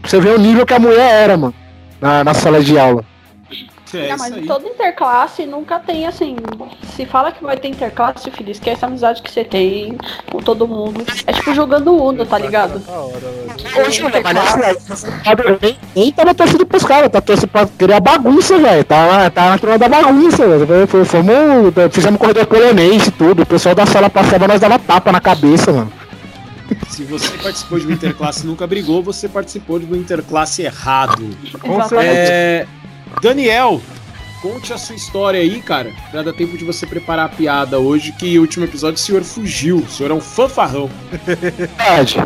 Pra 0.00 0.10
você 0.10 0.20
ver 0.20 0.34
o 0.34 0.38
nível 0.38 0.64
que 0.64 0.74
a 0.74 0.78
mulher 0.78 1.24
era, 1.24 1.36
mano, 1.36 1.54
na, 2.00 2.24
na 2.24 2.34
sala 2.34 2.62
de 2.62 2.78
aula. 2.78 3.04
É, 3.94 4.10
não, 4.10 4.18
mas 4.18 4.36
em 4.36 4.46
toda 4.46 4.68
interclasse 4.68 5.46
nunca 5.46 5.78
tem 5.78 6.06
assim. 6.06 6.36
Se 6.94 7.06
fala 7.06 7.32
que 7.32 7.42
vai 7.42 7.56
ter 7.56 7.68
interclasse, 7.68 8.30
filho, 8.30 8.50
esquece 8.50 8.84
a 8.84 8.88
amizade 8.88 9.22
que 9.22 9.30
você 9.30 9.44
tem 9.44 9.96
com 10.30 10.38
todo 10.38 10.66
mundo. 10.66 11.04
É 11.26 11.32
tipo 11.32 11.54
jogando 11.54 11.92
Uno, 11.92 12.26
tá 12.26 12.38
ligado? 12.38 12.82
nem, 15.62 15.78
nem 15.94 16.12
tava 16.12 16.34
torcendo 16.34 16.66
pros 16.66 16.84
caras, 16.84 17.10
tá 17.10 17.20
torcendo 17.20 17.48
pra 17.48 17.66
criar 17.66 18.00
bagunça, 18.00 18.58
velho. 18.58 18.84
Tá, 18.84 19.30
tá 19.30 19.50
na 19.50 19.58
turma 19.58 19.78
da 19.78 19.88
bagunça, 19.88 20.46
velho. 20.46 20.86
Fomos. 20.86 21.92
Fizemos 21.92 22.20
corredor 22.20 22.46
polonês 22.46 23.06
e 23.06 23.10
tudo. 23.10 23.42
O 23.42 23.46
pessoal 23.46 23.74
da 23.74 23.86
sala 23.86 24.10
passava, 24.10 24.48
nós 24.48 24.60
dava 24.60 24.78
tapa 24.78 25.12
na 25.12 25.20
cabeça, 25.20 25.72
mano. 25.72 25.92
Se 26.88 27.02
você 27.04 27.30
participou 27.38 27.78
de 27.78 27.86
uma 27.86 27.94
interclasse 27.94 28.44
e 28.44 28.46
nunca 28.46 28.66
brigou, 28.66 29.02
você 29.02 29.28
participou 29.28 29.78
de 29.78 29.86
uma 29.86 29.96
interclasse 29.96 30.62
errado. 30.62 31.30
É, 32.02 32.66
Daniel, 33.20 33.80
conte 34.40 34.72
a 34.72 34.78
sua 34.78 34.94
história 34.94 35.40
aí, 35.40 35.60
cara, 35.60 35.92
pra 36.10 36.22
dar 36.22 36.32
tempo 36.32 36.56
de 36.56 36.64
você 36.64 36.86
preparar 36.86 37.26
a 37.26 37.28
piada 37.28 37.78
hoje, 37.78 38.12
que 38.12 38.38
o 38.38 38.42
último 38.42 38.64
episódio 38.64 38.96
o 38.96 39.00
senhor 39.00 39.24
fugiu, 39.24 39.78
o 39.78 39.88
senhor 39.88 40.12
é 40.12 40.14
um 40.14 40.20
fanfarrão. 40.20 40.88
Verdade. 41.26 42.22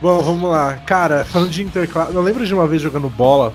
Bom, 0.00 0.20
vamos 0.20 0.50
lá. 0.50 0.74
Cara, 0.86 1.24
falando 1.24 1.50
de 1.50 1.62
interclasse, 1.62 2.14
eu 2.14 2.22
lembro 2.22 2.46
de 2.46 2.54
uma 2.54 2.66
vez 2.66 2.80
jogando 2.80 3.08
bola, 3.08 3.52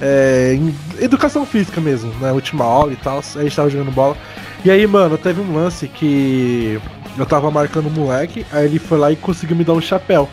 é, 0.00 0.54
em 0.54 0.74
educação 1.00 1.44
física 1.44 1.80
mesmo, 1.80 2.12
na 2.20 2.28
né, 2.28 2.32
última 2.32 2.64
aula 2.64 2.92
e 2.92 2.96
tal, 2.96 3.18
a 3.18 3.42
gente 3.42 3.56
tava 3.56 3.68
jogando 3.68 3.90
bola. 3.90 4.16
E 4.64 4.70
aí, 4.70 4.86
mano, 4.86 5.18
teve 5.18 5.40
um 5.40 5.54
lance 5.54 5.88
que 5.88 6.80
eu 7.18 7.26
tava 7.26 7.50
marcando 7.50 7.88
um 7.88 7.90
moleque, 7.90 8.46
aí 8.52 8.66
ele 8.66 8.78
foi 8.78 8.98
lá 8.98 9.10
e 9.10 9.16
conseguiu 9.16 9.56
me 9.56 9.64
dar 9.64 9.72
um 9.72 9.80
chapéu. 9.80 10.28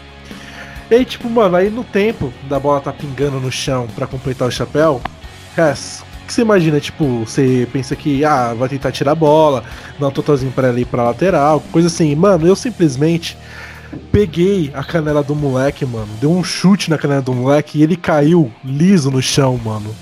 E 0.89 0.95
aí, 0.95 1.03
tipo, 1.03 1.29
mano, 1.29 1.55
aí 1.55 1.69
no 1.69 1.83
tempo 1.83 2.31
da 2.47 2.59
bola 2.59 2.79
tá 2.79 2.93
pingando 2.93 3.39
no 3.39 3.51
chão 3.51 3.87
para 3.95 4.07
completar 4.07 4.47
o 4.47 4.51
chapéu, 4.51 5.01
Cara, 5.57 5.73
que 5.73 6.33
você 6.33 6.41
imagina? 6.41 6.79
Tipo, 6.79 7.25
você 7.25 7.67
pensa 7.73 7.95
que, 7.95 8.23
ah, 8.23 8.53
vai 8.53 8.69
tentar 8.69 8.91
tirar 8.91 9.13
a 9.13 9.15
bola, 9.15 9.63
dar 9.99 10.09
um 10.09 10.11
totalzinho 10.11 10.51
pra 10.51 10.69
ali 10.69 10.85
pra 10.85 11.05
lateral, 11.05 11.63
coisa 11.71 11.87
assim. 11.87 12.13
Mano, 12.13 12.45
eu 12.45 12.55
simplesmente 12.55 13.35
peguei 14.11 14.69
a 14.75 14.83
canela 14.83 15.23
do 15.23 15.33
moleque, 15.33 15.83
mano. 15.83 16.09
Deu 16.21 16.29
um 16.31 16.43
chute 16.43 16.91
na 16.91 16.97
canela 16.99 17.23
do 17.23 17.33
moleque 17.33 17.79
e 17.79 17.81
ele 17.81 17.95
caiu 17.95 18.51
liso 18.63 19.09
no 19.09 19.19
chão, 19.19 19.59
mano. 19.65 19.95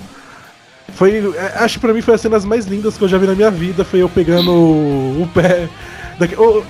Foi. 0.93 1.33
É, 1.37 1.63
acho 1.63 1.75
que 1.75 1.85
pra 1.85 1.93
mim 1.93 2.01
foi 2.01 2.15
as 2.15 2.21
cenas 2.21 2.43
mais 2.43 2.65
lindas 2.65 2.97
que 2.97 3.05
eu 3.05 3.07
já 3.07 3.17
vi 3.17 3.25
na 3.25 3.33
minha 3.33 3.49
vida. 3.49 3.85
Foi 3.85 4.01
eu 4.01 4.09
pegando 4.09 4.51
o, 4.51 5.21
o 5.21 5.29
pé. 5.33 5.69
Daqui, 6.19 6.35
oh, 6.37 6.59
uh, 6.59 6.63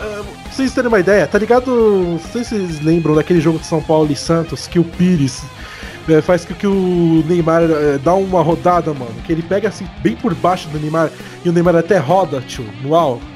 vocês 0.52 0.72
terem 0.76 0.90
uma 0.90 0.99
ideia, 0.99 1.26
tá 1.26 1.40
ligado? 1.40 1.72
Não 1.72 2.20
sei 2.20 2.44
se 2.44 2.52
vocês 2.52 2.82
lembram 2.82 3.16
daquele 3.16 3.41
jogo 3.41 3.57
de 3.57 3.66
São 3.66 3.82
Paulo 3.82 4.12
e 4.12 4.16
Santos 4.16 4.68
que 4.68 4.78
o 4.78 4.84
Pires 4.84 5.41
é, 6.07 6.22
faz 6.22 6.45
com 6.45 6.53
que 6.53 6.68
o 6.68 7.23
Neymar 7.27 7.64
é, 7.64 7.98
dá 7.98 8.14
uma 8.14 8.41
rodada, 8.41 8.94
mano. 8.94 9.15
Que 9.26 9.32
ele 9.32 9.41
pega 9.41 9.69
assim 9.69 9.88
bem 10.02 10.15
por 10.15 10.34
baixo 10.36 10.68
do 10.69 10.80
Neymar 10.80 11.10
e 11.44 11.49
o 11.49 11.53
Neymar 11.53 11.76
até 11.76 11.98
roda, 11.98 12.41
tio, 12.41 12.65
no 12.82 12.95
alto. 12.95 13.36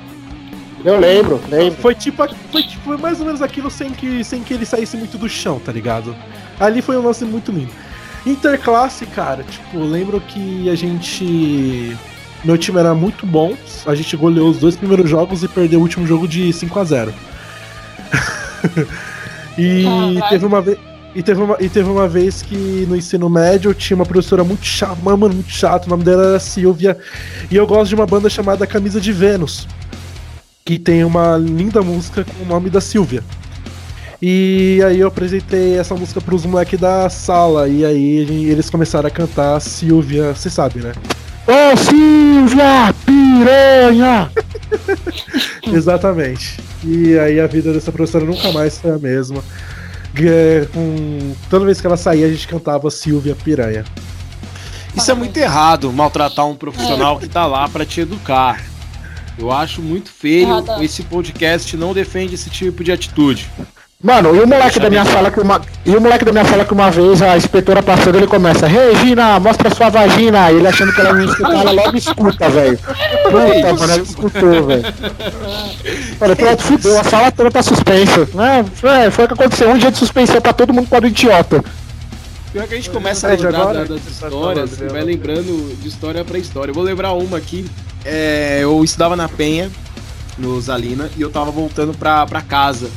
Eu 0.84 1.00
lembro, 1.00 1.42
lembro. 1.50 1.82
Foi 1.82 1.94
tipo, 1.94 2.24
foi 2.52 2.64
tipo 2.64 2.84
foi 2.84 2.98
mais 2.98 3.20
ou 3.20 3.26
menos 3.26 3.42
aquilo 3.42 3.70
sem 3.70 3.92
que, 3.92 4.24
sem 4.24 4.42
que 4.42 4.54
ele 4.54 4.66
saísse 4.66 4.96
muito 4.96 5.18
do 5.18 5.28
chão, 5.28 5.60
tá 5.60 5.72
ligado? 5.72 6.16
Ali 6.60 6.82
foi 6.82 6.98
um 6.98 7.06
lance 7.06 7.26
muito 7.26 7.52
lindo. 7.52 7.72
Interclasse, 8.26 9.06
cara, 9.06 9.44
tipo, 9.44 9.80
lembro 9.80 10.22
que 10.22 10.70
a 10.70 10.76
gente. 10.76 11.98
Meu 12.44 12.58
time 12.58 12.80
era 12.80 12.94
muito 12.94 13.26
bom, 13.26 13.54
a 13.86 13.94
gente 13.94 14.16
goleou 14.16 14.50
os 14.50 14.60
dois 14.60 14.78
primeiros 14.78 15.10
jogos 15.10 15.44
e 15.44 15.48
perdeu 15.48 15.80
o 15.80 15.82
último 15.82 16.08
jogo 16.08 16.26
de 16.26 16.54
5 16.54 16.80
a 16.80 16.84
0 16.86 17.14
E 19.58 19.84
teve 20.30 20.46
uma 20.46 20.62
vez. 20.62 20.78
E 21.16 21.24
teve, 21.24 21.42
uma, 21.42 21.58
e 21.60 21.68
teve 21.68 21.90
uma 21.90 22.08
vez 22.08 22.44
que 22.44 22.86
no 22.88 22.96
ensino 22.96 23.30
médio 23.30 23.74
tinha 23.74 23.96
uma 23.96 24.06
professora 24.06 24.44
muito 24.44 24.64
chata, 24.64 24.96
mano 25.02 25.18
muito 25.18 25.50
chata, 25.50 25.88
o 25.88 25.90
nome 25.90 26.04
dela 26.04 26.24
era 26.24 26.40
Silvia. 26.40 26.98
E 27.50 27.56
eu 27.56 27.66
gosto 27.66 27.90
de 27.90 27.96
uma 27.96 28.06
banda 28.06 28.30
chamada 28.30 28.68
Camisa 28.68 29.02
de 29.02 29.12
Vênus, 29.12 29.68
que 30.64 30.78
tem 30.78 31.04
uma 31.04 31.36
linda 31.36 31.82
música 31.82 32.24
com 32.24 32.44
o 32.44 32.46
nome 32.46 32.70
da 32.70 32.80
Silvia. 32.80 33.24
E 34.22 34.82
aí 34.86 35.00
eu 35.00 35.08
apresentei 35.08 35.78
essa 35.80 35.96
música 35.96 36.22
pros 36.22 36.46
moleques 36.46 36.80
da 36.80 37.10
sala, 37.10 37.68
e 37.68 37.84
aí 37.84 38.18
eles 38.50 38.70
começaram 38.70 39.08
a 39.08 39.12
cantar 39.12 39.60
Silvia, 39.62 40.34
você 40.36 40.50
sabe, 40.50 40.80
né? 40.80 40.92
Ô 41.48 41.76
Silvia, 41.76 42.94
piranha! 43.04 44.30
Exatamente. 45.74 46.60
E 46.84 47.18
aí 47.18 47.40
a 47.40 47.48
vida 47.48 47.74
dessa 47.74 47.92
professora 47.92 48.26
nunca 48.26 48.52
mais 48.52 48.78
foi 48.78 48.92
a 48.92 49.00
mesma. 49.00 49.44
É, 50.28 50.68
com... 50.74 51.34
Toda 51.50 51.66
vez 51.66 51.80
que 51.80 51.88
ela 51.88 51.98
saía, 51.98 52.26
a 52.26 52.30
gente 52.30 52.48
cantava 52.48 52.90
Silvia 52.90 53.36
Piranha. 53.36 53.84
Isso 54.96 55.12
é 55.12 55.14
muito 55.14 55.38
errado, 55.38 55.92
maltratar 55.94 56.48
um 56.48 56.56
profissional 56.56 57.20
que 57.20 57.28
tá 57.28 57.46
lá 57.46 57.68
pra 57.70 57.86
te 57.86 58.02
educar. 58.02 58.62
Eu 59.38 59.52
acho 59.52 59.82
muito 59.82 60.10
feio. 60.12 60.50
Errado. 60.50 60.84
Esse 60.84 61.04
podcast 61.04 61.78
não 61.78 61.94
defende 61.94 62.36
esse 62.36 62.50
tipo 62.50 62.84
de 62.84 62.92
atitude. 62.92 63.50
Mano, 64.02 64.34
e 64.34 64.40
o 64.40 64.48
moleque 64.48 64.80
da 64.80 64.90
minha 64.90 65.04
sala 65.04 65.30
que 65.30 65.42
uma. 65.42 65.60
E 65.86 65.94
o 65.94 66.00
moleque 66.00 66.24
da 66.24 66.32
minha 66.32 66.46
sala 66.46 66.64
que 66.64 66.72
uma 66.72 66.90
vez 66.90 67.22
a 67.22 67.36
inspetora 67.36 67.84
passando, 67.84 68.16
ele 68.16 68.28
começa, 68.28 68.66
Regina, 68.66 69.38
mostra 69.42 69.70
sua 69.76 69.90
vagina. 69.90 70.50
E 70.50 70.56
ele 70.56 70.68
achando 70.70 70.94
que 70.94 71.02
ela 71.02 71.12
não 71.12 71.20
ia 71.22 71.26
escutar, 71.30 71.54
ela 71.54 71.72
logo 71.72 71.98
escuta, 71.98 72.50
velho. 72.50 72.78
Puta, 72.78 73.74
mano, 73.74 73.94
ela 73.94 74.02
escutou, 74.02 74.68
velho. 74.68 74.84
Falei, 76.18 76.36
pronto, 76.38 76.64
fudeu, 76.64 76.98
a 76.98 77.04
sala 77.04 77.30
toda 77.30 77.52
tá 77.52 77.62
suspensa. 77.62 78.26
Né? 78.34 78.66
Foi, 78.76 79.12
foi 79.12 79.26
o 79.26 79.28
que 79.28 79.34
aconteceu, 79.34 79.70
um 79.70 79.78
dia 79.78 79.92
de 79.92 79.98
suspensão 79.98 80.40
pra 80.40 80.54
todo 80.54 80.74
mundo 80.74 80.86
por 80.86 80.92
causa 80.92 81.02
do 81.02 81.08
idiota. 81.08 81.62
Pior 82.54 82.68
que 82.68 82.74
a 82.76 82.78
gente 82.78 82.90
começa 82.92 83.28
a 83.28 83.30
Fred, 83.32 83.44
lembrar 83.44 83.60
agora 83.62 83.80
da- 83.80 83.84
das 83.96 84.02
você 84.02 84.10
histórias 84.26 84.70
falando 84.78 84.90
e 84.90 84.94
vai 84.94 85.04
lembrando 85.04 85.76
de 85.82 85.88
história 85.90 86.24
pra 86.24 86.38
história. 86.38 86.72
Eu 86.72 86.76
vou 86.76 86.84
lembrar 86.86 87.12
uma 87.12 87.38
aqui. 87.38 87.66
É, 88.06 88.60
eu 88.64 88.82
estudava 88.82 89.18
na 89.18 89.28
Penha, 89.28 89.70
no 90.38 90.60
Zalina, 90.62 91.10
e 91.18 91.22
eu 91.22 91.30
tava 91.30 91.52
voltando 91.52 91.94
pra, 91.94 92.26
pra 92.26 92.42
casa. 92.42 92.90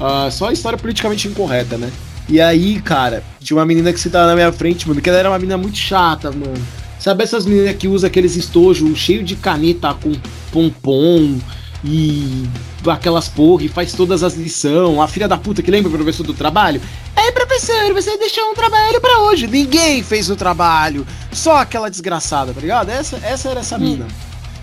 Ah, 0.00 0.28
só 0.30 0.50
história 0.50 0.78
politicamente 0.78 1.28
incorreta, 1.28 1.76
né? 1.76 1.90
E 2.28 2.40
aí, 2.40 2.80
cara, 2.80 3.22
tinha 3.40 3.56
uma 3.56 3.66
menina 3.66 3.92
que 3.92 4.00
se 4.00 4.08
tava 4.08 4.26
na 4.26 4.34
minha 4.34 4.52
frente, 4.52 4.88
mano, 4.88 5.00
que 5.00 5.08
ela 5.08 5.18
era 5.18 5.30
uma 5.30 5.38
menina 5.38 5.58
muito 5.58 5.76
chata, 5.76 6.30
mano. 6.30 6.54
Sabe 6.98 7.24
essas 7.24 7.44
meninas 7.44 7.76
que 7.76 7.88
usam 7.88 8.06
aqueles 8.06 8.36
estojos 8.36 8.96
cheio 8.96 9.24
de 9.24 9.34
caneta 9.34 9.92
com 9.94 10.12
pompom 10.52 11.38
e 11.84 12.48
aquelas 12.86 13.28
porra 13.28 13.64
e 13.64 13.68
faz 13.68 13.92
todas 13.92 14.22
as 14.22 14.34
lições. 14.34 14.98
A 14.98 15.08
filha 15.08 15.26
da 15.26 15.36
puta 15.36 15.62
que 15.62 15.70
lembra 15.70 15.90
o 15.90 15.92
professor 15.92 16.24
do 16.24 16.32
trabalho? 16.32 16.80
Ei, 17.16 17.32
professor, 17.32 17.92
você 17.92 18.16
deixou 18.18 18.50
um 18.50 18.54
trabalho 18.54 19.00
pra 19.00 19.18
hoje. 19.22 19.48
Ninguém 19.48 20.02
fez 20.02 20.30
o 20.30 20.36
trabalho. 20.36 21.04
Só 21.32 21.56
aquela 21.56 21.90
desgraçada, 21.90 22.52
tá 22.52 22.60
ligado? 22.60 22.88
Essa, 22.88 23.16
essa 23.22 23.48
era 23.48 23.60
essa 23.60 23.76
mina. 23.78 24.06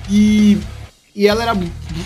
E, 0.10 0.58
e 1.16 1.28
ela 1.28 1.42
era 1.42 1.58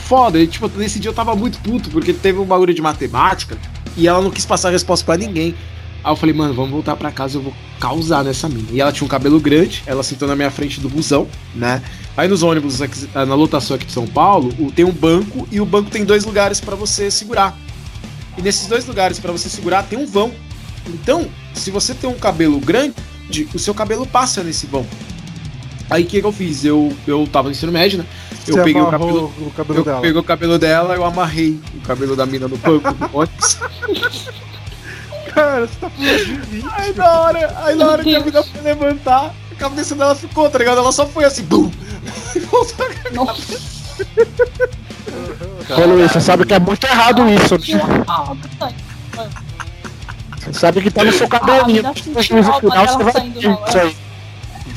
foda. 0.05 0.39
E, 0.39 0.47
tipo, 0.47 0.67
nesse 0.77 0.99
dia 0.99 1.09
eu 1.09 1.15
tava 1.15 1.35
muito 1.35 1.59
puto, 1.59 1.89
porque 1.89 2.13
teve 2.13 2.39
um 2.39 2.45
bagulho 2.45 2.73
de 2.73 2.81
matemática 2.81 3.57
e 3.95 4.07
ela 4.07 4.21
não 4.21 4.31
quis 4.31 4.45
passar 4.45 4.69
a 4.69 4.71
resposta 4.71 5.05
pra 5.05 5.17
ninguém. 5.17 5.55
Aí 6.03 6.11
eu 6.11 6.15
falei, 6.15 6.35
mano, 6.35 6.53
vamos 6.53 6.71
voltar 6.71 6.97
pra 6.97 7.11
casa, 7.11 7.37
eu 7.37 7.41
vou 7.41 7.53
causar 7.79 8.23
nessa 8.23 8.49
mina. 8.49 8.67
E 8.71 8.81
ela 8.81 8.91
tinha 8.91 9.05
um 9.05 9.09
cabelo 9.09 9.39
grande, 9.39 9.83
ela 9.85 10.03
sentou 10.03 10.27
na 10.27 10.35
minha 10.35 10.51
frente 10.51 10.81
do 10.81 10.89
busão, 10.89 11.27
né? 11.55 11.81
Aí 12.17 12.27
nos 12.27 12.43
ônibus, 12.43 12.79
na 13.13 13.35
lotação 13.35 13.75
aqui 13.75 13.85
de 13.85 13.91
São 13.91 14.05
Paulo, 14.05 14.53
tem 14.73 14.83
um 14.83 14.91
banco 14.91 15.47
e 15.51 15.61
o 15.61 15.65
banco 15.65 15.89
tem 15.89 16.03
dois 16.03 16.25
lugares 16.25 16.59
pra 16.59 16.75
você 16.75 17.09
segurar. 17.09 17.57
E 18.37 18.41
nesses 18.41 18.67
dois 18.67 18.85
lugares 18.85 19.19
pra 19.19 19.31
você 19.31 19.49
segurar 19.49 19.83
tem 19.83 19.97
um 19.97 20.05
vão. 20.05 20.31
Então, 20.87 21.27
se 21.53 21.71
você 21.71 21.93
tem 21.93 22.09
um 22.09 22.17
cabelo 22.17 22.59
grande, 22.59 22.93
o 23.53 23.59
seu 23.59 23.73
cabelo 23.73 24.05
passa 24.05 24.43
nesse 24.43 24.65
vão. 24.65 24.85
Aí 25.89 26.03
o 26.03 26.05
que, 26.07 26.19
que 26.19 26.27
eu 26.27 26.31
fiz? 26.31 26.65
Eu, 26.65 26.93
eu 27.07 27.27
tava 27.31 27.47
no 27.47 27.51
ensino 27.51 27.71
médio, 27.71 27.99
né? 27.99 28.05
Eu 28.47 28.55
Você 28.55 28.63
peguei 28.63 28.81
o 28.81 28.87
cabelo. 28.91 29.33
o 29.39 29.51
cabelo 29.55 29.79
Eu 29.79 29.83
dela. 29.85 30.01
peguei 30.01 30.19
o 30.19 30.23
cabelo 30.23 30.59
dela, 30.59 30.95
eu 30.95 31.05
amarrei 31.05 31.59
o 31.75 31.81
cabelo 31.81 32.15
da 32.15 32.25
mina 32.25 32.47
no 32.47 32.57
banco 32.57 32.91
do 32.93 33.09
ônibus. 33.17 33.57
Cara, 35.33 35.65
você 35.65 35.75
tá 35.79 35.89
falando 35.89 36.25
de 36.25 36.55
mim. 36.57 36.63
Aí 36.73 36.93
na 36.93 37.19
hora, 37.21 37.57
aí 37.63 37.75
na 37.75 37.87
hora 37.87 38.03
que 38.03 38.15
a 38.15 38.19
mina 38.19 38.43
foi 38.43 38.61
levantar, 38.61 39.33
a 39.51 39.55
cabeça 39.55 39.95
dela 39.95 40.13
ficou, 40.15 40.49
tá 40.49 40.59
ligado? 40.59 40.77
Ela 40.77 40.91
só 40.91 41.07
foi 41.07 41.23
assim, 41.25 41.43
bum! 41.43 41.71
E 42.35 42.39
voltou 42.45 42.85
a 42.85 43.09
Nossa, 43.11 43.59
Ô 45.81 45.85
Luiz, 45.87 46.11
você 46.11 46.19
sabe 46.21 46.45
que 46.45 46.53
é 46.53 46.59
muito 46.59 46.83
errado 46.85 47.27
isso. 47.29 47.57
que 47.57 47.73
alto, 48.07 48.47
tá? 48.59 48.71
Você 50.39 50.53
sabe 50.53 50.81
que 50.81 50.91
tá 50.91 51.03
no 51.03 51.11
seu 51.13 51.27
cabelinho. 51.27 51.83
Ah, 51.85 51.93
No 52.05 52.13
dá 52.13 52.21
sentido 52.23 52.43
final, 52.43 52.59
ela 52.63 52.87
você 52.87 53.03
vai 53.03 53.13
saindo 53.13 53.41
na 53.41 53.57
hora. 53.57 53.93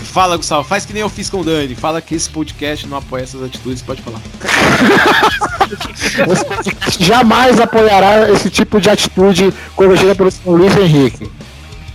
Fala, 0.06 0.36
Gustavo, 0.36 0.66
faz 0.66 0.86
que 0.86 0.92
nem 0.92 1.02
eu 1.02 1.08
fiz 1.08 1.28
com 1.28 1.40
o 1.40 1.44
Dani. 1.44 1.74
Fala 1.74 2.00
que 2.00 2.14
esse 2.14 2.28
podcast 2.28 2.86
não 2.86 2.96
apoia 2.96 3.22
essas 3.22 3.42
atitudes, 3.42 3.82
pode 3.82 4.02
falar. 4.02 4.20
Jamais 6.98 7.60
apoiará 7.60 8.30
esse 8.30 8.48
tipo 8.48 8.80
de 8.80 8.88
atitude 8.88 9.52
corrigida 9.74 10.14
pelo 10.14 10.30
Luiz 10.46 10.76
Henrique. 10.76 11.30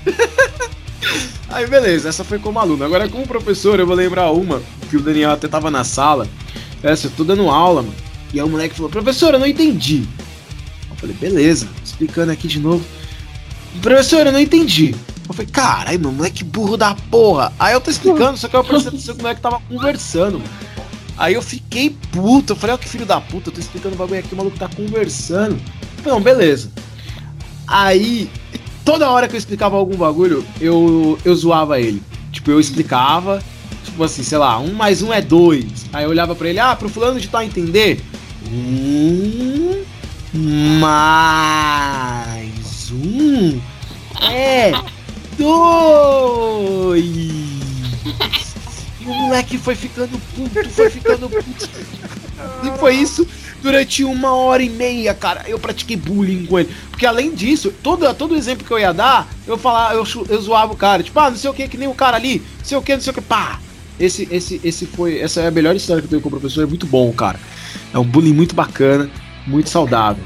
Aí 1.49 1.67
beleza, 1.67 2.09
essa 2.09 2.23
foi 2.23 2.39
como 2.39 2.59
aluno. 2.59 2.83
Agora 2.83 3.09
como 3.09 3.27
professor, 3.27 3.79
eu 3.79 3.85
vou 3.85 3.95
lembrar 3.95 4.31
uma, 4.31 4.61
que 4.89 4.95
o 4.95 5.01
Daniel 5.01 5.31
até 5.31 5.47
tava 5.47 5.69
na 5.69 5.83
sala. 5.83 6.27
Essa, 6.81 7.07
eu 7.07 7.11
tô 7.11 7.23
dando 7.23 7.49
aula, 7.49 7.81
mano. 7.81 7.95
E 8.33 8.39
aí 8.39 8.45
o 8.45 8.49
moleque 8.49 8.75
falou, 8.75 8.89
professor, 8.89 9.33
eu 9.33 9.39
não 9.39 9.47
entendi. 9.47 10.03
Eu 10.89 10.95
falei, 10.95 11.15
beleza, 11.19 11.67
explicando 11.83 12.31
aqui 12.31 12.47
de 12.47 12.59
novo. 12.59 12.83
Professor, 13.81 14.25
eu 14.25 14.31
não 14.31 14.39
entendi. 14.39 14.95
Eu 15.32 15.34
falei, 15.34 15.49
caralho, 15.49 15.99
meu 15.99 16.12
moleque 16.12 16.44
burro 16.44 16.76
da 16.76 16.94
porra. 17.10 17.53
Aí 17.58 17.74
eu 17.74 17.80
tô 17.80 17.90
explicando, 17.90 18.38
só 18.38 18.49
que 18.49 18.56
eu 18.56 18.60
atenção 18.60 19.16
que 19.16 19.22
o 19.22 19.24
moleque 19.24 19.40
tava 19.40 19.62
conversando, 19.62 20.40
mano. 20.40 20.52
Aí 21.18 21.36
eu 21.36 21.41
fiquei 21.41 21.95
puto, 22.12 22.52
eu 22.52 22.58
falei, 22.58 22.76
ó 22.76 22.78
que 22.78 22.90
filho 22.90 23.06
da 23.06 23.22
puta, 23.22 23.49
eu 23.49 23.53
tô 23.53 23.62
explicando 23.62 23.95
o 23.95 23.98
bagulho 23.98 24.20
aqui, 24.20 24.34
o 24.34 24.38
maluco 24.38 24.60
tá 24.60 24.68
conversando. 24.68 25.53
Eu 25.53 26.03
falei, 26.03 26.14
não, 26.14 26.22
beleza. 26.22 26.70
Aí, 27.66 28.30
toda 28.84 29.10
hora 29.10 29.30
que 29.30 29.36
eu 29.36 29.38
explicava 29.38 29.78
algum 29.78 29.95
bagulho, 29.95 30.45
eu, 30.60 31.18
eu 31.24 31.34
zoava 31.34 31.80
ele. 31.80 32.03
Tipo, 32.34 32.52
eu 32.52 32.60
explicava, 32.60 33.41
tipo 33.86 34.03
assim, 34.03 34.24
sei 34.24 34.38
lá, 34.38 34.60
um 34.60 34.74
mais 34.74 35.02
um 35.02 35.14
é 35.14 35.22
dois. 35.22 35.86
Aí 35.94 36.03
eu 36.03 36.10
olhava 36.10 36.36
pra 36.36 36.49
ele, 36.49 36.60
ah, 36.60 36.76
pro 36.76 36.90
fulano 36.90 37.22
de 37.22 37.30
tal 37.30 37.41
entender. 37.41 38.03
Um 38.52 39.82
mais 40.80 42.91
um 42.91 43.62
é 44.30 44.72
dois. 45.41 47.01
E 49.01 49.05
o 49.05 49.13
moleque 49.13 49.57
foi 49.57 49.73
ficando 49.73 50.22
puto, 50.35 50.69
foi 50.69 50.88
ficando 50.91 51.27
puto. 51.27 51.69
E 52.63 52.77
foi 52.77 52.95
isso 52.97 53.27
durante 53.61 54.03
uma 54.03 54.35
hora 54.35 54.61
e 54.61 54.69
meia, 54.69 55.11
cara. 55.13 55.43
Eu 55.47 55.57
pratiquei 55.57 55.97
bullying 55.97 56.45
com 56.45 56.59
ele. 56.59 56.69
Porque 56.91 57.05
além 57.05 57.34
disso, 57.34 57.73
todo, 57.81 58.11
todo 58.13 58.35
exemplo 58.35 58.65
que 58.65 58.72
eu 58.72 58.77
ia 58.77 58.93
dar, 58.93 59.27
eu 59.47 59.57
falava, 59.57 59.95
eu, 59.95 60.05
eu 60.30 60.41
zoava 60.41 60.73
o 60.73 60.77
cara. 60.77 61.01
Tipo, 61.01 61.19
ah, 61.19 61.31
não 61.31 61.38
sei 61.38 61.49
o 61.49 61.53
que, 61.53 61.68
que 61.68 61.77
nem 61.77 61.88
o 61.88 61.95
cara 61.95 62.18
ali, 62.18 62.43
não 62.59 62.65
sei 62.65 62.77
o 62.77 62.81
que, 62.81 62.93
não 62.93 63.01
sei 63.01 63.11
o 63.11 63.13
que, 63.13 63.22
pá. 63.22 63.59
Esse, 63.99 64.27
esse, 64.31 64.61
esse 64.63 64.85
foi. 64.85 65.19
Essa 65.19 65.41
é 65.41 65.47
a 65.47 65.51
melhor 65.51 65.76
história 65.76 66.01
que 66.01 66.05
eu 66.05 66.09
tenho 66.09 66.22
com 66.22 66.30
o 66.30 66.31
professor, 66.31 66.63
é 66.63 66.68
muito 66.68 66.85
bom, 66.85 67.11
cara. 67.11 67.39
É 67.93 67.97
um 67.97 68.05
bullying 68.05 68.34
muito 68.34 68.55
bacana, 68.55 69.09
muito 69.47 69.69
saudável. 69.69 70.23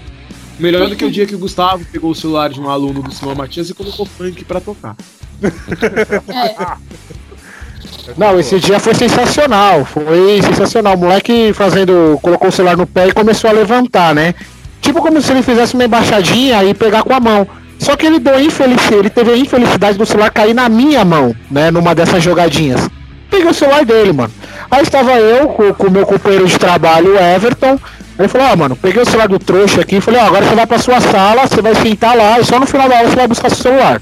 Melhor 0.60 0.90
do 0.90 0.96
que 0.96 1.06
o 1.06 1.12
dia 1.12 1.26
que 1.26 1.36
o 1.36 1.40
Gustavo 1.40 1.86
pegou 1.92 2.12
o 2.12 2.16
celular 2.16 2.50
de 2.50 2.60
um 2.60 2.70
aluno 2.70 3.02
do 3.02 3.14
Simão 3.14 3.36
Matias 3.36 3.70
e 3.70 3.74
colocou 3.74 4.06
funk 4.06 4.46
pra 4.46 4.62
tocar. 4.62 4.96
É, 5.44 6.76
Não, 8.18 8.40
esse 8.40 8.60
dia 8.60 8.80
foi 8.80 8.94
sensacional. 8.94 9.84
Foi 9.84 10.42
sensacional. 10.42 10.96
O 10.96 10.98
moleque 10.98 11.52
fazendo. 11.54 12.20
colocou 12.22 12.50
o 12.50 12.52
celular 12.52 12.78
no 12.78 12.86
pé 12.86 13.08
e 13.08 13.12
começou 13.12 13.50
a 13.50 13.54
levantar, 13.54 14.14
né? 14.14 14.36
Tipo 14.82 15.02
como 15.02 15.22
se 15.22 15.32
ele 15.32 15.42
fizesse 15.42 15.74
uma 15.74 15.86
embaixadinha 15.86 16.64
e 16.64 16.74
pegar 16.74 17.04
com 17.04 17.14
a 17.14 17.20
mão. 17.20 17.48
Só 17.80 17.96
que 17.96 18.06
ele 18.06 18.20
deu 18.20 18.40
infelicidade, 18.40 18.96
ele 18.96 19.10
teve 19.10 19.32
a 19.32 19.38
infelicidade 19.38 19.98
do 19.98 20.06
celular 20.06 20.30
cair 20.30 20.54
na 20.54 20.70
minha 20.70 21.04
mão, 21.04 21.36
né? 21.50 21.72
Numa 21.72 21.94
dessas 21.94 22.24
jogadinhas. 22.24 22.88
Peguei 23.30 23.50
o 23.50 23.54
celular 23.54 23.84
dele, 23.84 24.14
mano. 24.14 24.32
Aí 24.70 24.84
estava 24.84 25.14
eu 25.14 25.50
com 25.50 25.88
o 25.88 25.92
meu 25.92 26.06
companheiro 26.06 26.48
de 26.48 26.58
trabalho, 26.58 27.16
o 27.16 27.18
Everton, 27.18 27.78
Ele 28.18 28.28
falou, 28.28 28.48
ó, 28.48 28.56
mano, 28.56 28.76
peguei 28.76 29.02
o 29.02 29.06
celular 29.06 29.28
do 29.28 29.38
trouxa 29.38 29.82
aqui 29.82 29.98
e 29.98 30.02
falei, 30.02 30.22
ó, 30.22 30.26
agora 30.26 30.46
você 30.46 30.56
vai 30.56 30.66
pra 30.66 30.80
sua 30.80 31.02
sala, 31.02 31.46
você 31.46 31.62
vai 31.62 31.76
sentar 31.76 32.16
lá 32.16 32.40
e 32.40 32.46
só 32.46 32.60
no 32.60 32.66
final 32.66 32.88
da 32.88 32.98
aula 32.98 33.10
você 33.10 33.16
vai 33.16 33.28
buscar 33.28 33.50
seu 33.50 33.64
celular. 33.64 34.02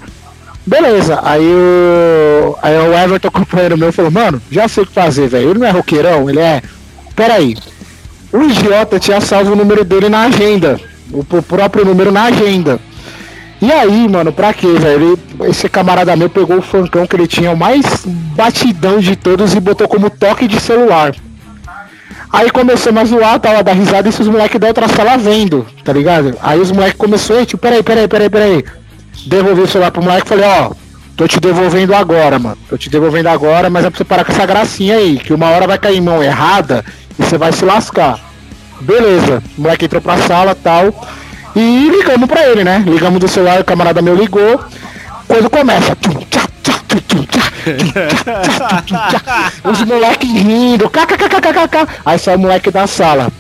Beleza, 0.66 1.20
aí 1.24 1.46
o. 1.46 2.58
Aí 2.62 2.78
o 2.78 2.94
Everton, 2.94 3.30
companheiro 3.32 3.78
meu, 3.78 3.92
falou, 3.92 4.12
mano, 4.12 4.42
já 4.50 4.68
sei 4.68 4.84
o 4.84 4.88
que 4.88 4.94
fazer, 4.94 5.28
velho. 5.28 5.50
Ele 5.50 5.60
não 5.60 5.68
é 5.68 5.72
roqueirão, 5.72 6.30
ele 6.30 6.40
é. 6.40 6.62
Peraí. 7.16 7.58
O 8.32 8.42
idiota 8.44 9.00
tinha 9.00 9.22
salvo 9.22 9.52
o 9.52 9.56
número 9.56 9.84
dele 9.84 10.10
na 10.10 10.24
agenda. 10.24 10.80
O, 11.12 11.24
próprio 11.42 11.86
número 11.86 12.12
na 12.12 12.24
agenda. 12.24 12.80
E 13.62 13.72
aí, 13.72 14.08
mano, 14.10 14.32
pra 14.32 14.54
quê, 14.54 14.74
velho? 14.74 15.20
Esse 15.44 15.70
camarada 15.70 16.16
meu 16.16 16.30
pegou 16.30 16.58
o 16.58 16.62
funkão 16.62 17.06
que 17.06 17.16
ele 17.16 17.28
tinha, 17.28 17.52
o 17.52 17.58
mais 17.58 18.04
batidão 18.06 19.00
de 19.00 19.16
todos, 19.16 19.54
e 19.54 19.60
botou 19.60 19.88
como 19.88 20.10
toque 20.10 20.48
de 20.48 20.60
celular. 20.60 21.14
Aí 22.34 22.50
começou 22.50 22.92
a 22.98 23.06
zoar, 23.06 23.40
tava 23.40 23.60
a 23.60 23.62
dar 23.62 23.74
risada, 23.74 24.08
e 24.08 24.10
esses 24.10 24.28
moleques 24.28 24.60
da 24.60 24.66
outra 24.66 24.88
sala 24.88 25.18
vendo, 25.18 25.68
tá 25.84 25.94
ligado? 25.94 26.36
Aí 26.42 26.60
os 26.60 26.72
moleques 26.72 26.98
começaram, 26.98 27.46
tipo, 27.46 27.62
peraí, 27.62 27.84
peraí, 27.84 28.08
peraí, 28.08 28.28
peraí. 28.28 28.66
Devolvi 29.28 29.62
o 29.62 29.68
celular 29.68 29.92
pro 29.92 30.02
moleque 30.02 30.26
e 30.26 30.30
falei, 30.30 30.46
ó, 30.46 30.72
tô 31.16 31.28
te 31.28 31.40
devolvendo 31.40 31.94
agora, 31.94 32.40
mano. 32.40 32.58
Tô 32.68 32.76
te 32.76 32.90
devolvendo 32.90 33.30
agora, 33.30 33.70
mas 33.70 33.86
é 33.86 33.90
pra 33.92 33.98
você 34.00 34.04
parar 34.04 34.26
com 34.26 34.32
essa 34.32 34.48
gracinha 34.48 34.96
aí, 34.96 35.20
que 35.20 35.32
uma 35.32 35.48
hora 35.52 35.68
vai 35.68 35.78
cair 35.78 36.02
mão 36.02 36.24
errada 36.24 36.84
e 37.20 37.24
você 37.24 37.38
vai 37.38 37.52
se 37.52 37.64
lascar. 37.64 38.20
Beleza, 38.82 39.44
o 39.56 39.62
moleque 39.62 39.86
entrou 39.86 40.02
pra 40.02 40.18
sala 40.18 40.56
tal. 40.56 40.92
E 41.56 41.88
ligamos 41.88 42.28
pra 42.28 42.48
ele, 42.50 42.64
né? 42.64 42.84
Ligamos 42.84 43.20
do 43.20 43.28
celular, 43.28 43.62
o 43.62 43.64
camarada 43.64 44.02
meu 44.02 44.16
ligou. 44.16 44.60
Quando 45.28 45.52
começa. 45.52 45.96
tchum, 45.98 46.20
tchá, 46.32 46.48
tchá, 46.64 46.80
Os 49.64 49.84
moleques 49.84 50.30
rindo. 50.30 50.90
kkkkkk. 50.90 51.88
Aí 52.06 52.20
sai 52.20 52.36
o 52.36 52.40
moleque 52.40 52.72
da 52.72 52.88
sala. 52.88 53.32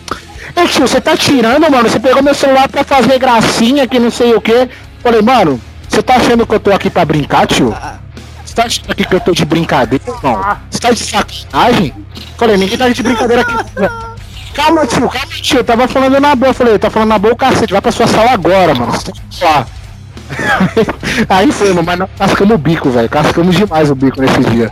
Tio, 0.72 0.88
você 0.88 1.02
tá 1.02 1.18
tirando, 1.18 1.70
mano? 1.70 1.90
Você 1.90 2.00
pegou 2.00 2.24
meu 2.24 2.34
celular 2.36 2.68
pra 2.70 2.84
fazer 2.84 3.18
gracinha 3.20 3.88
que 3.88 4.00
não 4.00 4.12
sei 4.12 4.34
o 4.34 4.42
que. 4.42 4.70
Falei, 5.02 5.22
mano, 5.22 5.60
você 5.90 6.02
tá 6.02 6.16
achando 6.16 6.46
que 6.46 6.56
eu 6.56 6.60
tô 6.60 6.72
aqui 6.72 6.90
pra 6.90 7.06
brincar, 7.06 7.48
tio? 7.48 7.76
Você 8.46 8.54
tá 8.56 8.64
achando 8.66 8.92
aqui 8.92 9.06
que 9.06 9.16
eu 9.16 9.20
tô 9.20 9.32
de 9.32 9.46
brincadeira, 9.46 10.04
irmão? 10.08 10.58
Você 10.70 10.80
tá 10.80 10.92
de 10.92 11.04
sacanagem? 11.04 11.94
Falei, 12.38 12.58
ninguém 12.58 12.78
tá 12.78 12.90
de 12.90 13.04
brincadeira 13.04 13.42
aqui. 13.42 13.54
Calma, 14.54 14.86
tio, 14.86 15.10
calma, 15.10 15.28
tio. 15.42 15.60
Eu 15.60 15.64
tava 15.64 15.88
falando 15.88 16.20
na 16.20 16.36
boa. 16.36 16.54
Falei, 16.54 16.78
tá 16.78 16.90
falando 16.90 17.10
na 17.10 17.20
boa, 17.20 17.36
cacete. 17.36 17.74
Vai 17.74 17.82
pra 17.82 17.92
sua 17.92 18.08
sala 18.08 18.32
agora, 18.32 18.76
mano. 18.76 18.92
Você. 18.92 19.12
Aí 21.30 21.52
foi, 21.52 21.70
mano, 21.70 21.84
mas 21.84 22.00
nós 22.00 22.10
cascamos 22.18 22.56
o 22.56 22.58
bico, 22.58 22.90
velho. 22.90 23.10
Cascamos 23.10 23.56
demais 23.56 23.92
o 23.92 23.96
bico 23.96 24.22
nesse 24.22 24.40
dia. 24.52 24.72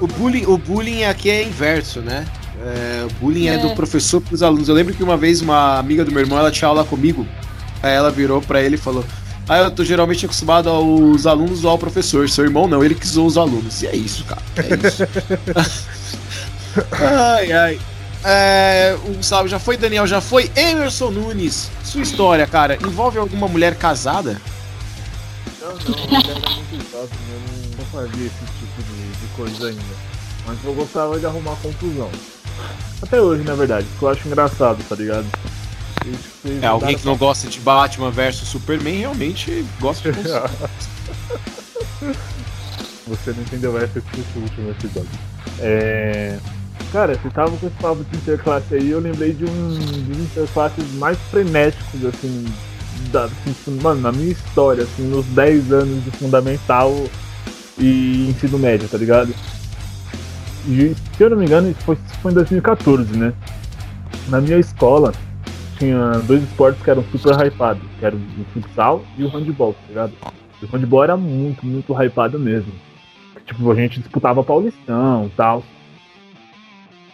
O 0.00 0.06
bullying, 0.06 0.44
o 0.46 0.58
bullying 0.58 1.04
aqui 1.04 1.30
é 1.30 1.44
inverso, 1.44 2.00
né? 2.00 2.24
É, 2.64 3.04
o 3.04 3.12
bullying 3.20 3.48
é. 3.48 3.54
É. 3.54 3.58
do 3.58 3.70
professor 3.70 4.20
pros 4.20 4.42
alunos. 4.42 4.68
Eu 4.68 4.74
lembro 4.74 4.94
que 4.94 5.02
uma 5.02 5.16
vez 5.16 5.40
uma 5.40 5.78
amiga 5.78 6.04
do 6.04 6.12
meu 6.12 6.20
irmão, 6.20 6.38
ela 6.38 6.50
tinha 6.50 6.68
aula 6.68 6.84
comigo. 6.84 7.26
Aí 7.82 7.92
ela 7.92 8.10
virou 8.10 8.40
pra 8.40 8.62
ele 8.62 8.76
e 8.76 8.78
falou: 8.78 9.04
Ah, 9.48 9.58
eu 9.58 9.70
tô 9.70 9.84
geralmente 9.84 10.24
acostumado 10.24 10.68
aos 10.68 11.26
alunos 11.26 11.60
zoar 11.60 11.74
o 11.74 11.78
professor. 11.78 12.28
Seu 12.28 12.44
irmão 12.44 12.68
não, 12.68 12.84
ele 12.84 12.94
que 12.94 13.06
zoou 13.06 13.26
os 13.26 13.36
alunos. 13.36 13.82
E 13.82 13.86
é 13.86 13.96
isso, 13.96 14.24
cara. 14.24 14.42
É 14.56 14.86
isso. 14.86 15.02
ai, 16.92 17.52
ai. 17.52 17.78
É, 18.24 18.96
o 19.04 19.14
Gustavo 19.14 19.48
já 19.48 19.58
foi, 19.58 19.76
Daniel 19.76 20.06
já 20.06 20.20
foi. 20.20 20.50
Emerson 20.54 21.10
Nunes, 21.10 21.70
sua 21.84 22.02
história, 22.02 22.46
cara, 22.46 22.78
envolve 22.80 23.18
alguma 23.18 23.48
mulher 23.48 23.74
casada? 23.74 24.40
Não, 25.62 25.68
não, 25.68 25.76
eu 25.76 26.18
era 26.18 26.50
muito 26.56 26.90
jovem, 26.90 27.18
eu 27.30 27.38
não, 27.78 27.86
fazia 27.86 28.26
esse 28.26 28.44
tipo 28.58 28.82
de, 28.82 29.12
de 29.12 29.26
coisa 29.36 29.68
ainda. 29.68 29.94
Mas 30.44 30.58
eu 30.64 30.74
gostava 30.74 31.20
de 31.20 31.26
arrumar 31.26 31.54
confusão. 31.62 32.10
Até 33.00 33.20
hoje, 33.20 33.44
na 33.44 33.54
verdade, 33.54 33.86
porque 33.92 34.04
eu 34.04 34.08
acho 34.08 34.26
engraçado, 34.26 34.82
tá 34.88 34.96
ligado? 34.96 35.24
Tipo, 36.02 36.64
É, 36.64 36.66
alguém 36.66 36.98
que 36.98 37.06
não 37.06 37.16
gosta 37.16 37.48
de 37.48 37.60
Batman 37.60 38.10
versus 38.10 38.48
Superman 38.48 38.98
realmente 38.98 39.64
gosta 39.80 40.12
de. 40.12 40.18
Você 43.06 43.32
não 43.32 43.42
entendeu 43.42 43.78
essa 43.78 44.00
que 44.00 44.22
foi 44.22 44.42
o 44.42 44.44
último 44.44 44.70
episódio. 44.70 45.10
É. 45.60 46.38
Cara, 46.92 47.14
você 47.14 47.30
tava 47.30 47.56
com 47.56 47.66
esse 47.66 47.76
papo 47.76 48.04
de 48.04 48.16
interclasse 48.16 48.74
aí, 48.74 48.90
eu 48.90 49.00
lembrei 49.00 49.32
de 49.32 49.44
um 49.44 49.68
dos 49.78 50.18
interclasses 50.18 50.92
mais 50.94 51.16
frenéticos, 51.30 52.04
assim, 52.04 52.44
da, 53.10 53.28
mano, 53.82 54.00
na 54.00 54.12
minha 54.12 54.32
história, 54.32 54.84
assim, 54.84 55.08
nos 55.08 55.26
10 55.26 55.72
anos 55.72 56.04
de 56.04 56.10
fundamental 56.12 56.92
e 57.78 58.28
ensino 58.30 58.58
médio, 58.58 58.88
tá 58.88 58.98
ligado? 58.98 59.34
E 60.66 60.94
se 61.16 61.22
eu 61.22 61.30
não 61.30 61.36
me 61.36 61.44
engano, 61.44 61.70
isso 61.70 61.80
foi, 61.80 61.96
foi 62.20 62.32
em 62.32 62.34
2014, 62.34 63.16
né? 63.16 63.32
Na 64.28 64.40
minha 64.40 64.58
escola 64.58 65.12
tinha 65.78 66.12
dois 66.26 66.42
esportes 66.42 66.82
que 66.82 66.90
eram 66.90 67.04
super 67.10 67.46
hypados, 67.46 67.82
que 67.98 68.04
eram 68.04 68.18
o 68.18 68.44
futsal 68.52 69.04
e 69.18 69.24
o 69.24 69.28
handball, 69.28 69.74
tá 69.74 69.88
ligado? 69.88 70.12
O 70.62 70.66
handball 70.66 71.04
era 71.04 71.16
muito, 71.16 71.66
muito 71.66 71.92
hypado 71.92 72.38
mesmo. 72.38 72.72
Tipo, 73.44 73.72
a 73.72 73.74
gente 73.74 73.98
disputava 73.98 74.44
Paulistão 74.44 75.26
e 75.26 75.30
tal. 75.30 75.64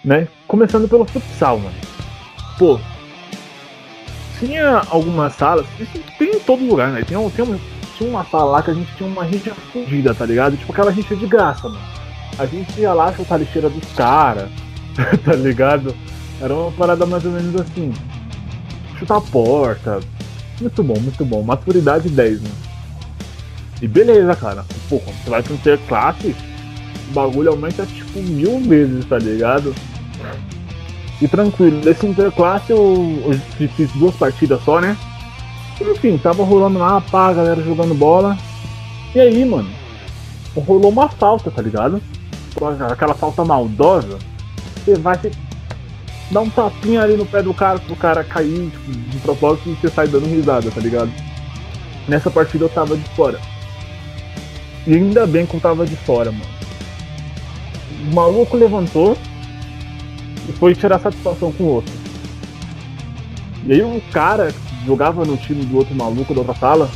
Né? 0.05 0.28
Começando 0.47 0.86
pelo 0.86 1.06
futsal, 1.06 1.59
mano. 1.59 1.74
Pô, 2.59 2.78
tinha 4.39 4.82
algumas 4.90 5.35
salas, 5.35 5.66
isso 5.81 5.98
tem 6.19 6.31
em 6.36 6.40
todo 6.40 6.65
lugar, 6.65 6.90
né? 6.90 7.02
Tinha, 7.06 7.19
um- 7.20 7.31
tinha, 7.31 7.44
uma, 7.44 7.59
tinha 7.97 8.10
uma 8.10 8.24
sala 8.24 8.44
lá 8.52 8.62
que 8.62 8.70
a 8.70 8.74
gente 8.74 8.90
tinha 8.97 9.09
uma 9.09 9.24
rixa 9.24 9.52
fudida, 9.73 10.15
tá 10.15 10.24
ligado? 10.27 10.56
Tipo 10.56 10.73
aquela 10.73 10.90
rixa 10.90 11.16
de 11.16 11.27
graça, 11.27 11.69
mano. 11.69 11.81
A 12.39 12.47
gente 12.47 12.81
ia 12.81 12.93
lá 12.93 13.12
chutar 13.12 13.35
a 13.35 13.39
lixeira 13.39 13.69
dos 13.69 13.85
caras, 13.97 14.48
tá 15.24 15.32
ligado? 15.35 15.94
Era 16.40 16.55
uma 16.55 16.70
parada 16.73 17.05
mais 17.05 17.24
ou 17.24 17.32
menos 17.32 17.60
assim. 17.60 17.93
Chutar 18.98 19.16
a 19.19 19.20
porta. 19.20 20.01
Muito 20.60 20.82
bom, 20.82 20.98
muito 21.01 21.24
bom. 21.24 21.43
Maturidade 21.43 22.09
10, 22.09 22.40
né? 22.43 22.51
E 23.82 23.86
beleza, 23.89 24.35
cara. 24.36 24.65
Pô, 24.89 24.98
quando 25.01 25.16
você 25.23 25.31
vai 25.31 25.43
pra 25.43 25.55
um 25.55 25.56
ter 25.59 25.78
classe, 25.86 26.35
o 27.09 27.12
bagulho 27.12 27.51
aumenta 27.51 27.86
tipo 27.86 28.20
mil 28.20 28.60
vezes, 28.60 29.05
tá 29.05 29.19
ligado? 29.19 29.74
E 31.20 31.27
tranquilo, 31.27 31.81
desse 31.81 32.07
interclasse 32.07 32.70
eu, 32.70 33.23
eu 33.27 33.69
fiz- 33.70 33.90
duas 33.93 34.15
partidas 34.15 34.62
só, 34.62 34.81
né? 34.81 34.97
Enfim, 35.81 36.16
tava 36.19 36.45
rolando 36.45 36.78
lá, 36.78 37.01
pá, 37.01 37.28
a 37.28 37.35
galera 37.35 37.62
jogando 37.62 37.95
bola. 37.95 38.36
E 39.15 39.20
aí, 39.20 39.45
mano, 39.45 39.69
rolou 40.57 40.90
uma 40.90 41.09
falta, 41.09 41.51
tá 41.51 41.62
ligado? 41.62 42.01
Aquela 42.90 43.15
falta 43.15 43.45
maldosa. 43.45 44.19
Você 44.85 44.95
vai, 44.97 45.19
dá 46.31 46.40
um 46.40 46.51
tapinha 46.51 47.03
ali 47.03 47.16
no 47.16 47.27
pé 47.27 47.43
do 47.43 47.55
cara 47.55 47.78
pro 47.78 47.97
cara 47.97 48.24
cair, 48.24 48.70
tipo, 48.70 48.93
de 48.93 49.19
propósito 49.19 49.70
e 49.70 49.74
você 49.74 49.89
sai 49.89 50.09
dando 50.09 50.27
risada, 50.27 50.70
tá 50.70 50.81
ligado? 50.81 51.11
Nessa 52.07 52.31
partida 52.31 52.65
eu 52.65 52.69
tava 52.69 52.97
de 52.97 53.09
fora. 53.11 53.40
E 54.86 54.95
ainda 54.95 55.27
bem 55.27 55.47
que 55.47 55.55
eu 55.55 55.61
tava 55.61 55.85
de 55.86 55.95
fora, 55.97 56.32
mano. 56.32 56.45
O 58.11 58.15
maluco 58.15 58.57
levantou 58.57 59.16
e 60.49 60.53
foi 60.53 60.75
tirar 60.75 60.99
satisfação 60.99 61.53
com 61.53 61.65
o 61.65 61.66
outro. 61.66 61.93
E 63.66 63.73
aí 63.73 63.83
o 63.83 64.01
cara 64.12 64.53
que 64.53 64.87
jogava 64.87 65.25
no 65.25 65.37
time 65.37 65.65
do 65.65 65.77
outro 65.77 65.95
maluco 65.95 66.33
da 66.33 66.41
outra 66.41 66.55
sala 66.55 66.91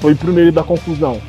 foi 0.00 0.14
pro 0.14 0.32
meio 0.32 0.52
da 0.52 0.62
confusão. 0.62 1.20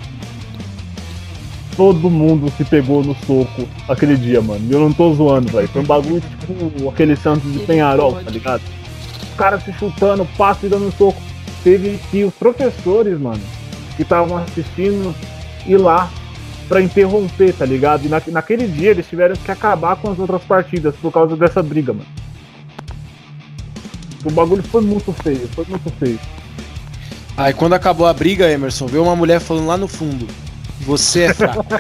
Todo 1.77 2.10
mundo 2.10 2.52
se 2.57 2.65
pegou 2.65 3.02
no 3.03 3.15
soco 3.15 3.68
aquele 3.88 4.18
dia, 4.18 4.41
mano. 4.41 4.61
E 4.69 4.73
eu 4.73 4.80
não 4.80 4.91
tô 4.91 5.14
zoando, 5.14 5.52
velho. 5.52 5.68
Foi 5.69 5.81
um 5.81 5.85
bagulho 5.85 6.22
tipo 6.22 6.89
aquele 6.89 7.15
Santos 7.15 7.52
de 7.52 7.60
Penharol, 7.60 8.14
tá 8.14 8.30
ligado? 8.30 8.61
Os 9.23 9.35
caras 9.38 9.64
se 9.64 9.72
chutando, 9.73 10.27
passo 10.38 10.65
e 10.65 10.69
dando 10.69 10.91
soco. 10.98 11.22
Teve 11.64 11.99
que 12.10 12.23
os 12.23 12.34
professores, 12.34 13.19
mano, 13.19 13.41
que 13.95 14.02
estavam 14.02 14.38
assistindo 14.38 15.15
ir 15.65 15.77
lá 15.77 16.10
pra 16.67 16.81
interromper, 16.81 17.53
tá 17.53 17.65
ligado? 17.65 18.05
E 18.05 18.09
na, 18.09 18.21
naquele 18.27 18.67
dia 18.67 18.91
eles 18.91 19.07
tiveram 19.07 19.35
que 19.35 19.51
acabar 19.51 19.95
com 19.95 20.11
as 20.11 20.19
outras 20.19 20.43
partidas 20.43 20.95
por 20.95 21.11
causa 21.11 21.35
dessa 21.35 21.61
briga, 21.61 21.93
mano. 21.93 22.07
O 24.23 24.31
bagulho 24.31 24.63
foi 24.63 24.81
muito 24.81 25.11
feio, 25.13 25.47
foi 25.49 25.65
muito 25.67 25.89
feio. 25.97 26.19
Aí 27.35 27.53
quando 27.53 27.73
acabou 27.73 28.05
a 28.05 28.13
briga, 28.13 28.49
Emerson, 28.49 28.85
veio 28.85 29.03
uma 29.03 29.15
mulher 29.15 29.39
falando 29.39 29.67
lá 29.67 29.77
no 29.77 29.88
fundo. 29.88 30.27
Você 30.81 31.21
é 31.21 31.33
fraco. 31.33 31.65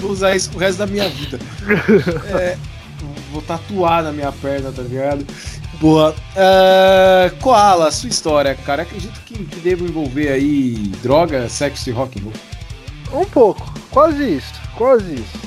Vou 0.00 0.10
usar 0.10 0.34
isso 0.34 0.50
pro 0.50 0.58
resto 0.58 0.78
da 0.78 0.86
minha 0.86 1.08
vida. 1.08 1.38
É, 2.38 2.56
vou 3.30 3.42
tatuar 3.42 4.02
na 4.02 4.12
minha 4.12 4.32
perna, 4.32 4.72
tá 4.72 4.82
ligado? 4.82 5.24
Boa. 5.80 6.14
É, 6.34 7.30
Koala, 7.40 7.90
sua 7.90 8.08
história, 8.08 8.54
cara. 8.54 8.82
Acredito 8.82 9.20
que, 9.24 9.44
que 9.44 9.60
devo 9.60 9.84
envolver 9.84 10.28
aí 10.28 10.74
droga, 11.02 11.48
sexo 11.48 11.88
e 11.90 11.92
rock 11.92 12.18
and 12.18 12.24
roll. 12.24 13.22
Um 13.22 13.24
pouco, 13.24 13.72
quase 13.90 14.36
isso, 14.36 14.52
quase 14.76 15.14
isso. 15.14 15.38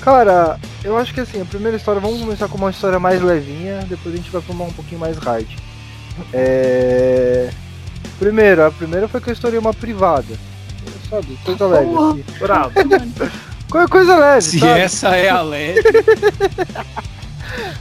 Cara, 0.00 0.58
eu 0.84 0.96
acho 0.96 1.12
que 1.12 1.20
assim, 1.20 1.40
a 1.40 1.44
primeira 1.44 1.76
história, 1.76 2.00
vamos 2.00 2.20
começar 2.20 2.48
com 2.48 2.58
uma 2.58 2.70
história 2.70 2.98
mais 2.98 3.20
levinha, 3.22 3.80
depois 3.88 4.14
a 4.14 4.18
gente 4.18 4.30
vai 4.30 4.40
pra 4.40 4.54
uma 4.54 4.64
um 4.64 4.72
pouquinho 4.72 5.00
mais 5.00 5.16
hard. 5.18 5.46
É... 6.32 7.50
Primeiro, 8.18 8.64
a 8.64 8.70
primeira 8.70 9.08
foi 9.08 9.20
que 9.20 9.28
eu 9.28 9.32
estourei 9.32 9.58
uma 9.58 9.74
privada. 9.74 10.34
Sabe, 11.10 11.38
coisa 11.44 11.66
leve 11.66 11.90
assim. 11.90 12.24
Bravo. 12.38 12.72
Coisa 13.90 14.16
leve, 14.16 14.42
Se 14.42 14.60
sabe? 14.60 14.80
essa 14.80 15.16
é 15.16 15.28
a 15.28 15.42
leve. 15.42 15.82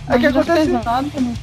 É 0.07 0.17
que 0.17 0.25
acontece- 0.27 0.71
pesado 0.71 1.09
também. 1.09 1.33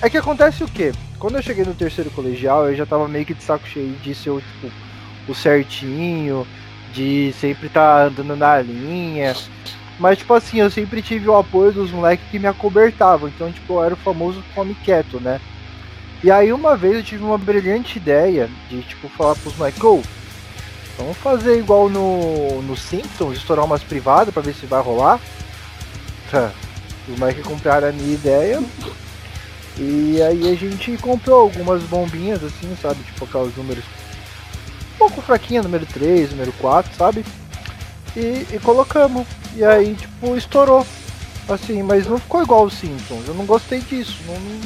É 0.00 0.10
que 0.10 0.16
acontece 0.18 0.64
o 0.64 0.68
quê? 0.68 0.92
Quando 1.18 1.36
eu 1.36 1.42
cheguei 1.42 1.64
no 1.64 1.74
terceiro 1.74 2.10
colegial, 2.10 2.68
eu 2.68 2.76
já 2.76 2.86
tava 2.86 3.06
meio 3.08 3.24
que 3.24 3.34
de 3.34 3.42
saco 3.42 3.66
cheio 3.66 3.94
de 4.02 4.14
ser 4.14 4.30
o, 4.30 4.40
tipo, 4.40 4.72
o 5.28 5.34
certinho, 5.34 6.46
de 6.92 7.32
sempre 7.40 7.66
estar 7.68 8.06
andando 8.06 8.36
na 8.36 8.58
linha. 8.60 9.34
Mas, 9.98 10.18
tipo 10.18 10.34
assim, 10.34 10.58
eu 10.58 10.70
sempre 10.70 11.00
tive 11.02 11.28
o 11.28 11.36
apoio 11.36 11.72
dos 11.72 11.90
moleques 11.90 12.26
que 12.30 12.38
me 12.38 12.46
acobertavam. 12.48 13.28
Então, 13.28 13.52
tipo, 13.52 13.74
eu 13.74 13.84
era 13.84 13.94
o 13.94 13.98
famoso 13.98 14.42
come 14.54 14.74
quieto, 14.74 15.20
né? 15.20 15.40
E 16.24 16.30
aí, 16.30 16.52
uma 16.52 16.76
vez 16.76 16.96
eu 16.96 17.02
tive 17.02 17.22
uma 17.22 17.38
brilhante 17.38 17.98
ideia 17.98 18.48
de, 18.68 18.82
tipo, 18.82 19.08
falar 19.08 19.34
pros 19.36 19.56
moleques, 19.56 19.82
ô, 19.82 20.00
vamos 20.98 21.16
fazer 21.18 21.58
igual 21.58 21.88
no, 21.88 22.62
no 22.62 22.76
Simpsons, 22.76 23.36
estourar 23.36 23.64
umas 23.64 23.82
privadas 23.82 24.32
pra 24.32 24.42
ver 24.42 24.54
se 24.54 24.66
vai 24.66 24.82
rolar. 24.82 25.20
Tá. 26.30 26.50
Os 27.08 27.18
moleques 27.18 27.44
compraram 27.44 27.88
a 27.88 27.92
minha 27.92 28.14
ideia. 28.14 28.62
E 29.78 30.20
aí 30.22 30.52
a 30.52 30.54
gente 30.54 30.96
comprou 30.98 31.40
algumas 31.40 31.82
bombinhas 31.84 32.42
assim, 32.44 32.76
sabe? 32.80 33.02
Tipo 33.04 33.24
aqueles 33.24 33.56
números 33.56 33.84
um 34.94 34.98
pouco 34.98 35.22
fraquinha, 35.22 35.62
número 35.62 35.84
3, 35.86 36.30
número 36.30 36.52
4, 36.52 36.92
sabe? 36.96 37.24
E, 38.16 38.46
e 38.52 38.60
colocamos. 38.62 39.26
E 39.56 39.64
aí, 39.64 39.94
tipo, 39.94 40.36
estourou. 40.36 40.86
Assim, 41.48 41.82
mas 41.82 42.06
não 42.06 42.18
ficou 42.18 42.42
igual 42.42 42.64
os 42.64 42.74
Simpsons. 42.74 43.26
Eu 43.26 43.34
não 43.34 43.44
gostei 43.46 43.80
disso. 43.80 44.16
Não, 44.26 44.34
não- 44.34 44.60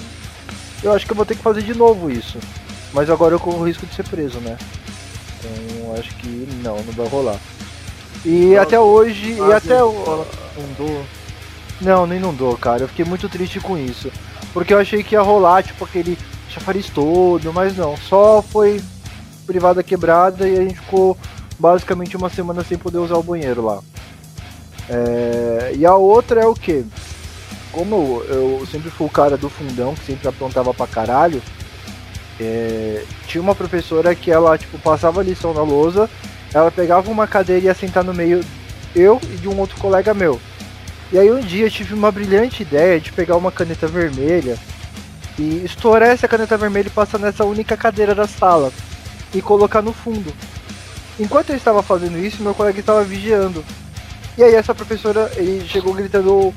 Eu 0.83 0.93
acho 0.93 1.07
que 1.07 1.13
eu 1.13 1.17
vou 1.17 1.25
ter 1.25 1.37
que 1.37 1.43
fazer 1.43 1.63
de 1.63 1.73
novo 1.75 2.11
isso. 2.11 2.39
Mas 2.93 3.09
agora 3.09 3.35
eu 3.35 3.41
corro 3.41 3.61
o 3.63 3.67
risco 3.67 3.87
de 3.87 3.95
ser 3.95 4.05
preso, 4.07 4.39
né? 4.41 4.59
Então 5.39 5.95
acho 5.99 6.15
que 6.17 6.47
não, 6.63 6.77
não 6.77 6.93
vai 6.93 7.09
rolar. 7.09 7.39
E 8.25 8.49
Nossa, 8.51 8.63
até 8.63 8.81
hoje, 8.81 9.33
e 9.39 9.53
até 9.53 9.83
o. 9.83 10.27
Fundou. 10.55 11.05
Não, 11.81 12.07
não 12.07 12.17
inundou, 12.17 12.57
cara. 12.57 12.83
Eu 12.83 12.89
fiquei 12.89 13.05
muito 13.05 13.29
triste 13.29 13.61
com 13.61 13.77
isso. 13.77 14.11
Porque 14.53 14.73
eu 14.73 14.79
achei 14.79 15.03
que 15.03 15.15
ia 15.15 15.21
rolar, 15.21 15.63
tipo, 15.63 15.85
aquele 15.85 16.19
chafariz 16.49 16.89
todo, 16.89 17.53
mas 17.53 17.77
não. 17.77 17.97
Só 17.97 18.43
foi 18.43 18.81
privada 19.47 19.83
quebrada 19.83 20.49
e 20.49 20.59
a 20.59 20.63
gente 20.63 20.81
ficou 20.81 21.17
basicamente 21.59 22.17
uma 22.17 22.29
semana 22.29 22.65
sem 22.65 22.77
poder 22.79 22.99
usar 22.99 23.17
o 23.17 23.23
banheiro 23.23 23.65
lá. 23.65 23.81
É, 24.89 25.73
E 25.77 25.85
a 25.85 25.95
outra 25.95 26.41
é 26.41 26.47
o 26.47 26.55
que? 26.55 26.85
Como 27.73 28.23
eu 28.29 28.67
sempre 28.71 28.91
fui 28.91 29.07
o 29.07 29.11
cara 29.11 29.37
do 29.37 29.51
fundão, 29.51 29.95
que 29.95 30.07
sempre 30.07 30.29
aprontava 30.29 30.73
pra 30.73 30.87
caralho, 30.87 31.43
é, 32.41 33.05
tinha 33.27 33.43
uma 33.43 33.55
professora 33.55 34.15
que 34.15 34.31
ela, 34.31 34.57
tipo, 34.57 34.79
passava 34.79 35.23
lição 35.23 35.53
na 35.53 35.63
lousa, 35.63 36.09
ela 36.55 36.71
pegava 36.71 37.11
uma 37.11 37.27
cadeira 37.27 37.63
e 37.63 37.65
ia 37.67 37.75
sentar 37.75 38.03
no 38.03 38.15
meio 38.15 38.43
eu 38.95 39.21
e 39.25 39.37
de 39.37 39.49
um 39.49 39.59
outro 39.59 39.77
colega 39.79 40.15
meu. 40.15 40.41
E 41.13 41.19
aí 41.19 41.31
um 41.31 41.41
dia 41.41 41.67
eu 41.67 41.71
tive 41.71 41.95
uma 41.95 42.11
brilhante 42.11 42.63
ideia 42.63 43.01
de 43.01 43.13
pegar 43.13 43.37
uma 43.37 43.53
caneta 43.53 43.87
vermelha 43.87 44.59
e 45.39 45.65
estourar 45.65 46.09
essa 46.09 46.27
caneta 46.27 46.57
vermelha 46.57 46.89
e 46.89 46.91
passar 46.91 47.19
nessa 47.19 47.45
única 47.45 47.77
cadeira 47.77 48.15
da 48.15 48.27
sala 48.27 48.73
e 49.33 49.41
colocar 49.41 49.83
no 49.83 49.93
fundo. 49.93 50.33
Enquanto 51.19 51.51
eu 51.51 51.57
estava 51.57 51.83
fazendo 51.83 52.19
isso, 52.19 52.43
meu 52.43 52.55
colega 52.55 52.81
estava 52.81 53.05
vigiando. 53.05 53.65
E 54.37 54.43
aí 54.43 54.55
essa 54.55 54.75
professora, 54.75 55.31
ele 55.37 55.67
chegou 55.67 55.95
gritando, 55.95 56.53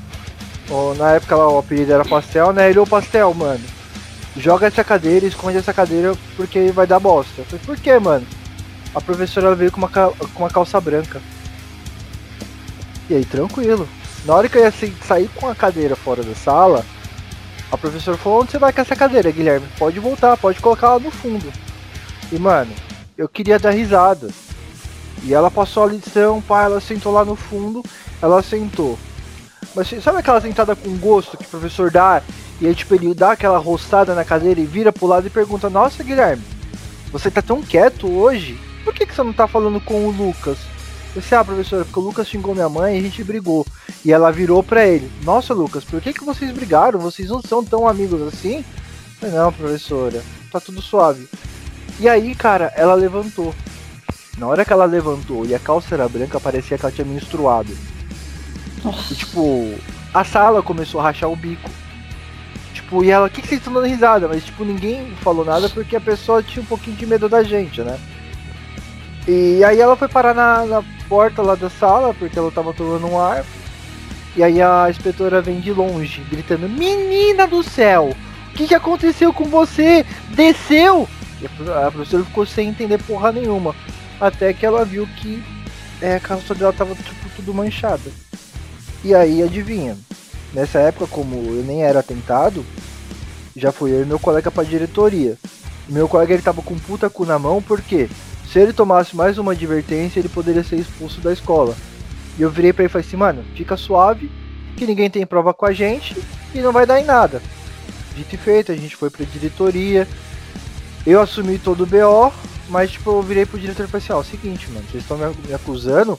ó, 0.68 0.94
na 0.94 1.12
época 1.12 1.36
lá, 1.36 1.48
o 1.48 1.58
apelido 1.58 1.92
era 1.92 2.04
pastel, 2.04 2.52
né? 2.52 2.68
Ele, 2.68 2.78
ô 2.78 2.86
pastel, 2.86 3.32
mano, 3.32 3.64
joga 4.36 4.66
essa 4.66 4.82
cadeira, 4.82 5.26
esconde 5.26 5.58
essa 5.58 5.72
cadeira 5.72 6.14
porque 6.36 6.72
vai 6.72 6.86
dar 6.86 6.98
bosta. 6.98 7.40
Eu 7.40 7.44
falei, 7.44 7.64
por 7.64 7.76
que, 7.76 7.98
mano? 7.98 8.26
A 8.94 9.00
professora 9.00 9.54
veio 9.54 9.70
com 9.70 9.78
uma, 9.78 9.88
com 9.88 10.42
uma 10.42 10.50
calça 10.50 10.80
branca. 10.80 11.22
E 13.08 13.14
aí, 13.14 13.24
tranquilo. 13.24 13.88
Na 14.24 14.34
hora 14.34 14.48
que 14.48 14.58
eu 14.58 14.62
ia 14.62 14.70
sa- 14.70 14.86
sair 15.06 15.28
com 15.34 15.48
a 15.48 15.54
cadeira 15.54 15.96
fora 15.96 16.22
da 16.22 16.34
sala, 16.34 16.84
a 17.70 17.76
professora 17.78 18.16
falou: 18.18 18.42
Onde 18.42 18.52
você 18.52 18.58
vai 18.58 18.72
com 18.72 18.80
essa 18.80 18.96
cadeira, 18.96 19.30
Guilherme? 19.30 19.66
Pode 19.78 19.98
voltar, 19.98 20.36
pode 20.36 20.60
colocar 20.60 20.88
ela 20.88 20.98
no 21.00 21.10
fundo. 21.10 21.50
E 22.30 22.38
mano, 22.38 22.72
eu 23.16 23.28
queria 23.28 23.58
dar 23.58 23.70
risada. 23.70 24.28
E 25.22 25.34
ela 25.34 25.50
passou 25.50 25.84
a 25.84 25.86
lição, 25.86 26.40
pá, 26.40 26.62
ela 26.64 26.80
sentou 26.80 27.12
lá 27.12 27.24
no 27.24 27.36
fundo, 27.36 27.82
ela 28.22 28.42
sentou. 28.42 28.98
Mas 29.74 29.88
sabe 30.02 30.18
aquela 30.18 30.40
sentada 30.40 30.74
com 30.74 30.96
gosto 30.96 31.36
que 31.36 31.44
o 31.44 31.48
professor 31.48 31.90
dá? 31.90 32.22
E 32.60 32.66
aí, 32.66 32.74
tipo, 32.74 32.94
ele 32.94 33.14
dá 33.14 33.32
aquela 33.32 33.58
roçada 33.58 34.14
na 34.14 34.24
cadeira 34.24 34.60
e 34.60 34.66
vira 34.66 34.92
pro 34.92 35.06
lado 35.06 35.26
e 35.26 35.30
pergunta: 35.30 35.70
Nossa, 35.70 36.02
Guilherme, 36.04 36.42
você 37.12 37.30
tá 37.30 37.40
tão 37.40 37.62
quieto 37.62 38.10
hoje? 38.10 38.58
Por 38.84 38.94
que, 38.94 39.06
que 39.06 39.14
você 39.14 39.22
não 39.22 39.32
tá 39.32 39.46
falando 39.46 39.80
com 39.80 40.06
o 40.06 40.10
Lucas? 40.10 40.58
Eu 41.14 41.20
disse, 41.20 41.34
ah, 41.34 41.44
professora, 41.44 41.84
porque 41.84 41.98
o 41.98 42.02
Lucas 42.02 42.28
xingou 42.28 42.54
minha 42.54 42.68
mãe 42.68 42.94
e 42.94 42.98
a 42.98 43.02
gente 43.02 43.24
brigou. 43.24 43.66
E 44.04 44.12
ela 44.12 44.30
virou 44.30 44.62
pra 44.62 44.86
ele: 44.86 45.10
Nossa, 45.22 45.52
Lucas, 45.52 45.84
por 45.84 46.00
que, 46.00 46.12
que 46.12 46.24
vocês 46.24 46.50
brigaram? 46.52 46.98
Vocês 46.98 47.28
não 47.28 47.42
são 47.42 47.64
tão 47.64 47.86
amigos 47.86 48.22
assim? 48.22 48.58
Eu 48.58 48.64
falei, 49.20 49.34
não, 49.34 49.52
professora, 49.52 50.22
tá 50.50 50.60
tudo 50.60 50.80
suave. 50.80 51.28
E 51.98 52.08
aí, 52.08 52.34
cara, 52.34 52.72
ela 52.76 52.94
levantou. 52.94 53.54
Na 54.38 54.46
hora 54.46 54.64
que 54.64 54.72
ela 54.72 54.86
levantou 54.86 55.44
e 55.44 55.54
a 55.54 55.58
calça 55.58 55.94
era 55.94 56.08
branca, 56.08 56.40
parecia 56.40 56.78
que 56.78 56.84
ela 56.86 56.92
tinha 56.92 57.04
menstruado. 57.04 57.76
E 59.10 59.14
tipo, 59.14 59.74
a 60.14 60.24
sala 60.24 60.62
começou 60.62 61.00
a 61.00 61.04
rachar 61.04 61.30
o 61.30 61.36
bico. 61.36 61.68
Tipo, 62.72 63.04
e 63.04 63.10
ela, 63.10 63.26
o 63.26 63.30
que, 63.30 63.42
que 63.42 63.48
vocês 63.48 63.60
estão 63.60 63.74
dando 63.74 63.86
risada? 63.86 64.26
Mas 64.26 64.44
tipo, 64.44 64.64
ninguém 64.64 65.14
falou 65.16 65.44
nada 65.44 65.68
porque 65.68 65.94
a 65.94 66.00
pessoa 66.00 66.42
tinha 66.42 66.62
um 66.62 66.66
pouquinho 66.66 66.96
de 66.96 67.04
medo 67.04 67.28
da 67.28 67.42
gente, 67.42 67.82
né? 67.82 68.00
E 69.32 69.62
aí 69.62 69.80
ela 69.80 69.94
foi 69.94 70.08
parar 70.08 70.34
na, 70.34 70.66
na 70.66 70.82
porta 71.08 71.40
lá 71.40 71.54
da 71.54 71.70
sala, 71.70 72.12
porque 72.12 72.36
ela 72.36 72.50
tava 72.50 72.72
tomando 72.72 73.06
um 73.06 73.20
ar. 73.20 73.44
E 74.34 74.42
aí 74.42 74.60
a 74.60 74.88
inspetora 74.90 75.40
vem 75.40 75.60
de 75.60 75.72
longe, 75.72 76.20
gritando, 76.28 76.68
menina 76.68 77.46
do 77.46 77.62
céu! 77.62 78.10
O 78.48 78.54
que, 78.54 78.66
que 78.66 78.74
aconteceu 78.74 79.32
com 79.32 79.44
você? 79.44 80.04
Desceu! 80.30 81.08
E 81.40 81.46
a 81.46 81.48
pro- 81.48 81.72
a 81.86 81.90
professora 81.92 82.24
ficou 82.24 82.44
sem 82.44 82.68
entender 82.70 82.98
porra 83.04 83.30
nenhuma. 83.30 83.72
Até 84.20 84.52
que 84.52 84.66
ela 84.66 84.84
viu 84.84 85.06
que 85.18 85.40
é, 86.02 86.16
a 86.16 86.20
calça 86.20 86.52
dela 86.52 86.72
tava 86.72 86.96
tipo, 86.96 87.28
tudo 87.36 87.54
manchada. 87.54 88.10
E 89.04 89.14
aí, 89.14 89.44
adivinha? 89.44 89.96
Nessa 90.52 90.80
época, 90.80 91.06
como 91.06 91.36
eu 91.36 91.62
nem 91.64 91.84
era 91.84 92.00
atentado, 92.00 92.64
já 93.54 93.70
fui 93.70 93.92
eu 93.92 94.02
e 94.02 94.06
meu 94.06 94.18
colega 94.18 94.50
pra 94.50 94.64
diretoria. 94.64 95.38
Meu 95.88 96.08
colega 96.08 96.34
ele 96.34 96.42
tava 96.42 96.62
com 96.62 96.76
puta 96.76 97.08
cu 97.08 97.24
na 97.24 97.38
mão, 97.38 97.62
porque 97.62 98.08
se 98.52 98.58
ele 98.58 98.72
tomasse 98.72 99.14
mais 99.14 99.38
uma 99.38 99.52
advertência, 99.52 100.18
ele 100.18 100.28
poderia 100.28 100.64
ser 100.64 100.76
expulso 100.76 101.20
da 101.20 101.32
escola. 101.32 101.76
E 102.36 102.42
eu 102.42 102.50
virei 102.50 102.72
pra 102.72 102.82
ele 102.82 102.90
e 102.90 102.92
falei 102.92 103.06
assim, 103.06 103.16
mano, 103.16 103.44
fica 103.54 103.76
suave, 103.76 104.30
que 104.76 104.86
ninguém 104.86 105.08
tem 105.08 105.24
prova 105.24 105.54
com 105.54 105.66
a 105.66 105.72
gente 105.72 106.20
e 106.52 106.58
não 106.58 106.72
vai 106.72 106.84
dar 106.84 107.00
em 107.00 107.04
nada. 107.04 107.40
Dito 108.16 108.34
e 108.34 108.38
feito, 108.38 108.72
a 108.72 108.76
gente 108.76 108.96
foi 108.96 109.08
pra 109.08 109.24
diretoria. 109.24 110.08
Eu 111.06 111.20
assumi 111.20 111.58
todo 111.58 111.84
o 111.84 111.86
BO, 111.86 112.32
mas 112.68 112.90
tipo, 112.90 113.10
eu 113.10 113.22
virei 113.22 113.46
pro 113.46 113.58
diretor 113.58 113.84
e 113.84 113.88
falei 113.88 114.04
assim, 114.04 114.12
ó, 114.12 114.16
é 114.16 114.20
o 114.20 114.24
seguinte, 114.24 114.68
mano, 114.70 114.84
vocês 114.90 115.04
estão 115.04 115.16
me, 115.16 115.32
me 115.46 115.54
acusando, 115.54 116.18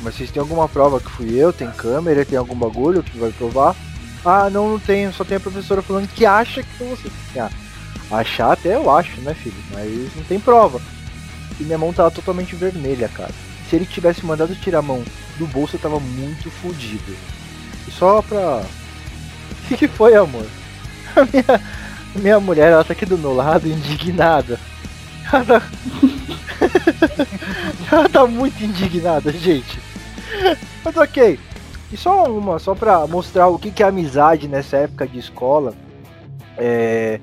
mas 0.00 0.14
vocês 0.14 0.30
têm 0.30 0.40
alguma 0.40 0.68
prova 0.68 0.98
que 0.98 1.10
fui 1.10 1.34
eu, 1.34 1.52
tem 1.52 1.70
câmera, 1.70 2.24
tem 2.24 2.38
algum 2.38 2.54
bagulho 2.54 3.02
que 3.02 3.18
vai 3.18 3.30
provar? 3.30 3.76
Ah, 4.24 4.48
não, 4.48 4.70
não 4.70 4.78
tenho, 4.78 5.12
só 5.12 5.22
tem 5.22 5.36
a 5.36 5.40
professora 5.40 5.82
falando 5.82 6.08
que 6.08 6.24
acha 6.24 6.62
que 6.62 6.74
foi 6.78 6.88
você. 6.88 7.10
Ah, 7.38 7.50
achar 8.10 8.52
até 8.52 8.74
eu 8.74 8.90
acho, 8.90 9.20
né, 9.20 9.34
filho? 9.34 9.56
Mas 9.72 10.16
não 10.16 10.24
tem 10.24 10.40
prova. 10.40 10.80
E 11.60 11.64
minha 11.64 11.78
mão 11.78 11.92
tava 11.92 12.10
totalmente 12.10 12.54
vermelha, 12.54 13.08
cara. 13.08 13.30
Se 13.68 13.76
ele 13.76 13.86
tivesse 13.86 14.24
mandado 14.24 14.54
tirar 14.56 14.78
a 14.78 14.82
mão 14.82 15.02
do 15.38 15.46
bolso, 15.46 15.76
eu 15.76 15.80
tava 15.80 16.00
muito 16.00 16.50
fodido. 16.50 17.16
Só 17.90 18.22
pra. 18.22 18.62
O 19.50 19.68
que, 19.68 19.76
que 19.76 19.88
foi, 19.88 20.14
amor? 20.14 20.46
A 21.14 21.24
minha, 21.26 21.62
minha 22.14 22.40
mulher, 22.40 22.72
ela 22.72 22.84
tá 22.84 22.94
aqui 22.94 23.04
do 23.04 23.18
meu 23.18 23.34
lado, 23.34 23.68
indignada. 23.68 24.58
Ela 25.30 25.44
tá... 25.44 25.62
ela 27.92 28.08
tá 28.08 28.26
muito 28.26 28.64
indignada, 28.64 29.30
gente. 29.30 29.78
Mas 30.82 30.96
ok. 30.96 31.38
E 31.92 31.96
só 31.96 32.24
uma, 32.24 32.58
só 32.58 32.74
pra 32.74 33.06
mostrar 33.06 33.48
o 33.48 33.58
que, 33.58 33.70
que 33.70 33.82
é 33.82 33.86
amizade 33.86 34.48
nessa 34.48 34.78
época 34.78 35.06
de 35.06 35.18
escola. 35.18 35.74
É. 36.56 37.20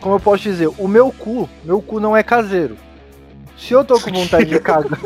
Como 0.00 0.16
eu 0.16 0.20
posso 0.20 0.42
dizer, 0.42 0.68
o 0.78 0.86
meu 0.86 1.10
cu, 1.10 1.48
meu 1.64 1.80
cu 1.80 1.98
não 1.98 2.16
é 2.16 2.22
caseiro. 2.22 2.76
Se 3.58 3.72
eu 3.72 3.84
tô 3.84 3.98
com 4.00 4.10
vontade 4.12 4.46
de 4.46 4.58
cagar. 4.60 4.98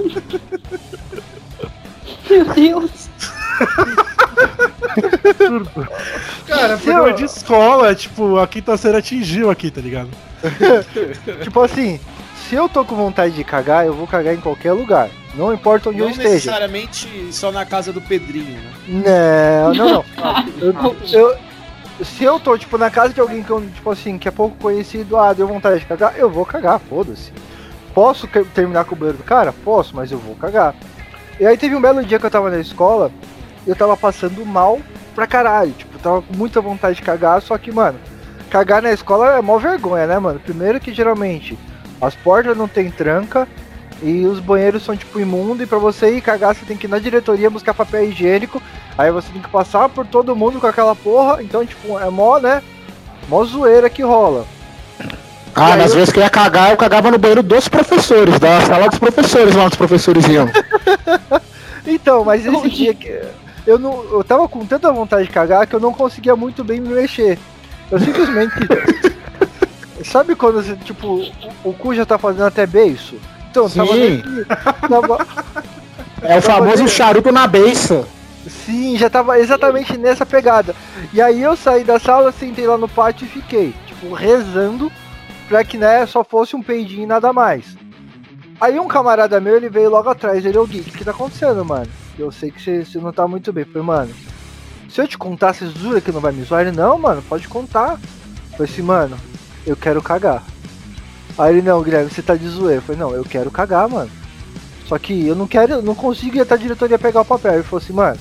Meu 2.28 2.44
Deus. 2.54 3.08
Cara, 6.46 6.76
programa 6.78 7.08
eu- 7.08 7.12
de 7.14 7.24
escola, 7.24 7.94
tipo, 7.94 8.38
a 8.38 8.46
quinta 8.46 8.76
série 8.76 8.96
atingiu 8.96 9.50
aqui, 9.50 9.70
tá 9.70 9.80
ligado? 9.80 10.10
tipo 11.42 11.60
assim, 11.60 12.00
se 12.48 12.54
eu 12.54 12.68
tô 12.68 12.84
com 12.84 12.94
vontade 12.96 13.34
de 13.34 13.44
cagar, 13.44 13.86
eu 13.86 13.92
vou 13.94 14.06
cagar 14.06 14.34
em 14.34 14.40
qualquer 14.40 14.72
lugar. 14.72 15.08
Não 15.34 15.52
importa 15.52 15.90
onde 15.90 15.98
Não 15.98 16.06
eu 16.06 16.10
esteja. 16.10 16.28
necessariamente 16.30 17.28
só 17.32 17.52
na 17.52 17.64
casa 17.64 17.92
do 17.92 18.00
Pedrinho, 18.00 18.58
né? 18.60 18.72
Não, 18.88 19.74
não, 19.74 20.04
não. 20.72 20.96
Eu, 21.12 21.30
eu- 21.30 21.48
se 22.04 22.22
eu 22.22 22.38
tô, 22.38 22.56
tipo, 22.56 22.78
na 22.78 22.90
casa 22.90 23.12
de 23.12 23.20
alguém 23.20 23.42
que 23.42 23.50
eu, 23.50 23.60
tipo 23.74 23.90
assim, 23.90 24.18
que 24.18 24.28
é 24.28 24.30
pouco 24.30 24.56
conhecido, 24.56 25.16
ah, 25.16 25.32
deu 25.32 25.48
vontade 25.48 25.80
de 25.80 25.86
cagar, 25.86 26.14
eu 26.16 26.30
vou 26.30 26.46
cagar, 26.46 26.78
foda-se. 26.88 27.32
Posso 27.98 28.28
terminar 28.54 28.84
com 28.84 28.94
o 28.94 28.96
banheiro 28.96 29.18
do 29.18 29.24
cara? 29.24 29.52
Posso, 29.52 29.96
mas 29.96 30.12
eu 30.12 30.18
vou 30.18 30.36
cagar. 30.36 30.72
E 31.40 31.44
aí 31.44 31.56
teve 31.56 31.74
um 31.74 31.80
belo 31.80 32.04
dia 32.04 32.16
que 32.16 32.24
eu 32.24 32.30
tava 32.30 32.48
na 32.48 32.60
escola, 32.60 33.10
eu 33.66 33.74
tava 33.74 33.96
passando 33.96 34.46
mal 34.46 34.78
pra 35.16 35.26
caralho. 35.26 35.72
Tipo, 35.72 35.98
tava 35.98 36.22
com 36.22 36.32
muita 36.36 36.60
vontade 36.60 36.94
de 36.94 37.02
cagar, 37.02 37.42
só 37.42 37.58
que, 37.58 37.72
mano, 37.72 37.98
cagar 38.50 38.80
na 38.80 38.92
escola 38.92 39.36
é 39.36 39.42
mó 39.42 39.58
vergonha, 39.58 40.06
né, 40.06 40.16
mano? 40.16 40.38
Primeiro 40.38 40.78
que 40.78 40.94
geralmente 40.94 41.58
as 42.00 42.14
portas 42.14 42.56
não 42.56 42.68
tem 42.68 42.88
tranca 42.88 43.48
e 44.00 44.24
os 44.26 44.38
banheiros 44.38 44.84
são 44.84 44.96
tipo 44.96 45.18
imundo 45.18 45.64
e 45.64 45.66
pra 45.66 45.78
você 45.78 46.18
ir 46.18 46.20
cagar 46.20 46.54
você 46.54 46.64
tem 46.64 46.76
que 46.76 46.86
ir 46.86 46.90
na 46.90 47.00
diretoria 47.00 47.50
buscar 47.50 47.74
papel 47.74 48.04
higiênico. 48.04 48.62
Aí 48.96 49.10
você 49.10 49.28
tem 49.32 49.42
que 49.42 49.48
passar 49.48 49.88
por 49.88 50.06
todo 50.06 50.36
mundo 50.36 50.60
com 50.60 50.68
aquela 50.68 50.94
porra. 50.94 51.42
Então, 51.42 51.66
tipo, 51.66 51.98
é 51.98 52.08
mó, 52.08 52.38
né? 52.38 52.62
Mó 53.28 53.42
zoeira 53.42 53.90
que 53.90 54.02
rola. 54.02 54.46
Ah, 55.60 55.76
nas 55.76 55.90
eu- 55.90 55.96
vezes 55.96 56.12
que 56.12 56.18
eu 56.18 56.22
ia 56.22 56.30
cagar, 56.30 56.70
eu 56.70 56.76
cagava 56.76 57.10
no 57.10 57.18
banheiro 57.18 57.42
dos 57.42 57.68
professores, 57.68 58.38
da 58.38 58.60
sala 58.62 58.88
dos 58.88 58.98
professores 58.98 59.54
lá, 59.54 59.62
onde 59.64 59.72
os 59.72 59.76
professores 59.78 60.26
iam. 60.28 60.48
Então, 61.86 62.22
mas 62.22 62.44
esse 62.44 62.68
dia 62.68 62.92
que 62.92 63.18
eu 63.66 63.78
não, 63.78 64.04
eu 64.12 64.22
tava 64.22 64.46
com 64.46 64.64
tanta 64.66 64.92
vontade 64.92 65.24
de 65.24 65.30
cagar 65.30 65.66
que 65.66 65.74
eu 65.74 65.80
não 65.80 65.92
conseguia 65.92 66.36
muito 66.36 66.62
bem 66.62 66.80
me 66.80 66.88
mexer. 66.90 67.38
Eu 67.90 67.98
simplesmente 67.98 68.52
Sabe 70.04 70.34
quando 70.34 70.62
você, 70.62 70.76
tipo, 70.76 71.06
o, 71.06 71.70
o 71.70 71.72
cu 71.72 71.94
já 71.94 72.04
tá 72.06 72.18
fazendo 72.18 72.44
até 72.44 72.66
beiço? 72.66 73.16
Então, 73.50 73.68
tava, 73.70 73.92
Sim. 73.92 74.22
nesse- 74.22 74.44
tava 74.88 75.26
É 76.22 76.38
o 76.38 76.42
famoso 76.42 76.86
charuto 76.88 77.32
na 77.32 77.46
beiça. 77.46 78.04
Sim, 78.46 78.96
já 78.98 79.08
tava 79.10 79.38
exatamente 79.38 79.96
nessa 79.96 80.24
pegada. 80.26 80.74
E 81.12 81.20
aí 81.22 81.42
eu 81.42 81.56
saí 81.56 81.84
da 81.84 81.98
sala, 81.98 82.30
sentei 82.32 82.66
lá 82.66 82.76
no 82.78 82.88
pátio 82.88 83.24
e 83.26 83.28
fiquei, 83.28 83.74
tipo, 83.86 84.12
rezando 84.14 84.90
pra 85.48 85.64
que, 85.64 85.78
né, 85.78 86.06
só 86.06 86.22
fosse 86.22 86.54
um 86.54 86.62
peidinho 86.62 87.04
e 87.04 87.06
nada 87.06 87.32
mais. 87.32 87.76
Aí 88.60 88.78
um 88.78 88.88
camarada 88.88 89.40
meu, 89.40 89.56
ele 89.56 89.68
veio 89.68 89.88
logo 89.88 90.08
atrás, 90.08 90.44
ele, 90.44 90.58
ô 90.58 90.66
Gui, 90.66 90.80
o 90.80 90.84
que, 90.84 91.04
tá 91.04 91.12
acontecendo, 91.12 91.64
mano? 91.64 91.86
Eu 92.18 92.30
sei 92.30 92.50
que 92.50 92.60
você, 92.60 92.98
não 92.98 93.12
tá 93.12 93.26
muito 93.26 93.52
bem. 93.52 93.64
Falei, 93.64 93.82
mano, 93.82 94.14
se 94.88 95.00
eu 95.00 95.06
te 95.06 95.16
contar, 95.16 95.54
você 95.54 95.66
jura 95.66 96.00
que 96.00 96.12
não 96.12 96.20
vai 96.20 96.32
me 96.32 96.42
zoar? 96.42 96.62
Ele, 96.62 96.76
não, 96.76 96.98
mano, 96.98 97.22
pode 97.22 97.46
contar. 97.46 97.98
Falei 98.50 98.70
assim, 98.70 98.82
mano, 98.82 99.16
eu 99.64 99.76
quero 99.76 100.02
cagar. 100.02 100.42
Aí 101.38 101.54
ele, 101.54 101.62
não, 101.62 101.82
Guilherme, 101.82 102.10
você 102.10 102.20
tá 102.20 102.34
de 102.34 102.48
zoeira. 102.48 102.82
Falei, 102.82 103.00
não, 103.00 103.12
eu 103.12 103.24
quero 103.24 103.50
cagar, 103.50 103.88
mano. 103.88 104.10
Só 104.86 104.98
que 104.98 105.26
eu 105.26 105.36
não 105.36 105.46
quero, 105.46 105.74
eu 105.74 105.82
não 105.82 105.94
consigo 105.94 106.36
ir 106.36 106.40
até 106.40 106.54
a 106.54 106.58
diretoria 106.58 106.98
pegar 106.98 107.20
o 107.20 107.24
papel. 107.24 107.54
Ele 107.54 107.62
falou 107.62 107.80
assim, 107.80 107.92
mano, 107.92 108.18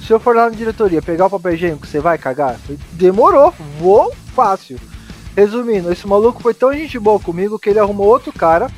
se 0.00 0.12
eu 0.12 0.20
for 0.20 0.36
lá 0.36 0.48
na 0.48 0.54
diretoria 0.54 1.02
pegar 1.02 1.26
o 1.26 1.30
papel 1.30 1.54
higiênico, 1.54 1.86
você 1.86 1.98
vai 1.98 2.16
cagar? 2.16 2.54
Falei, 2.58 2.78
Demorou, 2.92 3.52
vou 3.80 4.14
fácil. 4.32 4.78
Resumindo, 5.36 5.92
esse 5.92 6.06
maluco 6.06 6.42
foi 6.42 6.54
tão 6.54 6.72
gente 6.72 6.98
boa 6.98 7.20
comigo 7.20 7.58
que 7.58 7.68
ele 7.68 7.78
arrumou 7.78 8.06
outro 8.06 8.32
cara. 8.32 8.70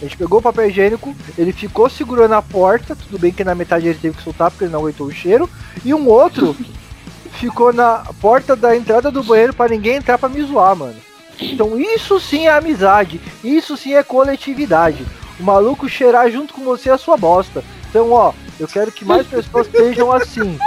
A 0.00 0.04
gente 0.04 0.16
pegou 0.16 0.38
o 0.38 0.42
papel 0.42 0.68
higiênico, 0.68 1.14
ele 1.36 1.52
ficou 1.52 1.88
segurando 1.88 2.32
a 2.32 2.42
porta, 2.42 2.96
tudo 2.96 3.18
bem 3.18 3.30
que 3.30 3.44
na 3.44 3.54
metade 3.54 3.86
ele 3.86 3.98
teve 3.98 4.16
que 4.16 4.22
soltar 4.22 4.50
porque 4.50 4.64
ele 4.64 4.72
não 4.72 4.80
aguentou 4.80 5.06
o 5.06 5.12
cheiro. 5.12 5.48
E 5.84 5.92
um 5.92 6.08
outro 6.08 6.56
ficou 7.38 7.74
na 7.74 8.04
porta 8.20 8.56
da 8.56 8.74
entrada 8.74 9.10
do 9.10 9.22
banheiro 9.22 9.52
para 9.52 9.70
ninguém 9.70 9.96
entrar 9.96 10.16
pra 10.16 10.30
me 10.30 10.42
zoar, 10.42 10.74
mano. 10.74 10.96
Então 11.38 11.78
isso 11.78 12.18
sim 12.18 12.46
é 12.46 12.50
amizade, 12.52 13.20
isso 13.44 13.76
sim 13.76 13.94
é 13.94 14.02
coletividade. 14.02 15.04
O 15.38 15.42
maluco 15.42 15.88
cheirar 15.88 16.30
junto 16.30 16.54
com 16.54 16.64
você 16.64 16.88
a 16.88 16.98
sua 16.98 17.16
bosta. 17.18 17.62
Então, 17.90 18.10
ó, 18.12 18.32
eu 18.58 18.66
quero 18.66 18.90
que 18.90 19.04
mais 19.04 19.26
pessoas 19.26 19.66
sejam 19.70 20.10
assim. 20.10 20.58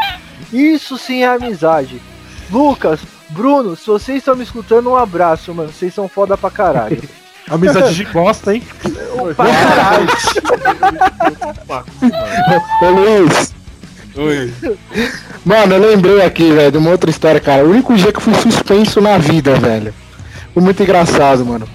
Isso 0.53 0.97
sim 0.97 1.23
é 1.23 1.27
amizade. 1.27 1.99
Lucas, 2.51 2.99
Bruno, 3.29 3.75
se 3.75 3.87
vocês 3.87 4.19
estão 4.19 4.35
me 4.35 4.43
escutando, 4.43 4.89
um 4.89 4.95
abraço, 4.95 5.53
mano. 5.53 5.71
Vocês 5.71 5.93
são 5.93 6.07
foda 6.07 6.37
pra 6.37 6.49
caralho. 6.49 7.01
Amizade 7.49 7.93
de 7.93 8.05
bosta, 8.05 8.55
hein? 8.55 8.63
pra 9.35 9.45
caralho. 9.45 10.07
Ô 12.81 12.89
Luiz, 12.89 13.53
Oi. 14.15 14.51
mano, 15.45 15.75
eu 15.75 15.91
lembrei 15.91 16.21
aqui, 16.23 16.51
velho, 16.51 16.71
de 16.71 16.77
uma 16.77 16.89
outra 16.89 17.09
história, 17.09 17.39
cara. 17.39 17.63
O 17.63 17.69
único 17.69 17.95
dia 17.95 18.11
que 18.11 18.17
eu 18.17 18.21
fui 18.21 18.33
suspenso 18.35 18.99
na 18.99 19.17
vida, 19.17 19.55
velho. 19.55 19.93
Foi 20.53 20.63
muito 20.63 20.81
engraçado, 20.81 21.45
mano. 21.45 21.67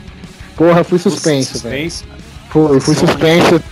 Porra, 0.57 0.83
fui 0.83 0.99
suspenso, 0.99 1.59
velho. 1.61 1.91
Suspenso. 1.91 2.05
Foi, 2.49 2.81
fui 2.81 2.95
suspenso. 2.95 3.63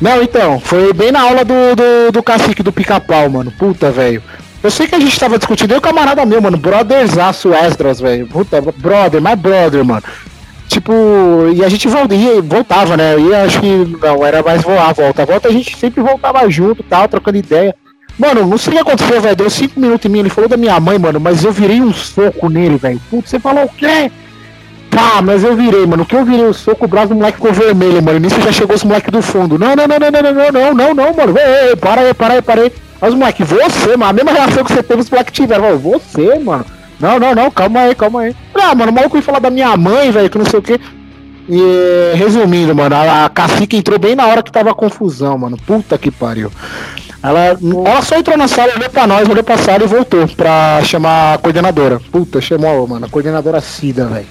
Não, 0.00 0.22
então, 0.22 0.58
foi 0.58 0.92
bem 0.92 1.12
na 1.12 1.20
aula 1.22 1.44
do, 1.44 1.54
do, 1.76 2.12
do 2.12 2.22
cacique 2.22 2.62
do 2.62 2.72
pica-pau, 2.72 3.28
mano. 3.30 3.52
Puta, 3.52 3.90
velho. 3.90 4.22
Eu 4.62 4.70
sei 4.70 4.88
que 4.88 4.94
a 4.94 5.00
gente 5.00 5.18
tava 5.18 5.38
discutindo, 5.38 5.72
eu 5.72 5.80
camarada 5.80 6.26
meu, 6.26 6.42
mano, 6.42 6.56
brotherzaço 6.56 7.52
Esdras, 7.54 8.00
velho. 8.00 8.26
Puta, 8.26 8.60
brother, 8.76 9.22
my 9.22 9.36
brother, 9.36 9.84
mano. 9.84 10.02
Tipo, 10.68 10.92
e 11.54 11.64
a 11.64 11.68
gente 11.68 11.88
volta, 11.88 12.14
ia, 12.14 12.42
voltava, 12.42 12.96
né? 12.96 13.18
E 13.18 13.34
acho 13.34 13.60
que 13.60 13.98
não, 14.02 14.24
era 14.26 14.42
mais 14.42 14.62
voar, 14.62 14.92
volta. 14.92 15.24
Volta 15.24 15.48
a 15.48 15.52
gente 15.52 15.76
sempre 15.76 16.02
voltava 16.02 16.48
junto 16.50 16.82
tal, 16.82 17.08
trocando 17.08 17.38
ideia. 17.38 17.74
Mano, 18.18 18.44
não 18.44 18.58
sei 18.58 18.72
o 18.72 18.76
que 18.76 18.82
aconteceu, 18.82 19.20
velho. 19.20 19.36
Deu 19.36 19.48
cinco 19.48 19.78
minutos 19.80 20.04
em 20.04 20.08
mim, 20.08 20.18
ele 20.18 20.28
falou 20.28 20.48
da 20.48 20.56
minha 20.56 20.78
mãe, 20.80 20.98
mano, 20.98 21.20
mas 21.20 21.44
eu 21.44 21.52
virei 21.52 21.80
um 21.80 21.92
soco 21.92 22.48
nele, 22.50 22.76
velho. 22.76 23.00
Putz, 23.08 23.30
você 23.30 23.38
falou 23.38 23.64
o 23.64 23.68
quê? 23.68 24.10
Pá, 24.90 25.22
mas 25.22 25.44
eu 25.44 25.54
virei, 25.54 25.86
mano. 25.86 26.02
O 26.02 26.06
que 26.06 26.16
eu 26.16 26.24
virei 26.24 26.44
o 26.44 26.52
soco, 26.52 26.84
o 26.84 26.88
braço 26.88 27.08
do 27.08 27.14
moleque 27.14 27.38
ficou 27.38 27.52
vermelho, 27.52 28.02
mano. 28.02 28.18
Nisso 28.18 28.40
já 28.40 28.52
chegou 28.52 28.74
os 28.74 28.84
moleques 28.84 29.12
do 29.12 29.22
fundo. 29.22 29.58
Não, 29.58 29.76
não, 29.76 29.86
não, 29.86 29.98
não, 29.98 30.10
não, 30.10 30.32
não, 30.32 30.52
não, 30.52 30.74
não, 30.74 30.94
não, 30.94 31.14
mano. 31.14 31.38
Ei, 31.38 31.76
para 31.76 32.00
aí, 32.00 32.14
para 32.14 32.34
aí, 32.34 32.42
para 32.42 32.62
aí. 32.62 32.72
Mas, 33.00 33.14
moleque, 33.14 33.44
você, 33.44 33.96
mano, 33.96 34.10
a 34.10 34.12
mesma 34.12 34.32
reação 34.32 34.64
que 34.64 34.72
você 34.72 34.82
teve, 34.82 35.00
os 35.00 35.10
moleques 35.10 35.32
tiveram. 35.32 35.64
Falou, 35.64 35.78
você, 35.78 36.38
mano. 36.38 36.64
Não, 37.00 37.18
não, 37.18 37.34
não, 37.34 37.50
calma 37.50 37.80
aí, 37.80 37.94
calma 37.94 38.22
aí. 38.22 38.36
Ah, 38.54 38.74
mano, 38.74 38.90
o 38.90 38.94
maluco 38.94 39.16
ia 39.16 39.22
falar 39.22 39.38
da 39.38 39.50
minha 39.50 39.76
mãe, 39.76 40.10
velho, 40.10 40.28
que 40.28 40.38
não 40.38 40.46
sei 40.46 40.58
o 40.58 40.62
quê. 40.62 40.80
E, 41.48 42.12
resumindo, 42.16 42.74
mano, 42.74 42.94
a, 42.94 43.24
a 43.24 43.28
cacique 43.28 43.76
entrou 43.76 43.98
bem 43.98 44.14
na 44.14 44.26
hora 44.26 44.42
que 44.42 44.50
tava 44.50 44.70
a 44.70 44.74
confusão, 44.74 45.38
mano. 45.38 45.56
Puta 45.56 45.96
que 45.96 46.10
pariu. 46.10 46.50
Ela, 47.22 47.58
ela 47.86 48.02
só 48.02 48.16
entrou 48.16 48.36
na 48.36 48.46
sala, 48.46 48.74
olhou 48.76 48.90
pra 48.90 49.06
nós, 49.06 49.28
olhou 49.28 49.42
pra 49.42 49.56
sala 49.58 49.82
e 49.82 49.86
voltou 49.86 50.26
pra 50.28 50.80
chamar 50.84 51.34
a 51.34 51.38
coordenadora. 51.38 52.00
Puta, 52.12 52.40
chamou, 52.40 52.86
mano, 52.86 53.06
a 53.06 53.08
coordenadora 53.08 53.60
Cida, 53.60 54.06
velho. 54.06 54.26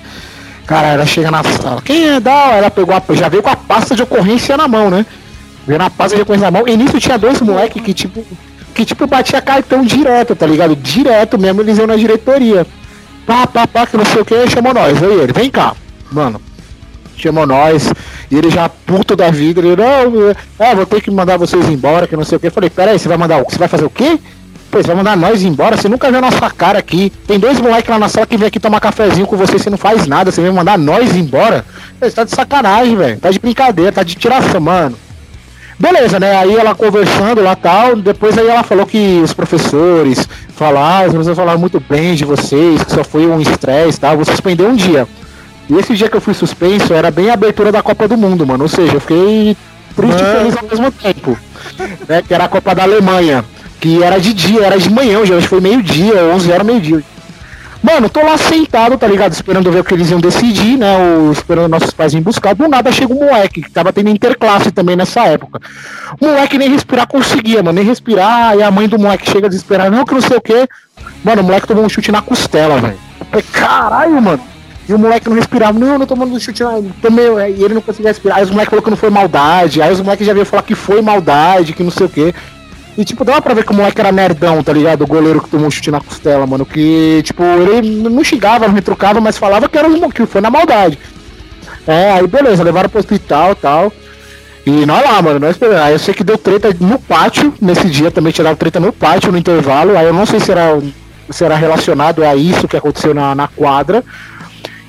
Cara, 0.65 0.87
ela 0.89 1.05
chega 1.05 1.31
na 1.31 1.43
sala. 1.43 1.81
Quem 1.81 2.07
é 2.09 2.19
da? 2.19 2.51
Ela 2.53 2.69
pegou 2.69 2.95
a, 2.95 3.01
já 3.13 3.29
veio 3.29 3.41
com 3.41 3.49
a 3.49 3.55
pasta 3.55 3.95
de 3.95 4.03
ocorrência 4.03 4.55
na 4.57 4.67
mão, 4.67 4.89
né? 4.89 5.05
Veio 5.65 5.79
na 5.79 5.89
pasta 5.89 6.15
de 6.15 6.21
ocorrência 6.21 6.51
na 6.51 6.59
mão. 6.59 6.67
E 6.67 6.77
nisso 6.77 6.99
tinha 6.99 7.17
dois 7.17 7.41
moleques 7.41 7.81
que, 7.81 7.93
tipo, 7.93 8.25
que 8.77 8.85
tipo 8.85 9.07
batia 9.07 9.41
cartão 9.41 9.83
direto, 9.83 10.35
tá 10.35 10.45
ligado? 10.45 10.75
Direto 10.75 11.37
mesmo, 11.37 11.61
eles 11.61 11.79
iam 11.79 11.87
na 11.87 11.95
diretoria. 11.95 12.65
Pá, 13.25 13.47
pá, 13.47 13.65
pá, 13.65 13.87
que 13.87 13.97
não 13.97 14.05
sei 14.05 14.21
o 14.21 14.25
que, 14.25 14.49
chamou 14.51 14.71
nós. 14.71 15.01
Aí 15.01 15.11
ele, 15.11 15.33
vem 15.33 15.49
cá, 15.49 15.73
mano. 16.11 16.39
Chamou 17.17 17.47
nós, 17.47 17.91
e 18.29 18.37
ele 18.37 18.51
já 18.51 18.69
puto 18.69 19.15
da 19.15 19.31
vida, 19.31 19.59
ele, 19.59 19.75
não, 19.75 20.35
é, 20.59 20.75
vou 20.75 20.85
ter 20.85 21.01
que 21.01 21.09
mandar 21.09 21.35
vocês 21.37 21.67
embora, 21.67 22.05
que 22.05 22.15
não 22.15 22.23
sei 22.23 22.37
o 22.37 22.39
que. 22.39 22.51
Falei, 22.51 22.69
peraí, 22.69 22.99
você 22.99 23.07
vai 23.07 23.17
mandar 23.17 23.41
o 23.41 23.45
Você 23.49 23.57
vai 23.57 23.67
fazer 23.67 23.85
o 23.85 23.89
quê? 23.89 24.19
Você 24.71 24.83
vai 24.83 24.95
mandar 24.95 25.17
nós 25.17 25.41
embora? 25.41 25.75
Você 25.75 25.89
nunca 25.89 26.09
viu 26.09 26.19
a 26.19 26.21
nossa 26.21 26.47
cara 26.51 26.77
aqui. 26.77 27.11
Tem 27.25 27.39
dois 27.39 27.59
moleques 27.59 27.89
lá 27.89 27.97
na 27.97 28.07
sala 28.07 28.27
que 28.27 28.37
vem 28.37 28.47
aqui 28.47 28.59
tomar 28.59 28.79
cafezinho 28.79 29.25
com 29.25 29.35
você, 29.35 29.57
você 29.57 29.71
não 29.71 29.77
faz 29.77 30.05
nada, 30.05 30.31
você 30.31 30.39
vem 30.39 30.51
mandar 30.51 30.77
nós 30.77 31.15
embora? 31.15 31.65
Você 31.99 32.11
tá 32.11 32.23
de 32.23 32.31
sacanagem, 32.31 32.95
velho. 32.95 33.19
Tá 33.19 33.31
de 33.31 33.39
brincadeira, 33.39 33.91
tá 33.91 34.03
de 34.03 34.13
tiração, 34.13 34.61
mano. 34.61 35.06
Beleza, 35.79 36.19
né? 36.19 36.35
Aí 36.35 36.55
ela 36.55 36.73
conversando 36.73 37.41
lá 37.41 37.55
tal, 37.55 37.95
depois 37.95 38.35
aí 38.37 38.47
ela 38.47 38.63
falou 38.63 38.85
que 38.85 39.21
os 39.23 39.31
professores 39.31 40.27
falaram, 40.55 41.07
os 41.07 41.11
professores 41.11 41.37
falaram 41.37 41.59
muito 41.59 41.79
bem 41.79 42.15
de 42.15 42.25
vocês, 42.25 42.83
que 42.83 42.91
só 42.91 43.03
foi 43.03 43.27
um 43.27 43.39
estresse 43.39 43.99
tal, 43.99 44.15
vou 44.15 44.25
suspender 44.25 44.63
um 44.63 44.75
dia. 44.75 45.07
E 45.69 45.75
esse 45.75 45.93
dia 45.93 46.09
que 46.09 46.17
eu 46.17 46.21
fui 46.21 46.33
suspenso 46.33 46.93
era 46.93 47.11
bem 47.11 47.29
a 47.29 47.33
abertura 47.33 47.71
da 47.71 47.83
Copa 47.83 48.07
do 48.07 48.17
Mundo, 48.17 48.47
mano. 48.47 48.63
Ou 48.63 48.69
seja, 48.69 48.93
eu 48.93 49.01
fiquei 49.01 49.55
triste 49.95 50.21
e 50.21 50.37
feliz 50.37 50.57
ao 50.57 50.63
mesmo 50.63 50.91
tempo. 50.91 51.37
Né? 52.07 52.23
Que 52.25 52.33
era 52.33 52.45
a 52.45 52.47
Copa 52.49 52.73
da 52.73 52.83
Alemanha. 52.83 53.45
Que 53.79 54.01
era 54.01 54.19
de 54.19 54.33
dia, 54.33 54.65
era 54.65 54.79
de 54.79 54.89
manhã, 54.89 55.19
hoje 55.19 55.39
foi 55.41 55.61
meio-dia, 55.61 56.23
11 56.33 56.51
horas, 56.51 56.65
meio-dia. 56.65 57.03
Mano, 57.87 58.09
tô 58.09 58.21
lá 58.21 58.37
sentado, 58.37 58.97
tá 58.97 59.07
ligado? 59.07 59.31
Esperando 59.31 59.71
ver 59.71 59.79
o 59.79 59.83
que 59.83 59.93
eles 59.93 60.11
iam 60.11 60.19
decidir, 60.19 60.77
né? 60.77 60.97
Ou 60.97 61.31
esperando 61.31 61.69
nossos 61.69 61.91
pais 61.91 62.11
virem 62.11 62.21
buscar. 62.21 62.53
Do 62.53 62.67
nada 62.67 62.91
chega 62.91 63.13
um 63.13 63.19
moleque, 63.19 63.61
que 63.61 63.71
tava 63.71 63.93
tendo 63.93 64.09
interclasse 64.09 64.71
também 64.71 64.97
nessa 64.97 65.21
época. 65.21 65.61
O 66.19 66.25
moleque 66.25 66.57
nem 66.57 66.69
respirar 66.69 67.07
conseguia, 67.07 67.63
mano. 67.63 67.77
Nem 67.77 67.85
respirar. 67.85 68.57
E 68.57 68.61
a 68.61 68.69
mãe 68.69 68.89
do 68.89 68.99
moleque 68.99 69.31
chega 69.31 69.47
a 69.47 69.49
desesperar, 69.49 69.89
não, 69.89 70.03
que 70.03 70.13
não 70.13 70.19
sei 70.19 70.35
o 70.35 70.41
quê. 70.41 70.67
Mano, 71.23 71.41
o 71.41 71.45
moleque 71.45 71.65
tomou 71.65 71.85
um 71.85 71.87
chute 71.87 72.11
na 72.11 72.21
costela, 72.21 72.77
velho. 72.77 72.99
Caralho, 73.53 74.21
mano. 74.21 74.41
E 74.89 74.93
o 74.93 74.99
moleque 74.99 75.29
não 75.29 75.37
respirava, 75.37 75.79
não, 75.79 75.97
não 75.97 76.05
tomando 76.05 76.35
um 76.35 76.39
chute, 76.41 76.63
não. 76.63 76.83
Tomei, 77.01 77.25
e 77.57 77.63
ele 77.63 77.73
não 77.73 77.81
conseguia 77.81 78.11
respirar. 78.11 78.39
Aí 78.39 78.43
os 78.43 78.49
moleques 78.49 78.69
falaram 78.69 78.83
que 78.83 78.89
não 78.89 78.97
foi 78.97 79.09
maldade. 79.09 79.81
Aí 79.81 79.93
os 79.93 80.01
moleques 80.01 80.27
já 80.27 80.33
veio 80.33 80.45
falar 80.45 80.63
que 80.63 80.75
foi 80.75 81.01
maldade, 81.01 81.71
que 81.71 81.83
não 81.83 81.91
sei 81.91 82.05
o 82.05 82.09
quê. 82.09 82.35
E, 82.97 83.05
tipo, 83.05 83.23
dava 83.23 83.41
pra 83.41 83.53
ver 83.53 83.63
que 83.63 83.71
o 83.71 83.75
moleque 83.75 84.01
era 84.01 84.11
nerdão, 84.11 84.63
tá 84.63 84.73
ligado? 84.73 85.03
O 85.03 85.07
goleiro 85.07 85.41
que 85.41 85.49
tomou 85.49 85.67
um 85.67 85.71
chute 85.71 85.91
na 85.91 86.01
costela, 86.01 86.47
mano. 86.47 86.65
Que, 86.65 87.21
tipo, 87.23 87.43
ele 87.43 88.09
não 88.09 88.23
xingava, 88.23 88.67
não 88.67 88.73
retrucava, 88.73 89.21
mas 89.21 89.37
falava 89.37 89.69
que 89.69 89.77
era 89.77 89.87
um 89.87 90.09
que 90.09 90.25
foi 90.25 90.41
na 90.41 90.49
maldade. 90.49 90.97
É, 91.85 92.11
aí 92.11 92.27
beleza, 92.27 92.63
levaram 92.63 92.89
pro 92.89 92.99
hospital 92.99 93.51
e 93.51 93.55
tal. 93.55 93.93
E 94.65 94.85
nós 94.85 95.01
lá, 95.01 95.21
mano, 95.21 95.39
nós. 95.39 95.57
Aí 95.61 95.93
eu 95.93 95.99
sei 95.99 96.13
que 96.13 96.23
deu 96.23 96.37
treta 96.37 96.75
no 96.79 96.99
pátio, 96.99 97.53
nesse 97.61 97.87
dia 97.87 98.11
também 98.11 98.33
dado 98.33 98.57
treta 98.57 98.79
no 98.79 98.91
pátio, 98.91 99.31
no 99.31 99.37
intervalo. 99.37 99.95
Aí 99.95 100.05
eu 100.05 100.13
não 100.13 100.25
sei 100.25 100.39
se 100.39 100.51
era, 100.51 100.77
se 101.29 101.45
era 101.45 101.55
relacionado 101.55 102.23
a 102.23 102.35
isso 102.35 102.67
que 102.67 102.75
aconteceu 102.75 103.13
na, 103.13 103.35
na 103.35 103.47
quadra. 103.47 104.03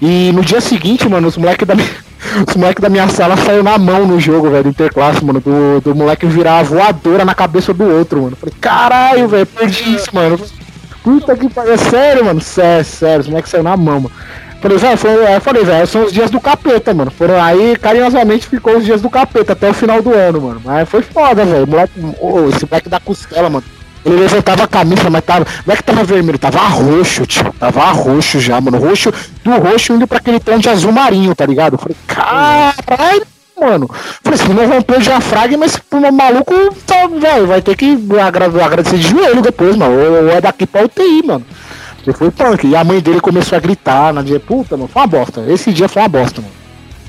E 0.01 0.32
no 0.32 0.43
dia 0.43 0.60
seguinte, 0.60 1.09
mano, 1.09 1.28
os 1.28 1.36
moleques 1.36 1.66
da 1.66 1.74
minha. 1.74 2.07
Os 2.47 2.57
moleques 2.57 2.82
da 2.82 2.89
minha 2.89 3.09
sala 3.09 3.36
saiu 3.36 3.62
na 3.62 3.78
mão 3.78 4.07
no 4.07 4.19
jogo, 4.20 4.51
velho, 4.51 4.69
interclasse, 4.69 5.24
mano. 5.24 5.40
Do, 5.40 5.81
do 5.81 5.95
moleque 5.95 6.27
virar 6.27 6.62
voadora 6.65 7.24
na 7.24 7.35
cabeça 7.35 7.73
do 7.73 7.85
outro, 7.85 8.23
mano. 8.23 8.36
Falei, 8.36 8.55
caralho, 8.61 9.28
velho, 9.28 9.47
perdi 9.47 9.95
isso, 9.95 10.09
mano. 10.12 10.39
Puta 11.03 11.36
que 11.36 11.49
pariu. 11.49 11.73
É 11.73 11.77
sério, 11.77 12.24
mano. 12.24 12.40
Sério, 12.40 12.85
sério. 12.85 13.20
Os 13.20 13.28
moleques 13.28 13.51
saiu 13.51 13.62
na 13.62 13.77
mão, 13.77 14.01
mano. 14.01 14.15
Falei, 14.61 14.77
velho, 14.77 14.99
eu 15.35 15.40
falei, 15.40 15.65
velho, 15.65 15.86
são 15.86 16.05
os 16.05 16.12
dias 16.12 16.31
do 16.31 16.40
capeta, 16.40 16.93
mano. 16.93 17.11
Foram 17.12 17.40
aí, 17.40 17.77
carinhosamente 17.77 18.49
ficou 18.49 18.77
os 18.77 18.85
dias 18.85 19.01
do 19.01 19.09
capeta 19.09 19.53
até 19.53 19.70
o 19.70 19.74
final 19.74 20.03
do 20.03 20.12
ano, 20.12 20.40
mano. 20.40 20.61
Mas 20.65 20.89
foi 20.89 21.01
foda, 21.01 21.45
velho. 21.45 21.66
Moleque, 21.66 21.93
ô, 22.20 22.49
esse 22.49 22.66
moleque 22.69 22.89
da 22.89 22.99
costela, 22.99 23.49
mano. 23.49 23.65
Ele 24.09 24.20
levantava 24.20 24.64
a 24.64 24.66
camisa, 24.68 25.10
mas 25.10 25.22
tava. 25.24 25.47
Não 25.66 25.74
é 25.74 25.76
que 25.76 25.82
tava 25.82 26.02
vermelho, 26.02 26.39
tava 26.39 26.60
roxo, 26.60 27.26
tio. 27.26 27.52
Tava 27.59 27.85
roxo 27.90 28.40
já, 28.40 28.60
mano. 28.60 28.78
Roxo, 28.78 29.12
do 29.44 29.51
roxo 29.59 29.93
indo 29.93 30.06
pra 30.06 30.16
aquele 30.18 30.40
tom 30.40 30.59
de 30.59 30.68
azul 30.68 30.90
marinho, 30.93 31.35
tá 31.35 31.44
ligado? 31.44 31.74
Eu 31.74 31.78
falei, 31.78 31.97
caralho, 32.06 33.26
mano. 33.60 33.90
Falei 34.22 34.40
assim, 34.40 34.55
não 34.55 34.66
rompeu 34.66 34.97
o 34.98 35.01
diafragma, 35.02 35.59
mas 35.59 35.78
o 35.90 36.12
maluco, 36.12 36.55
tá, 36.86 37.06
velho, 37.06 37.47
vai 37.47 37.60
ter 37.60 37.76
que 37.76 37.98
agra- 38.20 38.47
agradecer 38.64 38.97
de 38.97 39.09
joelho 39.09 39.43
depois, 39.43 39.76
mano. 39.76 39.94
Ou, 39.94 40.30
é 40.30 40.40
daqui 40.40 40.66
pra 40.66 40.85
UTI, 40.85 41.22
mano. 41.26 41.44
Ele 42.06 42.16
foi 42.16 42.30
punk. 42.30 42.66
E 42.66 42.74
a 42.74 42.82
mãe 42.85 43.01
dele 43.01 43.20
começou 43.20 43.56
a 43.56 43.60
gritar 43.60 44.14
na 44.14 44.22
dia, 44.22 44.40
puta, 44.40 44.76
mano, 44.76 44.89
foi 44.89 45.02
uma 45.02 45.09
bosta. 45.09 45.44
Esse 45.48 45.72
dia 45.72 45.89
foi 45.89 46.01
uma 46.01 46.09
bosta, 46.09 46.40
mano. 46.40 46.55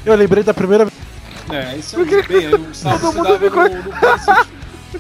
Eu 0.06 0.16
lembrei 0.16 0.44
da 0.44 0.54
primeira 0.54 0.86
vez. 0.86 0.98
É, 1.52 1.78
isso 1.78 1.96
é 1.96 2.00
muito 2.00 2.28
bem. 2.28 2.54
O 2.54 2.74
Salvo 2.74 3.12
Todo 3.12 3.16
mundo 3.26 3.40
ficou- 3.40 3.64
no, 3.64 3.70
no. 3.70 4.59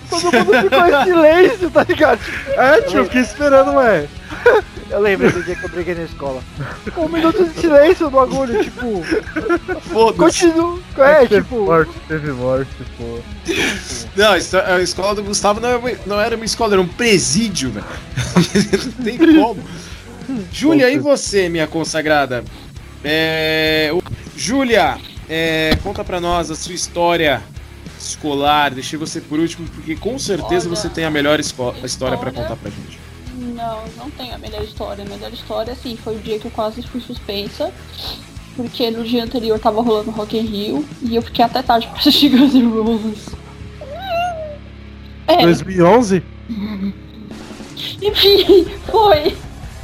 Todo 0.09 0.23
mundo 0.45 0.61
ficou 0.61 0.87
em 0.87 1.03
silêncio, 1.03 1.71
tá 1.71 1.83
ligado? 1.83 2.19
É, 2.55 2.81
tio, 2.81 2.97
eu 2.99 3.05
fiquei 3.05 3.21
esperando, 3.21 3.71
ué. 3.75 4.07
Eu 4.89 4.99
lembro 5.01 5.31
do 5.31 5.43
dia 5.43 5.55
que 5.55 5.63
eu 5.65 5.69
briguei 5.69 5.93
na 5.95 6.03
escola. 6.03 6.41
Um 6.97 7.07
minuto 7.09 7.43
de 7.45 7.59
silêncio 7.59 8.05
no 8.05 8.11
bagulho, 8.11 8.63
tipo. 8.63 9.03
Foda-se. 9.91 10.17
Continua. 10.47 10.79
É, 10.97 11.19
teve 11.27 11.41
tipo. 11.43 11.65
morte, 11.65 11.91
teve 12.07 12.31
morte, 12.31 12.69
pô. 12.97 13.19
Não, 14.15 14.31
a 14.33 14.81
escola 14.81 15.15
do 15.15 15.23
Gustavo 15.23 15.59
não 15.59 15.69
era, 15.69 15.77
uma- 15.77 15.91
não 16.05 16.19
era 16.21 16.35
uma 16.35 16.45
escola, 16.45 16.73
era 16.73 16.81
um 16.81 16.87
presídio, 16.87 17.71
velho. 17.71 17.85
não 18.85 18.91
tem 19.05 19.17
como. 19.17 19.63
Júlia, 20.51 20.89
e 20.91 20.97
você, 20.99 21.49
minha 21.49 21.67
consagrada? 21.67 22.43
É, 23.03 23.91
Júlia, 24.35 24.97
é, 25.29 25.77
conta 25.83 26.03
pra 26.03 26.19
nós 26.19 26.49
a 26.51 26.55
sua 26.55 26.73
história 26.73 27.41
escolar. 28.09 28.71
Deixei 28.73 28.97
você 28.99 29.19
por 29.21 29.39
último, 29.39 29.67
porque 29.69 29.95
com 29.95 30.17
certeza 30.19 30.67
Olha, 30.67 30.75
você 30.75 30.89
tem 30.89 31.05
a 31.05 31.09
melhor 31.11 31.39
história 31.39 31.77
pra 31.77 31.85
história- 31.87 32.17
contar 32.17 32.55
pra 32.55 32.69
gente. 32.69 32.99
Não, 33.35 33.83
não 33.97 34.09
tenho 34.11 34.35
a 34.35 34.37
melhor 34.37 34.63
história. 34.63 35.03
A 35.03 35.07
melhor 35.07 35.31
história, 35.31 35.73
assim, 35.73 35.95
foi 35.97 36.15
o 36.15 36.19
dia 36.19 36.37
que 36.39 36.45
eu 36.45 36.51
quase 36.51 36.81
fui 36.83 37.01
suspensa. 37.01 37.71
Porque 38.55 38.91
no 38.91 39.03
dia 39.05 39.23
anterior 39.23 39.57
tava 39.59 39.81
rolando 39.81 40.11
Rock 40.11 40.37
in 40.37 40.41
Rio 40.41 40.85
e 41.01 41.15
eu 41.15 41.21
fiquei 41.21 41.45
até 41.45 41.61
tarde 41.61 41.87
pra 41.91 41.97
assistir 41.97 42.29
Guns 42.29 42.53
N' 42.53 42.67
Roses. 42.69 43.29
É, 45.27 45.43
2011? 45.43 46.23
enfim, 48.01 48.65
foi. 48.89 49.37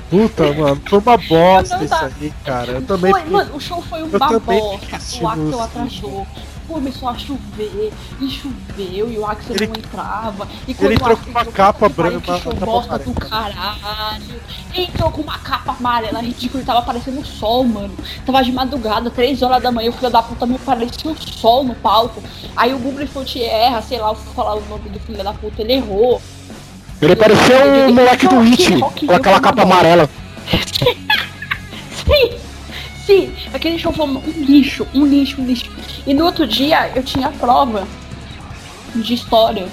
Puta, 0.09 0.53
mano, 0.53 0.81
foi 0.87 0.99
uma 0.99 1.17
bosta 1.17 1.83
isso 1.83 1.95
aí, 1.95 2.33
cara. 2.43 2.73
Eu 2.73 2.81
também 2.83 3.11
Foi, 3.11 3.21
fiquei- 3.21 3.37
mano, 3.37 3.55
o 3.55 3.59
show 3.59 3.81
foi 3.81 4.01
bosta. 4.39 4.39
fiquei 4.39 5.21
O 5.21 5.55
os- 5.55 5.59
atrasou. 5.61 6.27
Começou 6.67 7.09
a 7.09 7.15
chover, 7.15 7.93
e 8.19 8.29
choveu, 8.29 9.11
e 9.11 9.17
o 9.17 9.25
Axel 9.25 9.55
Ele- 9.55 9.67
não 9.67 9.75
entrava. 9.75 10.47
E 10.67 10.71
ele 10.71 10.77
quando 10.79 10.93
o 10.93 10.97
trocou 10.97 11.11
Axel 11.13 11.31
uma 11.31 11.41
entrou, 11.41 11.53
capa 11.53 11.89
branca, 11.89 12.39
capa 12.39 12.65
bosta 12.65 12.99
do 12.99 13.13
caralho. 13.13 14.41
Entrou 14.73 15.11
com 15.11 15.21
uma 15.21 15.37
capa 15.37 15.75
amarela 15.77 16.21
ridícula, 16.21 16.59
ele 16.61 16.65
tava 16.65 16.81
parecendo 16.81 17.19
o 17.21 17.25
sol, 17.25 17.63
mano. 17.65 17.95
Tava 18.25 18.43
de 18.43 18.51
madrugada, 18.51 19.09
3 19.11 19.41
horas 19.43 19.61
da 19.61 19.71
manhã, 19.71 19.89
o 19.89 19.93
filho 19.93 20.09
da 20.09 20.23
puta 20.23 20.45
me 20.47 20.57
parecia 20.57 21.11
o 21.11 21.15
sol 21.15 21.63
no 21.63 21.75
palco. 21.75 22.21
Aí 22.55 22.73
o 22.73 22.79
Google 22.79 23.05
Fonte 23.07 23.41
erra, 23.43 23.81
sei 23.81 23.99
lá, 23.99 24.09
eu 24.09 24.15
vou 24.15 24.33
falar 24.33 24.55
o 24.55 24.61
nome 24.67 24.89
do 24.89 24.99
filho 24.99 25.23
da 25.23 25.33
puta, 25.33 25.61
ele 25.61 25.73
errou. 25.73 26.19
Ele 27.01 27.15
parecia 27.15 27.87
o 27.87 27.93
moleque 27.93 28.27
do 28.27 28.39
Hit, 28.39 28.79
com 28.79 29.13
aquela 29.13 29.39
capa 29.39 29.61
amarela. 29.61 30.09
Sim, 32.05 32.37
sim, 33.05 33.31
aquele 33.53 33.77
show 33.77 33.93
foi 33.93 34.05
um 34.05 34.21
lixo, 34.37 34.87
um 34.93 35.05
lixo, 35.05 35.41
um 35.41 35.45
lixo. 35.45 35.69
E 36.05 36.13
no 36.13 36.25
outro 36.25 36.47
dia 36.47 36.91
eu 36.95 37.03
tinha 37.03 37.29
prova 37.31 37.87
de 38.95 39.13
história. 39.13 39.67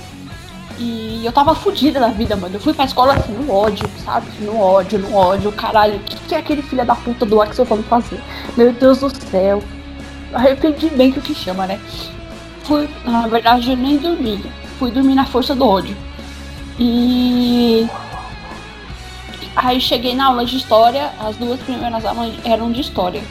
E 0.78 1.22
eu 1.24 1.32
tava 1.32 1.54
fodida 1.54 2.00
da 2.00 2.08
vida, 2.08 2.34
mano. 2.34 2.56
Eu 2.56 2.60
fui 2.60 2.72
pra 2.72 2.84
escola 2.84 3.14
assim, 3.14 3.32
no 3.32 3.52
ódio, 3.52 3.88
sabe? 4.04 4.26
No 4.40 4.58
ódio, 4.58 4.98
no 4.98 5.14
ódio, 5.14 5.52
caralho. 5.52 5.96
O 5.96 6.00
que, 6.00 6.16
que 6.16 6.34
é 6.34 6.38
aquele 6.38 6.62
filho 6.62 6.84
da 6.84 6.94
puta 6.94 7.24
do 7.24 7.40
Axel 7.40 7.64
foi 7.64 7.82
fazer? 7.82 8.20
Meu 8.56 8.72
Deus 8.72 8.98
do 8.98 9.10
céu. 9.30 9.62
Arrependimento 10.32 11.20
que 11.20 11.34
chama, 11.34 11.66
né? 11.66 11.78
Fui, 12.64 12.88
na 13.04 13.28
verdade, 13.28 13.70
eu 13.70 13.76
nem 13.76 13.98
dormi. 13.98 14.42
Fui 14.78 14.90
dormir 14.90 15.14
na 15.14 15.26
força 15.26 15.54
do 15.54 15.66
ódio. 15.66 15.96
E 16.78 17.86
Aí 19.54 19.80
cheguei 19.80 20.14
na 20.14 20.26
aula 20.26 20.44
de 20.44 20.56
história, 20.56 21.12
as 21.18 21.36
duas 21.36 21.60
primeiras 21.60 22.04
aulas 22.04 22.32
eram 22.44 22.72
de 22.72 22.80
história. 22.80 23.22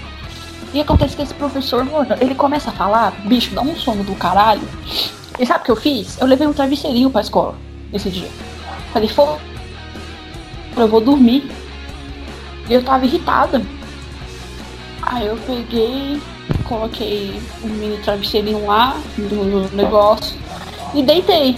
E 0.73 0.79
acontece 0.79 1.15
que 1.15 1.21
esse 1.21 1.33
professor, 1.33 1.83
mano, 1.83 2.15
ele 2.21 2.35
começa 2.35 2.69
a 2.69 2.73
falar, 2.73 3.11
bicho, 3.25 3.53
dá 3.53 3.61
um 3.61 3.75
sono 3.75 4.03
do 4.03 4.15
caralho. 4.15 4.61
E 5.39 5.45
sabe 5.45 5.61
o 5.61 5.63
que 5.63 5.71
eu 5.71 5.75
fiz? 5.75 6.19
Eu 6.19 6.27
levei 6.27 6.47
um 6.47 6.53
travesseirinho 6.53 7.09
pra 7.09 7.21
escola 7.21 7.55
esse 7.91 8.09
dia. 8.09 8.29
Falei, 8.93 9.09
pô, 9.09 9.37
eu 10.77 10.87
vou 10.87 11.01
dormir. 11.01 11.51
E 12.69 12.73
eu 12.73 12.83
tava 12.83 13.05
irritada. 13.05 13.61
Aí 15.01 15.25
eu 15.25 15.35
peguei, 15.45 16.21
coloquei 16.69 17.41
um 17.63 17.67
mini 17.67 17.97
travesseirinho 17.97 18.65
lá 18.65 18.95
do 19.17 19.75
negócio 19.75 20.37
e 20.93 21.01
deitei. 21.01 21.57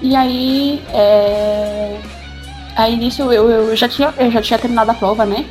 E 0.00 0.14
aí, 0.14 0.82
é... 0.90 2.00
Aí 2.78 2.96
nisso 2.96 3.22
eu, 3.22 3.50
eu, 3.50 3.76
já 3.76 3.88
tinha, 3.88 4.14
eu 4.16 4.30
já 4.30 4.40
tinha 4.40 4.56
terminado 4.56 4.88
a 4.92 4.94
prova, 4.94 5.26
né? 5.26 5.44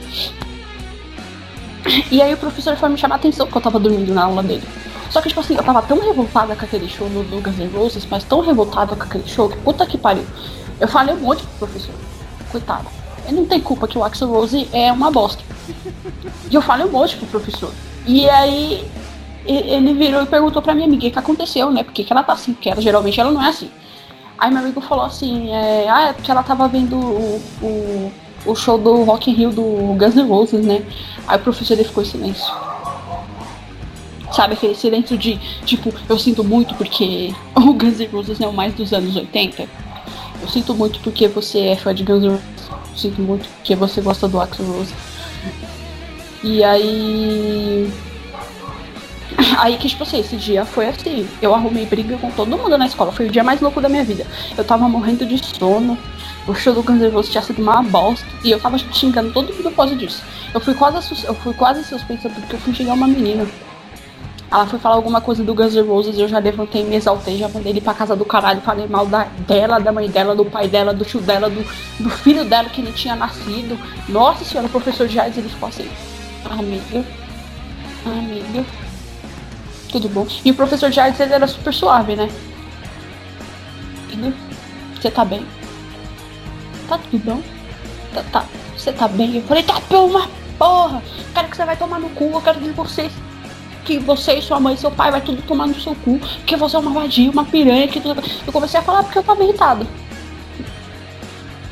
E 2.09 2.21
aí 2.21 2.33
o 2.33 2.37
professor 2.37 2.77
foi 2.77 2.87
me 2.87 2.97
chamar 2.97 3.15
a 3.15 3.17
atenção 3.17 3.45
porque 3.45 3.57
eu 3.57 3.61
tava 3.61 3.77
dormindo 3.77 4.13
na 4.13 4.23
aula 4.23 4.41
dele. 4.41 4.63
Só 5.09 5.21
que, 5.21 5.27
tipo 5.27 5.41
assim, 5.41 5.55
eu 5.55 5.63
tava 5.63 5.81
tão 5.81 5.99
revoltada 5.99 6.55
com 6.55 6.63
aquele 6.63 6.87
show 6.87 7.09
do, 7.09 7.41
Guns 7.41 7.57
N' 7.57 7.67
Roses, 7.67 8.07
mas 8.09 8.23
tão 8.23 8.39
revoltada 8.39 8.95
com 8.95 9.03
aquele 9.03 9.27
show 9.27 9.49
que 9.49 9.57
puta 9.57 9.85
que 9.85 9.97
pariu. 9.97 10.25
Eu 10.79 10.87
falei 10.87 11.15
um 11.15 11.19
monte 11.19 11.43
pro 11.43 11.67
professor. 11.67 11.95
Coitado. 12.49 12.87
Ele 13.27 13.35
não 13.35 13.45
tem 13.45 13.59
culpa 13.59 13.89
que 13.89 13.97
o 13.97 14.05
Axel 14.05 14.29
Rose 14.29 14.69
é 14.71 14.89
uma 14.89 15.11
bosta. 15.11 15.43
E 16.49 16.55
eu 16.55 16.61
falei 16.61 16.85
um 16.85 16.91
monte 16.91 17.17
pro 17.17 17.27
professor. 17.27 17.73
E 18.05 18.29
aí 18.29 18.89
ele 19.45 19.93
virou 19.93 20.23
e 20.23 20.25
perguntou 20.25 20.61
pra 20.61 20.73
minha 20.73 20.87
amiga 20.87 21.07
o 21.07 21.11
que 21.11 21.19
aconteceu, 21.19 21.71
né? 21.71 21.83
Por 21.83 21.91
que, 21.91 22.05
que 22.05 22.13
ela 22.13 22.23
tá 22.23 22.31
assim? 22.31 22.53
Porque 22.53 22.69
ela, 22.69 22.81
geralmente 22.81 23.19
ela 23.19 23.31
não 23.31 23.43
é 23.43 23.49
assim. 23.49 23.69
Aí 24.37 24.51
meu 24.51 24.59
amigo 24.59 24.79
falou 24.81 25.05
assim, 25.05 25.51
é, 25.51 25.89
ah, 25.89 26.09
é 26.09 26.13
porque 26.13 26.29
ela 26.29 26.43
tava 26.43 26.67
vendo 26.67 26.95
o, 26.95 27.41
o, 27.61 28.11
o 28.45 28.55
show 28.55 28.77
do 28.77 29.03
Rock 29.03 29.31
in 29.31 29.33
Rio 29.33 29.51
do 29.51 29.95
Guns 29.97 30.15
N' 30.15 30.27
Roses, 30.27 30.63
né? 30.63 30.83
Aí 31.27 31.37
o 31.37 31.41
professor 31.41 31.73
ele 31.73 31.83
ficou 31.83 32.03
em 32.03 32.05
silêncio. 32.05 32.53
Sabe 34.31 34.53
aquele 34.53 34.75
silêncio 34.75 35.17
de, 35.17 35.37
tipo, 35.65 35.91
eu 36.07 36.19
sinto 36.19 36.43
muito 36.43 36.75
porque 36.75 37.33
o 37.55 37.73
Guns 37.73 37.99
N' 37.99 38.09
Roses 38.11 38.39
é 38.39 38.47
o 38.47 38.53
mais 38.53 38.73
dos 38.75 38.93
anos 38.93 39.15
80. 39.15 39.67
Eu 40.41 40.47
sinto 40.47 40.75
muito 40.75 40.99
porque 40.99 41.27
você 41.27 41.59
é 41.69 41.75
fã 41.75 41.93
de 41.93 42.03
Guns 42.03 42.23
N' 42.23 42.29
Roses. 42.29 42.45
Eu 42.91 42.97
sinto 42.97 43.21
muito 43.21 43.47
porque 43.49 43.75
você 43.75 44.01
gosta 44.01 44.27
do 44.27 44.39
Axl 44.39 44.63
Rose. 44.63 44.93
E 46.43 46.63
aí... 46.63 47.91
Aí 49.57 49.77
que, 49.77 49.89
tipo 49.89 50.03
assim, 50.03 50.19
esse 50.19 50.35
dia 50.35 50.63
foi 50.65 50.87
assim. 50.87 51.27
Eu 51.41 51.53
arrumei 51.55 51.85
briga 51.85 52.15
com 52.17 52.29
todo 52.29 52.55
mundo 52.57 52.77
na 52.77 52.85
escola. 52.85 53.11
Foi 53.11 53.27
o 53.27 53.31
dia 53.31 53.43
mais 53.43 53.59
louco 53.59 53.81
da 53.81 53.89
minha 53.89 54.03
vida. 54.03 54.25
Eu 54.55 54.63
tava 54.63 54.87
morrendo 54.87 55.25
de 55.25 55.43
sono. 55.43 55.97
O 56.47 56.53
show 56.53 56.73
do 56.73 56.83
Guns 56.83 57.29
tinha 57.29 57.41
sido 57.41 57.61
uma 57.61 57.81
bosta. 57.81 58.25
E 58.43 58.51
eu 58.51 58.59
tava 58.59 58.77
xingando 58.77 59.31
todo 59.33 59.53
mundo 59.53 59.63
por 59.63 59.75
causa 59.75 59.95
disso. 59.95 60.23
Eu 60.53 60.59
fui 60.59 60.73
quase, 60.75 61.25
eu 61.25 61.33
fui 61.33 61.53
quase 61.53 61.83
suspensa 61.83 62.29
porque 62.29 62.55
eu 62.55 62.59
fui 62.59 62.73
xingar 62.73 62.93
uma 62.93 63.07
menina. 63.07 63.47
Ela 64.49 64.65
foi 64.65 64.79
falar 64.79 64.95
alguma 64.95 65.19
coisa 65.19 65.43
do 65.43 65.53
Guns 65.53 65.75
N' 65.75 65.81
Roses, 65.81 66.17
eu 66.17 66.27
já 66.27 66.39
levantei, 66.39 66.81
me 66.81 66.95
exaltei, 66.95 67.37
já 67.37 67.49
mandei 67.49 67.73
ele 67.73 67.81
pra 67.81 67.93
casa 67.93 68.15
do 68.15 68.23
caralho, 68.23 68.61
falei 68.61 68.87
mal 68.87 69.05
da, 69.05 69.25
dela, 69.45 69.77
da 69.77 69.91
mãe 69.91 70.09
dela, 70.09 70.33
do 70.33 70.45
pai 70.45 70.69
dela, 70.69 70.93
do 70.93 71.03
tio 71.03 71.19
dela, 71.19 71.49
do, 71.49 71.65
do 71.99 72.09
filho 72.09 72.45
dela 72.45 72.69
que 72.69 72.81
nem 72.81 72.93
tinha 72.93 73.13
nascido. 73.13 73.77
Nossa 74.07 74.45
senhora, 74.45 74.67
o 74.67 74.71
professor 74.71 75.05
Jazz, 75.05 75.37
ele 75.37 75.49
ficou 75.49 75.67
assim, 75.67 75.89
amiga, 76.49 77.03
amiga, 78.05 78.65
tudo 79.91 80.09
bom? 80.09 80.27
E 80.43 80.51
o 80.51 80.55
professor 80.55 80.89
Jazz, 80.89 81.19
ele 81.19 81.33
era 81.33 81.47
super 81.47 81.73
suave, 81.73 82.15
né? 82.15 82.29
Entendeu? 84.05 84.33
Você 84.95 85.11
tá 85.11 85.25
bem? 85.25 85.45
Tá 86.87 86.97
tudo 86.97 87.23
bom? 87.23 87.41
Tá, 88.13 88.23
tá, 88.31 88.45
você 88.75 88.91
tá 88.91 89.07
bem? 89.07 89.37
Eu 89.37 89.43
falei, 89.43 89.63
tá 89.63 89.81
bom, 89.89 90.07
uma 90.07 90.27
porra! 90.57 91.01
Quero 91.33 91.47
que 91.49 91.57
você 91.57 91.65
vai 91.65 91.77
tomar 91.77 91.99
no 91.99 92.09
cu, 92.09 92.25
eu 92.25 92.41
quero 92.41 92.59
que 92.59 92.69
vocês 92.69 93.11
que 93.87 93.97
você 93.99 94.33
e 94.33 94.41
sua 94.41 94.59
mãe 94.59 94.75
e 94.75 94.77
seu 94.77 94.91
pai 94.91 95.09
vai 95.09 95.21
tudo 95.21 95.41
tomar 95.43 95.65
no 95.65 95.79
seu 95.79 95.95
cu, 95.95 96.19
que 96.45 96.57
você 96.57 96.75
é 96.75 96.79
uma 96.79 96.91
vadia, 96.91 97.31
uma 97.31 97.45
piranha, 97.45 97.87
que 97.87 98.01
tudo... 98.01 98.21
Eu 98.45 98.51
comecei 98.51 98.77
a 98.77 98.83
falar 98.83 99.01
porque 99.01 99.17
eu 99.17 99.23
tava 99.23 99.41
irritada. 99.41 99.87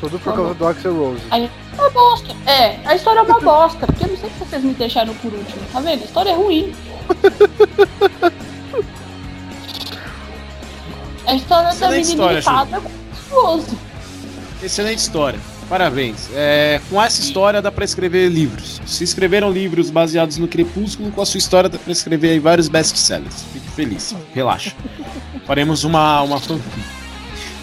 Tudo 0.00 0.18
por 0.18 0.34
causa 0.34 0.54
do 0.54 0.66
Axel 0.66 0.96
Rose. 0.96 1.22
Aí, 1.30 1.50
uma 1.76 1.90
bosta. 1.90 2.34
É, 2.46 2.78
a 2.84 2.94
história 2.94 3.20
é 3.20 3.22
uma 3.22 3.40
bosta. 3.40 3.86
Porque 3.86 4.04
eu 4.04 4.08
não 4.08 4.16
sei 4.16 4.30
porque 4.30 4.44
vocês 4.44 4.64
me 4.64 4.74
deixaram 4.74 5.14
por 5.14 5.32
último, 5.32 5.62
tá 5.72 5.80
vendo? 5.80 6.02
A 6.02 6.04
história 6.04 6.30
é 6.30 6.34
ruim. 6.34 6.72
A 11.26 11.34
história 11.34 11.64
da 11.64 11.74
Excelente 11.74 12.08
menina 12.08 12.38
história, 12.38 12.62
irritada 12.62 12.76
é 12.76 12.80
gostoso. 12.80 13.78
Excelente 14.62 14.98
história. 14.98 15.40
Parabéns. 15.68 16.30
É, 16.32 16.80
com 16.88 17.02
essa 17.02 17.20
história 17.20 17.60
dá 17.60 17.72
pra 17.72 17.84
escrever 17.84 18.28
livros. 18.28 18.80
Se 18.86 19.02
escreveram 19.02 19.50
livros 19.50 19.90
baseados 19.90 20.38
no 20.38 20.46
Crepúsculo, 20.46 21.10
com 21.10 21.20
a 21.20 21.26
sua 21.26 21.38
história 21.38 21.68
dá 21.68 21.78
pra 21.78 21.90
escrever 21.92 22.30
aí 22.30 22.38
vários 22.38 22.68
best-sellers. 22.68 23.44
Fique 23.52 23.68
feliz. 23.70 24.14
Relaxa. 24.32 24.72
Faremos 25.44 25.82
uma, 25.82 26.22
uma 26.22 26.38
fanfic. 26.38 26.96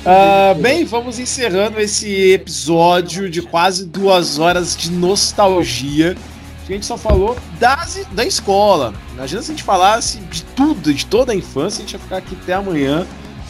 Ah, 0.06 0.54
bem, 0.60 0.84
vamos 0.84 1.18
encerrando 1.18 1.80
esse 1.80 2.34
episódio 2.34 3.30
de 3.30 3.42
quase 3.42 3.86
duas 3.86 4.38
horas 4.38 4.76
de 4.76 4.92
nostalgia. 4.92 6.18
A 6.62 6.72
gente 6.72 6.86
só 6.86 6.98
falou 6.98 7.38
das, 7.58 8.06
da 8.12 8.26
escola. 8.26 8.94
Imagina 9.14 9.42
se 9.42 9.52
a 9.52 9.54
gente 9.54 9.64
falasse 9.64 10.18
de 10.20 10.44
tudo, 10.44 10.94
de 10.94 11.06
toda 11.06 11.32
a 11.32 11.36
infância, 11.36 11.78
a 11.78 11.82
gente 11.82 11.94
ia 11.94 12.00
ficar 12.00 12.18
aqui 12.18 12.38
até 12.42 12.54
amanhã. 12.54 13.08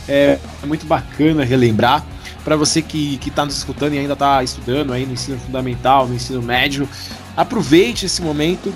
É, 0.07 0.37
é 0.61 0.65
muito 0.67 0.85
bacana 0.85 1.43
relembrar. 1.43 2.05
Para 2.43 2.55
você 2.55 2.83
que, 2.83 3.17
que 3.17 3.31
tá 3.31 3.43
nos 3.45 3.57
escutando 3.57 3.95
e 3.95 3.99
ainda 3.99 4.15
tá 4.15 4.43
estudando 4.43 4.93
aí 4.93 5.07
no 5.07 5.13
ensino 5.13 5.39
fundamental, 5.39 6.07
no 6.07 6.13
ensino 6.13 6.41
médio, 6.41 6.87
aproveite 7.35 8.05
esse 8.05 8.21
momento, 8.21 8.71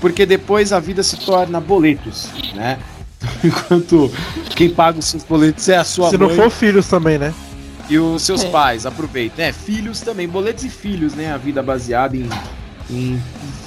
porque 0.00 0.26
depois 0.26 0.72
a 0.72 0.80
vida 0.80 1.04
se 1.04 1.18
torna 1.18 1.60
boletos, 1.60 2.30
né? 2.54 2.78
Enquanto 3.44 4.10
quem 4.54 4.70
paga 4.70 4.98
os 4.98 5.06
seus 5.06 5.24
boletos 5.24 5.68
é 5.68 5.76
a 5.76 5.84
sua 5.84 6.10
Se 6.10 6.18
mãe 6.18 6.28
não 6.28 6.34
for 6.36 6.50
filhos 6.50 6.86
também, 6.88 7.18
né? 7.18 7.32
e 7.88 7.98
os 7.98 8.22
seus 8.22 8.44
É. 8.44 8.48
pais, 8.48 8.86
aproveitem. 8.86 9.44
É, 9.44 9.52
filhos 9.52 10.00
também, 10.00 10.28
boletos 10.28 10.64
e 10.64 10.68
filhos, 10.68 11.14
né? 11.14 11.32
A 11.32 11.36
vida 11.36 11.62
baseada 11.62 12.16
em, 12.16 12.28
em 12.90 13.20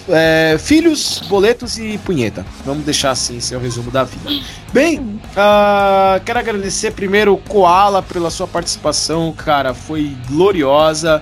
é, 0.10 0.58
filhos, 0.60 1.22
boletos 1.28 1.78
e 1.78 1.98
punheta. 2.00 2.46
Vamos 2.66 2.86
deixar 2.86 3.12
assim, 3.12 3.38
esse 3.38 3.54
é 3.54 3.58
o 3.58 3.60
resumo 3.60 3.92
da 3.92 4.04
vida. 4.04 4.30
Bem, 4.74 5.20
ah, 5.36 6.20
quero 6.26 6.40
agradecer 6.40 6.92
primeiro 6.92 7.34
o 7.34 7.38
Koala 7.38 8.02
pela 8.02 8.30
sua 8.32 8.48
participação, 8.48 9.32
cara. 9.34 9.74
Foi 9.74 10.16
gloriosa. 10.28 11.22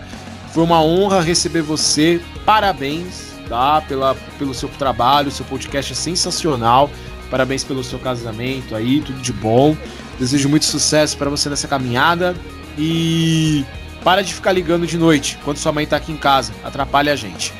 Foi 0.54 0.64
uma 0.64 0.82
honra 0.82 1.20
receber 1.20 1.62
você. 1.62 2.22
Parabéns, 2.46 3.34
tá? 3.50 3.82
Pela, 3.82 4.16
pelo 4.38 4.54
seu 4.54 4.70
trabalho, 4.70 5.32
seu 5.32 5.46
podcast 5.46 5.92
é 5.92 5.96
sensacional. 5.96 6.90
Parabéns 7.34 7.64
pelo 7.64 7.84
seu 7.84 7.98
casamento 7.98 8.76
aí, 8.76 9.02
tudo 9.02 9.20
de 9.20 9.34
bom. 9.34 9.76
Desejo 10.20 10.48
muito 10.48 10.66
sucesso 10.66 11.18
para 11.18 11.32
você 11.32 11.50
nessa 11.50 11.68
caminhada. 11.68 12.36
E 12.78 13.66
para 14.04 14.22
de 14.22 14.36
ficar 14.36 14.52
ligando 14.52 14.86
de 14.86 15.00
noite 15.00 15.40
quando 15.44 15.58
sua 15.58 15.72
mãe 15.72 15.88
tá 15.88 15.98
aqui 15.98 16.12
em 16.12 16.16
casa. 16.16 16.54
Atrapalha 16.64 17.12
a 17.12 17.16
gente. 17.16 17.52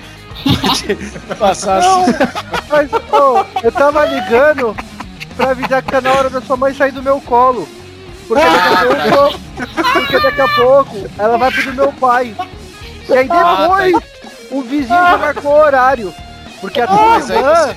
Passar 1.40 1.82
Não, 1.82 2.06
mas 2.70 2.94
ô, 2.94 3.44
eu 3.64 3.72
tava 3.72 4.06
ligando 4.06 4.76
pra 5.36 5.50
avisar 5.50 5.82
que 5.82 5.90
tá 5.90 6.02
na 6.02 6.12
hora 6.12 6.30
da 6.30 6.40
sua 6.40 6.56
mãe 6.56 6.72
sair 6.76 6.92
do 6.92 7.02
meu 7.02 7.20
colo. 7.20 7.68
Porque 8.28 8.44
daqui 8.44 9.10
a 9.10 9.12
pouco, 9.12 9.40
porque 9.92 10.20
daqui 10.20 10.42
a 10.42 10.48
pouco 10.50 11.10
ela 11.18 11.36
vai 11.40 11.52
pro 11.52 11.64
do 11.64 11.74
meu 11.74 11.92
pai. 11.94 12.36
E 13.10 13.18
aí 13.18 13.28
depois 13.28 13.96
o 14.52 14.62
vizinho 14.62 14.88
já 14.88 15.18
marcou 15.18 15.52
o 15.52 15.64
horário. 15.64 16.14
Porque 16.64 16.80
a 16.80 16.88
tua 16.88 17.18
irmã, 17.20 17.76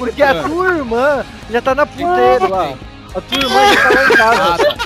porque 0.00 0.22
a 0.24 0.30
Ah, 0.32 0.42
tua 0.42 0.68
irmã 0.74 1.24
já 1.48 1.62
tá 1.62 1.74
na 1.76 1.86
puteira 1.86 2.48
lá. 2.48 2.74
A 3.14 3.20
tua 3.20 3.38
irmã 3.38 3.72
já 3.72 3.82
tá 3.82 3.90
lá 3.94 4.04
em 4.04 4.16
casa. 4.16 4.76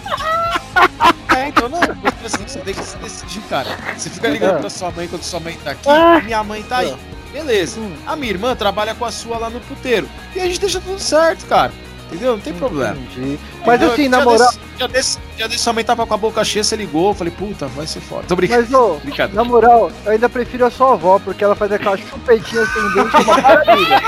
Ah, 0.74 1.12
tá. 1.28 1.36
É, 1.38 1.48
então 1.48 1.68
não, 1.70 1.80
assim, 2.24 2.46
você 2.46 2.58
tem 2.58 2.74
que 2.74 2.82
se 2.84 2.96
decidir, 2.98 3.40
cara. 3.48 3.70
Você 3.96 4.10
fica 4.10 4.28
ligando 4.28 4.56
É. 4.56 4.60
pra 4.60 4.68
sua 4.68 4.90
mãe 4.90 5.08
quando 5.08 5.22
sua 5.22 5.40
mãe 5.40 5.58
tá 5.64 5.70
aqui, 5.70 5.88
Ah. 5.88 6.20
minha 6.22 6.44
mãe 6.44 6.62
tá 6.62 6.78
aí. 6.78 6.94
Beleza. 7.32 7.80
A 8.06 8.14
minha 8.14 8.30
irmã 8.30 8.54
trabalha 8.54 8.94
com 8.94 9.06
a 9.06 9.10
sua 9.10 9.38
lá 9.38 9.48
no 9.48 9.58
puteiro. 9.60 10.06
E 10.36 10.40
a 10.40 10.44
gente 10.44 10.60
deixa 10.60 10.78
tudo 10.80 10.98
certo, 10.98 11.46
cara. 11.46 11.72
Entendeu? 12.10 12.32
Não 12.32 12.40
tem 12.40 12.52
problema. 12.52 12.96
Entendi. 12.96 13.38
Mas 13.64 13.76
Entendeu? 13.76 13.92
assim, 13.92 14.08
na 14.08 14.24
moral. 14.24 14.52
Dia 14.76 14.88
desse, 14.88 15.18
dia 15.36 15.46
desse 15.46 15.62
sua 15.62 15.72
mãe 15.72 15.84
tava 15.84 16.04
com 16.04 16.14
a 16.14 16.16
boca 16.16 16.42
cheia, 16.44 16.64
você 16.64 16.74
ligou, 16.74 17.10
eu 17.10 17.14
falei, 17.14 17.32
puta, 17.32 17.68
vai 17.68 17.86
ser 17.86 18.00
foda. 18.00 18.24
Tô 18.26 18.34
brincando. 18.34 18.62
Mas, 18.62 18.72
ô, 18.72 18.94
Brincadeira. 19.04 19.34
na 19.34 19.44
moral, 19.44 19.92
eu 20.04 20.12
ainda 20.12 20.28
prefiro 20.28 20.66
a 20.66 20.70
sua 20.70 20.94
avó, 20.94 21.20
porque 21.20 21.44
ela 21.44 21.54
faz 21.54 21.70
aquela 21.70 21.96
chupetinha 21.96 22.66
sem 22.66 22.82
dente, 22.94 23.16
uma 23.16 23.36
maravilha. 23.40 24.02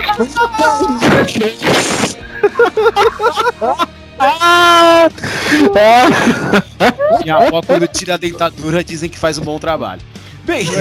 Minha 7.22 7.36
avó, 7.36 7.62
quando 7.62 7.86
tira 7.86 8.14
a 8.14 8.16
dentadura, 8.16 8.82
dizem 8.82 9.08
que 9.08 9.18
faz 9.18 9.38
um 9.38 9.44
bom 9.44 9.58
trabalho. 9.60 10.02
Bem, 10.44 10.66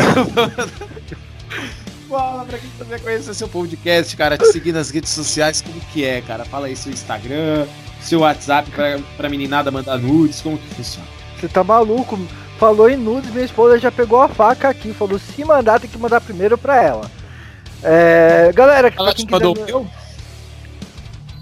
fala 2.12 2.44
pra 2.44 2.58
quem 2.58 2.70
quiser 2.78 3.00
conhecer 3.00 3.34
seu 3.34 3.48
podcast, 3.48 4.18
cara, 4.18 4.38
te 4.38 4.46
seguir 4.52 4.74
nas 4.74 4.90
redes 4.90 5.12
sociais, 5.12 5.62
como 5.62 5.80
que 5.94 6.04
é, 6.04 6.22
cara? 6.22 6.44
Fala 6.44 6.68
aí 6.68 6.76
seu 6.76 6.92
Instagram, 6.92 7.66
seu 8.02 8.20
WhatsApp 8.20 8.70
pra, 8.72 9.00
pra 9.16 9.30
meninada 9.30 9.72
mandar 9.72 9.98
nudes, 9.98 10.42
como 10.42 10.58
que 10.58 10.76
funciona? 10.76 11.08
Você 11.40 11.48
tá 11.48 11.64
maluco? 11.64 12.20
Falou 12.60 12.90
em 12.90 12.98
nudes, 12.98 13.32
minha 13.32 13.46
esposa 13.46 13.80
já 13.80 13.90
pegou 13.92 14.22
a 14.22 14.28
faca 14.28 14.70
aqui. 14.70 14.94
Falou, 14.94 15.18
se 15.18 15.44
mandar, 15.44 15.80
tem 15.80 15.90
que 15.90 15.98
mandar 15.98 16.22
primeiro 16.22 16.58
pra 16.58 16.80
ela. 16.84 17.10
É, 17.82 18.52
galera, 18.54 18.92
pra 18.92 19.04
Ela 19.06 19.14
quem 19.16 19.26
te 19.26 19.32
mandou 19.32 19.54
o 19.54 19.56
quiser... 19.56 19.66
meu? 19.72 19.88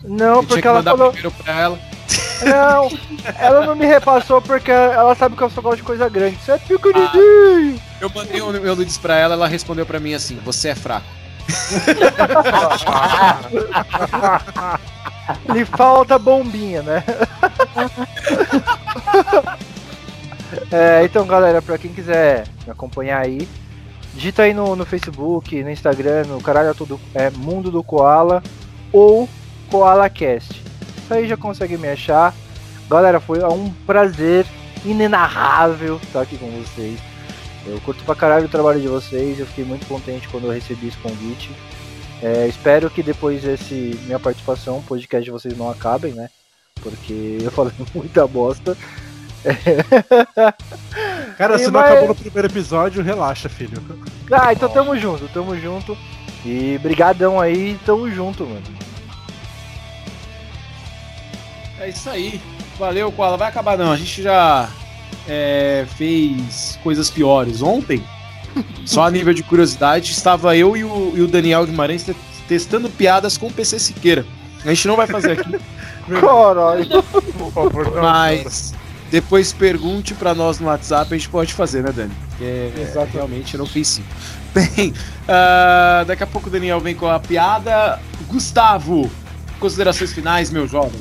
Não, 0.05 0.27
Eu 0.27 0.33
tinha 0.35 0.47
porque 0.47 0.61
que 0.61 0.67
ela 0.67 0.77
mandar 0.77 0.91
falou... 0.91 1.11
primeiro 1.11 1.35
pra 1.43 1.59
ela. 1.59 1.79
Não, 2.41 2.89
ela 3.37 3.65
não 3.65 3.75
me 3.75 3.85
repassou 3.85 4.41
porque 4.41 4.71
ela 4.71 5.13
sabe 5.15 5.35
que 5.35 5.41
eu 5.41 5.49
só 5.49 5.59
gosto 5.61 5.77
de 5.77 5.83
coisa 5.83 6.07
grande. 6.07 6.37
Você 6.37 6.53
é 6.53 6.57
pequenininho. 6.57 7.81
Eu 8.01 8.11
mandei 8.13 8.41
o 8.41 8.51
meu 8.51 8.75
nudes 8.75 8.97
pra 8.97 9.17
ela, 9.17 9.35
ela 9.35 9.47
respondeu 9.47 9.85
pra 9.85 9.99
mim 9.99 10.13
assim, 10.13 10.37
você 10.43 10.69
é 10.69 10.75
fraco. 10.75 11.05
Lhe 15.53 15.65
falta 15.65 16.17
bombinha, 16.17 16.81
né? 16.81 17.03
É, 20.71 21.03
então, 21.03 21.27
galera, 21.27 21.61
pra 21.61 21.77
quem 21.77 21.93
quiser 21.93 22.47
me 22.65 22.71
acompanhar 22.71 23.21
aí, 23.21 23.47
digita 24.13 24.43
aí 24.43 24.53
no, 24.53 24.75
no 24.75 24.85
Facebook, 24.85 25.63
no 25.63 25.69
Instagram, 25.69 26.23
no 26.25 26.41
caralho 26.41 26.73
todo 26.73 26.99
é 27.13 27.29
Mundo 27.29 27.69
do 27.69 27.83
Koala 27.83 28.41
ou 28.91 29.29
KoalaCast. 29.69 30.63
Isso 30.97 31.13
aí 31.13 31.27
já 31.27 31.37
consegue 31.37 31.77
me 31.77 31.87
achar. 31.87 32.33
Galera, 32.89 33.19
foi 33.19 33.43
um 33.43 33.71
prazer 33.85 34.45
inenarrável 34.83 35.97
estar 35.97 36.21
aqui 36.21 36.37
com 36.37 36.49
vocês. 36.49 36.99
Eu 37.65 37.79
curto 37.81 38.03
pra 38.03 38.15
caralho 38.15 38.45
o 38.45 38.49
trabalho 38.49 38.79
de 38.79 38.87
vocês, 38.87 39.39
eu 39.39 39.45
fiquei 39.45 39.65
muito 39.65 39.85
contente 39.87 40.27
quando 40.29 40.45
eu 40.45 40.51
recebi 40.51 40.87
esse 40.87 40.97
convite. 40.97 41.51
É, 42.21 42.47
espero 42.47 42.89
que 42.89 43.01
depois 43.03 43.41
desse 43.43 43.97
minha 44.05 44.19
participação, 44.19 44.77
o 44.79 44.83
podcast 44.83 45.23
de 45.23 45.31
vocês 45.31 45.57
não 45.57 45.69
acabem, 45.69 46.13
né? 46.13 46.29
Porque 46.81 47.37
eu 47.43 47.51
falei 47.51 47.73
muita 47.93 48.25
bosta. 48.27 48.77
Cara, 51.37 51.55
E 51.55 51.59
se 51.59 51.65
não 51.65 51.71
vai- 51.79 51.91
acabou 51.91 52.09
no 52.09 52.15
primeiro 52.15 52.47
episódio, 52.49 53.01
relaxa, 53.03 53.47
filho. 53.47 53.81
Ah, 54.31 54.51
então 54.51 54.67
tamo 54.69 54.97
junto, 54.97 55.27
tamo 55.29 55.57
junto. 55.57 55.97
E 56.45 56.77
brigadão 56.81 57.39
aí, 57.39 57.77
tamo 57.85 58.09
junto, 58.11 58.45
mano. 58.45 58.61
É 61.79 61.89
isso 61.89 62.09
aí. 62.09 62.41
Valeu, 62.77 63.11
Koala. 63.11 63.37
Vai 63.37 63.47
acabar 63.49 63.77
não. 63.77 63.91
A 63.91 63.97
gente 63.97 64.21
já 64.21 64.69
é, 65.29 65.85
fez 65.95 66.77
coisas 66.83 67.09
piores. 67.09 67.61
Ontem, 67.61 68.03
só 68.85 69.03
a 69.05 69.11
nível 69.11 69.33
de 69.33 69.43
curiosidade, 69.43 70.11
estava 70.11 70.57
eu 70.57 70.75
e 70.75 70.83
o, 70.83 71.13
e 71.15 71.21
o 71.21 71.27
Daniel 71.27 71.65
Guimarães 71.65 72.03
te- 72.03 72.15
testando 72.47 72.89
piadas 72.89 73.37
com 73.37 73.47
o 73.47 73.53
PC 73.53 73.77
Siqueira. 73.79 74.25
A 74.65 74.69
gente 74.69 74.87
não 74.87 74.95
vai 74.97 75.07
fazer 75.07 75.33
aqui, 75.39 75.57
Caralho. 76.19 77.03
Por 77.37 77.51
favor, 77.53 77.91
não. 77.95 78.01
mas 78.01 78.73
depois 79.11 79.53
pergunte 79.53 80.13
pra 80.13 80.33
nós 80.35 80.59
no 80.59 80.67
WhatsApp, 80.67 81.13
a 81.13 81.17
gente 81.17 81.29
pode 81.29 81.53
fazer, 81.53 81.83
né, 81.83 81.91
Dani? 81.91 82.11
É, 82.41 82.71
Exatamente. 82.81 83.13
realmente 83.13 83.53
eu 83.53 83.59
não 83.59 83.65
fiz 83.65 83.87
sim. 83.87 84.03
Bem, 84.53 84.93
ah, 85.27 86.03
daqui 86.07 86.23
a 86.23 86.27
pouco 86.27 86.47
o 86.47 86.51
Daniel 86.51 86.79
vem 86.79 86.95
com 86.95 87.07
a 87.07 87.19
piada. 87.19 87.99
Gustavo, 88.27 89.09
considerações 89.59 90.11
finais, 90.11 90.49
meu 90.49 90.67
jovem. 90.67 90.99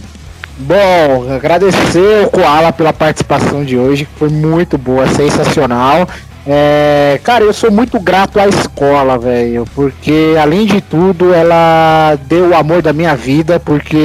Bom, 0.61 1.33
agradecer 1.33 2.27
o 2.27 2.31
Koala 2.31 2.73
pela 2.73 2.93
participação 2.93 3.65
de 3.65 3.79
hoje, 3.79 4.07
que 4.07 4.19
foi 4.19 4.29
muito 4.29 4.77
boa, 4.77 5.07
sensacional. 5.07 6.09
É, 6.45 7.21
cara, 7.23 7.45
eu 7.45 7.53
sou 7.53 7.71
muito 7.71 8.01
grato 8.01 8.41
à 8.41 8.49
escola, 8.49 9.17
velho, 9.17 9.65
porque 9.73 10.35
além 10.41 10.67
de 10.67 10.81
tudo, 10.81 11.33
ela 11.33 12.19
deu 12.27 12.49
o 12.49 12.57
amor 12.57 12.83
da 12.83 12.93
minha 12.93 13.15
vida, 13.15 13.61
porque 13.61 13.97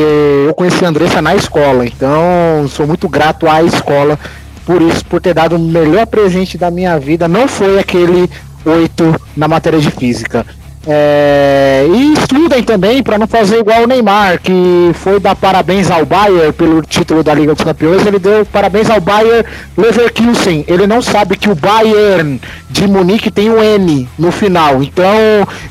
eu 0.45 0.53
conheci 0.53 0.85
a 0.85 0.89
Andressa 0.89 1.23
na 1.23 1.35
escola, 1.35 1.88
então 1.88 2.67
sou 2.67 2.85
muito 2.85 3.09
grato 3.09 3.47
à 3.47 3.63
escola 3.63 4.19
por 4.63 4.81
isso, 4.81 5.03
por 5.05 5.19
ter 5.21 5.34
dado 5.34 5.55
o 5.55 5.59
melhor 5.59 6.05
presente 6.05 6.57
da 6.57 6.69
minha 6.69 6.99
vida. 6.99 7.27
Não 7.27 7.47
foi 7.47 7.80
aquele 7.80 8.30
8 8.63 9.21
na 9.35 9.47
matéria 9.47 9.80
de 9.80 9.89
física. 9.89 10.45
É, 10.85 11.85
e 11.89 12.14
estudem 12.14 12.61
também 12.61 13.01
para 13.01 13.18
não 13.18 13.26
fazer 13.26 13.60
igual 13.60 13.84
o 13.84 13.88
Neymar, 13.88 14.41
que 14.41 14.91
foi 14.95 15.18
dar 15.18 15.34
parabéns 15.35 15.89
ao 15.89 16.05
Bayern 16.05 16.51
pelo 16.51 16.81
título 16.81 17.23
da 17.23 17.34
Liga 17.34 17.53
dos 17.53 17.64
Campeões. 17.64 18.05
Ele 18.05 18.19
deu 18.19 18.45
parabéns 18.45 18.89
ao 18.89 18.99
Bayern 18.99 19.47
Leverkusen. 19.77 20.65
Ele 20.68 20.85
não 20.85 21.01
sabe 21.01 21.38
que 21.38 21.49
o 21.49 21.55
Bayern 21.55 22.41
de 22.69 22.85
Munique 22.88 23.31
tem 23.31 23.49
um 23.49 23.64
N 23.64 24.10
no 24.19 24.31
final. 24.31 24.84
Então, 24.84 25.14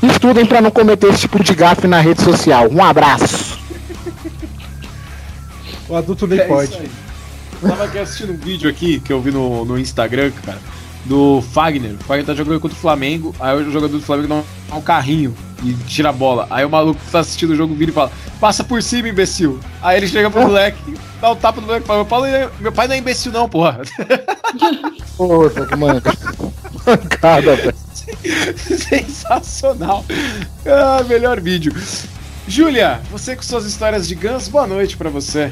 estudem 0.01 0.45
para 0.47 0.61
não 0.61 0.71
cometer 0.71 1.07
esse 1.09 1.19
tipo 1.19 1.43
de 1.43 1.53
gafe 1.53 1.85
na 1.87 1.99
rede 1.99 2.21
social. 2.23 2.67
Um 2.71 2.83
abraço. 2.83 3.59
O 5.87 5.95
adulto 5.95 6.25
nem 6.25 6.39
É 6.39 6.45
pode. 6.45 6.79
tava 7.61 7.83
aqui 7.83 7.99
assistindo 7.99 8.33
um 8.33 8.37
vídeo 8.37 8.67
aqui 8.69 8.99
que 8.99 9.13
eu 9.13 9.21
vi 9.21 9.31
no, 9.31 9.63
no 9.63 9.77
Instagram, 9.77 10.31
cara, 10.43 10.57
do 11.05 11.41
Fagner. 11.41 11.93
O 11.93 12.03
Fagner 12.03 12.25
tá 12.25 12.33
jogando 12.33 12.59
contra 12.59 12.77
o 12.77 12.79
Flamengo, 12.81 13.35
aí 13.39 13.55
o 13.55 13.71
jogador 13.71 13.97
do 13.97 14.01
Flamengo 14.03 14.27
dá 14.29 14.35
um, 14.35 14.77
um 14.77 14.81
carrinho 14.81 15.35
e 15.63 15.73
tira 15.87 16.09
a 16.09 16.13
bola. 16.13 16.47
Aí 16.49 16.65
o 16.65 16.69
maluco 16.69 16.99
que 16.99 17.11
tá 17.11 17.19
assistindo 17.19 17.51
o 17.51 17.55
jogo 17.55 17.73
vira 17.75 17.91
e 17.91 17.93
fala: 17.93 18.11
Passa 18.39 18.63
por 18.63 18.81
cima, 18.81 19.09
imbecil. 19.09 19.59
Aí 19.81 19.97
ele 19.97 20.07
chega 20.07 20.29
pro 20.29 20.41
moleque, 20.43 20.95
dá 21.21 21.31
um 21.31 21.35
tapa 21.35 21.61
no 21.61 21.67
moleque 21.67 21.85
e 21.85 21.87
fala: 21.87 21.99
Meu 21.99 22.05
pai, 22.05 22.49
meu 22.59 22.71
pai 22.71 22.87
não 22.87 22.95
é 22.95 22.97
imbecil, 22.97 23.31
não, 23.31 23.49
porra. 23.49 23.81
Puta 25.17 25.65
que 25.65 25.75
manga. 25.75 26.13
Mancada, 26.85 27.55
velho. 27.55 27.75
Sensacional. 28.57 30.03
Ah, 30.65 31.03
melhor 31.07 31.39
vídeo. 31.39 31.73
Júlia, 32.47 33.01
você 33.09 33.35
com 33.35 33.41
suas 33.41 33.65
histórias 33.65 34.07
de 34.07 34.15
Guns, 34.15 34.49
boa 34.49 34.67
noite 34.67 34.97
pra 34.97 35.09
você. 35.09 35.51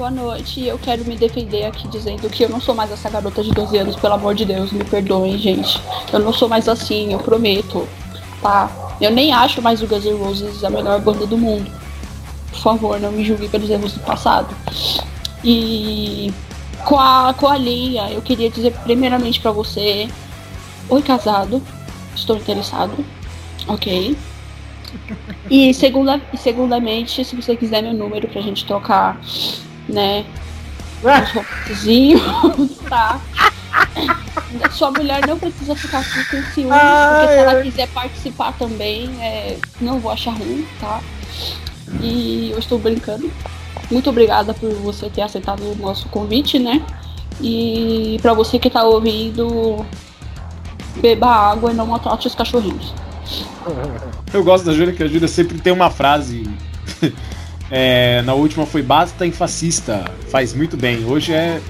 Boa 0.00 0.10
noite, 0.10 0.64
eu 0.64 0.78
quero 0.78 1.04
me 1.04 1.14
defender 1.14 1.66
aqui 1.66 1.86
dizendo 1.86 2.26
que 2.30 2.42
eu 2.42 2.48
não 2.48 2.58
sou 2.58 2.74
mais 2.74 2.90
essa 2.90 3.10
garota 3.10 3.44
de 3.44 3.50
12 3.50 3.76
anos, 3.76 3.96
pelo 3.96 4.14
amor 4.14 4.34
de 4.34 4.46
Deus, 4.46 4.72
me 4.72 4.82
perdoem, 4.82 5.36
gente. 5.36 5.78
Eu 6.10 6.20
não 6.20 6.32
sou 6.32 6.48
mais 6.48 6.70
assim, 6.70 7.12
eu 7.12 7.18
prometo, 7.18 7.86
tá? 8.40 8.96
Eu 8.98 9.10
nem 9.10 9.30
acho 9.30 9.60
mais 9.60 9.82
o 9.82 9.86
Guns 9.86 10.06
N' 10.06 10.16
Roses 10.16 10.64
a 10.64 10.70
melhor 10.70 10.98
banda 11.02 11.26
do 11.26 11.36
mundo. 11.36 11.70
Por 12.50 12.60
favor, 12.60 12.98
não 12.98 13.12
me 13.12 13.22
julgue 13.22 13.46
pelos 13.50 13.68
erros 13.68 13.92
do 13.92 14.00
passado. 14.00 14.48
E 15.44 16.32
com 16.86 16.98
a, 16.98 17.34
com 17.34 17.48
a 17.48 17.56
Leia, 17.56 18.10
eu 18.10 18.22
queria 18.22 18.48
dizer 18.48 18.72
primeiramente 18.82 19.38
pra 19.38 19.50
você: 19.50 20.08
Oi, 20.88 21.02
casado, 21.02 21.62
estou 22.16 22.38
interessado, 22.38 23.04
ok? 23.68 24.16
E 25.50 25.74
segunda, 25.74 26.18
segundamente, 26.38 27.22
se 27.22 27.36
você 27.36 27.54
quiser 27.54 27.82
meu 27.82 27.92
número 27.92 28.26
pra 28.28 28.40
gente 28.40 28.64
trocar, 28.64 29.20
né? 29.88 30.24
Romancezinhos, 31.02 32.78
tá? 32.88 33.20
Sua 34.72 34.90
mulher 34.90 35.26
não 35.26 35.38
precisa 35.38 35.74
ficar 35.74 36.04
com 36.04 36.24
com 36.24 36.42
ciúmes, 36.52 36.78
porque 36.80 37.26
se 37.28 37.38
ela 37.38 37.62
quiser 37.62 37.88
participar 37.88 38.52
também, 38.58 39.10
é, 39.22 39.56
não 39.80 40.00
vou 40.00 40.10
achar 40.10 40.32
ruim, 40.32 40.66
tá? 40.80 41.00
E 42.00 42.50
eu 42.50 42.58
estou 42.58 42.78
brincando. 42.78 43.30
Muito 43.90 44.10
obrigada 44.10 44.52
por 44.54 44.70
você 44.74 45.08
ter 45.08 45.22
aceitado 45.22 45.62
o 45.62 45.76
nosso 45.76 46.08
convite, 46.08 46.58
né? 46.58 46.84
E 47.40 48.18
pra 48.20 48.34
você 48.34 48.58
que 48.58 48.68
tá 48.68 48.84
ouvindo, 48.84 49.84
beba 50.96 51.28
água 51.28 51.72
e 51.72 51.74
não 51.74 51.86
maltrate 51.86 52.26
os 52.26 52.34
cachorrinhos. 52.34 52.94
Eu 54.32 54.44
gosto 54.44 54.64
da 54.64 54.72
Júlia, 54.72 54.92
que 54.92 55.02
a 55.02 55.08
Júlia 55.08 55.28
sempre 55.28 55.58
tem 55.58 55.72
uma 55.72 55.90
frase. 55.90 56.48
É, 57.70 58.22
na 58.22 58.34
última 58.34 58.66
foi 58.66 58.82
basta 58.82 59.24
em 59.24 59.30
fascista, 59.32 60.04
faz 60.30 60.52
muito 60.52 60.76
bem. 60.76 61.04
Hoje 61.04 61.32
é 61.32 61.60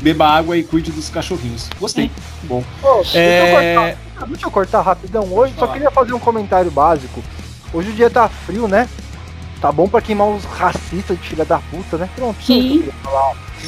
beba 0.00 0.26
água 0.26 0.56
e 0.56 0.62
cuide 0.62 0.90
dos 0.90 1.10
cachorrinhos. 1.10 1.68
Gostei, 1.78 2.10
bom. 2.44 2.64
Ô, 2.82 2.94
deixa, 2.96 3.18
eu 3.18 3.22
É, 3.22 3.96
cortar, 4.14 4.26
deixa 4.28 4.46
eu 4.46 4.50
cortar 4.50 4.80
rapidão. 4.80 5.32
Hoje 5.32 5.54
só 5.58 5.66
queria 5.66 5.90
fazer 5.90 6.14
um 6.14 6.18
comentário 6.18 6.70
básico. 6.70 7.22
Hoje 7.72 7.90
o 7.90 7.92
dia 7.92 8.08
tá 8.08 8.28
frio, 8.28 8.66
né? 8.66 8.88
Tá 9.60 9.70
bom 9.70 9.86
pra 9.86 10.00
queimar 10.00 10.26
uns 10.26 10.44
racistas 10.44 11.18
de 11.20 11.28
filha 11.28 11.44
da 11.44 11.58
puta, 11.58 11.98
né? 11.98 12.08
Pronto, 12.16 12.42
só 12.42 12.52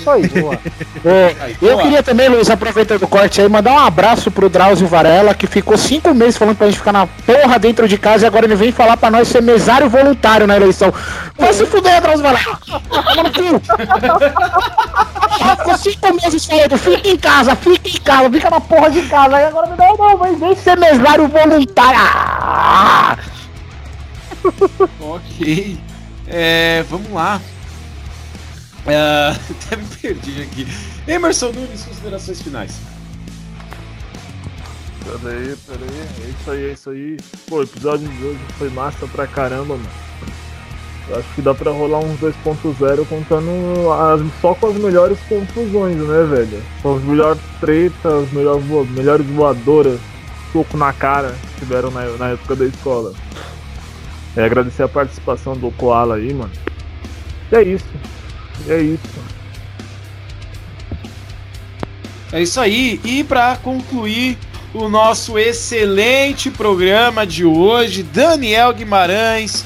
Só 0.02 0.16
isso, 0.16 0.44
lá. 0.44 0.58
É, 1.04 1.36
Aí, 1.40 1.56
eu 1.60 1.72
boa. 1.72 1.82
queria 1.82 2.02
também, 2.02 2.28
Luiz, 2.28 2.48
aproveitando 2.50 3.02
o 3.02 3.08
corte 3.08 3.40
aí, 3.40 3.48
mandar 3.48 3.72
um 3.72 3.78
abraço 3.78 4.30
pro 4.30 4.48
Drauzio 4.48 4.86
Varela, 4.86 5.34
que 5.34 5.46
ficou 5.46 5.76
cinco 5.76 6.14
meses 6.14 6.36
falando 6.36 6.56
pra 6.56 6.66
gente 6.66 6.78
ficar 6.78 6.92
na 6.92 7.06
porra 7.06 7.58
dentro 7.58 7.86
de 7.86 7.98
casa 7.98 8.24
e 8.24 8.26
agora 8.26 8.46
ele 8.46 8.54
vem 8.56 8.72
falar 8.72 8.96
pra 8.96 9.10
nós 9.10 9.28
ser 9.28 9.42
mesário 9.42 9.88
voluntário 9.88 10.46
na 10.46 10.56
eleição. 10.56 10.92
Vai 11.36 11.52
se 11.52 11.66
fuder, 11.66 12.00
Drauzio 12.00 12.22
Varela! 12.22 12.58
Ficou 15.56 15.76
cinco 15.78 16.14
meses 16.22 16.44
falando, 16.46 16.78
fica 16.78 17.08
em 17.08 17.16
casa, 17.16 17.56
fica 17.56 17.88
em 17.88 18.00
casa, 18.00 18.30
fica 18.30 18.50
na 18.50 18.60
porra 18.60 18.90
de 18.90 19.02
casa. 19.02 19.36
Aí 19.36 19.44
agora 19.46 19.66
me 19.66 19.76
dá, 19.76 19.88
não, 19.98 20.16
mas 20.18 20.38
vem 20.38 20.56
ser 20.56 20.78
mesário 20.78 21.28
voluntário. 21.28 22.00
Ah! 22.00 23.16
Ok. 25.00 25.78
É, 26.26 26.84
vamos 26.88 27.12
lá. 27.12 27.40
É, 28.86 29.28
até 29.66 29.76
me 29.76 29.84
perdi 30.00 30.42
aqui. 30.42 30.66
Emerson 31.06 31.52
Nunes, 31.52 31.82
considerações 31.84 32.42
finais. 32.42 32.72
Peraí, 35.04 35.56
peraí. 35.66 36.00
É 36.24 36.28
isso 36.30 36.50
aí, 36.50 36.64
é 36.64 36.72
isso 36.72 36.90
aí. 36.90 37.16
Pô, 37.48 37.56
o 37.56 37.62
episódio 37.62 38.08
de 38.08 38.24
hoje 38.24 38.38
foi 38.58 38.70
massa 38.70 39.06
pra 39.08 39.26
caramba, 39.26 39.76
mano. 39.76 39.88
Eu 41.08 41.18
acho 41.18 41.28
que 41.34 41.42
dá 41.42 41.52
pra 41.52 41.72
rolar 41.72 41.98
uns 41.98 42.18
2.0 42.20 43.04
contando 43.06 43.50
as- 43.92 44.40
só 44.40 44.54
com 44.54 44.68
as 44.68 44.76
melhores 44.76 45.18
conclusões, 45.28 45.96
né, 45.96 46.22
velho? 46.24 46.62
Com 46.80 46.96
as 46.96 47.02
melhores 47.02 47.40
tretas, 47.60 48.24
as 48.24 48.32
melhores, 48.32 48.64
melhores 48.90 49.26
voadoras, 49.26 49.98
soco 50.52 50.76
na 50.76 50.92
cara 50.92 51.34
que 51.54 51.60
tiveram 51.60 51.90
na, 51.90 52.04
na 52.16 52.28
época 52.30 52.54
da 52.54 52.64
escola. 52.64 53.12
É 54.36 54.44
agradecer 54.44 54.84
a 54.84 54.88
participação 54.88 55.54
do 55.56 55.70
Koala 55.72 56.14
aí, 56.16 56.32
mano. 56.32 56.52
E 57.50 57.56
é 57.56 57.62
isso. 57.62 57.84
É 58.68 58.80
isso. 58.80 59.22
É 62.32 62.42
isso 62.42 62.60
aí. 62.60 63.00
E 63.04 63.22
para 63.22 63.56
concluir 63.56 64.38
o 64.72 64.88
nosso 64.88 65.38
excelente 65.38 66.50
programa 66.50 67.26
de 67.26 67.44
hoje, 67.44 68.02
Daniel 68.02 68.72
Guimarães 68.72 69.64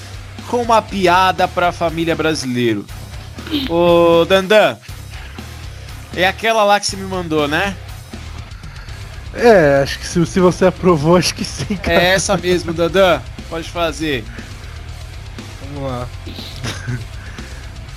com 0.49 0.63
uma 0.63 0.81
piada 0.81 1.47
para 1.47 1.69
a 1.69 1.73
família 1.73 2.15
brasileira. 2.15 2.81
Ô, 3.69 4.25
Dandan, 4.25 4.77
é 6.15 6.27
aquela 6.27 6.65
lá 6.65 6.81
que 6.81 6.87
você 6.87 6.97
me 6.97 7.07
mandou, 7.07 7.47
né? 7.47 7.77
É, 9.35 9.83
acho 9.83 9.99
que 9.99 10.07
se, 10.07 10.25
se 10.27 10.41
você 10.41 10.67
aprovou, 10.67 11.17
acho 11.17 11.35
que 11.35 11.45
sim, 11.45 11.77
cara. 11.77 12.03
É 12.03 12.15
essa 12.15 12.37
mesmo, 12.37 12.73
Dandan. 12.73 13.21
Pode 13.49 13.69
fazer. 13.69 14.25
Vamos 15.75 15.91
lá. 15.91 16.09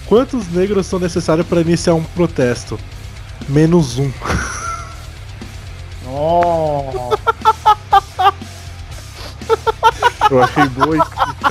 Quantos 0.10 0.48
negros 0.50 0.88
são 0.88 0.98
necessários 0.98 1.46
para 1.46 1.62
iniciar 1.62 1.94
um 1.94 2.04
protesto? 2.04 2.80
Menos 3.48 4.00
um. 4.00 4.12
Eu 10.32 10.44
achei 10.44 10.66
boa 10.70 10.98
e 10.98 11.00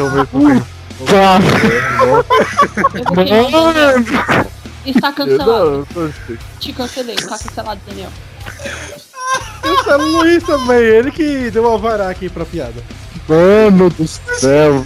ao 0.03 0.11
mesmo 0.11 0.27
tempo. 0.27 0.67
Eu 0.99 1.07
vou 3.15 3.25
queimar. 3.25 3.95
Está 4.87 5.09
Eu 5.09 5.13
cancelado. 5.15 5.87
não, 5.95 6.03
eu. 6.03 6.13
Te 6.59 6.73
cancelei, 6.73 7.15
está 7.15 7.39
cancelado, 7.39 7.81
Daniel. 7.87 8.11
É 9.87 9.97
o 9.97 10.03
Luiz 10.03 10.43
também, 10.43 10.79
ele 10.79 11.13
que 11.13 11.49
deu 11.51 11.63
o 11.63 11.69
alvará 11.69 12.11
aqui 12.11 12.29
pra 12.29 12.45
piada. 12.45 12.83
Mano 13.29 13.89
do 13.91 14.07
céu. 14.07 14.85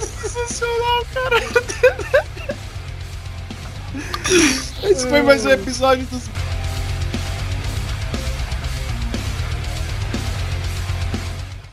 Sensacional, 0.00 1.04
cara. 1.14 1.40
Esse 4.82 5.08
foi 5.08 5.22
mais 5.22 5.46
um 5.46 5.50
episódio 5.50 6.04
dos 6.06 6.24